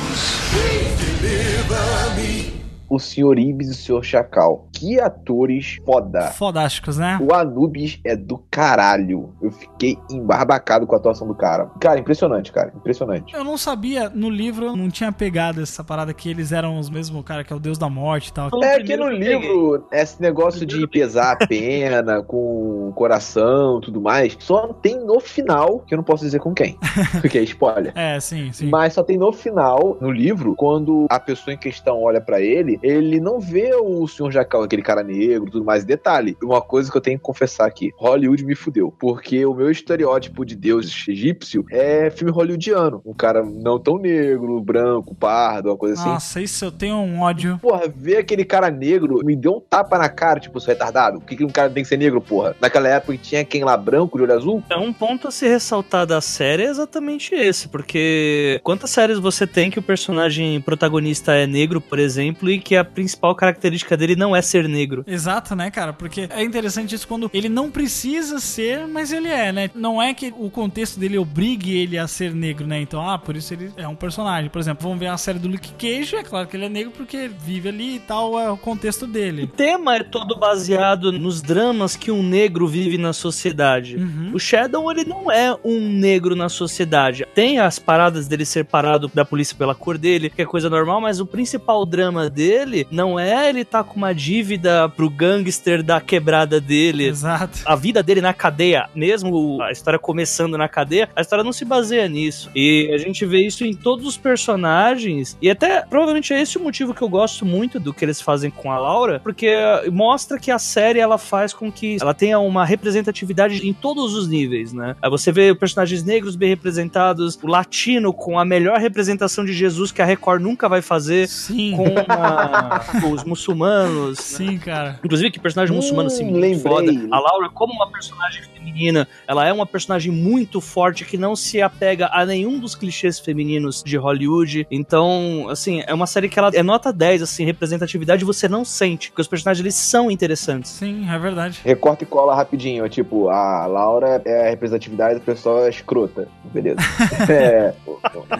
O 2.90 3.00
Sr. 3.00 3.38
Ibis 3.38 3.68
e 3.70 3.92
o 3.92 4.02
Sr. 4.02 4.04
Chacal. 4.04 4.68
Que 4.74 5.00
atores 5.00 5.78
foda. 5.86 6.28
Fodásticos, 6.32 6.98
né? 6.98 7.20
O 7.22 7.34
Anubis 7.34 8.00
é 8.04 8.16
do 8.16 8.38
caralho. 8.50 9.34
Eu 9.42 9.52
fiquei 9.52 9.98
embarbacado 10.10 10.86
com 10.86 10.96
a 10.96 10.98
atuação 10.98 11.28
do 11.28 11.36
cara. 11.36 11.66
Cara, 11.80 12.00
impressionante, 12.00 12.52
cara. 12.52 12.72
Impressionante. 12.76 13.34
Eu 13.34 13.44
não 13.44 13.58
sabia, 13.58 14.10
no 14.10 14.30
livro 14.30 14.66
eu 14.66 14.76
não 14.76 14.90
tinha 14.90 15.12
pegado 15.12 15.62
essa 15.62 15.84
parada 15.84 16.14
que 16.14 16.30
eles 16.30 16.52
eram 16.52 16.78
os 16.80 16.90
mesmos, 16.90 17.24
cara, 17.24 17.44
que 17.44 17.52
é 17.52 17.56
o 17.56 17.60
deus 17.60 17.78
da 17.78 17.90
morte 17.90 18.30
e 18.30 18.34
tal. 18.34 18.50
É 18.64 18.82
que 18.82 18.96
no 18.96 19.10
livro, 19.10 19.88
esse 19.92 20.22
negócio 20.22 20.66
de 20.66 20.88
pesar 20.88 21.34
a 21.34 21.48
pena 21.48 22.22
com 22.24 22.90
o 22.90 22.94
coração 22.94 23.80
tudo 23.82 24.02
mais, 24.02 24.36
só 24.40 24.68
tem 24.68 25.00
no 25.04 25.20
final, 25.20 25.80
que 25.80 25.94
eu 25.94 25.98
não 25.98 26.04
posso 26.04 26.24
dizer 26.24 26.40
com 26.40 26.54
quem, 26.54 26.78
porque 27.22 27.38
é 27.38 27.44
spoiler. 27.44 27.94
É, 27.96 28.20
sim, 28.20 28.52
sim. 28.52 28.68
Mas 28.68 28.94
só 28.94 29.04
tem 29.04 29.18
no 29.18 29.32
final, 29.32 29.98
no 30.00 30.12
livro, 30.12 30.56
quando 30.56 31.06
a 31.10 31.20
pessoa 31.20 31.54
em 31.54 31.58
questão 31.58 32.02
olha 32.02 32.22
pra 32.22 32.42
ele, 32.42 32.75
ele 32.82 33.20
não 33.20 33.40
vê 33.40 33.74
o 33.76 34.08
Sr. 34.08 34.32
Jacal, 34.32 34.64
aquele 34.64 34.82
cara 34.82 35.04
negro, 35.04 35.52
tudo 35.52 35.66
mais. 35.66 35.86
Detalhe, 35.86 36.38
uma 36.42 36.62
coisa 36.62 36.92
que 36.92 36.98
eu 36.98 37.02
tenho 37.02 37.18
que 37.18 37.24
confessar 37.24 37.68
aqui: 37.68 37.92
Hollywood 37.98 38.44
me 38.46 38.56
fudeu. 38.56 38.94
Porque 39.00 39.46
o 39.46 39.54
meu 39.54 39.70
estereótipo 39.70 40.46
de 40.46 40.56
deus 40.56 41.06
egípcio 41.08 41.66
é 41.72 42.10
filme 42.10 42.32
hollywoodiano. 42.32 43.02
Um 43.06 43.14
cara 43.14 43.44
não 43.44 43.80
tão 43.80 43.98
negro, 43.98 44.62
branco, 44.62 45.16
pardo, 45.16 45.70
uma 45.70 45.78
coisa 45.78 45.96
assim. 45.96 46.10
Nossa, 46.10 46.42
isso 46.42 46.66
eu 46.66 46.72
tenho 46.72 46.96
um 46.96 47.22
ódio. 47.22 47.60
Porra, 47.62 47.88
ver 47.88 48.18
aquele 48.18 48.46
cara 48.46 48.70
negro 48.70 49.24
me 49.24 49.36
deu 49.36 49.54
um 49.54 49.60
tapa 49.60 49.98
na 49.98 50.10
cara, 50.10 50.40
tipo, 50.40 50.60
sou 50.60 50.74
retardado. 50.74 51.20
Por 51.20 51.28
que, 51.28 51.36
que 51.36 51.46
um 51.46 51.50
cara 51.50 51.70
tem 51.70 51.84
que 51.84 51.90
ser 51.90 51.98
negro, 51.98 52.22
porra? 52.22 52.56
Naquela 52.60 52.88
época 52.88 53.18
tinha 53.18 53.46
quem 53.46 53.64
lá 53.64 53.78
branco, 53.78 54.18
de 54.18 54.24
olho 54.24 54.34
azul? 54.34 54.64
É 54.70 54.78
um 54.78 54.92
ponto 54.92 55.28
a 55.28 55.32
se 55.32 55.48
ressaltar 55.48 56.06
da 56.06 56.22
série 56.22 56.64
é 56.64 56.70
exatamente 56.70 57.34
esse, 57.34 57.68
porque 57.68 58.60
quantas 58.64 58.90
séries 58.90 59.20
você 59.20 59.46
tem 59.46 59.70
que 59.70 59.80
o 59.80 59.82
personagem 59.84 60.60
protagonista 60.62 61.34
é 61.34 61.48
negro, 61.48 61.80
por 61.80 62.00
exemplo, 62.00 62.50
e 62.50 62.60
que 62.66 62.76
a 62.76 62.84
principal 62.84 63.36
característica 63.36 63.95
dele 63.95 64.16
não 64.16 64.36
é 64.36 64.41
ser 64.41 64.68
negro? 64.68 65.03
Exato, 65.07 65.55
né, 65.55 65.70
cara? 65.70 65.93
Porque 65.93 66.28
é 66.32 66.43
interessante 66.43 66.95
isso 66.95 67.07
quando 67.07 67.30
ele 67.32 67.47
não 67.47 67.70
precisa 67.70 68.39
ser, 68.39 68.88
mas 68.88 69.11
ele 69.13 69.28
é, 69.28 69.51
né? 69.51 69.70
Não 69.76 70.01
é 70.01 70.16
que 70.16 70.34
o 70.36 70.49
contexto 70.49 70.99
dele 70.99 71.16
obrigue 71.18 71.78
ele 71.78 71.95
a 71.95 72.07
ser 72.07 72.34
negro, 72.34 72.66
né? 72.66 72.82
Então, 72.82 73.07
ah, 73.07 73.20
por 73.20 73.36
isso 73.36 73.53
ele 73.53 73.72
é 73.78 73.88
um 73.88 73.95
personagem. 73.95 74.49
Por 74.49 74.59
exemplo, 74.59 74.82
vamos 74.82 74.97
ver 74.99 75.07
a 75.07 75.18
série 75.18 75.38
do 75.38 75.47
Luke 75.47 75.74
Cage, 75.74 76.16
é 76.16 76.24
claro 76.24 76.47
que 76.47 76.57
ele 76.57 76.66
é 76.66 76.70
negro 76.70 76.91
porque 76.97 77.30
vive 77.45 77.70
ali 77.70 77.97
e 77.97 77.99
tal, 77.99 78.39
é 78.39 78.49
o 78.49 78.57
contexto 78.57 79.03
O 79.03 79.07
dele. 79.07 79.45
tema 79.45 79.97
é 79.97 80.03
todo 80.03 80.36
baseado 80.36 81.11
nos 81.11 81.43
dramas 81.43 81.95
que 81.95 82.09
um 82.09 82.24
negro 82.24 82.68
vive 82.68 82.97
na 82.97 83.13
sociedade. 83.13 83.95
Uhum. 83.97 84.32
O 84.34 84.39
Shadow, 84.39 84.91
ele 84.91 85.05
não 85.05 85.32
é 85.32 85.55
um 85.63 85.88
negro 85.88 86.36
na 86.36 86.49
sociedade. 86.49 87.28
Tem 87.36 87.59
as 87.59 87.78
paradas 87.78 88.28
dele 88.28 88.43
ser 88.43 88.66
parado 88.66 89.11
da 89.13 89.24
polícia 89.24 89.55
pela 89.55 89.76
cor 89.76 89.99
dele, 89.99 90.32
que 90.32 90.41
é 90.41 90.45
coisa 90.45 90.68
normal, 90.68 90.99
mas 90.99 91.20
o 91.20 91.26
principal 91.28 91.86
drama 91.86 92.28
dele 92.28 92.55
não 92.91 93.20
é 93.20 93.49
ele 93.49 93.64
tá 93.66 93.84
com 93.84 93.95
uma 93.97 94.14
dívida 94.14 94.88
pro 94.89 95.10
gangster 95.10 95.84
da 95.84 95.99
quebrada 96.01 96.60
dele. 96.62 97.06
Exato. 97.08 97.60
A 97.66 97.76
vida 97.76 98.01
dele 98.01 98.22
na 98.22 98.34
cadeia, 98.34 98.89
mesmo 98.95 99.62
a 99.62 99.72
história 99.72 99.99
começando 99.99 100.58
na 100.58 100.68
cadeia, 100.68 101.10
a 101.16 101.22
história 101.22 101.43
não 101.43 101.53
se 101.53 101.66
baseia 101.66 102.08
nisso. 102.08 102.49
E 102.56 102.89
a 102.93 102.97
gente 102.97 103.26
vê 103.26 103.45
isso 103.45 103.64
em 103.66 103.74
todos 103.74 104.06
os 104.06 104.18
personagens. 104.18 105.38
E 105.41 105.49
até, 105.49 105.82
provavelmente, 105.82 106.34
é 106.34 106.41
esse 106.41 106.58
o 106.58 106.62
motivo 106.62 106.93
que 106.93 107.01
eu 107.01 107.10
gosto 107.10 107.45
muito 107.45 107.80
do 107.80 107.93
que 107.93 108.03
eles 108.06 108.22
fazem 108.22 108.49
com 108.49 108.72
a 108.72 108.78
Laura, 108.80 109.20
porque 109.24 109.56
mostra 109.91 110.39
que 110.39 110.51
a 110.51 110.60
série 110.60 110.99
ela 110.99 111.18
faz 111.18 111.53
com 111.53 111.72
que 111.72 111.97
ela 112.01 112.14
tenha 112.14 112.39
uma 112.39 112.66
representatividade 112.66 113.68
em 113.68 113.74
todos 113.74 114.14
os 114.14 114.28
níveis, 114.28 114.74
né? 114.74 114.95
Aí 115.01 115.10
você 115.10 115.32
vê 115.32 115.53
personagens 115.56 116.03
negros 116.03 116.36
bem 116.36 116.49
representados, 116.49 117.38
o 117.41 117.47
latino 117.47 118.14
com 118.14 118.39
a 118.39 118.45
melhor 118.45 118.80
representação 118.80 119.43
de 119.45 119.53
Jesus 119.53 119.91
que 119.91 120.01
a 120.01 120.06
Record 120.06 120.41
nunca 120.41 120.68
vai 120.70 120.82
fazer, 120.82 121.28
Sim. 121.28 121.76
com 121.76 121.86
a- 122.12 122.45
os 123.12 123.24
muçulmanos, 123.24 124.20
Sim, 124.20 124.58
cara. 124.58 125.00
Inclusive, 125.04 125.32
que 125.32 125.39
personagem 125.39 125.74
Hum, 125.74 125.78
muçulmano, 125.78 126.08
assim, 126.08 126.24
muito 126.24 126.39
lembrei. 126.39 126.60
foda. 126.60 126.91
A 127.12 127.20
Laura, 127.20 127.50
como 127.50 127.74
uma 127.74 127.89
personagem 127.91 128.43
feminina, 128.43 129.08
ela 129.28 129.48
é 129.48 129.54
uma 129.54 129.66
personagem 129.66 130.12
muito 130.12 130.60
forte 130.62 131.06
que 131.06 131.18
não 131.18 131.36
se 131.36 131.62
apega 131.62 132.10
a 132.12 132.26
nenhum 132.26 132.60
dos 132.60 132.76
clichês 132.76 133.20
femininos 133.20 133.84
de 133.84 133.98
Hollywood. 133.98 134.68
Então, 134.70 135.48
assim, 135.50 135.82
é 135.86 135.93
uma 135.93 136.08
série 136.08 136.30
que 136.30 136.38
ela 136.39 136.50
é 136.54 136.64
nota 136.64 136.91
10, 136.91 137.22
assim, 137.22 137.46
representatividade 137.46 138.24
você 138.26 138.48
não 138.48 138.64
sente, 138.66 139.10
porque 139.10 139.22
os 139.22 139.28
personagens 139.28 139.64
eles 139.64 139.76
são 139.76 140.10
interessantes. 140.12 140.72
Sim, 140.72 141.08
é 141.10 141.18
verdade. 141.20 141.60
Recorta 141.64 142.04
e 142.04 142.08
cola 142.08 142.36
rapidinho. 142.36 142.88
Tipo, 142.89 143.30
a 143.30 143.66
Laura 143.66 144.22
é 144.26 144.48
a 144.48 144.50
representatividade 144.50 145.16
da 145.20 145.26
pessoa 145.26 145.70
escrota. 145.70 146.28
Beleza. 146.54 146.80
É, 147.28 147.74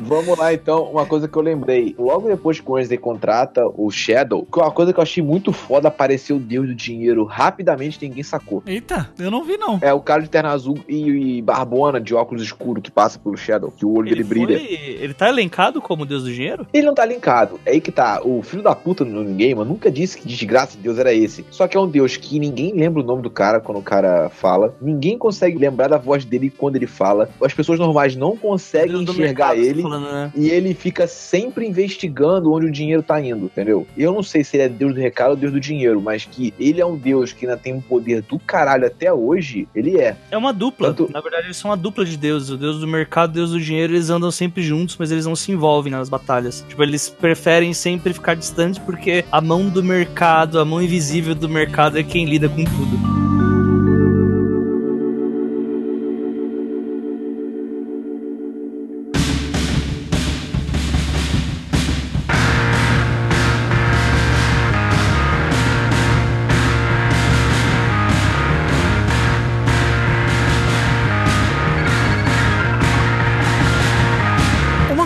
vamos 0.02 0.38
lá, 0.38 0.54
então. 0.54 0.84
Uma 0.92 1.06
coisa 1.06 1.28
que 1.28 1.36
eu 1.38 1.42
lembrei. 1.42 1.96
Logo 1.98 2.28
depois 2.28 2.60
que 2.60 2.70
o 2.70 2.74
Wednesday 2.74 2.98
contrata 2.98 3.66
o 3.68 3.90
Shadow, 3.96 4.48
uma 4.56 4.72
coisa 4.72 4.94
que 4.94 5.00
eu 5.00 5.04
achei 5.04 5.24
muito 5.24 5.52
foda, 5.52 5.88
apareceu 5.88 6.36
o 6.38 6.40
Deus 6.40 6.68
do 6.68 6.76
Dinheiro 6.76 7.24
rapidamente, 7.24 7.98
ninguém 8.02 8.24
sacou. 8.24 8.62
Eita, 8.66 9.10
eu 9.18 9.32
não 9.32 9.44
vi 9.44 9.58
não. 9.58 9.80
É 9.82 9.94
o 9.94 10.00
cara 10.02 10.22
de 10.22 10.30
terno 10.30 10.50
azul 10.50 10.78
e, 10.88 11.38
e 11.38 11.42
barbona 11.42 12.00
de 12.00 12.14
óculos 12.14 12.44
escuro 12.44 12.82
que 12.82 12.92
passa 12.92 13.18
pelo 13.20 13.38
Shadow, 13.38 13.72
que 13.72 13.86
o 13.86 13.94
olho 13.98 14.10
dele 14.10 14.24
brilha. 14.24 14.60
foi- 14.60 14.66
ele 15.02 15.14
tá 15.14 15.30
elencado 15.30 15.82
como 15.82 16.06
Deus 16.06 16.24
do 16.24 16.32
Dinheiro? 16.34 16.68
Ele 16.74 16.86
não 16.86 16.94
tá 16.94 17.06
linkado. 17.06 17.60
É 17.66 17.72
aí 17.72 17.82
que 17.82 17.92
tá. 17.92 18.22
O 18.24 18.42
filho 18.42 18.62
da 18.64 18.76
puta 18.76 19.04
no 19.06 19.24
game 19.34 19.64
nunca 19.64 19.90
disse 19.92 20.18
que 20.18 20.28
desgraça 20.28 20.78
de 20.78 20.84
Deus 20.84 20.98
era 20.98 21.14
esse. 21.14 21.46
Só 21.52 21.68
que 21.68 21.78
é 21.78 21.80
um 21.80 21.88
Deus 21.88 22.18
que 22.18 22.40
ninguém 22.40 22.74
lembra 22.74 23.02
o 23.02 23.06
nome 23.06 23.22
do 23.22 23.30
cara 23.30 23.60
quando 23.60 23.78
o 23.80 23.84
cara 23.84 24.30
fala. 24.30 24.76
Ninguém 24.82 25.18
consegue 25.18 25.58
lembrar 25.58 25.88
da 25.88 25.98
voz 25.98 26.26
dele 26.26 26.50
quando 26.56 26.76
ele 26.76 26.88
fala. 26.88 27.30
As 27.42 27.54
pessoas 27.54 27.80
normais 27.80 28.16
não 28.16 28.36
conseguem 28.36 29.04
enxergar 29.04 29.54
mercado, 29.54 29.60
ele. 29.60 29.82
tá 29.82 29.90
falando, 29.90 30.12
né? 30.12 30.32
E 30.36 30.50
ele 30.50 30.74
fica 30.74 31.08
sempre 31.08 31.66
investigando 31.68 32.52
onde 32.54 32.66
o 32.68 32.72
dinheiro 32.72 33.04
tá 33.04 33.20
indo, 33.22 33.46
entendeu? 33.46 33.85
Eu 33.98 34.14
não 34.14 34.24
sei 34.24 34.44
se 34.44 34.56
ele 34.58 34.64
é 34.64 34.70
Deus 34.70 34.94
do 34.94 35.00
recado 35.00 35.32
ou 35.32 35.36
Deus 35.36 35.52
do 35.54 35.60
dinheiro, 35.60 36.02
mas 36.02 36.26
que 36.26 36.54
ele 36.60 36.82
é 36.82 36.86
um 36.86 36.96
Deus 36.98 37.32
que 37.34 37.46
ainda 37.46 37.58
tem 37.58 37.74
um 37.74 37.82
poder 37.82 38.22
do 38.22 38.38
caralho 38.40 38.86
até 38.86 39.12
hoje, 39.12 39.68
ele 39.76 39.98
é. 40.00 40.16
É 40.32 40.38
uma 40.38 40.52
dupla. 40.54 40.94
Tanto- 40.94 41.12
Na 41.12 41.22
verdade, 41.22 41.48
eles 41.48 41.58
são 41.58 41.70
uma 41.72 41.78
dupla 41.78 42.06
de 42.06 42.18
deuses. 42.18 42.50
O 42.50 42.58
deus 42.58 42.80
do 42.80 42.88
mercado 42.88 43.30
e 43.30 43.32
o 43.32 43.36
deus 43.36 43.52
do 43.52 43.60
dinheiro, 43.60 43.94
eles 43.94 44.10
andam 44.10 44.32
sempre 44.32 44.62
juntos, 44.64 44.96
mas 44.98 45.12
eles 45.12 45.26
não 45.26 45.36
se 45.36 45.52
envolvem 45.52 45.92
nas 45.92 46.10
batalhas. 46.10 46.64
Tipo, 46.68 46.84
eles 46.84 47.10
preferem 47.10 47.74
sempre 47.74 48.14
ficar 48.14 48.36
distantes 48.36 48.80
porque 48.80 49.24
a 49.32 49.42
mão 49.42 49.70
do 49.70 49.84
mercado, 49.84 50.60
a 50.60 50.66
mão 50.66 50.82
invisível 50.82 51.34
do 51.36 51.48
mercado 51.50 51.98
é 51.98 52.04
quem 52.04 52.26
lida 52.26 52.50
com 52.50 52.64
tudo. 52.64 53.15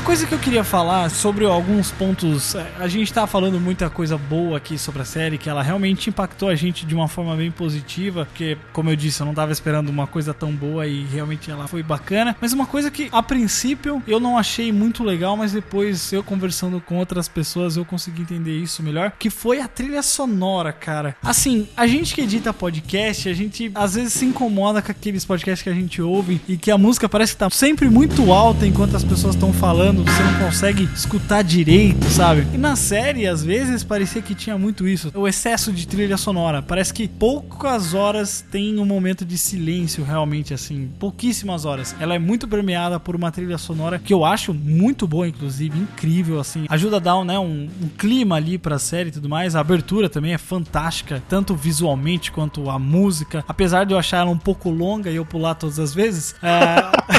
Coisa 0.10 0.26
que 0.26 0.34
eu 0.34 0.39
queria 0.39 0.64
falar 0.64 1.07
sobre 1.12 1.45
alguns 1.45 1.91
pontos. 1.91 2.55
é, 2.55 2.66
A 2.80 2.88
gente 2.88 3.14
tá 3.14 3.28
falando 3.28 3.60
muita 3.60 3.91
coisa 3.91 4.18
boa 4.18 4.57
aqui 4.57 4.76
sobre 4.76 5.03
a 5.03 5.05
série, 5.05 5.38
que 5.38 5.47
ela 5.47 5.62
realmente 5.62 6.10
impactou 6.10 6.49
a 6.49 6.55
gente 6.55 6.84
de 6.84 6.95
uma 6.95 7.07
forma 7.07 7.36
bem 7.36 7.51
positiva. 7.51 8.26
Porque, 8.26 8.57
como 8.74 8.89
eu 8.89 8.95
disse, 8.95 9.22
eu 9.22 9.28
não 9.28 9.36
tava 9.36 9.51
esperando 9.51 9.89
uma 9.89 10.07
coisa 10.07 10.34
tão 10.34 10.51
boa 10.51 10.88
e 10.88 11.05
realmente 11.05 11.51
ela 11.51 11.68
foi 11.68 11.84
bacana. 11.84 12.36
Mas 12.41 12.53
uma 12.53 12.66
coisa 12.66 12.89
que, 12.89 13.07
a 13.12 13.22
princípio, 13.22 14.01
eu 14.07 14.20
não 14.20 14.36
achei 14.36 14.72
muito 14.72 15.03
legal, 15.03 15.38
mas 15.38 15.51
depois 15.51 16.12
eu 16.12 16.24
conversando 16.24 16.82
com 16.82 16.97
outras 16.97 17.28
pessoas 17.28 17.78
eu 17.78 17.86
consegui 17.86 18.24
entender 18.24 18.57
isso 18.57 18.82
melhor. 18.82 19.12
Que 19.20 19.30
foi 19.30 19.62
a 19.62 19.68
trilha 19.68 20.01
sonora, 20.01 20.74
cara. 20.74 21.16
Assim, 21.22 21.68
a 21.78 21.86
gente 21.86 22.16
que 22.16 22.22
edita 22.22 22.51
podcast, 22.51 23.30
a 23.30 23.34
gente 23.34 23.72
às 23.76 23.93
vezes 23.93 24.14
se 24.14 24.26
incomoda 24.26 24.82
com 24.82 24.91
aqueles 24.91 25.24
podcasts 25.24 25.62
que 25.62 25.70
a 25.70 25.74
gente 25.76 26.01
ouve 26.01 26.41
e 26.47 26.57
que 26.57 26.72
a 26.72 26.80
música 26.80 27.07
parece 27.07 27.34
que 27.34 27.38
tá 27.38 27.49
sempre 27.51 27.88
muito 27.91 28.34
alta 28.34 28.66
enquanto 28.66 28.95
as 28.95 29.03
pessoas 29.03 29.36
estão 29.36 29.53
falando, 29.53 29.99
você 30.04 30.24
não 30.24 30.45
consegue 30.45 30.89
escutar 30.93 31.43
direito, 31.43 32.06
sabe? 32.10 32.45
E 32.54 32.58
na 32.58 32.76
série, 32.76 33.28
às 33.28 33.43
vezes, 33.43 33.84
parecia 33.84 34.22
que 34.22 34.36
tinha 34.36 34.58
muito 34.58 34.88
isso. 34.88 35.12
O 35.14 35.28
excesso 35.28 35.72
de 35.72 35.88
trilha 35.88 36.18
sonora. 36.18 36.62
Parece 36.62 36.93
que 36.93 37.08
poucas 37.08 37.93
horas 37.93 38.43
tem 38.52 38.80
um 38.80 38.86
momento 38.86 39.26
de 39.26 39.38
silêncio, 39.38 40.04
realmente, 40.04 40.54
assim. 40.54 40.89
Pouquíssimas 41.00 41.66
horas. 41.66 41.95
Ela 42.00 42.16
é 42.16 42.20
muito 42.20 42.47
permeada 42.47 43.00
por 43.00 43.16
uma 43.16 43.32
trilha 43.32 43.58
sonora 43.58 44.00
que 44.00 44.14
eu 44.14 44.24
acho 44.24 44.54
muito 44.54 45.08
boa, 45.08 45.28
inclusive, 45.28 45.78
incrível, 45.78 46.39
assim. 46.39 46.66
Ajuda 46.70 46.97
a 46.97 47.00
dar 47.00 47.24
né, 47.26 47.38
um, 47.38 47.70
um 47.82 47.88
clima 47.97 48.36
ali 48.36 48.58
pra 48.58 48.80
série 48.80 49.10
e 49.10 49.12
tudo 49.12 49.28
mais. 49.30 49.56
A 49.56 49.60
abertura 49.60 50.10
também 50.10 50.34
é 50.34 50.38
fantástica, 50.38 51.22
tanto 51.28 51.56
visualmente 51.56 52.32
quanto 52.32 52.70
a 52.70 52.80
música. 52.80 53.43
Apesar 53.47 53.86
de 53.86 53.93
eu 53.93 53.97
achar 53.97 54.20
ela 54.20 54.32
um 54.32 54.38
pouco 54.38 54.70
longa 54.70 55.10
e 55.10 55.16
eu 55.16 55.26
pular 55.26 55.56
todas 55.56 55.80
as 55.80 55.93
vezes. 55.93 56.36
é, 56.41 57.18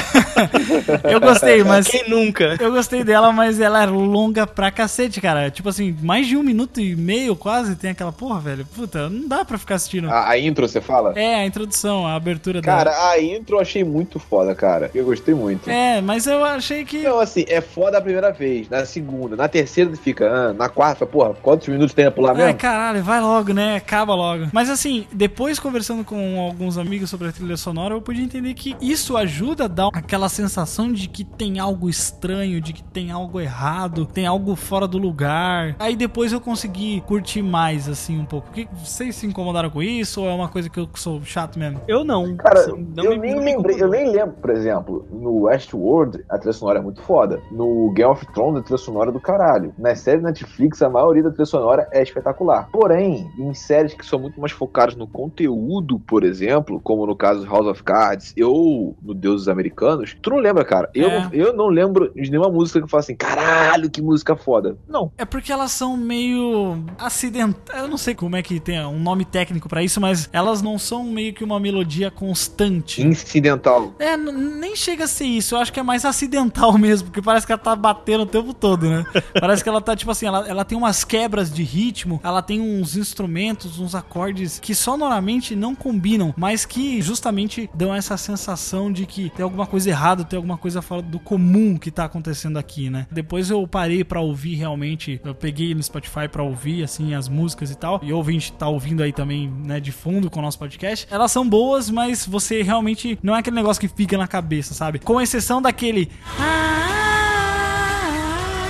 eu 1.03 1.19
gostei, 1.19 1.63
mas. 1.65 1.87
Quem 1.87 2.09
nunca? 2.09 2.55
Eu 2.59 2.71
gostei 2.71 3.03
dela, 3.03 3.31
mas 3.31 3.59
ela 3.59 3.83
é 3.83 3.85
longa 3.85 4.45
pra 4.47 4.71
cacete, 4.71 5.19
cara. 5.21 5.49
Tipo 5.49 5.69
assim, 5.69 5.95
mais 6.01 6.27
de 6.27 6.37
um 6.37 6.43
minuto 6.43 6.79
e 6.79 6.95
meio 6.95 7.35
quase 7.35 7.75
tem 7.75 7.91
aquela 7.91 8.11
porra, 8.11 8.39
velho. 8.39 8.65
Puta, 8.65 9.09
não 9.09 9.27
dá 9.27 9.43
pra 9.45 9.57
ficar 9.57 9.75
assistindo. 9.75 10.09
A, 10.09 10.29
a 10.29 10.39
intro, 10.39 10.67
você 10.67 10.81
fala? 10.81 11.13
É, 11.17 11.35
a 11.35 11.45
introdução, 11.45 12.05
a 12.07 12.15
abertura 12.15 12.61
Cara, 12.61 12.91
dela. 12.91 13.09
a 13.11 13.21
intro 13.21 13.57
eu 13.57 13.61
achei 13.61 13.83
muito 13.83 14.19
foda, 14.19 14.53
cara. 14.55 14.89
Eu 14.93 15.05
gostei 15.05 15.33
muito. 15.33 15.69
É, 15.69 16.01
mas 16.01 16.27
eu 16.27 16.43
achei 16.43 16.85
que. 16.85 16.99
Não, 17.03 17.19
assim, 17.19 17.45
é 17.47 17.61
foda 17.61 17.97
a 17.97 18.01
primeira 18.01 18.31
vez, 18.31 18.69
na 18.69 18.85
segunda, 18.85 19.35
na 19.35 19.47
terceira 19.47 19.91
fica, 19.95 20.29
ah, 20.29 20.53
na 20.53 20.69
quarta, 20.69 21.05
porra, 21.05 21.33
quantos 21.41 21.67
minutos 21.67 21.93
tem 21.93 22.05
pra 22.05 22.11
pular 22.11 22.31
Ai, 22.31 22.45
mesmo? 22.45 22.59
caralho, 22.59 23.03
vai 23.03 23.19
logo, 23.19 23.53
né? 23.53 23.75
Acaba 23.75 24.13
logo. 24.15 24.47
Mas 24.53 24.69
assim, 24.69 25.05
depois 25.11 25.59
conversando 25.59 26.03
com 26.03 26.39
alguns 26.39 26.77
amigos 26.77 27.09
sobre 27.09 27.27
a 27.27 27.31
trilha 27.31 27.57
sonora, 27.57 27.93
eu 27.93 28.01
pude 28.01 28.21
entender 28.21 28.53
que 28.53 28.75
isso 28.81 29.17
ajuda 29.17 29.65
a 29.65 29.67
dar 29.67 29.87
aquela 30.01 30.27
sensação 30.29 30.91
de 30.91 31.07
que 31.07 31.23
tem 31.23 31.59
algo 31.59 31.89
estranho, 31.89 32.59
de 32.59 32.73
que 32.73 32.83
tem 32.83 33.11
algo 33.11 33.39
errado, 33.39 34.05
tem 34.05 34.25
algo 34.25 34.55
fora 34.55 34.87
do 34.87 34.97
lugar. 34.97 35.75
Aí 35.79 35.95
depois 35.95 36.33
eu 36.33 36.41
consegui 36.41 37.01
curtir 37.01 37.41
mais, 37.41 37.87
assim, 37.87 38.19
um 38.19 38.25
pouco. 38.25 38.51
Que, 38.51 38.67
vocês 38.83 39.15
se 39.15 39.25
incomodaram 39.27 39.69
com 39.69 39.81
isso 39.81 40.21
ou 40.21 40.29
é 40.29 40.33
uma 40.33 40.49
coisa 40.49 40.69
que 40.69 40.79
eu 40.79 40.89
sou 40.95 41.21
chato 41.23 41.57
mesmo? 41.59 41.81
Eu 41.87 42.03
não. 42.03 42.35
Cara, 42.35 42.59
Assim, 42.61 42.87
não 42.95 43.03
eu 43.03 43.11
me- 43.11 43.31
nem 43.33 43.39
lembrei, 43.39 43.81
eu 43.81 43.87
nem 43.89 44.11
lembro, 44.11 44.35
por 44.41 44.49
exemplo, 44.49 45.05
no 45.11 45.41
Westworld 45.43 46.23
a 46.29 46.37
trilha 46.37 46.53
sonora 46.53 46.79
é 46.79 46.81
muito 46.81 47.01
foda. 47.01 47.41
No 47.51 47.91
Game 47.91 48.09
of 48.11 48.25
Thrones 48.33 48.59
a 48.59 48.63
trilha 48.63 48.77
sonora 48.77 49.09
é 49.09 49.13
do 49.13 49.19
caralho. 49.19 49.73
Nas 49.77 49.99
séries 49.99 50.23
Netflix 50.23 50.81
a 50.81 50.89
maioria 50.89 51.23
da 51.23 51.29
trilha 51.31 51.45
sonora 51.45 51.87
é 51.91 52.01
espetacular. 52.01 52.69
Porém, 52.71 53.29
em 53.37 53.53
séries 53.53 53.93
que 53.93 54.05
são 54.05 54.19
muito 54.19 54.39
mais 54.39 54.51
focadas 54.51 54.95
no 54.95 55.07
conteúdo, 55.07 55.99
por 55.99 56.23
exemplo, 56.23 56.79
como 56.83 57.05
no 57.05 57.15
caso 57.15 57.45
House 57.45 57.67
of 57.67 57.83
Cards 57.83 58.33
ou 58.41 58.95
no 59.01 59.13
Deuses 59.13 59.47
Americanos, 59.47 59.90
tu 60.21 60.29
não 60.29 60.37
lembra, 60.37 60.63
cara. 60.65 60.89
Eu, 60.93 61.09
É. 61.09 61.19
não, 61.23 61.33
eu 61.33 61.53
não 61.53 61.67
lembro 61.67 62.11
de 62.15 62.29
nenhuma 62.29 62.49
música 62.49 62.79
que 62.79 62.85
eu 62.85 62.89
falo 62.89 62.99
assim, 63.01 63.15
caralho, 63.15 63.89
que 63.89 64.01
música 64.01 64.35
foda. 64.35 64.77
Não. 64.87 65.11
É 65.17 65.25
porque 65.25 65.51
elas 65.51 65.71
são 65.71 65.95
meio 65.97 66.83
acidentais. 66.97 67.81
Eu 67.81 67.87
não 67.87 67.97
sei 67.97 68.13
como 68.15 68.35
é 68.35 68.41
que 68.43 68.59
tem 68.59 68.79
um 68.85 68.99
nome 68.99 69.25
técnico 69.25 69.67
pra 69.69 69.83
isso, 69.83 69.99
mas 69.99 70.29
elas 70.31 70.61
não 70.61 70.77
são 70.77 71.03
meio 71.03 71.33
que 71.33 71.43
uma 71.43 71.59
melodia 71.59 72.09
constante. 72.11 73.01
Incidental. 73.01 73.93
É, 73.99 74.15
nem 74.17 74.75
chega 74.75 75.05
a 75.05 75.07
ser 75.07 75.25
isso. 75.25 75.55
Eu 75.55 75.59
acho 75.59 75.71
que 75.73 75.79
é 75.79 75.83
mais 75.83 76.05
acidental 76.05 76.75
mesmo, 76.77 77.07
porque 77.09 77.21
parece 77.21 77.45
que 77.45 77.51
ela 77.51 77.59
tá 77.61 77.75
batendo 77.75 78.23
o 78.23 78.25
tempo 78.25 78.53
todo, 78.53 78.89
né? 78.89 79.05
Parece 79.39 79.63
que 79.63 79.69
ela 79.69 79.81
tá, 79.81 79.95
tipo 79.95 80.11
assim, 80.11 80.25
ela, 80.25 80.47
ela 80.47 80.65
tem 80.65 80.77
umas 80.77 81.03
quebras 81.03 81.51
de 81.51 81.63
ritmo, 81.63 82.19
ela 82.23 82.41
tem 82.41 82.59
uns 82.61 82.95
instrumentos, 82.95 83.79
uns 83.79 83.95
acordes 83.95 84.59
que 84.59 84.73
sonoramente 84.75 85.55
não 85.55 85.73
combinam, 85.75 86.33
mas 86.37 86.65
que 86.65 87.01
justamente 87.01 87.69
dão 87.73 87.93
essa 87.93 88.17
sensação 88.17 88.91
de 88.91 89.05
que 89.05 89.29
tem 89.31 89.43
alguma 89.43 89.65
coisa 89.65 89.80
errada, 89.87 90.23
tem 90.23 90.37
alguma 90.37 90.57
coisa 90.57 90.81
fora 90.81 91.01
do 91.01 91.19
comum 91.19 91.77
que 91.77 91.91
tá 91.91 92.05
acontecendo 92.05 92.57
aqui, 92.57 92.89
né? 92.89 93.07
Depois 93.11 93.49
eu 93.49 93.65
parei 93.67 94.03
pra 94.03 94.21
ouvir 94.21 94.55
realmente, 94.55 95.19
eu 95.23 95.33
peguei 95.35 95.73
no 95.73 95.81
Spotify 95.81 96.27
pra 96.31 96.43
ouvir, 96.43 96.83
assim, 96.83 97.13
as 97.13 97.27
músicas 97.27 97.71
e 97.71 97.75
tal, 97.75 97.99
e 98.03 98.11
o 98.11 98.17
ouvinte 98.17 98.53
tá 98.53 98.67
ouvindo 98.67 99.03
aí 99.03 99.11
também, 99.11 99.49
né, 99.49 99.79
de 99.79 99.91
fundo 99.91 100.29
com 100.29 100.39
o 100.39 100.41
nosso 100.41 100.59
podcast. 100.59 101.07
Elas 101.09 101.31
são 101.31 101.47
boas, 101.47 101.89
mas 101.89 102.25
você 102.25 102.61
realmente 102.61 103.17
não 103.21 103.35
é 103.35 103.39
aquele 103.39 103.55
negócio 103.55 103.79
que 103.79 103.87
fica 103.87 104.17
na 104.17 104.27
cabeça, 104.27 104.73
sabe? 104.73 104.99
Com 104.99 105.19
exceção 105.21 105.61
daquele. 105.61 106.09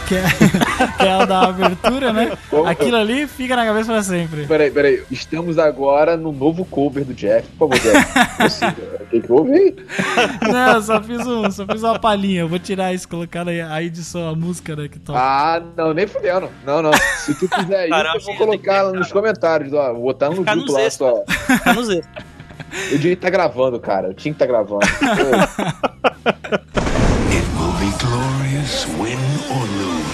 Que 0.08 0.16
é, 0.16 0.24
que 0.98 1.06
é 1.06 1.12
a 1.12 1.26
da 1.26 1.42
abertura, 1.44 2.14
né? 2.14 2.38
Aquilo 2.66 2.98
ali 2.98 3.28
fica 3.28 3.56
na 3.56 3.66
cabeça 3.66 3.92
pra 3.92 4.04
sempre. 4.04 4.46
Peraí, 4.46 4.72
peraí. 4.72 5.04
Estamos 5.12 5.58
agora 5.58 6.16
no 6.18 6.32
novo 6.32 6.66
cover 6.66 7.04
do 7.06 7.14
Jeff. 7.14 7.48
Por 7.58 7.70
favor, 7.70 7.80
Jeff. 7.82 8.14
Você- 8.42 8.66
O 8.68 9.06
que, 9.08 9.54
aí? 9.54 9.76
Não, 10.52 10.74
eu 10.76 10.82
só 10.82 11.02
fiz, 11.02 11.26
um, 11.28 11.52
só 11.52 11.66
fiz 11.66 11.84
uma 11.84 12.00
palhinha. 12.00 12.42
Eu 12.42 12.48
vou 12.48 12.60
tirar 12.60 12.94
isso, 12.94 13.08
colocar 13.08 13.48
aí 13.48 13.62
a 13.62 13.82
edição, 13.82 14.30
a 14.30 14.36
música 14.36 14.76
né, 14.76 14.88
que 14.88 15.00
toca. 15.00 15.20
Ah, 15.20 15.62
não, 15.76 15.94
nem 15.94 16.08
fudendo. 16.08 16.50
Não, 16.66 16.82
não. 16.82 16.92
Se 16.94 17.34
tu 17.36 17.46
isso, 17.46 17.90
Caramba, 17.90 18.18
eu 18.18 18.22
vou 18.22 18.22
tem 18.22 18.38
colocar 18.38 18.92
que 18.92 18.98
nos 18.98 19.12
comentários. 19.12 19.74
Ó, 19.74 19.94
vou 19.94 20.04
botar 20.04 20.30
no 20.30 20.38
Ficar 20.38 20.56
grupo 20.56 20.72
lá 20.74 20.90
só. 20.90 21.24
Tá 21.64 21.74
nos 21.74 21.90
extras. 21.90 22.26
Eu 22.90 22.98
devia 22.98 23.14
estar 23.14 23.30
gravando, 23.30 23.80
cara. 23.80 24.08
Eu 24.10 24.14
tinha 24.14 24.34
que 24.34 24.42
estar 24.42 24.46
gravando. 24.46 24.86
It 27.32 27.46
will 27.58 27.74
be 27.80 27.92
glorious, 28.00 28.86
win 28.98 29.18
or 29.50 29.66
lose. 29.78 30.11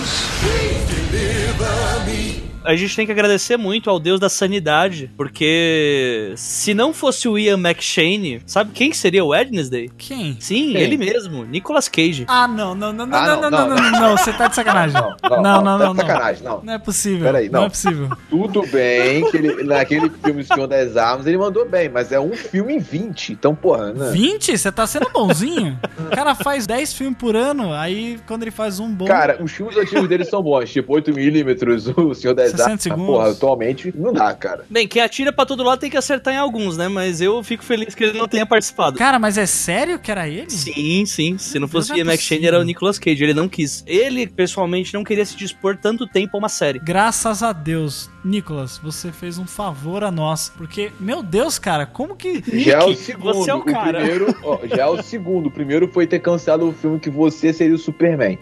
never 1.59 2.05
be 2.05 2.26
a 2.67 2.75
gente 2.75 2.95
tem 2.95 3.05
que 3.05 3.11
agradecer 3.13 3.55
muito 3.55 3.89
ao 3.89 3.97
Deus 3.97 4.19
da 4.19 4.27
sanidade, 4.27 5.09
porque 5.15 6.33
se 6.35 6.73
não 6.73 6.93
fosse 6.93 7.27
o 7.29 7.37
Ian 7.37 7.57
McShane, 7.57 8.41
sabe 8.45 8.71
quem 8.73 8.89
que 8.89 8.97
seria 8.97 9.23
o 9.23 9.29
Wednesday? 9.29 9.89
Quem? 9.97 10.35
Sim, 10.39 10.73
Quem? 10.73 10.81
ele 10.81 10.97
mesmo, 10.97 11.45
Nicolas 11.45 11.87
Cage. 11.87 12.25
Ah, 12.27 12.45
não, 12.45 12.75
não, 12.75 12.91
não, 12.91 13.05
não, 13.05 13.17
Ah, 13.17 13.25
não, 13.25 13.41
não, 13.41 13.49
não, 13.49 13.67
não, 13.69 13.75
não, 13.91 14.01
não, 14.01 14.17
você 14.17 14.33
tá 14.33 14.47
de 14.47 14.55
sacanagem. 14.55 15.01
Não, 15.01 15.15
não, 15.29 15.41
Não, 15.41 15.61
não, 15.61 15.77
tá 15.79 15.85
não, 15.85 15.93
de 15.93 15.97
não. 16.01 16.07
sacanagem, 16.07 16.43
não. 16.43 16.61
Não 16.61 16.73
é 16.73 16.77
possível. 16.77 17.25
Peraí, 17.25 17.49
não 17.49 17.61
não. 17.61 17.67
é 17.67 17.69
possível. 17.69 18.09
Tudo 18.29 18.67
bem 18.67 19.31
que 19.31 19.37
ele, 19.37 19.63
naquele 19.63 20.09
filme 20.09 20.43
Senhor 20.43 20.67
das 20.67 20.97
Armas 20.97 21.25
ele 21.25 21.37
mandou 21.37 21.65
bem, 21.67 21.87
mas 21.87 22.11
é 22.11 22.19
um 22.19 22.33
filme 22.33 22.73
em 22.75 22.79
20. 22.79 23.31
Então, 23.31 23.55
porra, 23.55 23.93
né? 23.93 24.11
20? 24.11 24.57
Você 24.57 24.71
tá 24.71 24.85
sendo 24.85 25.09
bonzinho? 25.09 25.79
O 25.99 26.15
cara 26.15 26.35
faz 26.35 26.67
10 26.67 26.93
filmes 26.93 27.17
por 27.17 27.33
ano, 27.35 27.73
aí 27.73 28.19
quando 28.27 28.41
ele 28.41 28.51
faz 28.51 28.79
um 28.79 28.91
bom. 28.93 29.05
Cara, 29.05 29.41
os 29.41 29.51
filmes 29.51 29.77
antigos 29.77 30.07
dele 30.09 30.25
são 30.25 30.41
bons, 30.43 30.69
tipo 30.69 30.93
8mm, 30.93 31.97
o 31.97 32.13
Senhor 32.13 32.33
das 32.33 32.56
60 32.57 32.69
Armas. 32.71 32.83
segundos. 32.83 33.05
Porra, 33.05 33.31
atualmente 33.31 33.93
não 33.95 34.11
dá, 34.13 34.33
cara. 34.33 34.65
Bem, 34.69 34.87
quem 34.87 35.01
atira 35.01 35.31
pra 35.31 35.45
todo 35.45 35.63
lado 35.63 35.79
tem 35.79 35.89
que 35.89 35.97
acertar 35.97 36.33
em 36.33 36.37
alguns, 36.37 36.77
né? 36.77 36.87
Mas 36.87 37.21
eu 37.21 37.41
fico 37.43 37.63
feliz 37.63 37.95
que 37.95 38.03
ele 38.03 38.17
não 38.17 38.27
tenha 38.27 38.45
participado. 38.45 38.97
Cara, 38.97 39.19
mas 39.19 39.37
é 39.37 39.45
sério 39.45 39.99
que 39.99 40.11
era 40.11 40.27
ele? 40.27 40.49
Sim, 40.49 41.05
sim. 41.05 41.37
Se 41.37 41.59
não 41.59 41.67
fosse 41.67 41.91
o 41.91 41.97
Ian 41.97 42.05
é 42.05 42.13
McShane, 42.13 42.45
era 42.45 42.59
o 42.59 42.63
Nicolas 42.63 42.99
Cage. 42.99 43.23
Ele 43.23 43.33
não 43.33 43.47
quis. 43.47 43.83
Ele, 43.87 44.27
pessoalmente, 44.27 44.93
não 44.93 45.03
queria 45.03 45.25
se 45.25 45.35
dispor 45.35 45.77
tanto 45.77 46.07
tempo 46.07 46.35
a 46.35 46.39
uma 46.39 46.49
série. 46.49 46.79
Graças 46.79 47.43
a 47.43 47.51
Deus, 47.53 48.09
Nicolas, 48.23 48.77
você 48.77 49.11
fez 49.11 49.37
um 49.37 49.45
favor 49.47 50.03
a 50.03 50.11
nós. 50.11 50.51
Porque, 50.57 50.91
meu 50.99 51.21
Deus, 51.23 51.57
cara, 51.59 51.85
como 51.85 52.15
que. 52.15 52.43
Já 52.59 52.79
é 52.79 52.83
o 52.83 52.89
Nick, 52.89 53.01
segundo. 53.01 53.33
você 53.33 53.51
é 53.51 53.55
o 53.55 53.61
cara. 53.61 53.99
primeiro, 53.99 54.35
ó, 54.43 54.59
já 54.65 54.83
é 54.83 54.85
o 54.87 55.01
segundo. 55.01 55.47
O 55.47 55.51
primeiro 55.51 55.87
foi 55.87 56.05
ter 56.07 56.19
cancelado 56.19 56.67
o 56.67 56.73
filme 56.73 56.99
que 56.99 57.09
você 57.09 57.53
seria 57.53 57.75
o 57.75 57.77
Superman. 57.77 58.37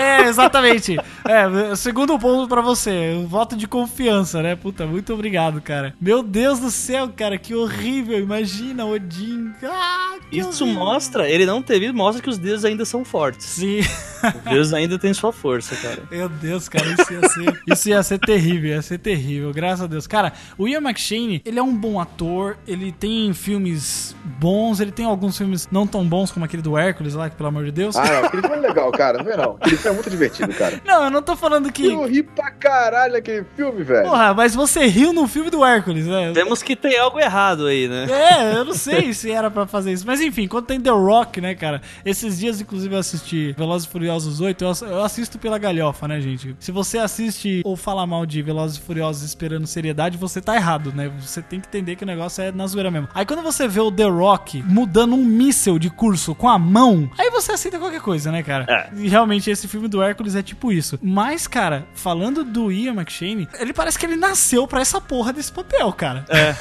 É, 0.00 0.26
exatamente. 0.28 0.96
É, 1.28 1.74
segundo 1.76 2.18
ponto 2.18 2.48
pra 2.48 2.60
você, 2.60 2.90
um 3.16 3.26
voto 3.26 3.56
de 3.56 3.66
confiança, 3.66 4.42
né? 4.42 4.54
Puta, 4.56 4.86
muito 4.86 5.12
obrigado, 5.12 5.60
cara. 5.60 5.94
Meu 6.00 6.22
Deus 6.22 6.58
do 6.60 6.70
céu, 6.70 7.08
cara, 7.14 7.38
que 7.38 7.54
horrível. 7.54 8.18
Imagina, 8.18 8.84
Odin. 8.86 9.52
Ah, 9.62 10.16
que 10.30 10.38
Isso 10.38 10.64
horrível. 10.64 10.84
mostra, 10.84 11.28
ele 11.28 11.44
não 11.46 11.62
teve, 11.62 11.90
mostra 11.92 12.22
que 12.22 12.28
os 12.30 12.38
deuses 12.38 12.64
ainda 12.64 12.84
são 12.84 13.04
fortes. 13.04 13.46
Sim. 13.46 13.80
Os 14.22 14.52
deuses 14.52 14.74
ainda 14.74 14.98
têm 14.98 15.14
sua 15.14 15.32
força, 15.32 15.74
cara. 15.76 16.02
Meu 16.10 16.28
Deus, 16.28 16.68
cara, 16.68 16.84
isso 16.86 17.10
ia 17.10 17.28
ser, 17.30 17.62
isso 17.66 17.88
ia 17.88 18.02
ser 18.02 18.18
terrível, 18.18 18.68
ia 18.68 18.82
ser 18.82 18.98
terrível, 18.98 19.50
graças 19.50 19.80
a 19.82 19.86
Deus. 19.86 20.06
Cara, 20.06 20.34
o 20.58 20.68
Ian 20.68 20.82
McShane, 20.82 21.40
ele 21.42 21.58
é 21.58 21.62
um 21.62 21.74
bom 21.74 21.98
ator, 21.98 22.58
ele 22.66 22.92
tem 22.92 23.32
filmes 23.32 24.14
bons, 24.38 24.78
ele 24.78 24.92
tem 24.92 25.06
alguns 25.06 25.38
filmes 25.38 25.66
não 25.72 25.86
tão 25.86 26.04
bons 26.06 26.30
como 26.30 26.44
aquele 26.44 26.62
do 26.62 26.76
Hércules 26.76 27.14
lá, 27.14 27.30
que 27.30 27.36
pelo 27.36 27.48
amor 27.48 27.64
de 27.64 27.72
Deus. 27.72 27.96
Ah, 27.96 28.04
não, 28.04 28.24
aquele 28.26 28.42
filme 28.42 28.56
é 28.58 28.60
legal, 28.60 28.92
cara. 28.92 29.18
Não 29.18 29.24
vê 29.24 29.36
não. 29.38 29.56
Aquele 29.58 29.76
filme 29.76 29.90
é 29.90 29.94
muito 29.94 30.10
divertido, 30.10 30.52
cara. 30.52 30.82
Não, 30.84 31.04
eu 31.04 31.10
não 31.10 31.22
tô 31.22 31.34
falando 31.34 31.72
que. 31.72 31.86
Eu 31.86 32.06
ri 32.06 32.22
pra 32.22 32.50
caralho 32.50 32.79
aquele 32.88 33.44
filme, 33.56 33.82
velho. 33.82 34.08
Porra, 34.08 34.32
mas 34.34 34.54
você 34.54 34.86
riu 34.86 35.12
no 35.12 35.26
filme 35.28 35.50
do 35.50 35.64
Hércules, 35.64 36.06
né? 36.06 36.32
Temos 36.32 36.62
que 36.62 36.74
ter 36.76 36.96
algo 36.98 37.18
errado 37.18 37.66
aí, 37.66 37.86
né? 37.88 38.06
É, 38.10 38.56
eu 38.56 38.64
não 38.64 38.74
sei 38.74 39.12
se 39.12 39.30
era 39.30 39.50
pra 39.50 39.66
fazer 39.66 39.92
isso. 39.92 40.06
Mas 40.06 40.20
enfim, 40.20 40.48
quando 40.48 40.66
tem 40.66 40.80
The 40.80 40.90
Rock, 40.90 41.40
né, 41.40 41.54
cara? 41.54 41.80
Esses 42.04 42.38
dias, 42.38 42.60
inclusive, 42.60 42.94
eu 42.94 42.98
assisti 42.98 43.54
Velozes 43.56 43.86
e 43.86 43.90
Furiosos 43.90 44.40
8. 44.40 44.64
Eu 44.64 44.70
ass- 44.70 44.82
eu 44.82 45.02
assisto 45.04 45.38
pela 45.38 45.58
galhofa, 45.58 46.08
né, 46.08 46.20
gente? 46.20 46.56
Se 46.58 46.72
você 46.72 46.98
assiste 46.98 47.62
ou 47.64 47.76
fala 47.76 48.06
mal 48.06 48.24
de 48.26 48.40
Velozes 48.42 48.78
e 48.78 48.80
Furiosos 48.80 49.22
esperando 49.22 49.66
seriedade, 49.66 50.16
você 50.16 50.40
tá 50.40 50.54
errado, 50.56 50.92
né? 50.94 51.10
Você 51.20 51.42
tem 51.42 51.60
que 51.60 51.68
entender 51.68 51.96
que 51.96 52.04
o 52.04 52.06
negócio 52.06 52.42
é 52.42 52.52
na 52.52 52.66
zoeira 52.66 52.90
mesmo. 52.90 53.08
Aí 53.14 53.24
quando 53.26 53.42
você 53.42 53.66
vê 53.68 53.80
o 53.80 53.90
The 53.90 54.04
Rock 54.08 54.62
mudando 54.62 55.14
um 55.14 55.24
míssel 55.24 55.78
de 55.78 55.90
curso 55.90 56.34
com 56.34 56.48
a 56.48 56.58
mão, 56.58 57.10
aí 57.18 57.30
você 57.30 57.52
aceita 57.52 57.78
qualquer 57.78 58.00
coisa, 58.00 58.30
né, 58.32 58.42
cara? 58.42 58.64
É. 58.68 58.88
E 58.96 59.08
realmente 59.08 59.50
esse 59.50 59.66
filme 59.68 59.88
do 59.88 60.02
Hércules 60.02 60.34
é 60.34 60.42
tipo 60.42 60.72
isso. 60.72 60.98
Mas, 61.02 61.46
cara, 61.46 61.86
falando 61.94 62.44
do 62.44 62.69
Ian 62.70 62.94
McShane, 62.94 63.48
ele 63.58 63.72
parece 63.72 63.98
que 63.98 64.06
ele 64.06 64.16
nasceu 64.16 64.66
pra 64.66 64.80
essa 64.80 65.00
porra 65.00 65.32
desse 65.32 65.52
papel, 65.52 65.92
cara. 65.92 66.24
É. 66.28 66.54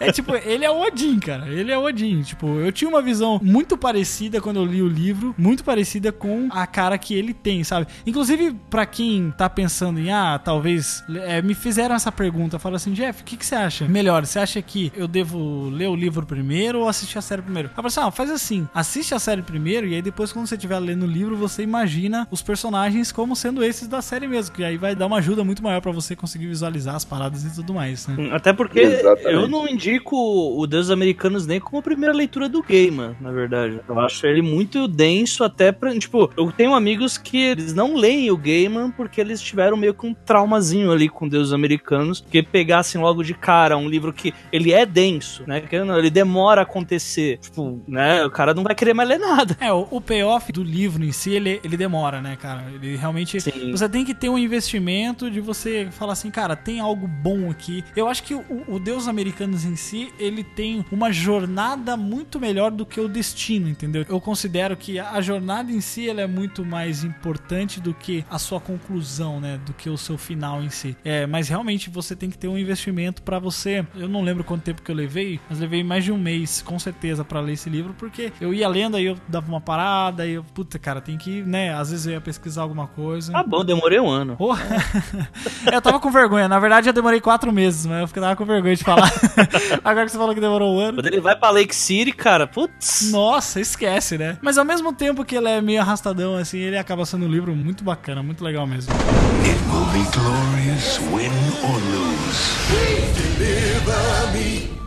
é 0.08 0.12
tipo, 0.12 0.34
ele 0.34 0.64
é 0.64 0.70
o 0.70 0.80
Odin, 0.80 1.18
cara. 1.18 1.48
Ele 1.48 1.70
é 1.70 1.78
o 1.78 1.82
Odin. 1.82 2.22
Tipo, 2.22 2.46
eu 2.60 2.72
tinha 2.72 2.88
uma 2.88 3.02
visão 3.02 3.40
muito 3.42 3.76
parecida 3.76 4.40
quando 4.40 4.56
eu 4.56 4.64
li 4.64 4.82
o 4.82 4.88
livro, 4.88 5.34
muito 5.36 5.64
parecida 5.64 6.12
com 6.12 6.48
a 6.50 6.66
cara 6.66 6.98
que 6.98 7.14
ele 7.14 7.34
tem, 7.34 7.64
sabe? 7.64 7.86
Inclusive, 8.06 8.54
pra 8.70 8.86
quem 8.86 9.32
tá 9.36 9.48
pensando 9.48 9.98
em, 10.00 10.10
ah, 10.10 10.40
talvez. 10.42 11.02
é, 11.26 11.42
me 11.42 11.54
fizeram 11.54 11.94
essa 11.94 12.12
pergunta. 12.12 12.58
Falaram 12.58 12.76
assim, 12.76 12.92
Jeff, 12.92 13.22
o 13.22 13.24
que, 13.24 13.36
que 13.36 13.46
você 13.46 13.54
acha? 13.54 13.88
Melhor, 13.88 14.24
você 14.26 14.38
acha 14.38 14.60
que 14.62 14.92
eu 14.94 15.06
devo 15.06 15.68
ler 15.70 15.88
o 15.88 15.96
livro 15.96 16.26
primeiro 16.26 16.80
ou 16.80 16.88
assistir 16.88 17.18
a 17.18 17.22
série 17.22 17.42
primeiro? 17.42 17.68
Eu 17.68 17.74
falei 17.74 17.88
assim, 17.88 18.00
ah, 18.00 18.10
faz 18.10 18.30
assim, 18.30 18.68
assiste 18.74 19.14
a 19.14 19.18
série 19.18 19.42
primeiro 19.42 19.86
e 19.86 19.94
aí 19.94 20.02
depois, 20.02 20.32
quando 20.32 20.46
você 20.46 20.54
estiver 20.54 20.78
lendo 20.78 21.04
o 21.04 21.08
livro, 21.08 21.36
você 21.36 21.62
imagina 21.62 22.26
os 22.30 22.42
personagens 22.42 23.12
como 23.12 23.34
sendo 23.36 23.64
esses 23.64 23.88
da 23.88 24.02
série 24.02 24.26
mesmo, 24.26 24.54
que 24.54 24.64
aí 24.64 24.76
vai 24.76 24.94
dar 24.94 25.06
uma 25.06 25.20
ajuda 25.24 25.42
muito 25.42 25.62
maior 25.62 25.80
pra 25.80 25.90
você 25.90 26.14
conseguir 26.14 26.46
visualizar 26.46 26.94
as 26.94 27.04
paradas 27.04 27.44
e 27.44 27.54
tudo 27.54 27.72
mais, 27.72 28.06
né? 28.06 28.30
Até 28.32 28.52
porque 28.52 28.80
Exatamente. 28.80 29.32
eu 29.32 29.48
não 29.48 29.66
indico 29.66 30.16
o 30.16 30.66
Deus 30.66 30.90
Americanos 30.90 31.46
nem 31.46 31.58
como 31.58 31.78
a 31.78 31.82
primeira 31.82 32.14
leitura 32.14 32.48
do 32.48 32.62
Gaiman, 32.62 33.16
na 33.20 33.32
verdade. 33.32 33.80
Eu 33.88 33.98
acho 33.98 34.26
ele 34.26 34.42
muito 34.42 34.86
denso 34.86 35.42
até 35.42 35.72
pra, 35.72 35.98
tipo, 35.98 36.30
eu 36.36 36.52
tenho 36.52 36.74
amigos 36.74 37.16
que 37.16 37.38
eles 37.38 37.72
não 37.72 37.96
leem 37.96 38.30
o 38.30 38.36
Gaiman 38.36 38.90
porque 38.90 39.20
eles 39.20 39.40
tiveram 39.40 39.76
meio 39.76 39.94
que 39.94 40.06
um 40.06 40.12
traumazinho 40.12 40.92
ali 40.92 41.08
com 41.08 41.26
Deus 41.26 41.52
Americanos, 41.52 42.24
que 42.30 42.42
pegassem 42.42 43.00
logo 43.00 43.22
de 43.22 43.32
cara 43.32 43.76
um 43.76 43.88
livro 43.88 44.12
que 44.12 44.34
ele 44.52 44.72
é 44.72 44.84
denso, 44.84 45.44
né? 45.46 45.60
Que 45.62 45.76
ele 45.76 46.10
demora 46.10 46.60
a 46.60 46.64
acontecer. 46.64 47.38
Tipo, 47.38 47.80
né? 47.88 48.24
O 48.26 48.30
cara 48.30 48.52
não 48.52 48.62
vai 48.62 48.74
querer 48.74 48.92
mais 48.92 49.08
ler 49.08 49.18
nada. 49.18 49.56
É, 49.60 49.72
o, 49.72 49.86
o 49.90 50.00
payoff 50.00 50.52
do 50.52 50.62
livro 50.62 51.04
em 51.04 51.12
si, 51.12 51.30
ele, 51.30 51.60
ele 51.64 51.76
demora, 51.76 52.20
né, 52.20 52.36
cara? 52.36 52.64
Ele 52.74 52.96
realmente. 52.96 53.40
Sim. 53.40 53.70
Você 53.70 53.88
tem 53.88 54.04
que 54.04 54.14
ter 54.14 54.28
um 54.28 54.38
investimento 54.38 55.13
de 55.14 55.40
você 55.40 55.88
falar 55.90 56.12
assim, 56.12 56.30
cara, 56.30 56.56
tem 56.56 56.80
algo 56.80 57.06
bom 57.06 57.50
aqui. 57.50 57.84
Eu 57.96 58.08
acho 58.08 58.22
que 58.22 58.34
o, 58.34 58.44
o 58.68 58.78
Deus 58.78 59.08
Americanos 59.08 59.64
em 59.64 59.76
si, 59.76 60.12
ele 60.18 60.42
tem 60.42 60.84
uma 60.90 61.12
jornada 61.12 61.96
muito 61.96 62.40
melhor 62.40 62.70
do 62.70 62.84
que 62.84 63.00
o 63.00 63.08
destino, 63.08 63.68
entendeu? 63.68 64.04
Eu 64.08 64.20
considero 64.20 64.76
que 64.76 64.98
a 64.98 65.20
jornada 65.20 65.70
em 65.70 65.80
si, 65.80 66.08
ela 66.08 66.20
é 66.20 66.26
muito 66.26 66.64
mais 66.64 67.04
importante 67.04 67.80
do 67.80 67.94
que 67.94 68.24
a 68.30 68.38
sua 68.38 68.60
conclusão, 68.60 69.40
né? 69.40 69.60
Do 69.64 69.72
que 69.72 69.88
o 69.88 69.96
seu 69.96 70.18
final 70.18 70.62
em 70.62 70.70
si. 70.70 70.96
É, 71.04 71.26
mas 71.26 71.48
realmente 71.48 71.90
você 71.90 72.14
tem 72.16 72.30
que 72.30 72.38
ter 72.38 72.48
um 72.48 72.58
investimento 72.58 73.22
pra 73.22 73.38
você. 73.38 73.86
Eu 73.94 74.08
não 74.08 74.22
lembro 74.22 74.44
quanto 74.44 74.62
tempo 74.62 74.82
que 74.82 74.90
eu 74.90 74.94
levei, 74.94 75.40
mas 75.48 75.58
levei 75.58 75.84
mais 75.84 76.04
de 76.04 76.12
um 76.12 76.18
mês, 76.18 76.62
com 76.62 76.78
certeza, 76.78 77.24
pra 77.24 77.40
ler 77.40 77.52
esse 77.52 77.70
livro, 77.70 77.94
porque 77.98 78.32
eu 78.40 78.52
ia 78.52 78.68
lendo, 78.68 78.96
aí 78.96 79.04
eu 79.04 79.16
dava 79.28 79.46
uma 79.46 79.60
parada, 79.60 80.22
aí 80.22 80.32
eu, 80.32 80.44
puta, 80.44 80.78
cara, 80.78 81.00
tem 81.00 81.16
que, 81.16 81.42
né? 81.42 81.74
Às 81.74 81.90
vezes 81.90 82.06
eu 82.06 82.12
ia 82.12 82.20
pesquisar 82.20 82.62
alguma 82.62 82.86
coisa. 82.86 83.32
Tá 83.32 83.42
bom, 83.42 83.64
demorei 83.64 84.00
um 84.00 84.08
ano. 84.08 84.36
Porra. 84.36 84.64
eu 85.72 85.80
tava 85.82 86.00
com 86.00 86.10
vergonha. 86.10 86.48
Na 86.48 86.58
verdade, 86.58 86.88
eu 86.88 86.92
demorei 86.92 87.20
quatro 87.20 87.52
meses, 87.52 87.86
mas 87.86 88.00
eu 88.02 88.08
fiquei- 88.08 88.22
tava 88.22 88.36
com 88.36 88.44
vergonha 88.44 88.76
de 88.76 88.84
falar. 88.84 89.12
Agora 89.84 90.06
que 90.06 90.12
você 90.12 90.18
falou 90.18 90.34
que 90.34 90.40
demorou 90.40 90.76
um 90.76 90.80
ano. 90.80 90.94
Quando 90.98 91.06
ele 91.06 91.20
vai 91.20 91.36
pra 91.36 91.50
Lake 91.50 91.74
City, 91.74 92.12
cara, 92.12 92.46
putz. 92.46 93.10
Nossa, 93.10 93.60
esquece, 93.60 94.16
né? 94.18 94.38
Mas 94.42 94.58
ao 94.58 94.64
mesmo 94.64 94.92
tempo 94.92 95.24
que 95.24 95.36
ele 95.36 95.48
é 95.48 95.60
meio 95.60 95.80
arrastadão, 95.80 96.36
assim, 96.36 96.58
ele 96.58 96.78
acaba 96.78 97.04
sendo 97.04 97.26
um 97.26 97.28
livro 97.28 97.54
muito 97.54 97.82
bacana, 97.84 98.22
muito 98.22 98.42
legal 98.44 98.66
mesmo. 98.66 98.92
It 98.92 99.58
will 99.70 99.86
be 99.86 100.04
glorious, 100.16 100.98
win 101.12 101.30
or 101.64 101.78
lose. 101.92 102.54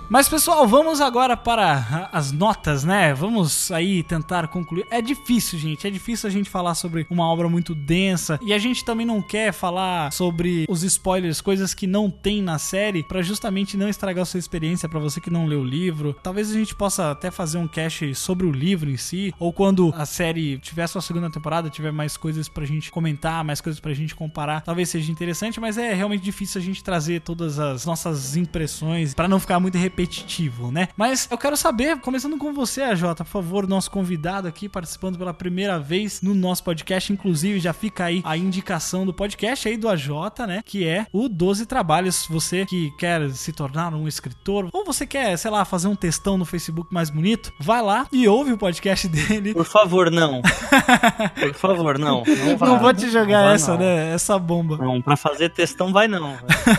Mas 0.09 0.29
pessoal, 0.29 0.65
vamos 0.65 1.01
agora 1.01 1.35
para 1.35 2.09
as 2.13 2.31
notas, 2.31 2.85
né? 2.85 3.13
Vamos 3.13 3.69
aí 3.71 4.01
tentar 4.03 4.47
concluir. 4.47 4.87
É 4.89 5.01
difícil, 5.01 5.59
gente. 5.59 5.85
É 5.85 5.89
difícil 5.89 6.29
a 6.29 6.31
gente 6.31 6.49
falar 6.49 6.75
sobre 6.75 7.05
uma 7.09 7.25
obra 7.25 7.49
muito 7.49 7.75
densa 7.75 8.39
e 8.41 8.53
a 8.53 8.57
gente 8.57 8.85
também 8.85 9.05
não 9.05 9.21
quer 9.21 9.51
falar 9.51 10.09
sobre 10.13 10.65
os 10.69 10.81
spoilers, 10.81 11.41
coisas 11.41 11.73
que 11.73 11.85
não 11.85 12.09
tem 12.09 12.41
na 12.41 12.57
série, 12.57 13.03
pra 13.03 13.21
justamente 13.21 13.75
não 13.75 13.89
estragar 13.89 14.21
a 14.21 14.25
sua 14.25 14.39
experiência 14.39 14.87
pra 14.87 14.97
você 14.97 15.19
que 15.19 15.29
não 15.29 15.45
leu 15.45 15.59
o 15.59 15.65
livro. 15.65 16.15
Talvez 16.23 16.49
a 16.51 16.53
gente 16.53 16.73
possa 16.73 17.11
até 17.11 17.29
fazer 17.29 17.57
um 17.57 17.67
cast 17.67 18.15
sobre 18.15 18.45
o 18.47 18.51
livro 18.51 18.89
em 18.89 18.97
si, 18.97 19.33
ou 19.37 19.51
quando 19.51 19.93
a 19.93 20.05
série 20.05 20.57
tiver 20.59 20.87
sua 20.87 21.01
segunda 21.01 21.29
temporada, 21.29 21.69
tiver 21.69 21.91
mais 21.91 22.15
coisas 22.15 22.47
pra 22.47 22.63
gente 22.65 22.89
comentar, 22.91 23.43
mais 23.43 23.59
coisas 23.59 23.79
pra 23.79 23.93
gente 23.93 24.15
comparar, 24.15 24.61
talvez 24.61 24.87
seja 24.87 25.11
interessante, 25.11 25.59
mas 25.59 25.77
é 25.77 25.93
realmente 25.93 26.23
difícil 26.23 26.61
a 26.61 26.63
gente 26.63 26.81
trazer 26.81 27.19
todas 27.21 27.59
as 27.59 27.85
nossas 27.85 28.37
impressões 28.37 29.13
pra 29.13 29.27
não 29.27 29.39
ficar 29.39 29.59
muito 29.59 29.77
repetitivo, 29.97 30.71
né? 30.71 30.89
Mas 30.95 31.27
eu 31.31 31.37
quero 31.37 31.57
saber, 31.57 31.99
começando 31.99 32.37
com 32.37 32.53
você, 32.53 32.83
AJ, 32.83 33.01
por 33.17 33.25
favor, 33.25 33.67
nosso 33.67 33.89
convidado 33.89 34.47
aqui 34.47 34.69
participando 34.69 35.17
pela 35.17 35.33
primeira 35.33 35.79
vez 35.79 36.21
no 36.21 36.35
nosso 36.35 36.63
podcast, 36.63 37.11
inclusive 37.11 37.59
já 37.59 37.73
fica 37.73 38.05
aí 38.05 38.21
a 38.23 38.37
indicação 38.37 39.05
do 39.05 39.13
podcast 39.13 39.67
aí 39.67 39.75
do 39.75 39.89
AJ, 39.89 40.09
né? 40.47 40.61
Que 40.63 40.87
é 40.87 41.07
o 41.11 41.27
12 41.27 41.65
Trabalhos. 41.65 42.27
Você 42.29 42.65
que 42.65 42.91
quer 42.97 43.29
se 43.31 43.51
tornar 43.51 43.93
um 43.93 44.07
escritor, 44.07 44.69
ou 44.71 44.85
você 44.85 45.05
quer, 45.07 45.35
sei 45.37 45.49
lá, 45.49 45.65
fazer 45.65 45.87
um 45.87 45.95
textão 45.95 46.37
no 46.37 46.45
Facebook 46.45 46.93
mais 46.93 47.09
bonito, 47.09 47.51
vai 47.59 47.81
lá 47.81 48.07
e 48.11 48.27
ouve 48.27 48.53
o 48.53 48.57
podcast 48.57 49.07
dele. 49.09 49.53
Por 49.53 49.65
favor, 49.65 50.11
não. 50.11 50.41
Por 51.39 51.53
favor, 51.55 51.97
não. 51.97 52.23
Não. 52.37 52.67
Não 52.67 52.79
vou 52.79 52.93
te 52.93 53.09
jogar 53.09 53.43
vai, 53.43 53.55
essa, 53.55 53.71
não. 53.71 53.79
né? 53.79 54.13
Essa 54.13 54.37
bomba. 54.37 54.77
Não, 54.77 55.01
pra 55.01 55.15
fazer 55.15 55.49
textão 55.49 55.91
vai 55.91 56.07
não. 56.07 56.37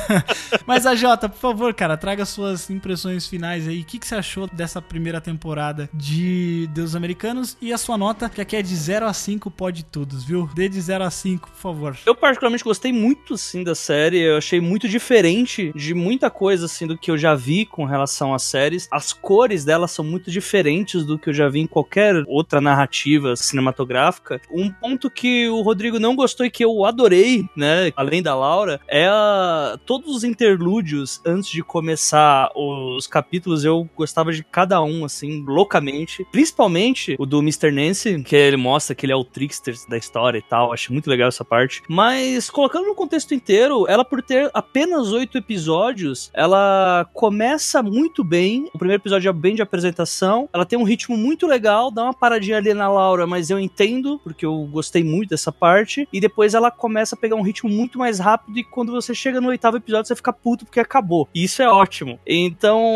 Mas 0.66 0.86
a 0.86 0.94
Jota, 0.94 1.28
por 1.28 1.38
favor, 1.38 1.74
cara, 1.74 1.96
traga 1.96 2.24
suas 2.24 2.68
impressões 2.70 3.07
finais 3.26 3.66
aí. 3.66 3.80
O 3.80 3.84
que, 3.84 3.98
que 3.98 4.06
você 4.06 4.14
achou 4.14 4.46
dessa 4.46 4.80
primeira 4.80 5.20
temporada 5.20 5.88
de 5.92 6.68
Deus 6.72 6.94
Americanos? 6.94 7.56
E 7.60 7.72
a 7.72 7.78
sua 7.78 7.96
nota, 7.96 8.28
que 8.28 8.40
aqui 8.40 8.56
é 8.56 8.62
de 8.62 8.74
0 8.74 9.06
a 9.06 9.12
5, 9.12 9.50
pode 9.50 9.84
todos, 9.84 10.24
viu? 10.24 10.48
Dê 10.54 10.68
de 10.68 10.80
0 10.80 11.04
a 11.04 11.10
5, 11.10 11.50
por 11.50 11.56
favor. 11.56 11.96
Eu 12.04 12.14
particularmente 12.14 12.64
gostei 12.64 12.92
muito, 12.92 13.34
assim, 13.34 13.62
da 13.62 13.74
série. 13.74 14.20
Eu 14.20 14.38
achei 14.38 14.60
muito 14.60 14.88
diferente 14.88 15.72
de 15.74 15.94
muita 15.94 16.30
coisa, 16.30 16.66
assim, 16.66 16.86
do 16.86 16.96
que 16.96 17.10
eu 17.10 17.18
já 17.18 17.34
vi 17.34 17.64
com 17.64 17.84
relação 17.84 18.34
às 18.34 18.42
séries. 18.42 18.88
As 18.90 19.12
cores 19.12 19.64
delas 19.64 19.90
são 19.90 20.04
muito 20.04 20.30
diferentes 20.30 21.04
do 21.04 21.18
que 21.18 21.30
eu 21.30 21.34
já 21.34 21.48
vi 21.48 21.60
em 21.60 21.66
qualquer 21.66 22.24
outra 22.26 22.60
narrativa 22.60 23.36
cinematográfica. 23.36 24.40
Um 24.50 24.70
ponto 24.70 25.10
que 25.10 25.48
o 25.48 25.62
Rodrigo 25.62 25.98
não 25.98 26.14
gostou 26.14 26.46
e 26.46 26.50
que 26.50 26.64
eu 26.64 26.84
adorei, 26.84 27.48
né, 27.56 27.92
além 27.96 28.22
da 28.22 28.34
Laura, 28.34 28.80
é 28.88 29.06
a... 29.06 29.78
todos 29.86 30.14
os 30.14 30.24
interlúdios 30.24 31.20
antes 31.24 31.50
de 31.50 31.62
começar 31.62 32.50
os 32.98 33.06
capítulos. 33.06 33.64
Eu 33.64 33.88
gostava 33.96 34.32
de 34.32 34.42
cada 34.42 34.82
um, 34.82 35.04
assim, 35.04 35.44
loucamente. 35.46 36.26
Principalmente 36.30 37.16
o 37.18 37.26
do 37.26 37.38
Mr. 37.40 37.70
Nancy, 37.70 38.22
que 38.22 38.36
ele 38.36 38.56
mostra 38.56 38.94
que 38.94 39.06
ele 39.06 39.12
é 39.12 39.16
o 39.16 39.24
trickster 39.24 39.74
da 39.88 39.96
história 39.96 40.38
e 40.38 40.42
tal. 40.42 40.72
Acho 40.72 40.92
muito 40.92 41.08
legal 41.08 41.28
essa 41.28 41.44
parte. 41.44 41.82
Mas, 41.88 42.50
colocando 42.50 42.86
no 42.86 42.94
contexto 42.94 43.34
inteiro, 43.34 43.86
ela 43.88 44.04
por 44.04 44.22
ter 44.22 44.50
apenas 44.52 45.12
oito 45.12 45.38
episódios, 45.38 46.30
ela 46.34 47.08
começa 47.14 47.82
muito 47.82 48.24
bem. 48.24 48.68
O 48.74 48.78
primeiro 48.78 49.00
episódio 49.00 49.28
é 49.28 49.32
bem 49.32 49.54
de 49.54 49.62
apresentação. 49.62 50.48
Ela 50.52 50.66
tem 50.66 50.78
um 50.78 50.84
ritmo 50.84 51.16
muito 51.16 51.46
legal, 51.46 51.90
dá 51.90 52.04
uma 52.04 52.14
paradinha 52.14 52.56
ali 52.56 52.74
na 52.74 52.88
Laura, 52.88 53.26
mas 53.26 53.50
eu 53.50 53.58
entendo, 53.58 54.20
porque 54.24 54.44
eu 54.44 54.68
gostei 54.70 55.04
muito 55.04 55.30
dessa 55.30 55.52
parte. 55.52 56.08
E 56.12 56.20
depois 56.20 56.54
ela 56.54 56.70
começa 56.70 57.14
a 57.14 57.18
pegar 57.18 57.36
um 57.36 57.42
ritmo 57.42 57.70
muito 57.70 57.98
mais 57.98 58.18
rápido. 58.18 58.58
E 58.58 58.64
quando 58.64 58.92
você 58.92 59.14
chega 59.14 59.40
no 59.40 59.48
oitavo 59.48 59.76
episódio, 59.76 60.08
você 60.08 60.16
fica 60.16 60.32
puto 60.32 60.64
porque 60.64 60.80
acabou. 60.80 61.28
E 61.34 61.44
isso 61.44 61.62
é 61.62 61.68
ótimo. 61.68 62.18
Então, 62.26 62.87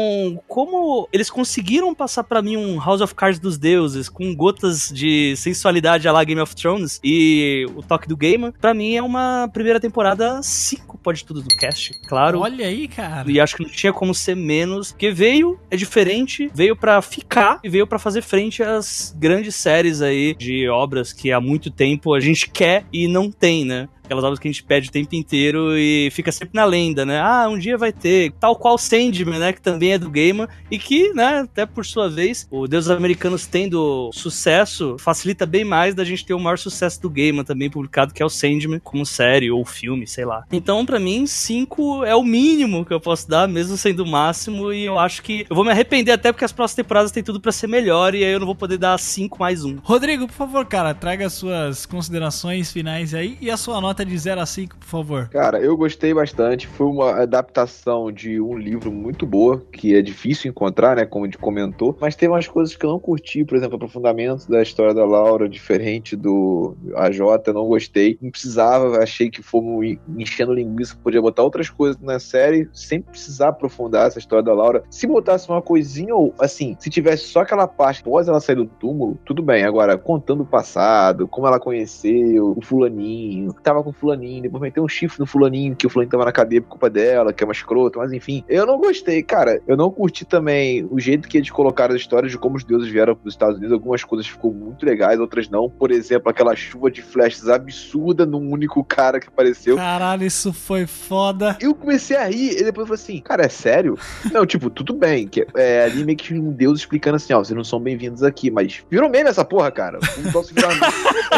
como 0.46 1.08
eles 1.12 1.30
conseguiram 1.30 1.94
passar 1.94 2.24
para 2.24 2.42
mim 2.42 2.56
um 2.56 2.78
House 2.78 3.00
of 3.00 3.14
Cards 3.14 3.38
dos 3.38 3.58
deuses, 3.58 4.08
com 4.08 4.34
gotas 4.34 4.90
de 4.92 5.34
sensualidade 5.36 6.08
a 6.08 6.12
lá 6.12 6.24
Game 6.24 6.40
of 6.40 6.54
Thrones 6.54 7.00
e 7.02 7.66
o 7.74 7.82
toque 7.82 8.08
do 8.08 8.16
Gamer, 8.16 8.52
pra 8.60 8.74
mim 8.74 8.94
é 8.94 9.02
uma 9.02 9.48
primeira 9.52 9.80
temporada 9.80 10.42
5, 10.42 10.98
pode 10.98 11.24
tudo 11.24 11.42
do 11.42 11.48
cast, 11.56 11.92
claro. 12.06 12.40
Olha 12.40 12.66
aí, 12.66 12.88
cara. 12.88 13.30
E 13.30 13.40
acho 13.40 13.56
que 13.56 13.62
não 13.62 13.70
tinha 13.70 13.92
como 13.92 14.14
ser 14.14 14.36
menos, 14.36 14.92
porque 14.92 15.10
veio, 15.10 15.58
é 15.70 15.76
diferente, 15.76 16.50
veio 16.54 16.76
pra 16.76 17.00
ficar 17.02 17.60
e 17.62 17.68
veio 17.68 17.86
pra 17.86 17.98
fazer 17.98 18.22
frente 18.22 18.62
às 18.62 19.14
grandes 19.18 19.54
séries 19.54 20.00
aí 20.00 20.34
de 20.34 20.68
obras 20.68 21.12
que 21.12 21.32
há 21.32 21.40
muito 21.40 21.70
tempo 21.70 22.14
a 22.14 22.20
gente 22.20 22.48
quer 22.48 22.84
e 22.92 23.08
não 23.08 23.30
tem, 23.30 23.64
né? 23.64 23.88
Aquelas 24.12 24.24
obras 24.24 24.38
que 24.38 24.46
a 24.46 24.50
gente 24.50 24.62
pede 24.62 24.90
o 24.90 24.92
tempo 24.92 25.14
inteiro 25.14 25.76
e 25.76 26.10
fica 26.12 26.30
sempre 26.30 26.54
na 26.54 26.66
lenda, 26.66 27.06
né? 27.06 27.18
Ah, 27.18 27.48
um 27.48 27.58
dia 27.58 27.78
vai 27.78 27.92
ter. 27.92 28.32
Tal 28.38 28.54
qual 28.54 28.76
Sandman, 28.76 29.38
né? 29.38 29.52
Que 29.52 29.60
também 29.60 29.92
é 29.92 29.98
do 29.98 30.10
Gamer. 30.10 30.48
E 30.70 30.78
que, 30.78 31.14
né, 31.14 31.40
até 31.40 31.64
por 31.64 31.86
sua 31.86 32.10
vez, 32.10 32.46
o 32.50 32.68
Deus 32.68 32.90
Americanos 32.90 33.46
tendo 33.46 34.10
sucesso 34.12 34.96
facilita 34.98 35.46
bem 35.46 35.64
mais 35.64 35.94
da 35.94 36.04
gente 36.04 36.26
ter 36.26 36.34
o 36.34 36.38
maior 36.38 36.58
sucesso 36.58 37.00
do 37.00 37.08
Gamer 37.08 37.42
também 37.42 37.70
publicado, 37.70 38.12
que 38.12 38.22
é 38.22 38.26
o 38.26 38.28
Sandman, 38.28 38.80
como 38.80 39.06
série 39.06 39.50
ou 39.50 39.64
filme, 39.64 40.06
sei 40.06 40.26
lá. 40.26 40.44
Então, 40.52 40.84
pra 40.84 41.00
mim, 41.00 41.26
5 41.26 42.04
é 42.04 42.14
o 42.14 42.22
mínimo 42.22 42.84
que 42.84 42.92
eu 42.92 43.00
posso 43.00 43.26
dar, 43.26 43.48
mesmo 43.48 43.78
sendo 43.78 44.04
o 44.04 44.06
máximo. 44.06 44.72
E 44.72 44.84
eu 44.84 44.98
acho 44.98 45.22
que 45.22 45.46
eu 45.48 45.56
vou 45.56 45.64
me 45.64 45.70
arrepender 45.70 46.12
até 46.12 46.30
porque 46.30 46.44
as 46.44 46.52
próximas 46.52 46.76
temporadas 46.76 47.10
têm 47.10 47.22
tudo 47.22 47.40
pra 47.40 47.50
ser 47.50 47.66
melhor 47.66 48.14
e 48.14 48.22
aí 48.24 48.32
eu 48.32 48.38
não 48.38 48.46
vou 48.46 48.54
poder 48.54 48.76
dar 48.76 48.98
5 48.98 49.38
mais 49.38 49.64
um. 49.64 49.78
Rodrigo, 49.82 50.26
por 50.26 50.34
favor, 50.34 50.66
cara, 50.66 50.92
traga 50.94 51.26
as 51.26 51.32
suas 51.32 51.86
considerações 51.86 52.70
finais 52.70 53.14
aí 53.14 53.38
e 53.40 53.50
a 53.50 53.56
sua 53.56 53.80
nota 53.80 54.01
de 54.04 54.18
0 54.18 54.40
a 54.40 54.46
5, 54.46 54.76
por 54.78 54.86
favor. 54.86 55.28
Cara, 55.28 55.60
eu 55.60 55.76
gostei 55.76 56.12
bastante. 56.12 56.66
Foi 56.66 56.86
uma 56.86 57.22
adaptação 57.22 58.10
de 58.10 58.40
um 58.40 58.56
livro 58.56 58.90
muito 58.90 59.26
boa, 59.26 59.62
que 59.72 59.94
é 59.94 60.02
difícil 60.02 60.50
encontrar, 60.50 60.96
né? 60.96 61.04
Como 61.04 61.24
a 61.24 61.28
gente 61.28 61.38
comentou. 61.38 61.96
Mas 62.00 62.16
tem 62.16 62.28
umas 62.28 62.46
coisas 62.46 62.76
que 62.76 62.84
eu 62.84 62.90
não 62.90 62.98
curti, 62.98 63.44
por 63.44 63.56
exemplo, 63.56 63.76
aprofundamento 63.76 64.48
da 64.48 64.62
história 64.62 64.94
da 64.94 65.04
Laura, 65.04 65.48
diferente 65.48 66.16
do 66.16 66.76
AJ, 66.94 67.20
eu 67.46 67.54
não 67.54 67.66
gostei. 67.66 68.18
Não 68.20 68.30
precisava, 68.30 68.98
achei 68.98 69.30
que 69.30 69.42
fomos 69.42 69.96
enchendo 70.16 70.52
linguiça, 70.52 70.96
podia 71.02 71.20
botar 71.20 71.42
outras 71.42 71.70
coisas 71.70 72.00
na 72.00 72.18
série, 72.18 72.68
sem 72.72 73.00
precisar 73.00 73.48
aprofundar 73.48 74.06
essa 74.06 74.18
história 74.18 74.44
da 74.44 74.52
Laura. 74.52 74.82
Se 74.90 75.06
botasse 75.06 75.48
uma 75.48 75.62
coisinha, 75.62 76.14
ou 76.14 76.34
assim, 76.38 76.76
se 76.78 76.90
tivesse 76.90 77.24
só 77.24 77.40
aquela 77.40 77.66
parte 77.66 78.00
após 78.00 78.28
ela 78.28 78.40
sair 78.40 78.56
do 78.56 78.66
túmulo, 78.66 79.18
tudo 79.24 79.42
bem. 79.42 79.64
Agora, 79.64 79.96
contando 79.98 80.42
o 80.42 80.46
passado, 80.46 81.26
como 81.28 81.46
ela 81.46 81.60
conheceu 81.60 82.54
o 82.56 82.62
fulaninho, 82.62 83.52
tava 83.62 83.81
com 83.82 83.90
o 83.90 83.92
fulaninho, 83.92 84.42
depois 84.42 84.60
meteu 84.62 84.82
um 84.84 84.88
chifre 84.88 85.18
no 85.20 85.26
fulaninho, 85.26 85.74
que 85.76 85.86
o 85.86 85.90
fulaninho 85.90 86.10
tava 86.10 86.24
na 86.24 86.32
cadeia 86.32 86.60
por 86.62 86.68
culpa 86.70 86.88
dela, 86.90 87.32
que 87.32 87.42
é 87.42 87.46
uma 87.46 87.52
escrota, 87.52 87.98
mas 87.98 88.12
enfim. 88.12 88.44
Eu 88.48 88.66
não 88.66 88.78
gostei, 88.78 89.22
cara. 89.22 89.60
Eu 89.66 89.76
não 89.76 89.90
curti 89.90 90.24
também 90.24 90.86
o 90.90 90.98
jeito 91.00 91.28
que 91.28 91.36
eles 91.38 91.50
colocaram 91.50 91.94
as 91.94 92.00
histórias 92.00 92.30
de 92.32 92.38
como 92.38 92.56
os 92.56 92.64
deuses 92.64 92.88
vieram 92.90 93.14
pros 93.14 93.34
Estados 93.34 93.56
Unidos. 93.58 93.72
Algumas 93.72 94.02
coisas 94.04 94.26
ficou 94.26 94.52
muito 94.52 94.84
legais, 94.86 95.18
outras 95.20 95.48
não. 95.48 95.68
Por 95.68 95.90
exemplo, 95.90 96.30
aquela 96.30 96.54
chuva 96.54 96.90
de 96.90 97.02
flashes 97.02 97.48
absurda 97.48 98.26
num 98.26 98.50
único 98.50 98.82
cara 98.84 99.18
que 99.20 99.28
apareceu. 99.28 99.76
Caralho, 99.76 100.24
isso 100.24 100.52
foi 100.52 100.86
foda. 100.86 101.56
Eu 101.60 101.74
comecei 101.74 102.16
a 102.16 102.24
rir, 102.26 102.52
e 102.60 102.64
depois 102.64 102.88
eu 102.88 102.96
falei 102.96 103.02
assim, 103.02 103.20
cara, 103.20 103.44
é 103.44 103.48
sério? 103.48 103.98
não, 104.32 104.44
tipo, 104.46 104.70
tudo 104.70 104.92
bem, 104.94 105.26
que 105.26 105.46
é 105.56 105.84
ali 105.84 106.04
meio 106.04 106.16
que 106.18 106.34
um 106.34 106.52
deus 106.52 106.80
explicando 106.80 107.16
assim, 107.16 107.32
ó, 107.32 107.38
vocês 107.42 107.56
não 107.56 107.64
são 107.64 107.80
bem-vindos 107.80 108.22
aqui, 108.22 108.50
mas 108.50 108.82
virou 108.90 109.08
meme 109.08 109.28
essa 109.28 109.44
porra, 109.44 109.70
cara. 109.70 109.98
Um 110.18 110.30
troço 110.30 110.54
virar. 110.54 110.72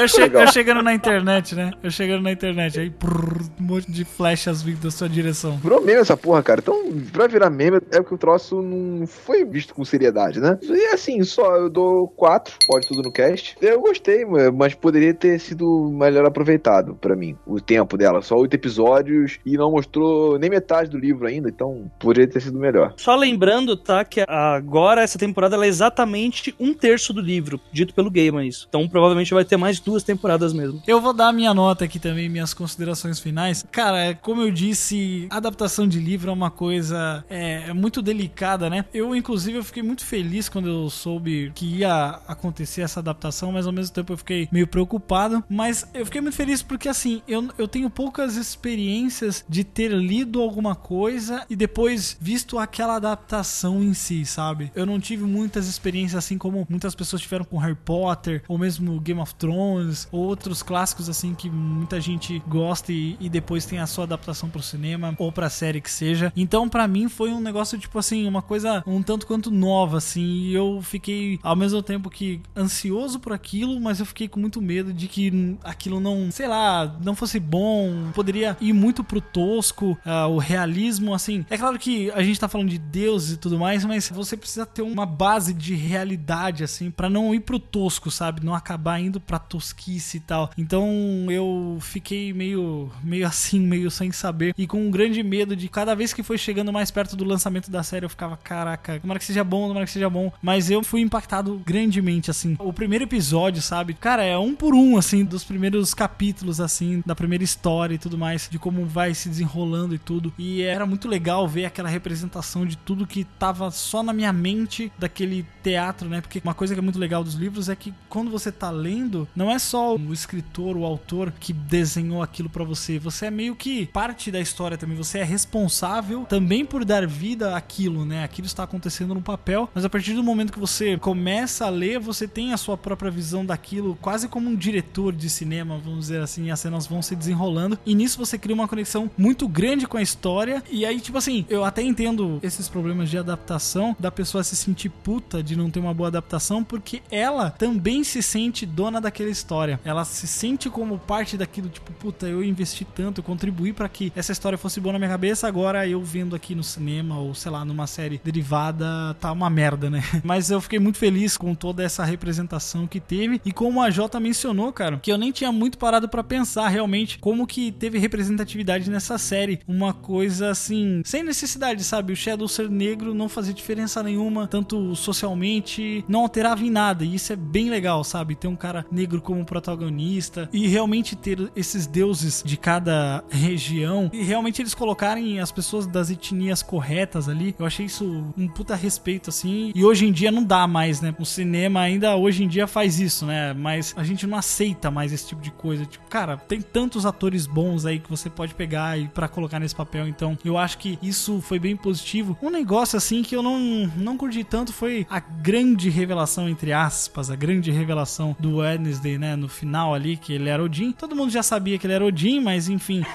Eu, 0.01 0.09
che- 0.09 0.31
eu 0.33 0.47
chegando 0.53 0.83
na 0.83 0.93
internet, 0.95 1.55
né? 1.55 1.73
Eu 1.83 1.91
chegando 1.91 2.23
na 2.23 2.33
internet, 2.35 2.79
aí 2.79 2.91
prrr, 2.91 3.43
um 3.61 3.65
monte 3.65 3.91
de 3.91 4.05
flechas 4.05 4.63
vindo 4.63 4.81
da 4.81 4.91
sua 4.91 5.09
direção. 5.09 5.57
Virou 5.59 5.81
meme 5.81 6.01
essa 6.01 6.17
porra, 6.17 6.43
cara. 6.43 6.61
Então, 6.61 6.93
pra 7.13 7.27
virar 7.27 7.51
meme, 7.51 7.79
é 7.91 8.01
porque 8.01 8.15
o 8.15 8.19
troço 8.19 8.61
não 8.63 9.07
foi 9.07 9.45
visto 9.45 9.75
com 9.75 9.85
seriedade, 9.85 10.41
né? 10.41 10.59
E 10.63 10.87
assim, 10.93 11.23
só 11.23 11.57
eu 11.57 11.71
dou 11.71 12.09
quatro, 12.09 12.55
pode 12.67 12.87
tudo 12.87 13.03
no 13.03 13.13
cast. 13.13 13.57
Eu 13.61 13.81
gostei, 13.81 14.25
mas 14.55 14.75
poderia 14.75 15.15
ter 15.15 15.39
sido 15.39 15.91
melhor 15.91 16.27
aproveitado 16.27 16.95
pra 16.95 17.17
mim, 17.17 17.37
o 17.47 17.61
tempo 17.61 17.97
dela. 17.97 18.23
Só 18.23 18.37
oito 18.37 18.55
episódios 18.55 19.39
e 19.45 19.57
não 19.57 19.71
mostrou 19.71 20.39
nem 20.39 20.51
metade 20.51 20.91
do 20.91 20.99
livro 20.99 21.27
ainda, 21.27 21.49
então 21.49 21.91
poderia 21.99 22.29
ter 22.29 22.41
sido 22.41 22.59
melhor. 22.59 22.95
Só 22.97 23.15
lembrando, 23.17 23.77
tá, 23.77 24.05
que 24.05 24.25
agora 24.27 25.03
essa 25.03 25.19
temporada 25.19 25.55
ela 25.55 25.67
é 25.67 25.69
exatamente 25.69 26.55
um 26.59 26.75
terço 26.75 27.13
do 27.13 27.21
livro, 27.21 27.61
dito 27.73 27.95
pelo 27.95 28.11
Gamer 28.11 28.45
isso. 28.45 28.67
Então 28.69 28.89
provavelmente 28.89 29.35
vai 29.35 29.45
ter 29.45 29.57
mais 29.57 29.81
duas 29.81 30.03
temporadas 30.03 30.53
mesmo. 30.53 30.83
Eu 30.87 31.01
vou 31.01 31.13
dar 31.13 31.29
a 31.29 31.33
minha 31.33 31.55
nota 31.55 31.85
aqui 31.85 31.99
também, 31.99 32.24
minhas 32.29 32.55
considerações 32.55 33.19
finais. 33.19 33.65
Cara, 33.71 33.99
é, 33.99 34.15
como 34.15 34.43
eu 34.43 34.51
disse, 34.51 35.27
adaptação 35.31 35.87
de 35.87 35.99
livro 35.99 36.31
é 36.31 36.33
uma 36.33 36.51
coisa 36.51 37.25
é, 37.29 37.65
é 37.69 37.73
muito 37.73 38.03
delicada, 38.03 38.69
né? 38.69 38.85
Eu, 38.93 39.15
inclusive, 39.15 39.59
eu 39.59 39.65
fiquei 39.65 39.83
muito 39.83 40.05
feliz 40.05 40.49
quando 40.49 40.69
eu 40.69 40.91
soube 40.91 41.53
que 41.55 41.67
ia 41.67 42.21
acontecer 42.27 42.83
essa 42.83 43.01
adaptação, 43.01 43.53
mas 43.53 43.67
ao 43.67 43.73
mesmo 43.73 43.95
tempo 43.95 44.13
eu 44.13 44.17
fiquei 44.17 44.49
meio 44.51 44.67
preocupado. 44.67 45.43
Mas 45.49 45.87
eu 45.95 46.05
fiquei 46.05 46.21
muito 46.21 46.37
feliz 46.37 46.63
porque, 46.63 46.89
assim, 46.89 47.23
eu, 47.27 47.49
eu 47.59 47.69
tenho 47.69 47.89
poucas 47.91 48.37
experiências 48.37 49.45
de 49.49 49.65
ter 49.65 49.91
lido 49.91 50.41
alguma 50.41 50.75
coisa 50.75 51.45
e 51.49 51.57
depois 51.57 52.17
visto 52.21 52.59
aquela 52.59 52.97
adaptação 52.97 53.83
em 53.83 53.95
si, 53.95 54.25
sabe? 54.25 54.71
Eu 54.75 54.87
não 54.87 55.01
tive 55.01 55.25
muitas 55.25 55.67
experiências 55.67 56.25
assim 56.25 56.39
como 56.39 56.67
muitas 56.69 56.95
pessoas 56.95 57.23
tiveram 57.23 57.45
com 57.45 57.59
Harry 57.59 57.75
Potter, 57.75 58.43
ou 58.49 58.59
mesmo 58.59 59.01
Game 59.01 59.21
of 59.21 59.35
Thrones, 59.35 60.09
ou 60.11 60.21
outros 60.21 60.63
clássicos 60.63 61.09
assim 61.09 61.35
que 61.35 61.49
muita 61.51 62.01
gente 62.01 62.14
gosta 62.47 62.93
e, 62.93 63.17
e 63.21 63.29
depois 63.29 63.67
tem 63.67 63.79
a 63.79 63.87
sua 63.87 64.05
adaptação 64.05 64.49
pro 64.49 64.63
cinema 64.63 65.15
ou 65.19 65.33
pra 65.33 65.51
série 65.51 65.81
que 65.81 65.91
seja. 65.91 66.33
Então, 66.37 66.69
pra 66.69 66.87
mim 66.87 67.09
foi 67.09 67.31
um 67.31 67.41
negócio 67.41 67.79
tipo 67.79 67.99
assim, 67.99 68.27
uma 68.27 68.43
coisa 68.43 68.83
um 68.87 69.03
tanto 69.03 69.27
quanto 69.27 69.51
nova 69.51 69.99
assim, 69.99 70.23
e 70.23 70.55
eu 70.55 70.81
fiquei 70.83 71.39
ao 71.43 71.57
mesmo 71.57 71.83
tempo 71.83 72.11
que 72.11 72.41
ansioso 72.57 73.19
por 73.19 73.33
aquilo, 73.33 73.81
mas 73.81 74.01
eu 74.01 74.07
fiquei 74.07 74.29
com 74.29 74.41
muito 74.41 74.61
medo 74.61 74.93
de 74.93 75.09
que 75.09 75.57
aquilo 75.63 76.01
não, 76.01 76.31
sei 76.31 76.49
lá, 76.49 76.97
não 77.03 77.15
fosse 77.15 77.39
bom, 77.39 78.11
poderia 78.15 78.57
ir 78.61 78.73
muito 78.73 79.03
pro 79.03 79.21
tosco, 79.21 79.99
ah, 80.05 80.27
o 80.27 80.39
realismo 80.39 81.15
assim. 81.15 81.45
É 81.51 81.57
claro 81.57 81.79
que 81.79 82.11
a 82.13 82.23
gente 82.23 82.39
tá 82.39 82.49
falando 82.49 82.69
de 82.69 82.79
Deus 82.79 83.31
e 83.31 83.37
tudo 83.37 83.59
mais, 83.59 83.85
mas 83.85 84.09
você 84.09 84.37
precisa 84.37 84.67
ter 84.67 84.83
uma 84.83 85.07
base 85.07 85.53
de 85.53 85.75
realidade 85.75 86.65
assim 86.65 86.91
pra 86.91 87.09
não 87.09 87.35
ir 87.35 87.41
pro 87.41 87.59
tosco, 87.59 88.11
sabe? 88.11 88.45
Não 88.45 88.55
acabar 88.55 89.01
indo 89.01 89.21
pra 89.21 89.39
tosquice 89.39 90.19
e 90.19 90.21
tal. 90.21 90.51
Então 90.57 90.87
eu 91.31 91.79
fiquei 91.81 92.04
meio 92.35 92.91
meio 93.03 93.27
assim, 93.27 93.61
meio 93.61 93.91
sem 93.91 94.13
saber 94.13 94.55
e 94.57 94.67
com 94.67 94.81
um 94.81 94.91
grande 94.91 95.23
medo 95.23 95.57
de 95.57 95.69
cada 95.69 95.95
vez 95.95 96.13
que 96.13 96.23
foi 96.23 96.39
chegando 96.39 96.73
mais 96.73 96.91
perto 96.91 97.17
do 97.17 97.25
lançamento 97.25 97.71
da 97.71 97.83
série 97.83 98.05
eu 98.05 98.11
ficava, 98.11 98.37
caraca, 98.37 98.99
tomara 99.01 99.19
que 99.19 99.25
seja 99.25 99.45
bom, 99.45 99.69
tomara 99.69 99.87
que 99.87 99.93
seja 99.93 100.11
bom. 100.11 100.33
Mas 100.43 100.71
eu 100.71 100.83
fui 100.83 101.01
impactado 101.01 101.61
grandemente 101.65 102.31
assim. 102.31 102.57
O 102.59 102.73
primeiro 102.73 103.05
episódio, 103.05 103.63
sabe? 103.63 103.95
Cara, 103.95 104.23
é 104.23 104.37
um 104.37 104.55
por 104.55 104.75
um 104.75 104.97
assim 104.97 105.25
dos 105.25 105.45
primeiros 105.45 105.95
capítulos 105.95 106.61
assim, 106.61 107.03
da 107.07 107.15
primeira 107.15 107.45
história 107.45 107.95
e 107.95 107.99
tudo 107.99 108.19
mais, 108.19 108.49
de 108.51 108.59
como 108.59 108.85
vai 108.85 109.15
se 109.15 109.29
desenrolando 109.29 109.95
e 109.95 109.99
tudo. 109.99 110.33
E 110.39 110.63
era 110.63 110.87
muito 110.87 111.09
legal 111.09 111.49
ver 111.49 111.65
aquela 111.65 111.89
representação 111.89 112.67
de 112.67 112.77
tudo 112.77 113.07
que 113.07 113.25
tava 113.25 113.71
só 113.71 114.03
na 114.03 114.13
minha 114.13 114.33
mente 114.33 114.93
daquele 114.99 115.47
teatro, 115.63 116.09
né? 116.09 116.21
Porque 116.21 116.41
uma 116.45 116.55
coisa 116.55 116.75
que 116.75 116.81
é 116.81 116.83
muito 116.83 116.99
legal 116.99 117.25
dos 117.25 117.35
livros 117.35 117.69
é 117.69 117.77
que 117.77 117.93
quando 118.09 118.31
você 118.31 118.53
tá 118.53 118.71
lendo, 118.71 119.27
não 119.35 119.51
é 119.51 119.59
só 119.59 119.97
o 119.97 120.13
escritor, 120.13 120.77
o 120.77 120.85
autor 120.85 121.33
que 121.39 121.53
desenhou 121.95 122.23
aquilo 122.23 122.49
pra 122.49 122.65
você. 122.65 122.99
Você 122.99 123.27
é 123.27 123.31
meio 123.31 123.55
que 123.55 123.87
parte 123.87 124.31
da 124.31 124.41
história 124.41 124.77
também. 124.77 124.97
Você 124.97 125.19
é 125.19 125.25
responsável 125.25 126.25
também 126.25 126.65
por 126.65 126.85
dar 126.85 127.07
vida 127.07 127.57
àquilo, 127.57 128.05
né? 128.05 128.25
Aquilo 128.25 128.47
está 128.47 128.65
acontecendo 128.65 129.15
no 129.15 129.23
papel, 129.23 129.71
mas 129.75 129.85
a 129.85 129.91
partir 129.91 130.15
do 130.15 130.23
momento 130.23 130.53
que 130.53 130.59
você 130.59 130.97
começa 130.99 131.67
a 131.67 131.71
ler, 131.71 131.99
você 131.99 132.27
tem 132.27 132.53
a 132.53 132.57
sua 132.57 132.77
própria 132.77 133.11
visão 133.11 133.45
daquilo, 133.45 133.97
quase 134.01 134.29
como 134.29 134.49
um 134.49 134.57
diretor 134.57 135.13
de 135.13 135.31
cinema, 135.31 135.79
vamos 135.79 136.01
dizer 136.01 136.21
assim, 136.21 136.51
as 136.51 136.61
cenas 136.61 136.87
vão 136.87 137.03
se 137.03 137.15
desenrolando 137.15 137.79
e 137.85 137.95
nisso 137.95 138.19
você 138.19 138.39
cria 138.39 138.55
uma 138.55 138.69
conexão 138.69 139.11
muito 139.17 139.47
grande 139.47 139.87
com 139.87 139.97
a 139.97 140.03
história. 140.03 140.63
E 140.71 140.85
aí, 140.85 141.01
tipo 141.01 141.19
assim, 141.19 141.45
eu 141.49 141.65
até 141.65 141.83
entendo 141.83 142.39
esses 142.43 142.69
problemas 142.69 143.09
de 143.11 143.19
adaptação, 143.19 143.97
da 143.99 144.11
pessoa 144.11 144.43
se 144.43 144.57
sentir 144.57 144.89
puta 144.89 145.43
de 145.43 145.57
não 145.57 145.71
ter 145.71 145.81
uma 145.81 145.95
boa 145.95 146.09
adaptação, 146.09 146.65
porque 146.65 147.03
ela 147.11 147.51
também 147.51 148.03
se 148.03 148.23
sente 148.23 148.67
dona 148.67 149.01
daquela 149.01 149.31
história. 149.31 149.81
Ela 149.85 150.05
se 150.05 150.27
sente 150.27 150.69
como 150.69 150.99
parte 150.99 151.37
daquilo, 151.37 151.69
tipo, 151.69 151.84
puta, 151.93 152.27
eu 152.27 152.43
investi 152.43 152.85
tanto, 152.85 153.21
eu 153.21 153.25
contribuí 153.25 153.73
para 153.73 153.89
que 153.89 154.13
essa 154.15 154.33
história 154.33 154.59
fosse 154.59 154.81
boa 154.81 154.93
na 154.93 154.99
minha 154.99 155.11
cabeça, 155.11 155.47
agora 155.47 155.87
eu 155.87 156.03
vendo 156.03 156.35
aqui 156.35 156.55
no 156.55 156.63
cinema 156.63 157.19
ou 157.19 157.35
sei 157.35 157.51
lá, 157.51 157.65
numa 157.65 157.87
série 157.87 158.21
derivada, 158.23 159.15
tá 159.21 159.33
uma 159.33 159.51
merda, 159.51 159.91
né? 159.91 160.03
Mas 160.25 160.51
eu 160.51 160.61
fiquei 160.61 160.79
muito 160.79 160.99
feliz 160.99 161.37
com 161.37 161.55
toda 161.55 161.83
essa 161.83 162.05
representação 162.05 162.87
que 162.87 163.01
teve 163.01 163.41
e 163.45 163.53
como 163.53 163.83
a 163.83 163.91
Jota 163.91 164.19
mencionou, 164.21 164.73
cara, 164.73 164.99
que 164.99 165.13
eu 165.13 165.19
nem 165.19 165.33
tinha 165.33 165.53
muito 165.53 165.79
parado 165.79 166.09
para 166.09 166.25
pensar 166.25 166.69
realmente 166.69 167.19
como 167.19 167.47
que 167.47 167.73
teve 167.73 167.99
representatividade 167.99 168.91
nessa 168.91 169.19
série, 169.19 169.61
uma 169.67 169.93
coisa 169.93 170.51
assim, 170.51 171.03
sem 171.05 171.23
necessidade, 171.23 171.83
sabe? 171.85 172.13
O 172.13 172.17
Shadow 172.17 172.49
ser 172.49 172.71
negro 172.71 173.15
não 173.15 173.29
fazia 173.29 173.53
diferença 173.53 174.03
nenhuma, 174.03 174.47
tanto 174.47 174.95
socialmente, 174.95 176.05
não 176.09 176.21
alterava 176.21 176.65
em 176.65 176.71
nada, 176.71 177.05
e 177.05 177.15
isso 177.15 177.33
é 177.33 177.37
bem 177.37 177.71
legal, 177.71 178.05
sabe? 178.05 178.35
Ter 178.35 178.49
um 178.49 178.57
cara 178.57 178.87
negro 178.91 179.21
como 179.21 179.45
protagonista 179.45 180.49
e 180.53 180.67
realmente 180.67 181.17
ter 181.17 181.51
esses 181.75 181.87
deuses 181.87 182.43
de 182.45 182.57
cada 182.57 183.25
região 183.29 184.09
e 184.13 184.23
realmente 184.23 184.63
eles 184.63 184.75
colocarem 184.75 185.41
as 185.41 185.51
pessoas 185.51 185.87
das 185.87 186.09
etnias 186.09 186.63
corretas 186.63 187.29
ali. 187.29 187.55
Eu 187.59 187.67
achei 187.67 187.87
isso 187.87 188.33
um 188.37 188.47
puta 188.47 188.77
respeito 188.77 189.31
assim. 189.31 189.73
E 189.75 189.85
hoje 189.85 190.07
em 190.07 190.13
dia 190.13 190.31
não 190.31 190.45
dá 190.45 190.67
mais, 190.67 191.01
né? 191.01 191.15
O 191.19 191.25
cinema 191.25 191.81
ainda 191.81 192.17
hoje 192.17 192.45
em 192.45 192.49
dia 192.49 192.67
faz 192.67 193.01
isso, 193.01 193.27
né? 193.27 193.53
Mas 193.53 193.93
a 193.97 194.05
gente 194.05 194.27
não 194.27 194.39
aceita 194.39 194.91
mais 194.91 195.13
esse 195.13 195.27
tipo 195.27 195.43
de 195.43 195.51
coisa. 195.51 195.85
Tipo, 195.85 196.07
cara, 196.09 196.37
tem 196.37 196.61
tantos 196.61 197.05
atores 197.05 197.47
bons 197.47 197.85
aí 197.85 197.99
que 197.99 198.09
você 198.09 198.31
pode 198.31 198.55
pegar 198.55 198.99
e 198.99 199.09
para 199.09 199.27
colocar 199.27 199.59
nesse 199.59 199.75
papel. 199.75 200.07
Então, 200.07 200.39
eu 200.45 200.57
acho 200.57 200.79
que 200.79 200.99
isso 201.03 201.41
foi 201.41 201.59
bem 201.59 201.77
positivo. 201.77 202.37
Um 202.41 202.51
negócio 202.51 202.97
assim 202.97 203.23
que 203.23 203.35
eu 203.35 203.43
não 203.43 203.91
não 203.97 204.17
curti 204.17 204.45
tanto 204.45 204.73
foi 204.73 205.07
a 205.11 205.19
grande 205.19 205.91
revelação 205.91 206.49
entre 206.49 206.73
aspas, 206.73 207.31
a 207.31 207.37
grande 207.37 207.71
revelação 207.71 208.37
do 208.39 208.59
Wednesday, 208.59 209.19
né, 209.19 209.35
no 209.35 209.49
final 209.49 209.95
ali 209.95 210.17
que 210.17 210.33
ele 210.33 210.49
era 210.49 210.63
Odin. 210.63 210.93
Todo 210.93 211.17
mundo 211.17 211.31
já 211.31 211.43
sabia 211.43 211.64
que 211.79 211.87
ele 211.87 211.95
era 211.95 212.05
Odin, 212.05 212.41
mas 212.41 212.69
enfim. 212.69 213.03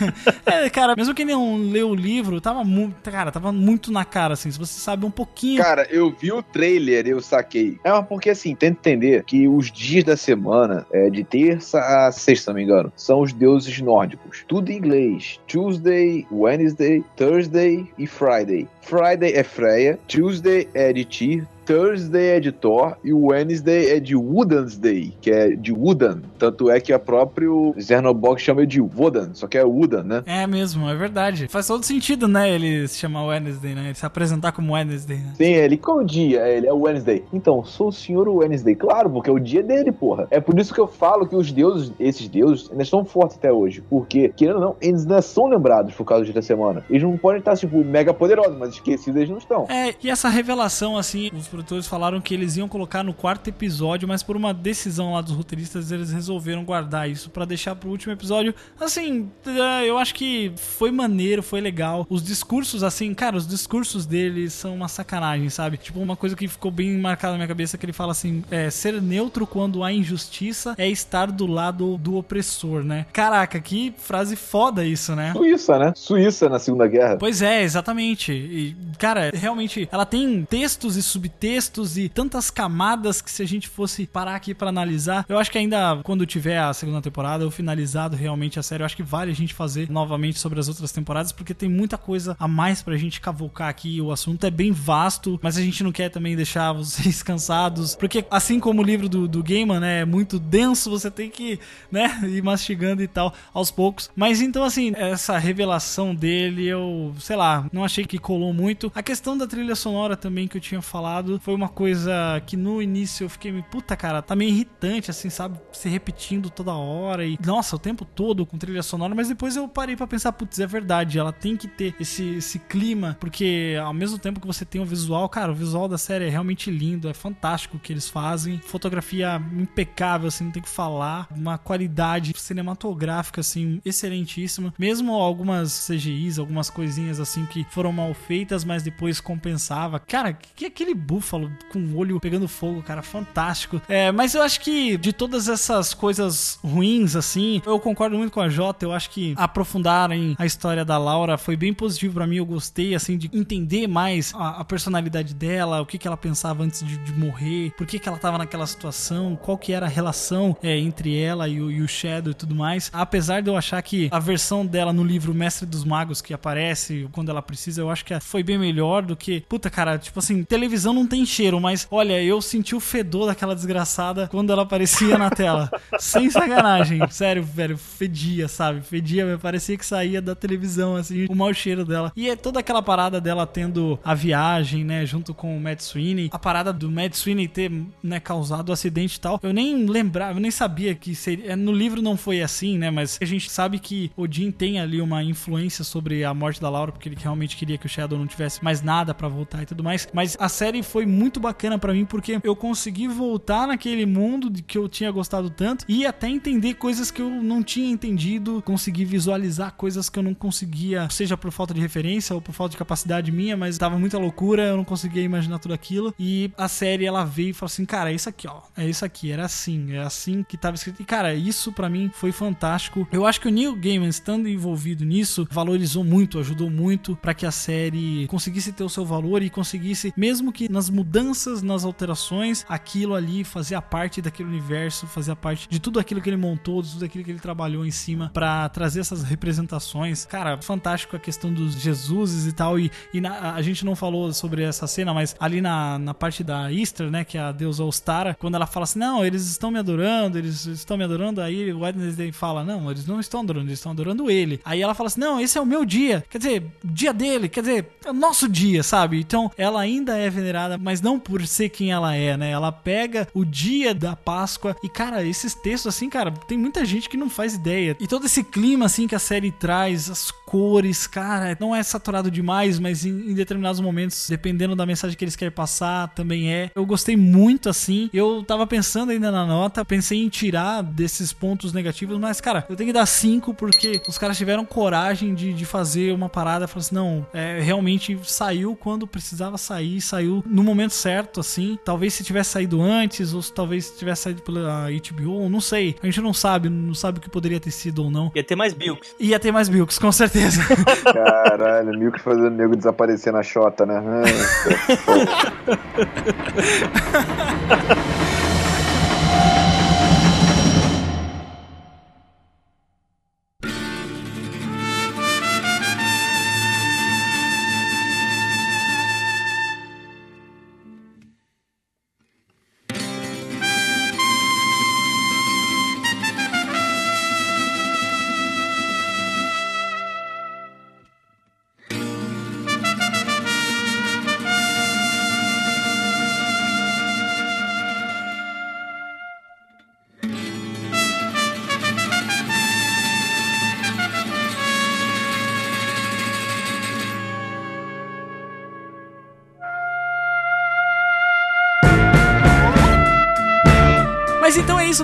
é, 0.46 0.68
cara, 0.70 0.94
mesmo 0.96 1.14
quem 1.14 1.24
não 1.24 1.56
leu 1.56 1.90
o 1.90 1.94
livro, 1.94 2.40
tava 2.40 2.64
muito, 2.64 3.10
cara, 3.10 3.30
tava 3.30 3.52
muito 3.52 3.92
na 3.92 4.04
cara 4.04 4.34
assim. 4.34 4.50
Se 4.50 4.58
você 4.58 4.78
sabe 4.78 5.04
um 5.04 5.10
pouquinho 5.10 5.62
Cara, 5.62 5.86
eu 5.90 6.10
vi 6.10 6.32
o 6.32 6.42
trailer 6.42 7.06
e 7.06 7.10
eu 7.10 7.20
saquei. 7.20 7.78
É 7.84 7.90
mas 7.90 8.06
porque 8.06 8.30
assim, 8.30 8.54
tenta 8.54 8.90
entender 8.90 9.24
que 9.24 9.48
os 9.48 9.70
dias 9.70 10.04
da 10.04 10.16
semana, 10.16 10.86
é, 10.92 11.08
de 11.10 11.24
terça 11.24 11.78
a 11.78 12.12
sexta, 12.12 12.44
se 12.44 12.48
não 12.48 12.54
me 12.54 12.62
engano, 12.62 12.92
são 12.96 13.20
os 13.20 13.32
deuses 13.32 13.80
nórdicos. 13.80 14.44
Tudo 14.46 14.70
em 14.70 14.76
inglês. 14.76 15.40
Tuesday, 15.46 16.26
Wednesday, 16.30 17.04
Thursday 17.16 17.90
e 17.98 18.06
Friday. 18.06 18.68
Friday 18.82 19.32
é 19.34 19.42
Freya, 19.42 19.98
Tuesday 20.06 20.68
é 20.74 20.92
de 20.92 21.04
Tyr, 21.04 21.46
Thursday 21.64 22.36
é 22.36 22.40
de 22.40 22.52
Thor 22.52 22.96
e 23.02 23.12
o 23.12 23.26
Wednesday 23.26 23.90
é 23.90 24.00
de 24.00 24.14
Woodansday, 24.14 25.14
que 25.20 25.30
é 25.30 25.50
de 25.50 25.72
Woodan. 25.72 26.20
Tanto 26.38 26.70
é 26.70 26.80
que 26.80 26.92
a 26.92 26.98
próprio 26.98 27.74
Zernobog 27.80 28.40
chama 28.40 28.66
de 28.66 28.80
Wodan, 28.80 29.30
só 29.34 29.46
que 29.46 29.56
é 29.56 29.64
Woodan, 29.64 30.02
né? 30.02 30.22
É 30.26 30.46
mesmo, 30.46 30.88
é 30.88 30.94
verdade. 30.94 31.48
Faz 31.48 31.66
todo 31.66 31.84
sentido, 31.84 32.28
né? 32.28 32.50
Ele 32.50 32.86
se 32.88 32.98
chamar 32.98 33.24
Wednesday, 33.26 33.74
né? 33.74 33.84
Ele 33.86 33.94
se 33.94 34.04
apresentar 34.04 34.52
como 34.52 34.74
Wednesday, 34.74 35.18
né? 35.18 35.32
Sim, 35.36 35.52
ele, 35.52 35.76
qual 35.76 36.00
é 36.00 36.02
o 36.02 36.06
dia? 36.06 36.46
Ele 36.48 36.66
é 36.66 36.72
o 36.72 36.80
Wednesday. 36.80 37.24
Então, 37.32 37.64
sou 37.64 37.88
o 37.88 37.92
senhor 37.92 38.28
Wednesday. 38.28 38.74
Claro, 38.74 39.10
porque 39.10 39.30
é 39.30 39.32
o 39.32 39.38
dia 39.38 39.62
dele, 39.62 39.92
porra. 39.92 40.26
É 40.30 40.40
por 40.40 40.58
isso 40.58 40.74
que 40.74 40.80
eu 40.80 40.86
falo 40.86 41.26
que 41.26 41.36
os 41.36 41.50
deuses, 41.50 41.92
esses 41.98 42.28
deuses, 42.28 42.70
ainda 42.70 42.82
estão 42.82 43.04
fortes 43.04 43.36
até 43.36 43.52
hoje. 43.52 43.82
Porque, 43.88 44.28
querendo 44.36 44.56
ou 44.56 44.60
não, 44.60 44.76
eles 44.80 45.02
ainda 45.02 45.22
são 45.22 45.48
lembrados 45.48 45.94
por 45.94 46.04
causa 46.04 46.22
do 46.22 46.26
dia 46.26 46.34
da 46.34 46.42
semana. 46.42 46.84
Eles 46.90 47.02
não 47.02 47.16
podem 47.16 47.38
estar, 47.38 47.56
tipo, 47.56 47.82
mega 47.84 48.12
poderosos, 48.12 48.56
mas 48.58 48.70
esquecidos 48.70 49.16
eles 49.16 49.30
não 49.30 49.38
estão. 49.38 49.66
É, 49.68 49.94
e 50.02 50.10
essa 50.10 50.28
revelação, 50.28 50.96
assim, 50.96 51.30
os 51.32 51.48
produtores 51.54 51.86
falaram 51.86 52.20
que 52.20 52.34
eles 52.34 52.56
iam 52.56 52.68
colocar 52.68 53.04
no 53.04 53.14
quarto 53.14 53.48
episódio, 53.48 54.08
mas 54.08 54.24
por 54.24 54.36
uma 54.36 54.52
decisão 54.52 55.12
lá 55.12 55.20
dos 55.20 55.32
roteiristas, 55.32 55.92
eles 55.92 56.10
resolveram 56.10 56.64
guardar 56.64 57.08
isso 57.08 57.30
pra 57.30 57.44
deixar 57.44 57.76
pro 57.76 57.90
último 57.90 58.12
episódio. 58.12 58.52
Assim, 58.80 59.30
é, 59.46 59.88
eu 59.88 59.96
acho 59.96 60.14
que 60.14 60.52
foi 60.56 60.90
maneiro, 60.90 61.44
foi 61.44 61.60
legal. 61.60 62.04
Os 62.10 62.24
discursos, 62.24 62.82
assim, 62.82 63.14
cara, 63.14 63.36
os 63.36 63.46
discursos 63.46 64.04
deles 64.04 64.52
são 64.52 64.74
uma 64.74 64.88
sacanagem, 64.88 65.48
sabe? 65.48 65.76
Tipo, 65.76 66.00
uma 66.00 66.16
coisa 66.16 66.34
que 66.34 66.48
ficou 66.48 66.72
bem 66.72 66.98
marcada 66.98 67.32
na 67.32 67.38
minha 67.38 67.48
cabeça, 67.48 67.78
que 67.78 67.86
ele 67.86 67.92
fala 67.92 68.10
assim, 68.10 68.42
é, 68.50 68.68
ser 68.68 69.00
neutro 69.00 69.46
quando 69.46 69.84
há 69.84 69.92
injustiça 69.92 70.74
é 70.76 70.88
estar 70.88 71.30
do 71.30 71.46
lado 71.46 71.96
do 71.98 72.16
opressor, 72.16 72.82
né? 72.82 73.06
Caraca, 73.12 73.60
que 73.60 73.94
frase 73.96 74.34
foda 74.34 74.84
isso, 74.84 75.14
né? 75.14 75.32
Suíça, 75.34 75.78
né? 75.78 75.92
Suíça 75.94 76.48
na 76.48 76.58
Segunda 76.58 76.88
Guerra. 76.88 77.16
Pois 77.16 77.42
é, 77.42 77.62
exatamente. 77.62 78.32
E, 78.32 78.76
cara, 78.98 79.30
realmente, 79.32 79.88
ela 79.92 80.04
tem 80.04 80.44
textos 80.50 80.96
e 80.96 81.02
subtextos 81.02 81.43
e 81.44 82.08
tantas 82.08 82.50
camadas 82.50 83.20
que 83.20 83.30
se 83.30 83.42
a 83.42 83.46
gente 83.46 83.68
fosse 83.68 84.06
parar 84.06 84.34
aqui 84.34 84.54
pra 84.54 84.68
analisar, 84.68 85.26
eu 85.28 85.38
acho 85.38 85.50
que 85.50 85.58
ainda 85.58 86.00
quando 86.02 86.24
tiver 86.24 86.58
a 86.58 86.72
segunda 86.72 87.02
temporada 87.02 87.44
ou 87.44 87.50
finalizado 87.50 88.16
realmente 88.16 88.58
a 88.58 88.62
série, 88.62 88.82
eu 88.82 88.86
acho 88.86 88.96
que 88.96 89.02
vale 89.02 89.30
a 89.30 89.34
gente 89.34 89.52
fazer 89.52 89.90
novamente 89.90 90.38
sobre 90.38 90.58
as 90.58 90.68
outras 90.68 90.90
temporadas, 90.90 91.32
porque 91.32 91.52
tem 91.52 91.68
muita 91.68 91.98
coisa 91.98 92.34
a 92.40 92.48
mais 92.48 92.82
pra 92.82 92.96
gente 92.96 93.20
cavocar 93.20 93.68
aqui. 93.68 94.00
O 94.00 94.10
assunto 94.10 94.46
é 94.46 94.50
bem 94.50 94.72
vasto, 94.72 95.38
mas 95.42 95.58
a 95.58 95.60
gente 95.60 95.84
não 95.84 95.92
quer 95.92 96.08
também 96.08 96.34
deixar 96.34 96.72
vocês 96.72 97.22
cansados, 97.22 97.94
porque 97.94 98.24
assim 98.30 98.58
como 98.58 98.80
o 98.80 98.84
livro 98.84 99.08
do, 99.08 99.28
do 99.28 99.42
Gaiman, 99.42 99.80
né, 99.80 100.00
é 100.00 100.04
muito 100.04 100.38
denso, 100.38 100.90
você 100.90 101.10
tem 101.10 101.28
que, 101.28 101.60
né, 101.90 102.20
ir 102.24 102.42
mastigando 102.42 103.02
e 103.02 103.08
tal 103.08 103.34
aos 103.52 103.70
poucos. 103.70 104.10
Mas 104.16 104.40
então, 104.40 104.64
assim, 104.64 104.92
essa 104.96 105.36
revelação 105.36 106.14
dele, 106.14 106.66
eu, 106.66 107.14
sei 107.18 107.36
lá, 107.36 107.66
não 107.72 107.84
achei 107.84 108.04
que 108.04 108.18
colou 108.18 108.52
muito. 108.52 108.90
A 108.94 109.02
questão 109.02 109.36
da 109.36 109.46
trilha 109.46 109.74
sonora 109.74 110.16
também 110.16 110.48
que 110.48 110.56
eu 110.56 110.60
tinha 110.60 110.80
falado 110.80 111.33
foi 111.40 111.54
uma 111.54 111.68
coisa 111.68 112.42
que 112.46 112.56
no 112.56 112.80
início 112.80 113.24
eu 113.24 113.28
fiquei, 113.28 113.52
me 113.52 113.62
puta, 113.62 113.96
cara, 113.96 114.22
tá 114.22 114.34
meio 114.34 114.50
irritante, 114.50 115.10
assim, 115.10 115.30
sabe? 115.30 115.58
Se 115.72 115.88
repetindo 115.88 116.50
toda 116.50 116.72
hora 116.74 117.24
e, 117.24 117.38
nossa, 117.44 117.76
o 117.76 117.78
tempo 117.78 118.04
todo 118.04 118.46
com 118.46 118.58
trilha 118.58 118.82
sonora, 118.82 119.14
mas 119.14 119.28
depois 119.28 119.56
eu 119.56 119.68
parei 119.68 119.96
pra 119.96 120.06
pensar, 120.06 120.32
putz, 120.32 120.58
é 120.58 120.66
verdade, 120.66 121.18
ela 121.18 121.32
tem 121.32 121.56
que 121.56 121.68
ter 121.68 121.94
esse, 122.00 122.36
esse 122.36 122.58
clima, 122.58 123.16
porque 123.20 123.76
ao 123.82 123.94
mesmo 123.94 124.18
tempo 124.18 124.40
que 124.40 124.46
você 124.46 124.64
tem 124.64 124.80
o 124.80 124.84
visual, 124.84 125.28
cara, 125.28 125.52
o 125.52 125.54
visual 125.54 125.88
da 125.88 125.98
série 125.98 126.26
é 126.26 126.28
realmente 126.28 126.70
lindo, 126.70 127.08
é 127.08 127.14
fantástico 127.14 127.76
o 127.76 127.80
que 127.80 127.92
eles 127.92 128.08
fazem, 128.08 128.58
fotografia 128.58 129.42
impecável, 129.52 130.28
assim, 130.28 130.44
não 130.44 130.52
tem 130.52 130.62
que 130.62 130.68
falar, 130.68 131.28
uma 131.30 131.58
qualidade 131.58 132.32
cinematográfica, 132.36 133.40
assim, 133.40 133.80
excelentíssima, 133.84 134.74
mesmo 134.78 135.14
algumas 135.14 135.86
CGIs, 135.86 136.38
algumas 136.38 136.70
coisinhas, 136.70 137.20
assim, 137.20 137.46
que 137.46 137.64
foram 137.70 137.92
mal 137.92 138.12
feitas, 138.14 138.64
mas 138.64 138.82
depois 138.82 139.20
compensava. 139.20 139.98
Cara, 139.98 140.32
que 140.32 140.66
aquele 140.66 140.94
búfalo 141.24 141.50
com 141.72 141.78
o 141.78 141.96
olho 141.96 142.20
pegando 142.20 142.46
fogo, 142.46 142.82
cara, 142.82 143.02
fantástico. 143.02 143.80
É, 143.88 144.12
mas 144.12 144.34
eu 144.34 144.42
acho 144.42 144.60
que 144.60 144.98
de 144.98 145.12
todas 145.12 145.48
essas 145.48 145.94
coisas 145.94 146.58
ruins, 146.62 147.16
assim, 147.16 147.62
eu 147.64 147.80
concordo 147.80 148.16
muito 148.16 148.30
com 148.30 148.40
a 148.40 148.48
Jota, 148.48 148.84
eu 148.84 148.92
acho 148.92 149.08
que 149.10 149.34
aprofundarem 149.36 150.36
a 150.38 150.44
história 150.44 150.84
da 150.84 150.98
Laura 150.98 151.38
foi 151.38 151.56
bem 151.56 151.72
positivo 151.72 152.14
pra 152.14 152.26
mim, 152.26 152.36
eu 152.36 152.46
gostei, 152.46 152.94
assim, 152.94 153.16
de 153.16 153.30
entender 153.32 153.86
mais 153.86 154.32
a, 154.34 154.60
a 154.60 154.64
personalidade 154.64 155.34
dela, 155.34 155.80
o 155.80 155.86
que, 155.86 155.96
que 155.96 156.06
ela 156.06 156.16
pensava 156.16 156.62
antes 156.62 156.84
de, 156.84 156.98
de 156.98 157.12
morrer, 157.12 157.72
por 157.76 157.86
que, 157.86 157.98
que 157.98 158.08
ela 158.08 158.18
tava 158.18 158.36
naquela 158.36 158.66
situação, 158.66 159.36
qual 159.36 159.56
que 159.56 159.72
era 159.72 159.86
a 159.86 159.88
relação 159.88 160.56
é, 160.62 160.76
entre 160.76 161.18
ela 161.18 161.48
e 161.48 161.60
o, 161.60 161.70
e 161.70 161.80
o 161.80 161.88
Shadow 161.88 162.32
e 162.32 162.34
tudo 162.34 162.54
mais. 162.54 162.90
Apesar 162.92 163.40
de 163.40 163.48
eu 163.48 163.56
achar 163.56 163.80
que 163.82 164.08
a 164.10 164.18
versão 164.18 164.66
dela 164.66 164.92
no 164.92 165.02
livro 165.02 165.32
Mestre 165.32 165.66
dos 165.66 165.84
Magos, 165.84 166.20
que 166.20 166.34
aparece 166.34 167.08
quando 167.12 167.30
ela 167.30 167.40
precisa, 167.40 167.80
eu 167.80 167.90
acho 167.90 168.04
que 168.04 168.18
foi 168.20 168.42
bem 168.42 168.58
melhor 168.58 169.02
do 169.02 169.16
que. 169.16 169.40
Puta, 169.48 169.70
cara, 169.70 169.98
tipo 169.98 170.18
assim, 170.18 170.42
televisão 170.44 170.92
não 170.92 171.06
tem 171.06 171.13
cheiro, 171.22 171.60
mas 171.60 171.86
olha, 171.90 172.22
eu 172.22 172.40
senti 172.40 172.74
o 172.74 172.80
fedor 172.80 173.26
daquela 173.26 173.54
desgraçada 173.54 174.26
quando 174.28 174.50
ela 174.50 174.62
aparecia 174.62 175.18
na 175.18 175.28
tela. 175.28 175.70
Sem 176.00 176.30
sacanagem. 176.30 177.06
Sério, 177.10 177.42
velho, 177.42 177.76
fedia, 177.76 178.48
sabe? 178.48 178.80
Fedia, 178.80 179.38
parecia 179.40 179.76
que 179.76 179.84
saía 179.84 180.22
da 180.22 180.34
televisão, 180.34 180.96
assim, 180.96 181.26
o 181.28 181.34
mau 181.34 181.52
cheiro 181.52 181.84
dela. 181.84 182.10
E 182.16 182.30
é 182.30 182.34
toda 182.36 182.60
aquela 182.60 182.82
parada 182.82 183.20
dela 183.20 183.46
tendo 183.46 183.98
a 184.02 184.14
viagem, 184.14 184.82
né, 184.82 185.04
junto 185.04 185.34
com 185.34 185.54
o 185.54 185.60
Matt 185.60 185.80
Sweeney. 185.80 186.30
A 186.32 186.38
parada 186.38 186.72
do 186.72 186.90
Matt 186.90 187.14
Sweeney 187.14 187.48
ter, 187.48 187.70
né, 188.02 188.18
causado 188.18 188.70
o 188.70 188.72
acidente 188.72 189.16
e 189.16 189.20
tal. 189.20 189.38
Eu 189.42 189.52
nem 189.52 189.84
lembrava, 189.84 190.38
eu 190.38 190.40
nem 190.40 190.50
sabia 190.50 190.94
que 190.94 191.14
seria. 191.14 191.54
No 191.54 191.72
livro 191.72 192.00
não 192.00 192.16
foi 192.16 192.40
assim, 192.40 192.78
né, 192.78 192.90
mas 192.90 193.18
a 193.20 193.24
gente 193.26 193.50
sabe 193.50 193.78
que 193.78 194.10
Odin 194.16 194.50
tem 194.50 194.80
ali 194.80 195.00
uma 195.00 195.22
influência 195.22 195.84
sobre 195.84 196.24
a 196.24 196.32
morte 196.32 196.60
da 196.60 196.70
Laura, 196.70 196.92
porque 196.92 197.08
ele 197.08 197.16
realmente 197.20 197.56
queria 197.56 197.76
que 197.76 197.86
o 197.86 197.88
Shadow 197.88 198.18
não 198.18 198.26
tivesse 198.26 198.62
mais 198.64 198.80
nada 198.80 199.12
pra 199.12 199.28
voltar 199.28 199.62
e 199.62 199.66
tudo 199.66 199.82
mais. 199.82 200.08
Mas 200.12 200.36
a 200.38 200.48
série 200.48 200.82
foi 200.82 201.03
foi 201.04 201.06
muito 201.06 201.38
bacana 201.38 201.78
pra 201.78 201.92
mim 201.92 202.04
porque 202.06 202.40
eu 202.42 202.56
consegui 202.56 203.06
voltar 203.06 203.68
naquele 203.68 204.06
mundo 204.06 204.48
de 204.48 204.62
que 204.62 204.78
eu 204.78 204.88
tinha 204.88 205.10
gostado 205.10 205.50
tanto 205.50 205.84
e 205.86 206.06
até 206.06 206.28
entender 206.28 206.74
coisas 206.74 207.10
que 207.10 207.20
eu 207.20 207.28
não 207.28 207.62
tinha 207.62 207.90
entendido, 207.90 208.62
conseguir 208.64 209.04
visualizar 209.04 209.72
coisas 209.74 210.08
que 210.08 210.18
eu 210.18 210.22
não 210.22 210.32
conseguia, 210.32 211.08
seja 211.10 211.36
por 211.36 211.50
falta 211.50 211.74
de 211.74 211.80
referência 211.80 212.34
ou 212.34 212.40
por 212.40 212.52
falta 212.52 212.72
de 212.72 212.78
capacidade 212.78 213.30
minha, 213.30 213.56
mas 213.56 213.76
tava 213.76 213.98
muita 213.98 214.18
loucura, 214.18 214.62
eu 214.62 214.76
não 214.76 214.84
conseguia 214.84 215.22
imaginar 215.22 215.58
tudo 215.58 215.74
aquilo. 215.74 216.14
E 216.18 216.50
a 216.56 216.68
série 216.68 217.04
ela 217.04 217.24
veio 217.24 217.50
e 217.50 217.52
falou 217.52 217.66
assim: 217.66 217.84
"Cara, 217.84 218.10
é 218.10 218.14
isso 218.14 218.28
aqui, 218.28 218.48
ó. 218.48 218.62
É 218.76 218.88
isso 218.88 219.04
aqui, 219.04 219.30
era 219.30 219.44
assim, 219.44 219.92
é 219.92 220.00
assim 220.00 220.42
que 220.42 220.56
tava 220.56 220.76
escrito". 220.76 221.02
E 221.02 221.04
cara, 221.04 221.34
isso 221.34 221.70
pra 221.70 221.90
mim 221.90 222.10
foi 222.12 222.32
fantástico. 222.32 223.06
Eu 223.12 223.26
acho 223.26 223.40
que 223.40 223.48
o 223.48 223.50
Neil 223.50 223.76
Gaiman 223.76 224.08
estando 224.08 224.48
envolvido 224.48 225.04
nisso, 225.04 225.46
valorizou 225.50 226.02
muito, 226.02 226.38
ajudou 226.38 226.70
muito 226.70 227.14
pra 227.16 227.34
que 227.34 227.44
a 227.44 227.50
série 227.50 228.26
conseguisse 228.28 228.72
ter 228.72 228.84
o 228.84 228.88
seu 228.88 229.04
valor 229.04 229.42
e 229.42 229.50
conseguisse, 229.50 230.14
mesmo 230.16 230.52
que 230.52 230.68
nas 230.70 230.83
mudanças, 230.90 231.62
nas 231.62 231.84
alterações, 231.84 232.64
aquilo 232.68 233.14
ali 233.14 233.44
fazia 233.44 233.80
parte 233.82 234.20
daquele 234.22 234.48
universo, 234.48 235.06
fazia 235.06 235.34
parte 235.36 235.68
de 235.68 235.78
tudo 235.78 235.98
aquilo 235.98 236.20
que 236.20 236.28
ele 236.30 236.36
montou, 236.36 236.82
de 236.82 236.92
tudo 236.92 237.04
aquilo 237.04 237.24
que 237.24 237.30
ele 237.30 237.40
trabalhou 237.40 237.84
em 237.84 237.90
cima 237.90 238.30
pra 238.32 238.68
trazer 238.68 239.00
essas 239.00 239.22
representações. 239.22 240.24
Cara, 240.24 240.60
fantástico 240.60 241.16
a 241.16 241.18
questão 241.18 241.52
dos 241.52 241.74
Jesuses 241.80 242.46
e 242.46 242.52
tal. 242.52 242.78
E, 242.78 242.90
e 243.12 243.20
na- 243.20 243.54
a 243.54 243.62
gente 243.62 243.84
não 243.84 243.94
falou 243.96 244.32
sobre 244.32 244.62
essa 244.62 244.86
cena, 244.86 245.14
mas 245.14 245.34
ali 245.38 245.60
na, 245.60 245.98
na 245.98 246.14
parte 246.14 246.42
da 246.42 246.72
Easter, 246.72 247.10
né, 247.10 247.24
que 247.24 247.38
é 247.38 247.40
a 247.40 247.52
deusa 247.52 247.84
Ostara, 247.84 248.34
quando 248.38 248.54
ela 248.54 248.66
fala 248.66 248.84
assim: 248.84 248.98
Não, 248.98 249.24
eles 249.24 249.46
estão 249.48 249.70
me 249.70 249.78
adorando, 249.78 250.38
eles 250.38 250.66
estão 250.66 250.96
me 250.96 251.04
adorando. 251.04 251.40
Aí 251.40 251.72
o 251.72 251.80
Wednesday 251.80 252.32
fala: 252.32 252.64
Não, 252.64 252.90
eles 252.90 253.06
não 253.06 253.20
estão 253.20 253.40
adorando, 253.40 253.66
eles 253.68 253.78
estão 253.78 253.92
adorando 253.92 254.30
ele. 254.30 254.60
Aí 254.64 254.82
ela 254.82 254.94
fala 254.94 255.06
assim: 255.08 255.20
Não, 255.20 255.40
esse 255.40 255.56
é 255.56 255.60
o 255.60 255.66
meu 255.66 255.84
dia. 255.84 256.24
Quer 256.28 256.38
dizer, 256.38 256.66
dia 256.82 257.12
dele, 257.12 257.48
quer 257.48 257.60
dizer, 257.60 257.86
é 258.04 258.10
o 258.10 258.14
nosso 258.14 258.48
dia, 258.48 258.82
sabe? 258.82 259.20
Então 259.20 259.50
ela 259.56 259.80
ainda 259.80 260.16
é 260.16 260.28
venerada, 260.28 260.73
mas 260.80 261.00
não 261.00 261.18
por 261.18 261.46
ser 261.46 261.68
quem 261.68 261.92
ela 261.92 262.14
é, 262.14 262.36
né? 262.36 262.50
Ela 262.50 262.72
pega 262.72 263.28
o 263.34 263.44
dia 263.44 263.94
da 263.94 264.16
Páscoa 264.16 264.76
e, 264.82 264.88
cara, 264.88 265.24
esses 265.24 265.54
textos, 265.54 265.94
assim, 265.94 266.08
cara, 266.08 266.30
tem 266.30 266.58
muita 266.58 266.84
gente 266.84 267.08
que 267.08 267.16
não 267.16 267.30
faz 267.30 267.54
ideia. 267.54 267.96
E 268.00 268.06
todo 268.06 268.26
esse 268.26 268.42
clima, 268.42 268.86
assim, 268.86 269.06
que 269.06 269.14
a 269.14 269.18
série 269.18 269.50
traz, 269.50 270.10
as 270.10 270.30
cores, 270.30 271.06
cara, 271.06 271.56
não 271.58 271.74
é 271.74 271.82
saturado 271.82 272.30
demais, 272.30 272.78
mas 272.78 273.04
em, 273.04 273.30
em 273.30 273.34
determinados 273.34 273.80
momentos, 273.80 274.26
dependendo 274.28 274.76
da 274.76 274.86
mensagem 274.86 275.16
que 275.16 275.24
eles 275.24 275.36
querem 275.36 275.52
passar, 275.52 276.08
também 276.08 276.52
é. 276.52 276.70
Eu 276.74 276.86
gostei 276.86 277.16
muito, 277.16 277.68
assim. 277.68 278.08
Eu 278.12 278.44
tava 278.44 278.66
pensando 278.66 279.10
ainda 279.10 279.30
na 279.30 279.46
nota, 279.46 279.84
pensei 279.84 280.22
em 280.22 280.28
tirar 280.28 280.82
desses 280.82 281.32
pontos 281.32 281.72
negativos, 281.72 282.18
mas, 282.18 282.40
cara, 282.40 282.64
eu 282.68 282.76
tenho 282.76 282.88
que 282.88 282.92
dar 282.92 283.06
cinco 283.06 283.52
porque 283.52 284.00
os 284.08 284.18
caras 284.18 284.36
tiveram 284.36 284.64
coragem 284.64 285.34
de, 285.34 285.52
de 285.52 285.64
fazer 285.64 286.12
uma 286.12 286.28
parada, 286.28 286.66
falaram 286.66 286.86
assim, 286.86 286.94
não, 286.94 287.26
é, 287.32 287.60
realmente 287.60 288.18
saiu 288.24 288.76
quando 288.76 289.06
precisava 289.06 289.58
sair, 289.58 290.00
saiu 290.00 290.42
no 290.46 290.62
momento 290.64 290.92
certo, 290.92 291.40
assim. 291.40 291.78
Talvez 291.84 292.14
se 292.14 292.24
tivesse 292.24 292.50
saído 292.50 292.80
antes, 292.80 293.34
ou 293.34 293.42
se 293.42 293.52
talvez 293.52 293.86
se 293.86 293.98
tivesse 293.98 294.22
saído 294.22 294.42
pela 294.42 294.88
HBO, 294.90 295.48
não 295.48 295.60
sei. 295.60 295.96
A 296.02 296.06
gente 296.06 296.20
não 296.20 296.34
sabe, 296.34 296.68
não 296.68 296.94
sabe 296.94 297.18
o 297.18 297.20
que 297.20 297.30
poderia 297.30 297.60
ter 297.60 297.70
sido 297.70 298.04
ou 298.04 298.10
não. 298.10 298.30
Ia 298.34 298.44
ter 298.44 298.56
mais 298.56 298.72
Bilks. 298.72 299.14
Ia 299.18 299.38
ter 299.38 299.52
mais 299.52 299.68
Bilks, 299.68 299.98
com 299.98 300.12
certeza. 300.12 300.62
Caralho, 301.04 301.98
Milk 301.98 302.20
fazendo 302.20 302.46
o 302.46 302.50
nego 302.50 302.76
desaparecer 302.76 303.32
na 303.32 303.42
chota, 303.42 303.86
né? 303.86 303.94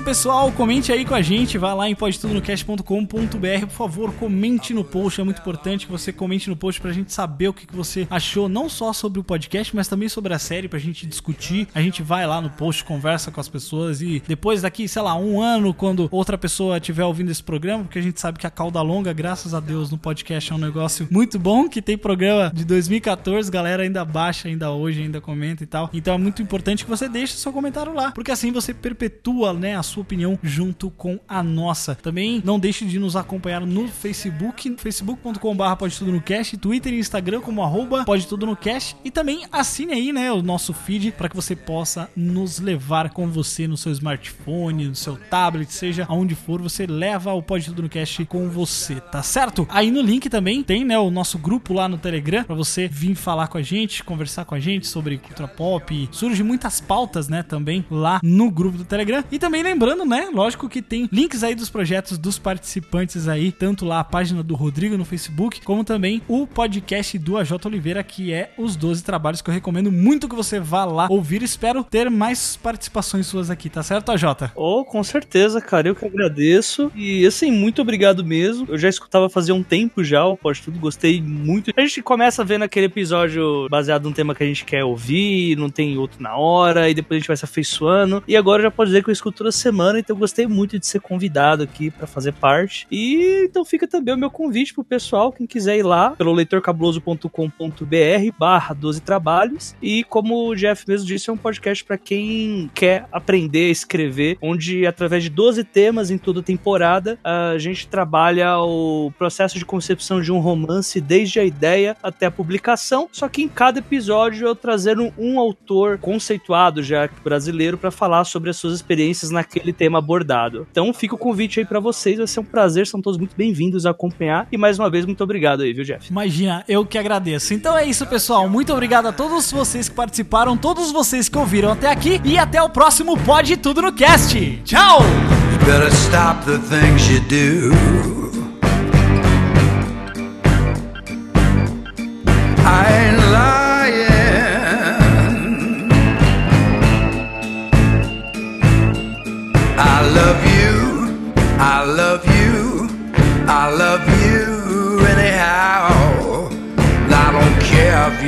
isso, 0.01 0.03
pessoal. 0.03 0.51
Comente 0.51 0.91
aí 0.91 1.05
com 1.05 1.13
a 1.13 1.21
gente. 1.21 1.57
Vá 1.57 1.73
lá 1.73 1.87
em 1.87 1.95
podtudonocast.com.br. 1.95 3.65
Por 3.65 3.69
favor, 3.69 4.13
comente 4.13 4.73
no 4.73 4.83
post. 4.83 5.21
É 5.21 5.23
muito 5.23 5.39
importante 5.39 5.85
que 5.85 5.91
você 5.91 6.11
comente 6.11 6.49
no 6.49 6.55
post 6.55 6.81
pra 6.81 6.91
gente 6.91 7.13
saber 7.13 7.47
o 7.47 7.53
que 7.53 7.65
você 7.71 8.07
achou, 8.09 8.49
não 8.49 8.67
só 8.67 8.91
sobre 8.93 9.19
o 9.19 9.23
podcast, 9.23 9.75
mas 9.75 9.87
também 9.87 10.09
sobre 10.09 10.33
a 10.33 10.39
série, 10.39 10.67
pra 10.67 10.79
gente 10.79 11.05
discutir. 11.05 11.67
A 11.73 11.81
gente 11.81 12.01
vai 12.01 12.25
lá 12.25 12.41
no 12.41 12.49
post, 12.49 12.83
conversa 12.83 13.31
com 13.31 13.39
as 13.39 13.47
pessoas 13.47 14.01
e 14.01 14.21
depois 14.27 14.61
daqui, 14.61 14.87
sei 14.87 15.01
lá, 15.01 15.15
um 15.15 15.41
ano, 15.41 15.73
quando 15.73 16.09
outra 16.11 16.37
pessoa 16.37 16.77
estiver 16.77 17.05
ouvindo 17.05 17.31
esse 17.31 17.43
programa, 17.43 17.83
porque 17.83 17.99
a 17.99 18.03
gente 18.03 18.19
sabe 18.19 18.39
que 18.39 18.47
a 18.47 18.51
cauda 18.51 18.81
longa, 18.81 19.13
graças 19.13 19.53
a 19.53 19.59
Deus, 19.59 19.91
no 19.91 19.97
podcast 19.97 20.51
é 20.51 20.55
um 20.55 20.59
negócio 20.59 21.07
muito 21.11 21.37
bom, 21.37 21.69
que 21.69 21.81
tem 21.81 21.97
programa 21.97 22.51
de 22.53 22.65
2014, 22.65 23.51
galera 23.51 23.83
ainda 23.83 24.03
baixa, 24.03 24.47
ainda 24.47 24.71
hoje, 24.71 25.03
ainda 25.03 25.21
comenta 25.21 25.63
e 25.63 25.67
tal. 25.67 25.89
Então 25.93 26.15
é 26.15 26.17
muito 26.17 26.41
importante 26.41 26.83
que 26.83 26.89
você 26.89 27.07
deixe 27.07 27.33
seu 27.33 27.53
comentário 27.53 27.93
lá, 27.93 28.11
porque 28.11 28.31
assim 28.31 28.51
você 28.51 28.73
perpetua, 28.73 29.53
né, 29.53 29.75
a 29.75 29.83
sua 29.91 30.01
opinião 30.01 30.39
junto 30.41 30.89
com 30.91 31.19
a 31.27 31.43
nossa. 31.43 31.95
Também 31.95 32.41
não 32.43 32.59
deixe 32.59 32.85
de 32.85 32.97
nos 32.97 33.15
acompanhar 33.15 33.61
no 33.61 33.87
Facebook, 33.87 34.75
facebook.com.br 34.77 35.75
pode 35.77 35.97
tudo 35.97 36.11
no 36.11 36.21
cast, 36.21 36.57
Twitter 36.57 36.93
e 36.93 36.99
Instagram 36.99 37.41
como 37.41 37.63
arroba 37.63 38.03
pode 38.05 38.27
tudo 38.27 38.45
no 38.45 38.55
cast 38.55 38.95
e 39.03 39.11
também 39.11 39.45
assine 39.51 39.93
aí, 39.93 40.13
né, 40.13 40.31
o 40.31 40.41
nosso 40.41 40.73
feed 40.73 41.11
para 41.11 41.27
que 41.29 41.35
você 41.35 41.55
possa 41.55 42.09
nos 42.15 42.59
levar 42.59 43.09
com 43.09 43.27
você 43.27 43.67
no 43.67 43.77
seu 43.77 43.91
smartphone, 43.91 44.87
no 44.87 44.95
seu 44.95 45.17
tablet, 45.17 45.71
seja 45.73 46.05
aonde 46.07 46.35
for, 46.35 46.61
você 46.61 46.85
leva 46.85 47.33
o 47.33 47.41
Pode 47.41 47.65
Tudo 47.65 47.83
no 47.83 47.89
Cast 47.89 48.23
com 48.25 48.49
você, 48.49 48.95
tá 48.99 49.21
certo? 49.21 49.67
Aí 49.69 49.91
no 49.91 50.01
link 50.01 50.29
também 50.29 50.63
tem, 50.63 50.85
né, 50.85 50.97
o 50.97 51.11
nosso 51.11 51.37
grupo 51.37 51.73
lá 51.73 51.87
no 51.87 51.97
Telegram 51.97 52.43
para 52.43 52.55
você 52.55 52.87
vir 52.87 53.15
falar 53.15 53.47
com 53.47 53.57
a 53.57 53.61
gente, 53.61 54.03
conversar 54.03 54.45
com 54.45 54.55
a 54.55 54.59
gente 54.59 54.87
sobre 54.87 55.17
cultura 55.17 55.47
pop. 55.47 56.09
Surge 56.11 56.43
muitas 56.43 56.79
pautas, 56.79 57.27
né, 57.27 57.43
também 57.43 57.85
lá 57.89 58.19
no 58.23 58.49
grupo 58.49 58.77
do 58.77 58.85
Telegram. 58.85 59.23
E 59.31 59.39
também 59.39 59.63
né, 60.05 60.29
lógico 60.33 60.69
que 60.69 60.81
tem 60.81 61.09
links 61.11 61.43
aí 61.43 61.55
dos 61.55 61.69
projetos 61.69 62.17
dos 62.17 62.37
participantes 62.37 63.27
aí, 63.27 63.51
tanto 63.51 63.85
lá 63.85 63.99
a 63.99 64.03
página 64.03 64.43
do 64.43 64.53
Rodrigo 64.55 64.97
no 64.97 65.03
Facebook, 65.03 65.61
como 65.61 65.83
também 65.83 66.21
o 66.27 66.45
podcast 66.45 67.17
do 67.17 67.37
AJ 67.37 67.51
Oliveira, 67.65 68.03
que 68.03 68.31
é 68.31 68.53
os 68.57 68.75
12 68.75 69.03
trabalhos 69.03 69.41
que 69.41 69.49
eu 69.49 69.53
recomendo 69.53 69.91
muito 69.91 70.29
que 70.29 70.35
você 70.35 70.59
vá 70.59 70.85
lá 70.85 71.07
ouvir. 71.09 71.41
Espero 71.41 71.83
ter 71.83 72.09
mais 72.09 72.55
participações 72.55 73.25
suas 73.25 73.49
aqui, 73.49 73.69
tá 73.69 73.81
certo, 73.81 74.11
AJ? 74.11 74.51
Oh, 74.55 74.85
com 74.85 75.03
certeza, 75.03 75.59
cara. 75.59 75.87
Eu 75.87 75.95
que 75.95 76.05
agradeço. 76.05 76.91
E 76.95 77.25
assim, 77.25 77.51
muito 77.51 77.81
obrigado 77.81 78.23
mesmo. 78.23 78.67
Eu 78.69 78.77
já 78.77 78.87
escutava 78.87 79.29
fazia 79.29 79.55
um 79.55 79.63
tempo 79.63 80.03
já 80.03 80.23
o 80.25 80.37
Pode 80.37 80.61
Tudo, 80.61 80.79
gostei 80.79 81.21
muito. 81.21 81.71
A 81.75 81.81
gente 81.81 82.01
começa 82.03 82.43
vendo 82.43 82.63
aquele 82.63 82.85
episódio 82.85 83.67
baseado 83.69 84.03
num 84.03 84.13
tema 84.13 84.35
que 84.35 84.43
a 84.43 84.47
gente 84.47 84.63
quer 84.63 84.83
ouvir, 84.83 85.57
não 85.57 85.69
tem 85.69 85.97
outro 85.97 86.21
na 86.21 86.35
hora, 86.35 86.89
e 86.89 86.93
depois 86.93 87.17
a 87.17 87.19
gente 87.19 87.27
vai 87.27 87.37
se 87.37 87.45
afeiçoando. 87.45 88.23
E 88.27 88.37
agora 88.37 88.61
já 88.61 88.71
pode 88.71 88.89
dizer 88.89 89.03
que 89.03 89.09
eu 89.09 89.13
escuto 89.13 89.39
toda 89.39 89.51
semana, 89.51 89.70
então 89.99 90.15
eu 90.15 90.19
gostei 90.19 90.47
muito 90.47 90.77
de 90.77 90.85
ser 90.85 90.99
convidado 90.99 91.63
aqui 91.63 91.89
pra 91.89 92.07
fazer 92.07 92.33
parte. 92.33 92.87
E 92.91 93.45
então 93.45 93.63
fica 93.65 93.87
também 93.87 94.13
o 94.13 94.17
meu 94.17 94.29
convite 94.29 94.73
pro 94.73 94.83
pessoal, 94.83 95.31
quem 95.31 95.47
quiser 95.47 95.77
ir 95.77 95.83
lá, 95.83 96.11
pelo 96.11 96.33
leitorcabuloso.com.br 96.33 98.31
barra 98.37 98.73
12 98.73 99.01
trabalhos. 99.01 99.75
E 99.81 100.03
como 100.05 100.49
o 100.49 100.55
Jeff 100.55 100.85
mesmo 100.87 101.07
disse, 101.07 101.29
é 101.29 101.33
um 101.33 101.37
podcast 101.37 101.83
pra 101.83 101.97
quem 101.97 102.69
quer 102.73 103.05
aprender 103.11 103.67
a 103.67 103.71
escrever, 103.71 104.37
onde 104.41 104.85
através 104.85 105.23
de 105.23 105.29
12 105.29 105.63
temas 105.63 106.11
em 106.11 106.17
toda 106.17 106.41
temporada, 106.41 107.19
a 107.23 107.57
gente 107.57 107.87
trabalha 107.87 108.57
o 108.59 109.11
processo 109.17 109.57
de 109.57 109.65
concepção 109.65 110.21
de 110.21 110.31
um 110.31 110.39
romance 110.39 110.99
desde 110.99 111.39
a 111.39 111.43
ideia 111.43 111.95
até 112.01 112.25
a 112.25 112.31
publicação, 112.31 113.07
só 113.11 113.27
que 113.27 113.41
em 113.41 113.47
cada 113.47 113.79
episódio 113.79 114.47
eu 114.47 114.55
trazendo 114.55 115.13
um 115.17 115.39
autor 115.39 115.97
conceituado 115.97 116.81
já 116.83 117.09
brasileiro 117.23 117.77
para 117.77 117.91
falar 117.91 118.23
sobre 118.23 118.49
as 118.49 118.57
suas 118.57 118.73
experiências 118.73 119.31
naquele 119.31 119.60
tema 119.71 119.99
abordado. 119.99 120.67
Então 120.71 120.93
fica 120.93 121.15
o 121.15 121.17
convite 121.17 121.59
aí 121.59 121.65
para 121.65 121.79
vocês, 121.79 122.17
vai 122.17 122.27
ser 122.27 122.39
um 122.39 122.43
prazer, 122.43 122.87
são 122.87 123.01
todos 123.01 123.17
muito 123.17 123.35
bem-vindos 123.35 123.85
a 123.85 123.91
acompanhar 123.91 124.47
e 124.51 124.57
mais 124.57 124.79
uma 124.79 124.89
vez 124.89 125.05
muito 125.05 125.23
obrigado 125.23 125.61
aí, 125.61 125.73
viu, 125.73 125.83
Jeff? 125.83 126.09
Imagina, 126.09 126.63
eu 126.67 126.85
que 126.85 126.97
agradeço. 126.97 127.53
Então 127.53 127.77
é 127.77 127.85
isso, 127.85 128.05
pessoal. 128.07 128.49
Muito 128.49 128.73
obrigado 128.73 129.07
a 129.07 129.11
todos 129.11 129.51
vocês 129.51 129.87
que 129.87 129.95
participaram, 129.95 130.57
todos 130.57 130.91
vocês 130.91 131.29
que 131.29 131.37
ouviram 131.37 131.71
até 131.71 131.91
aqui 131.91 132.19
e 132.25 132.37
até 132.37 132.61
o 132.61 132.69
próximo 132.69 133.17
Pode 133.19 133.57
Tudo 133.57 133.81
no 133.81 133.93
Cast. 133.93 134.61
Tchau! 134.63 135.01
You 135.01 135.65
better 135.65 135.91
stop 135.91 136.45
the 136.45 136.57
things 136.57 137.07
you 137.09 137.19
do. 137.21 138.40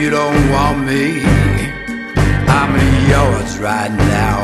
You 0.03 0.09
don't 0.09 0.51
want 0.51 0.85
me. 0.85 1.23
I'm 2.59 2.73
yours 3.09 3.57
right 3.59 3.93
now. 4.17 4.39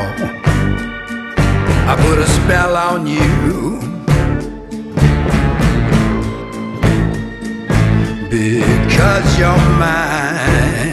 I 1.90 1.94
put 2.00 2.18
a 2.18 2.26
spell 2.26 2.76
on 2.76 3.06
you. 3.06 3.78
Because 8.30 9.38
you're 9.38 9.64
mine. 9.78 10.89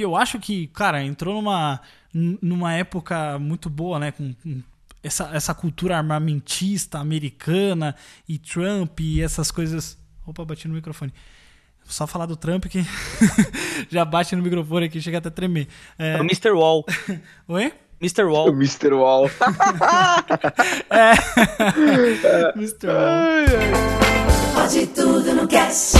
Que 0.00 0.04
eu 0.04 0.16
acho 0.16 0.38
que, 0.38 0.66
cara, 0.68 1.04
entrou 1.04 1.34
numa, 1.34 1.78
numa 2.14 2.72
época 2.72 3.38
muito 3.38 3.68
boa, 3.68 3.98
né? 3.98 4.10
Com, 4.12 4.32
com 4.32 4.62
essa, 5.02 5.30
essa 5.34 5.52
cultura 5.52 5.98
armamentista 5.98 6.98
americana 6.98 7.94
e 8.26 8.38
Trump 8.38 8.98
e 9.00 9.20
essas 9.20 9.50
coisas. 9.50 9.98
Opa, 10.26 10.42
bati 10.42 10.66
no 10.66 10.74
microfone. 10.74 11.12
Só 11.84 12.06
falar 12.06 12.24
do 12.24 12.34
Trump 12.34 12.64
que 12.66 12.82
já 13.90 14.06
bate 14.06 14.34
no 14.34 14.42
microfone 14.42 14.86
aqui, 14.86 15.02
chega 15.02 15.18
até 15.18 15.28
a 15.28 15.30
tremer. 15.30 15.68
É... 15.98 16.12
É 16.12 16.16
o 16.16 16.20
Mr. 16.20 16.52
Wall. 16.52 16.86
Oi? 17.46 17.72
Mr. 18.00 18.22
O 18.22 18.32
Wall. 18.32 18.48
Mr. 18.48 18.94
Wall. 18.96 19.30
É. 20.88 21.12
Mr. 22.56 22.86
Wall. 22.86 24.54
Pode 24.54 24.86
tudo 24.86 25.34
no 25.34 25.46
cast. 25.46 25.98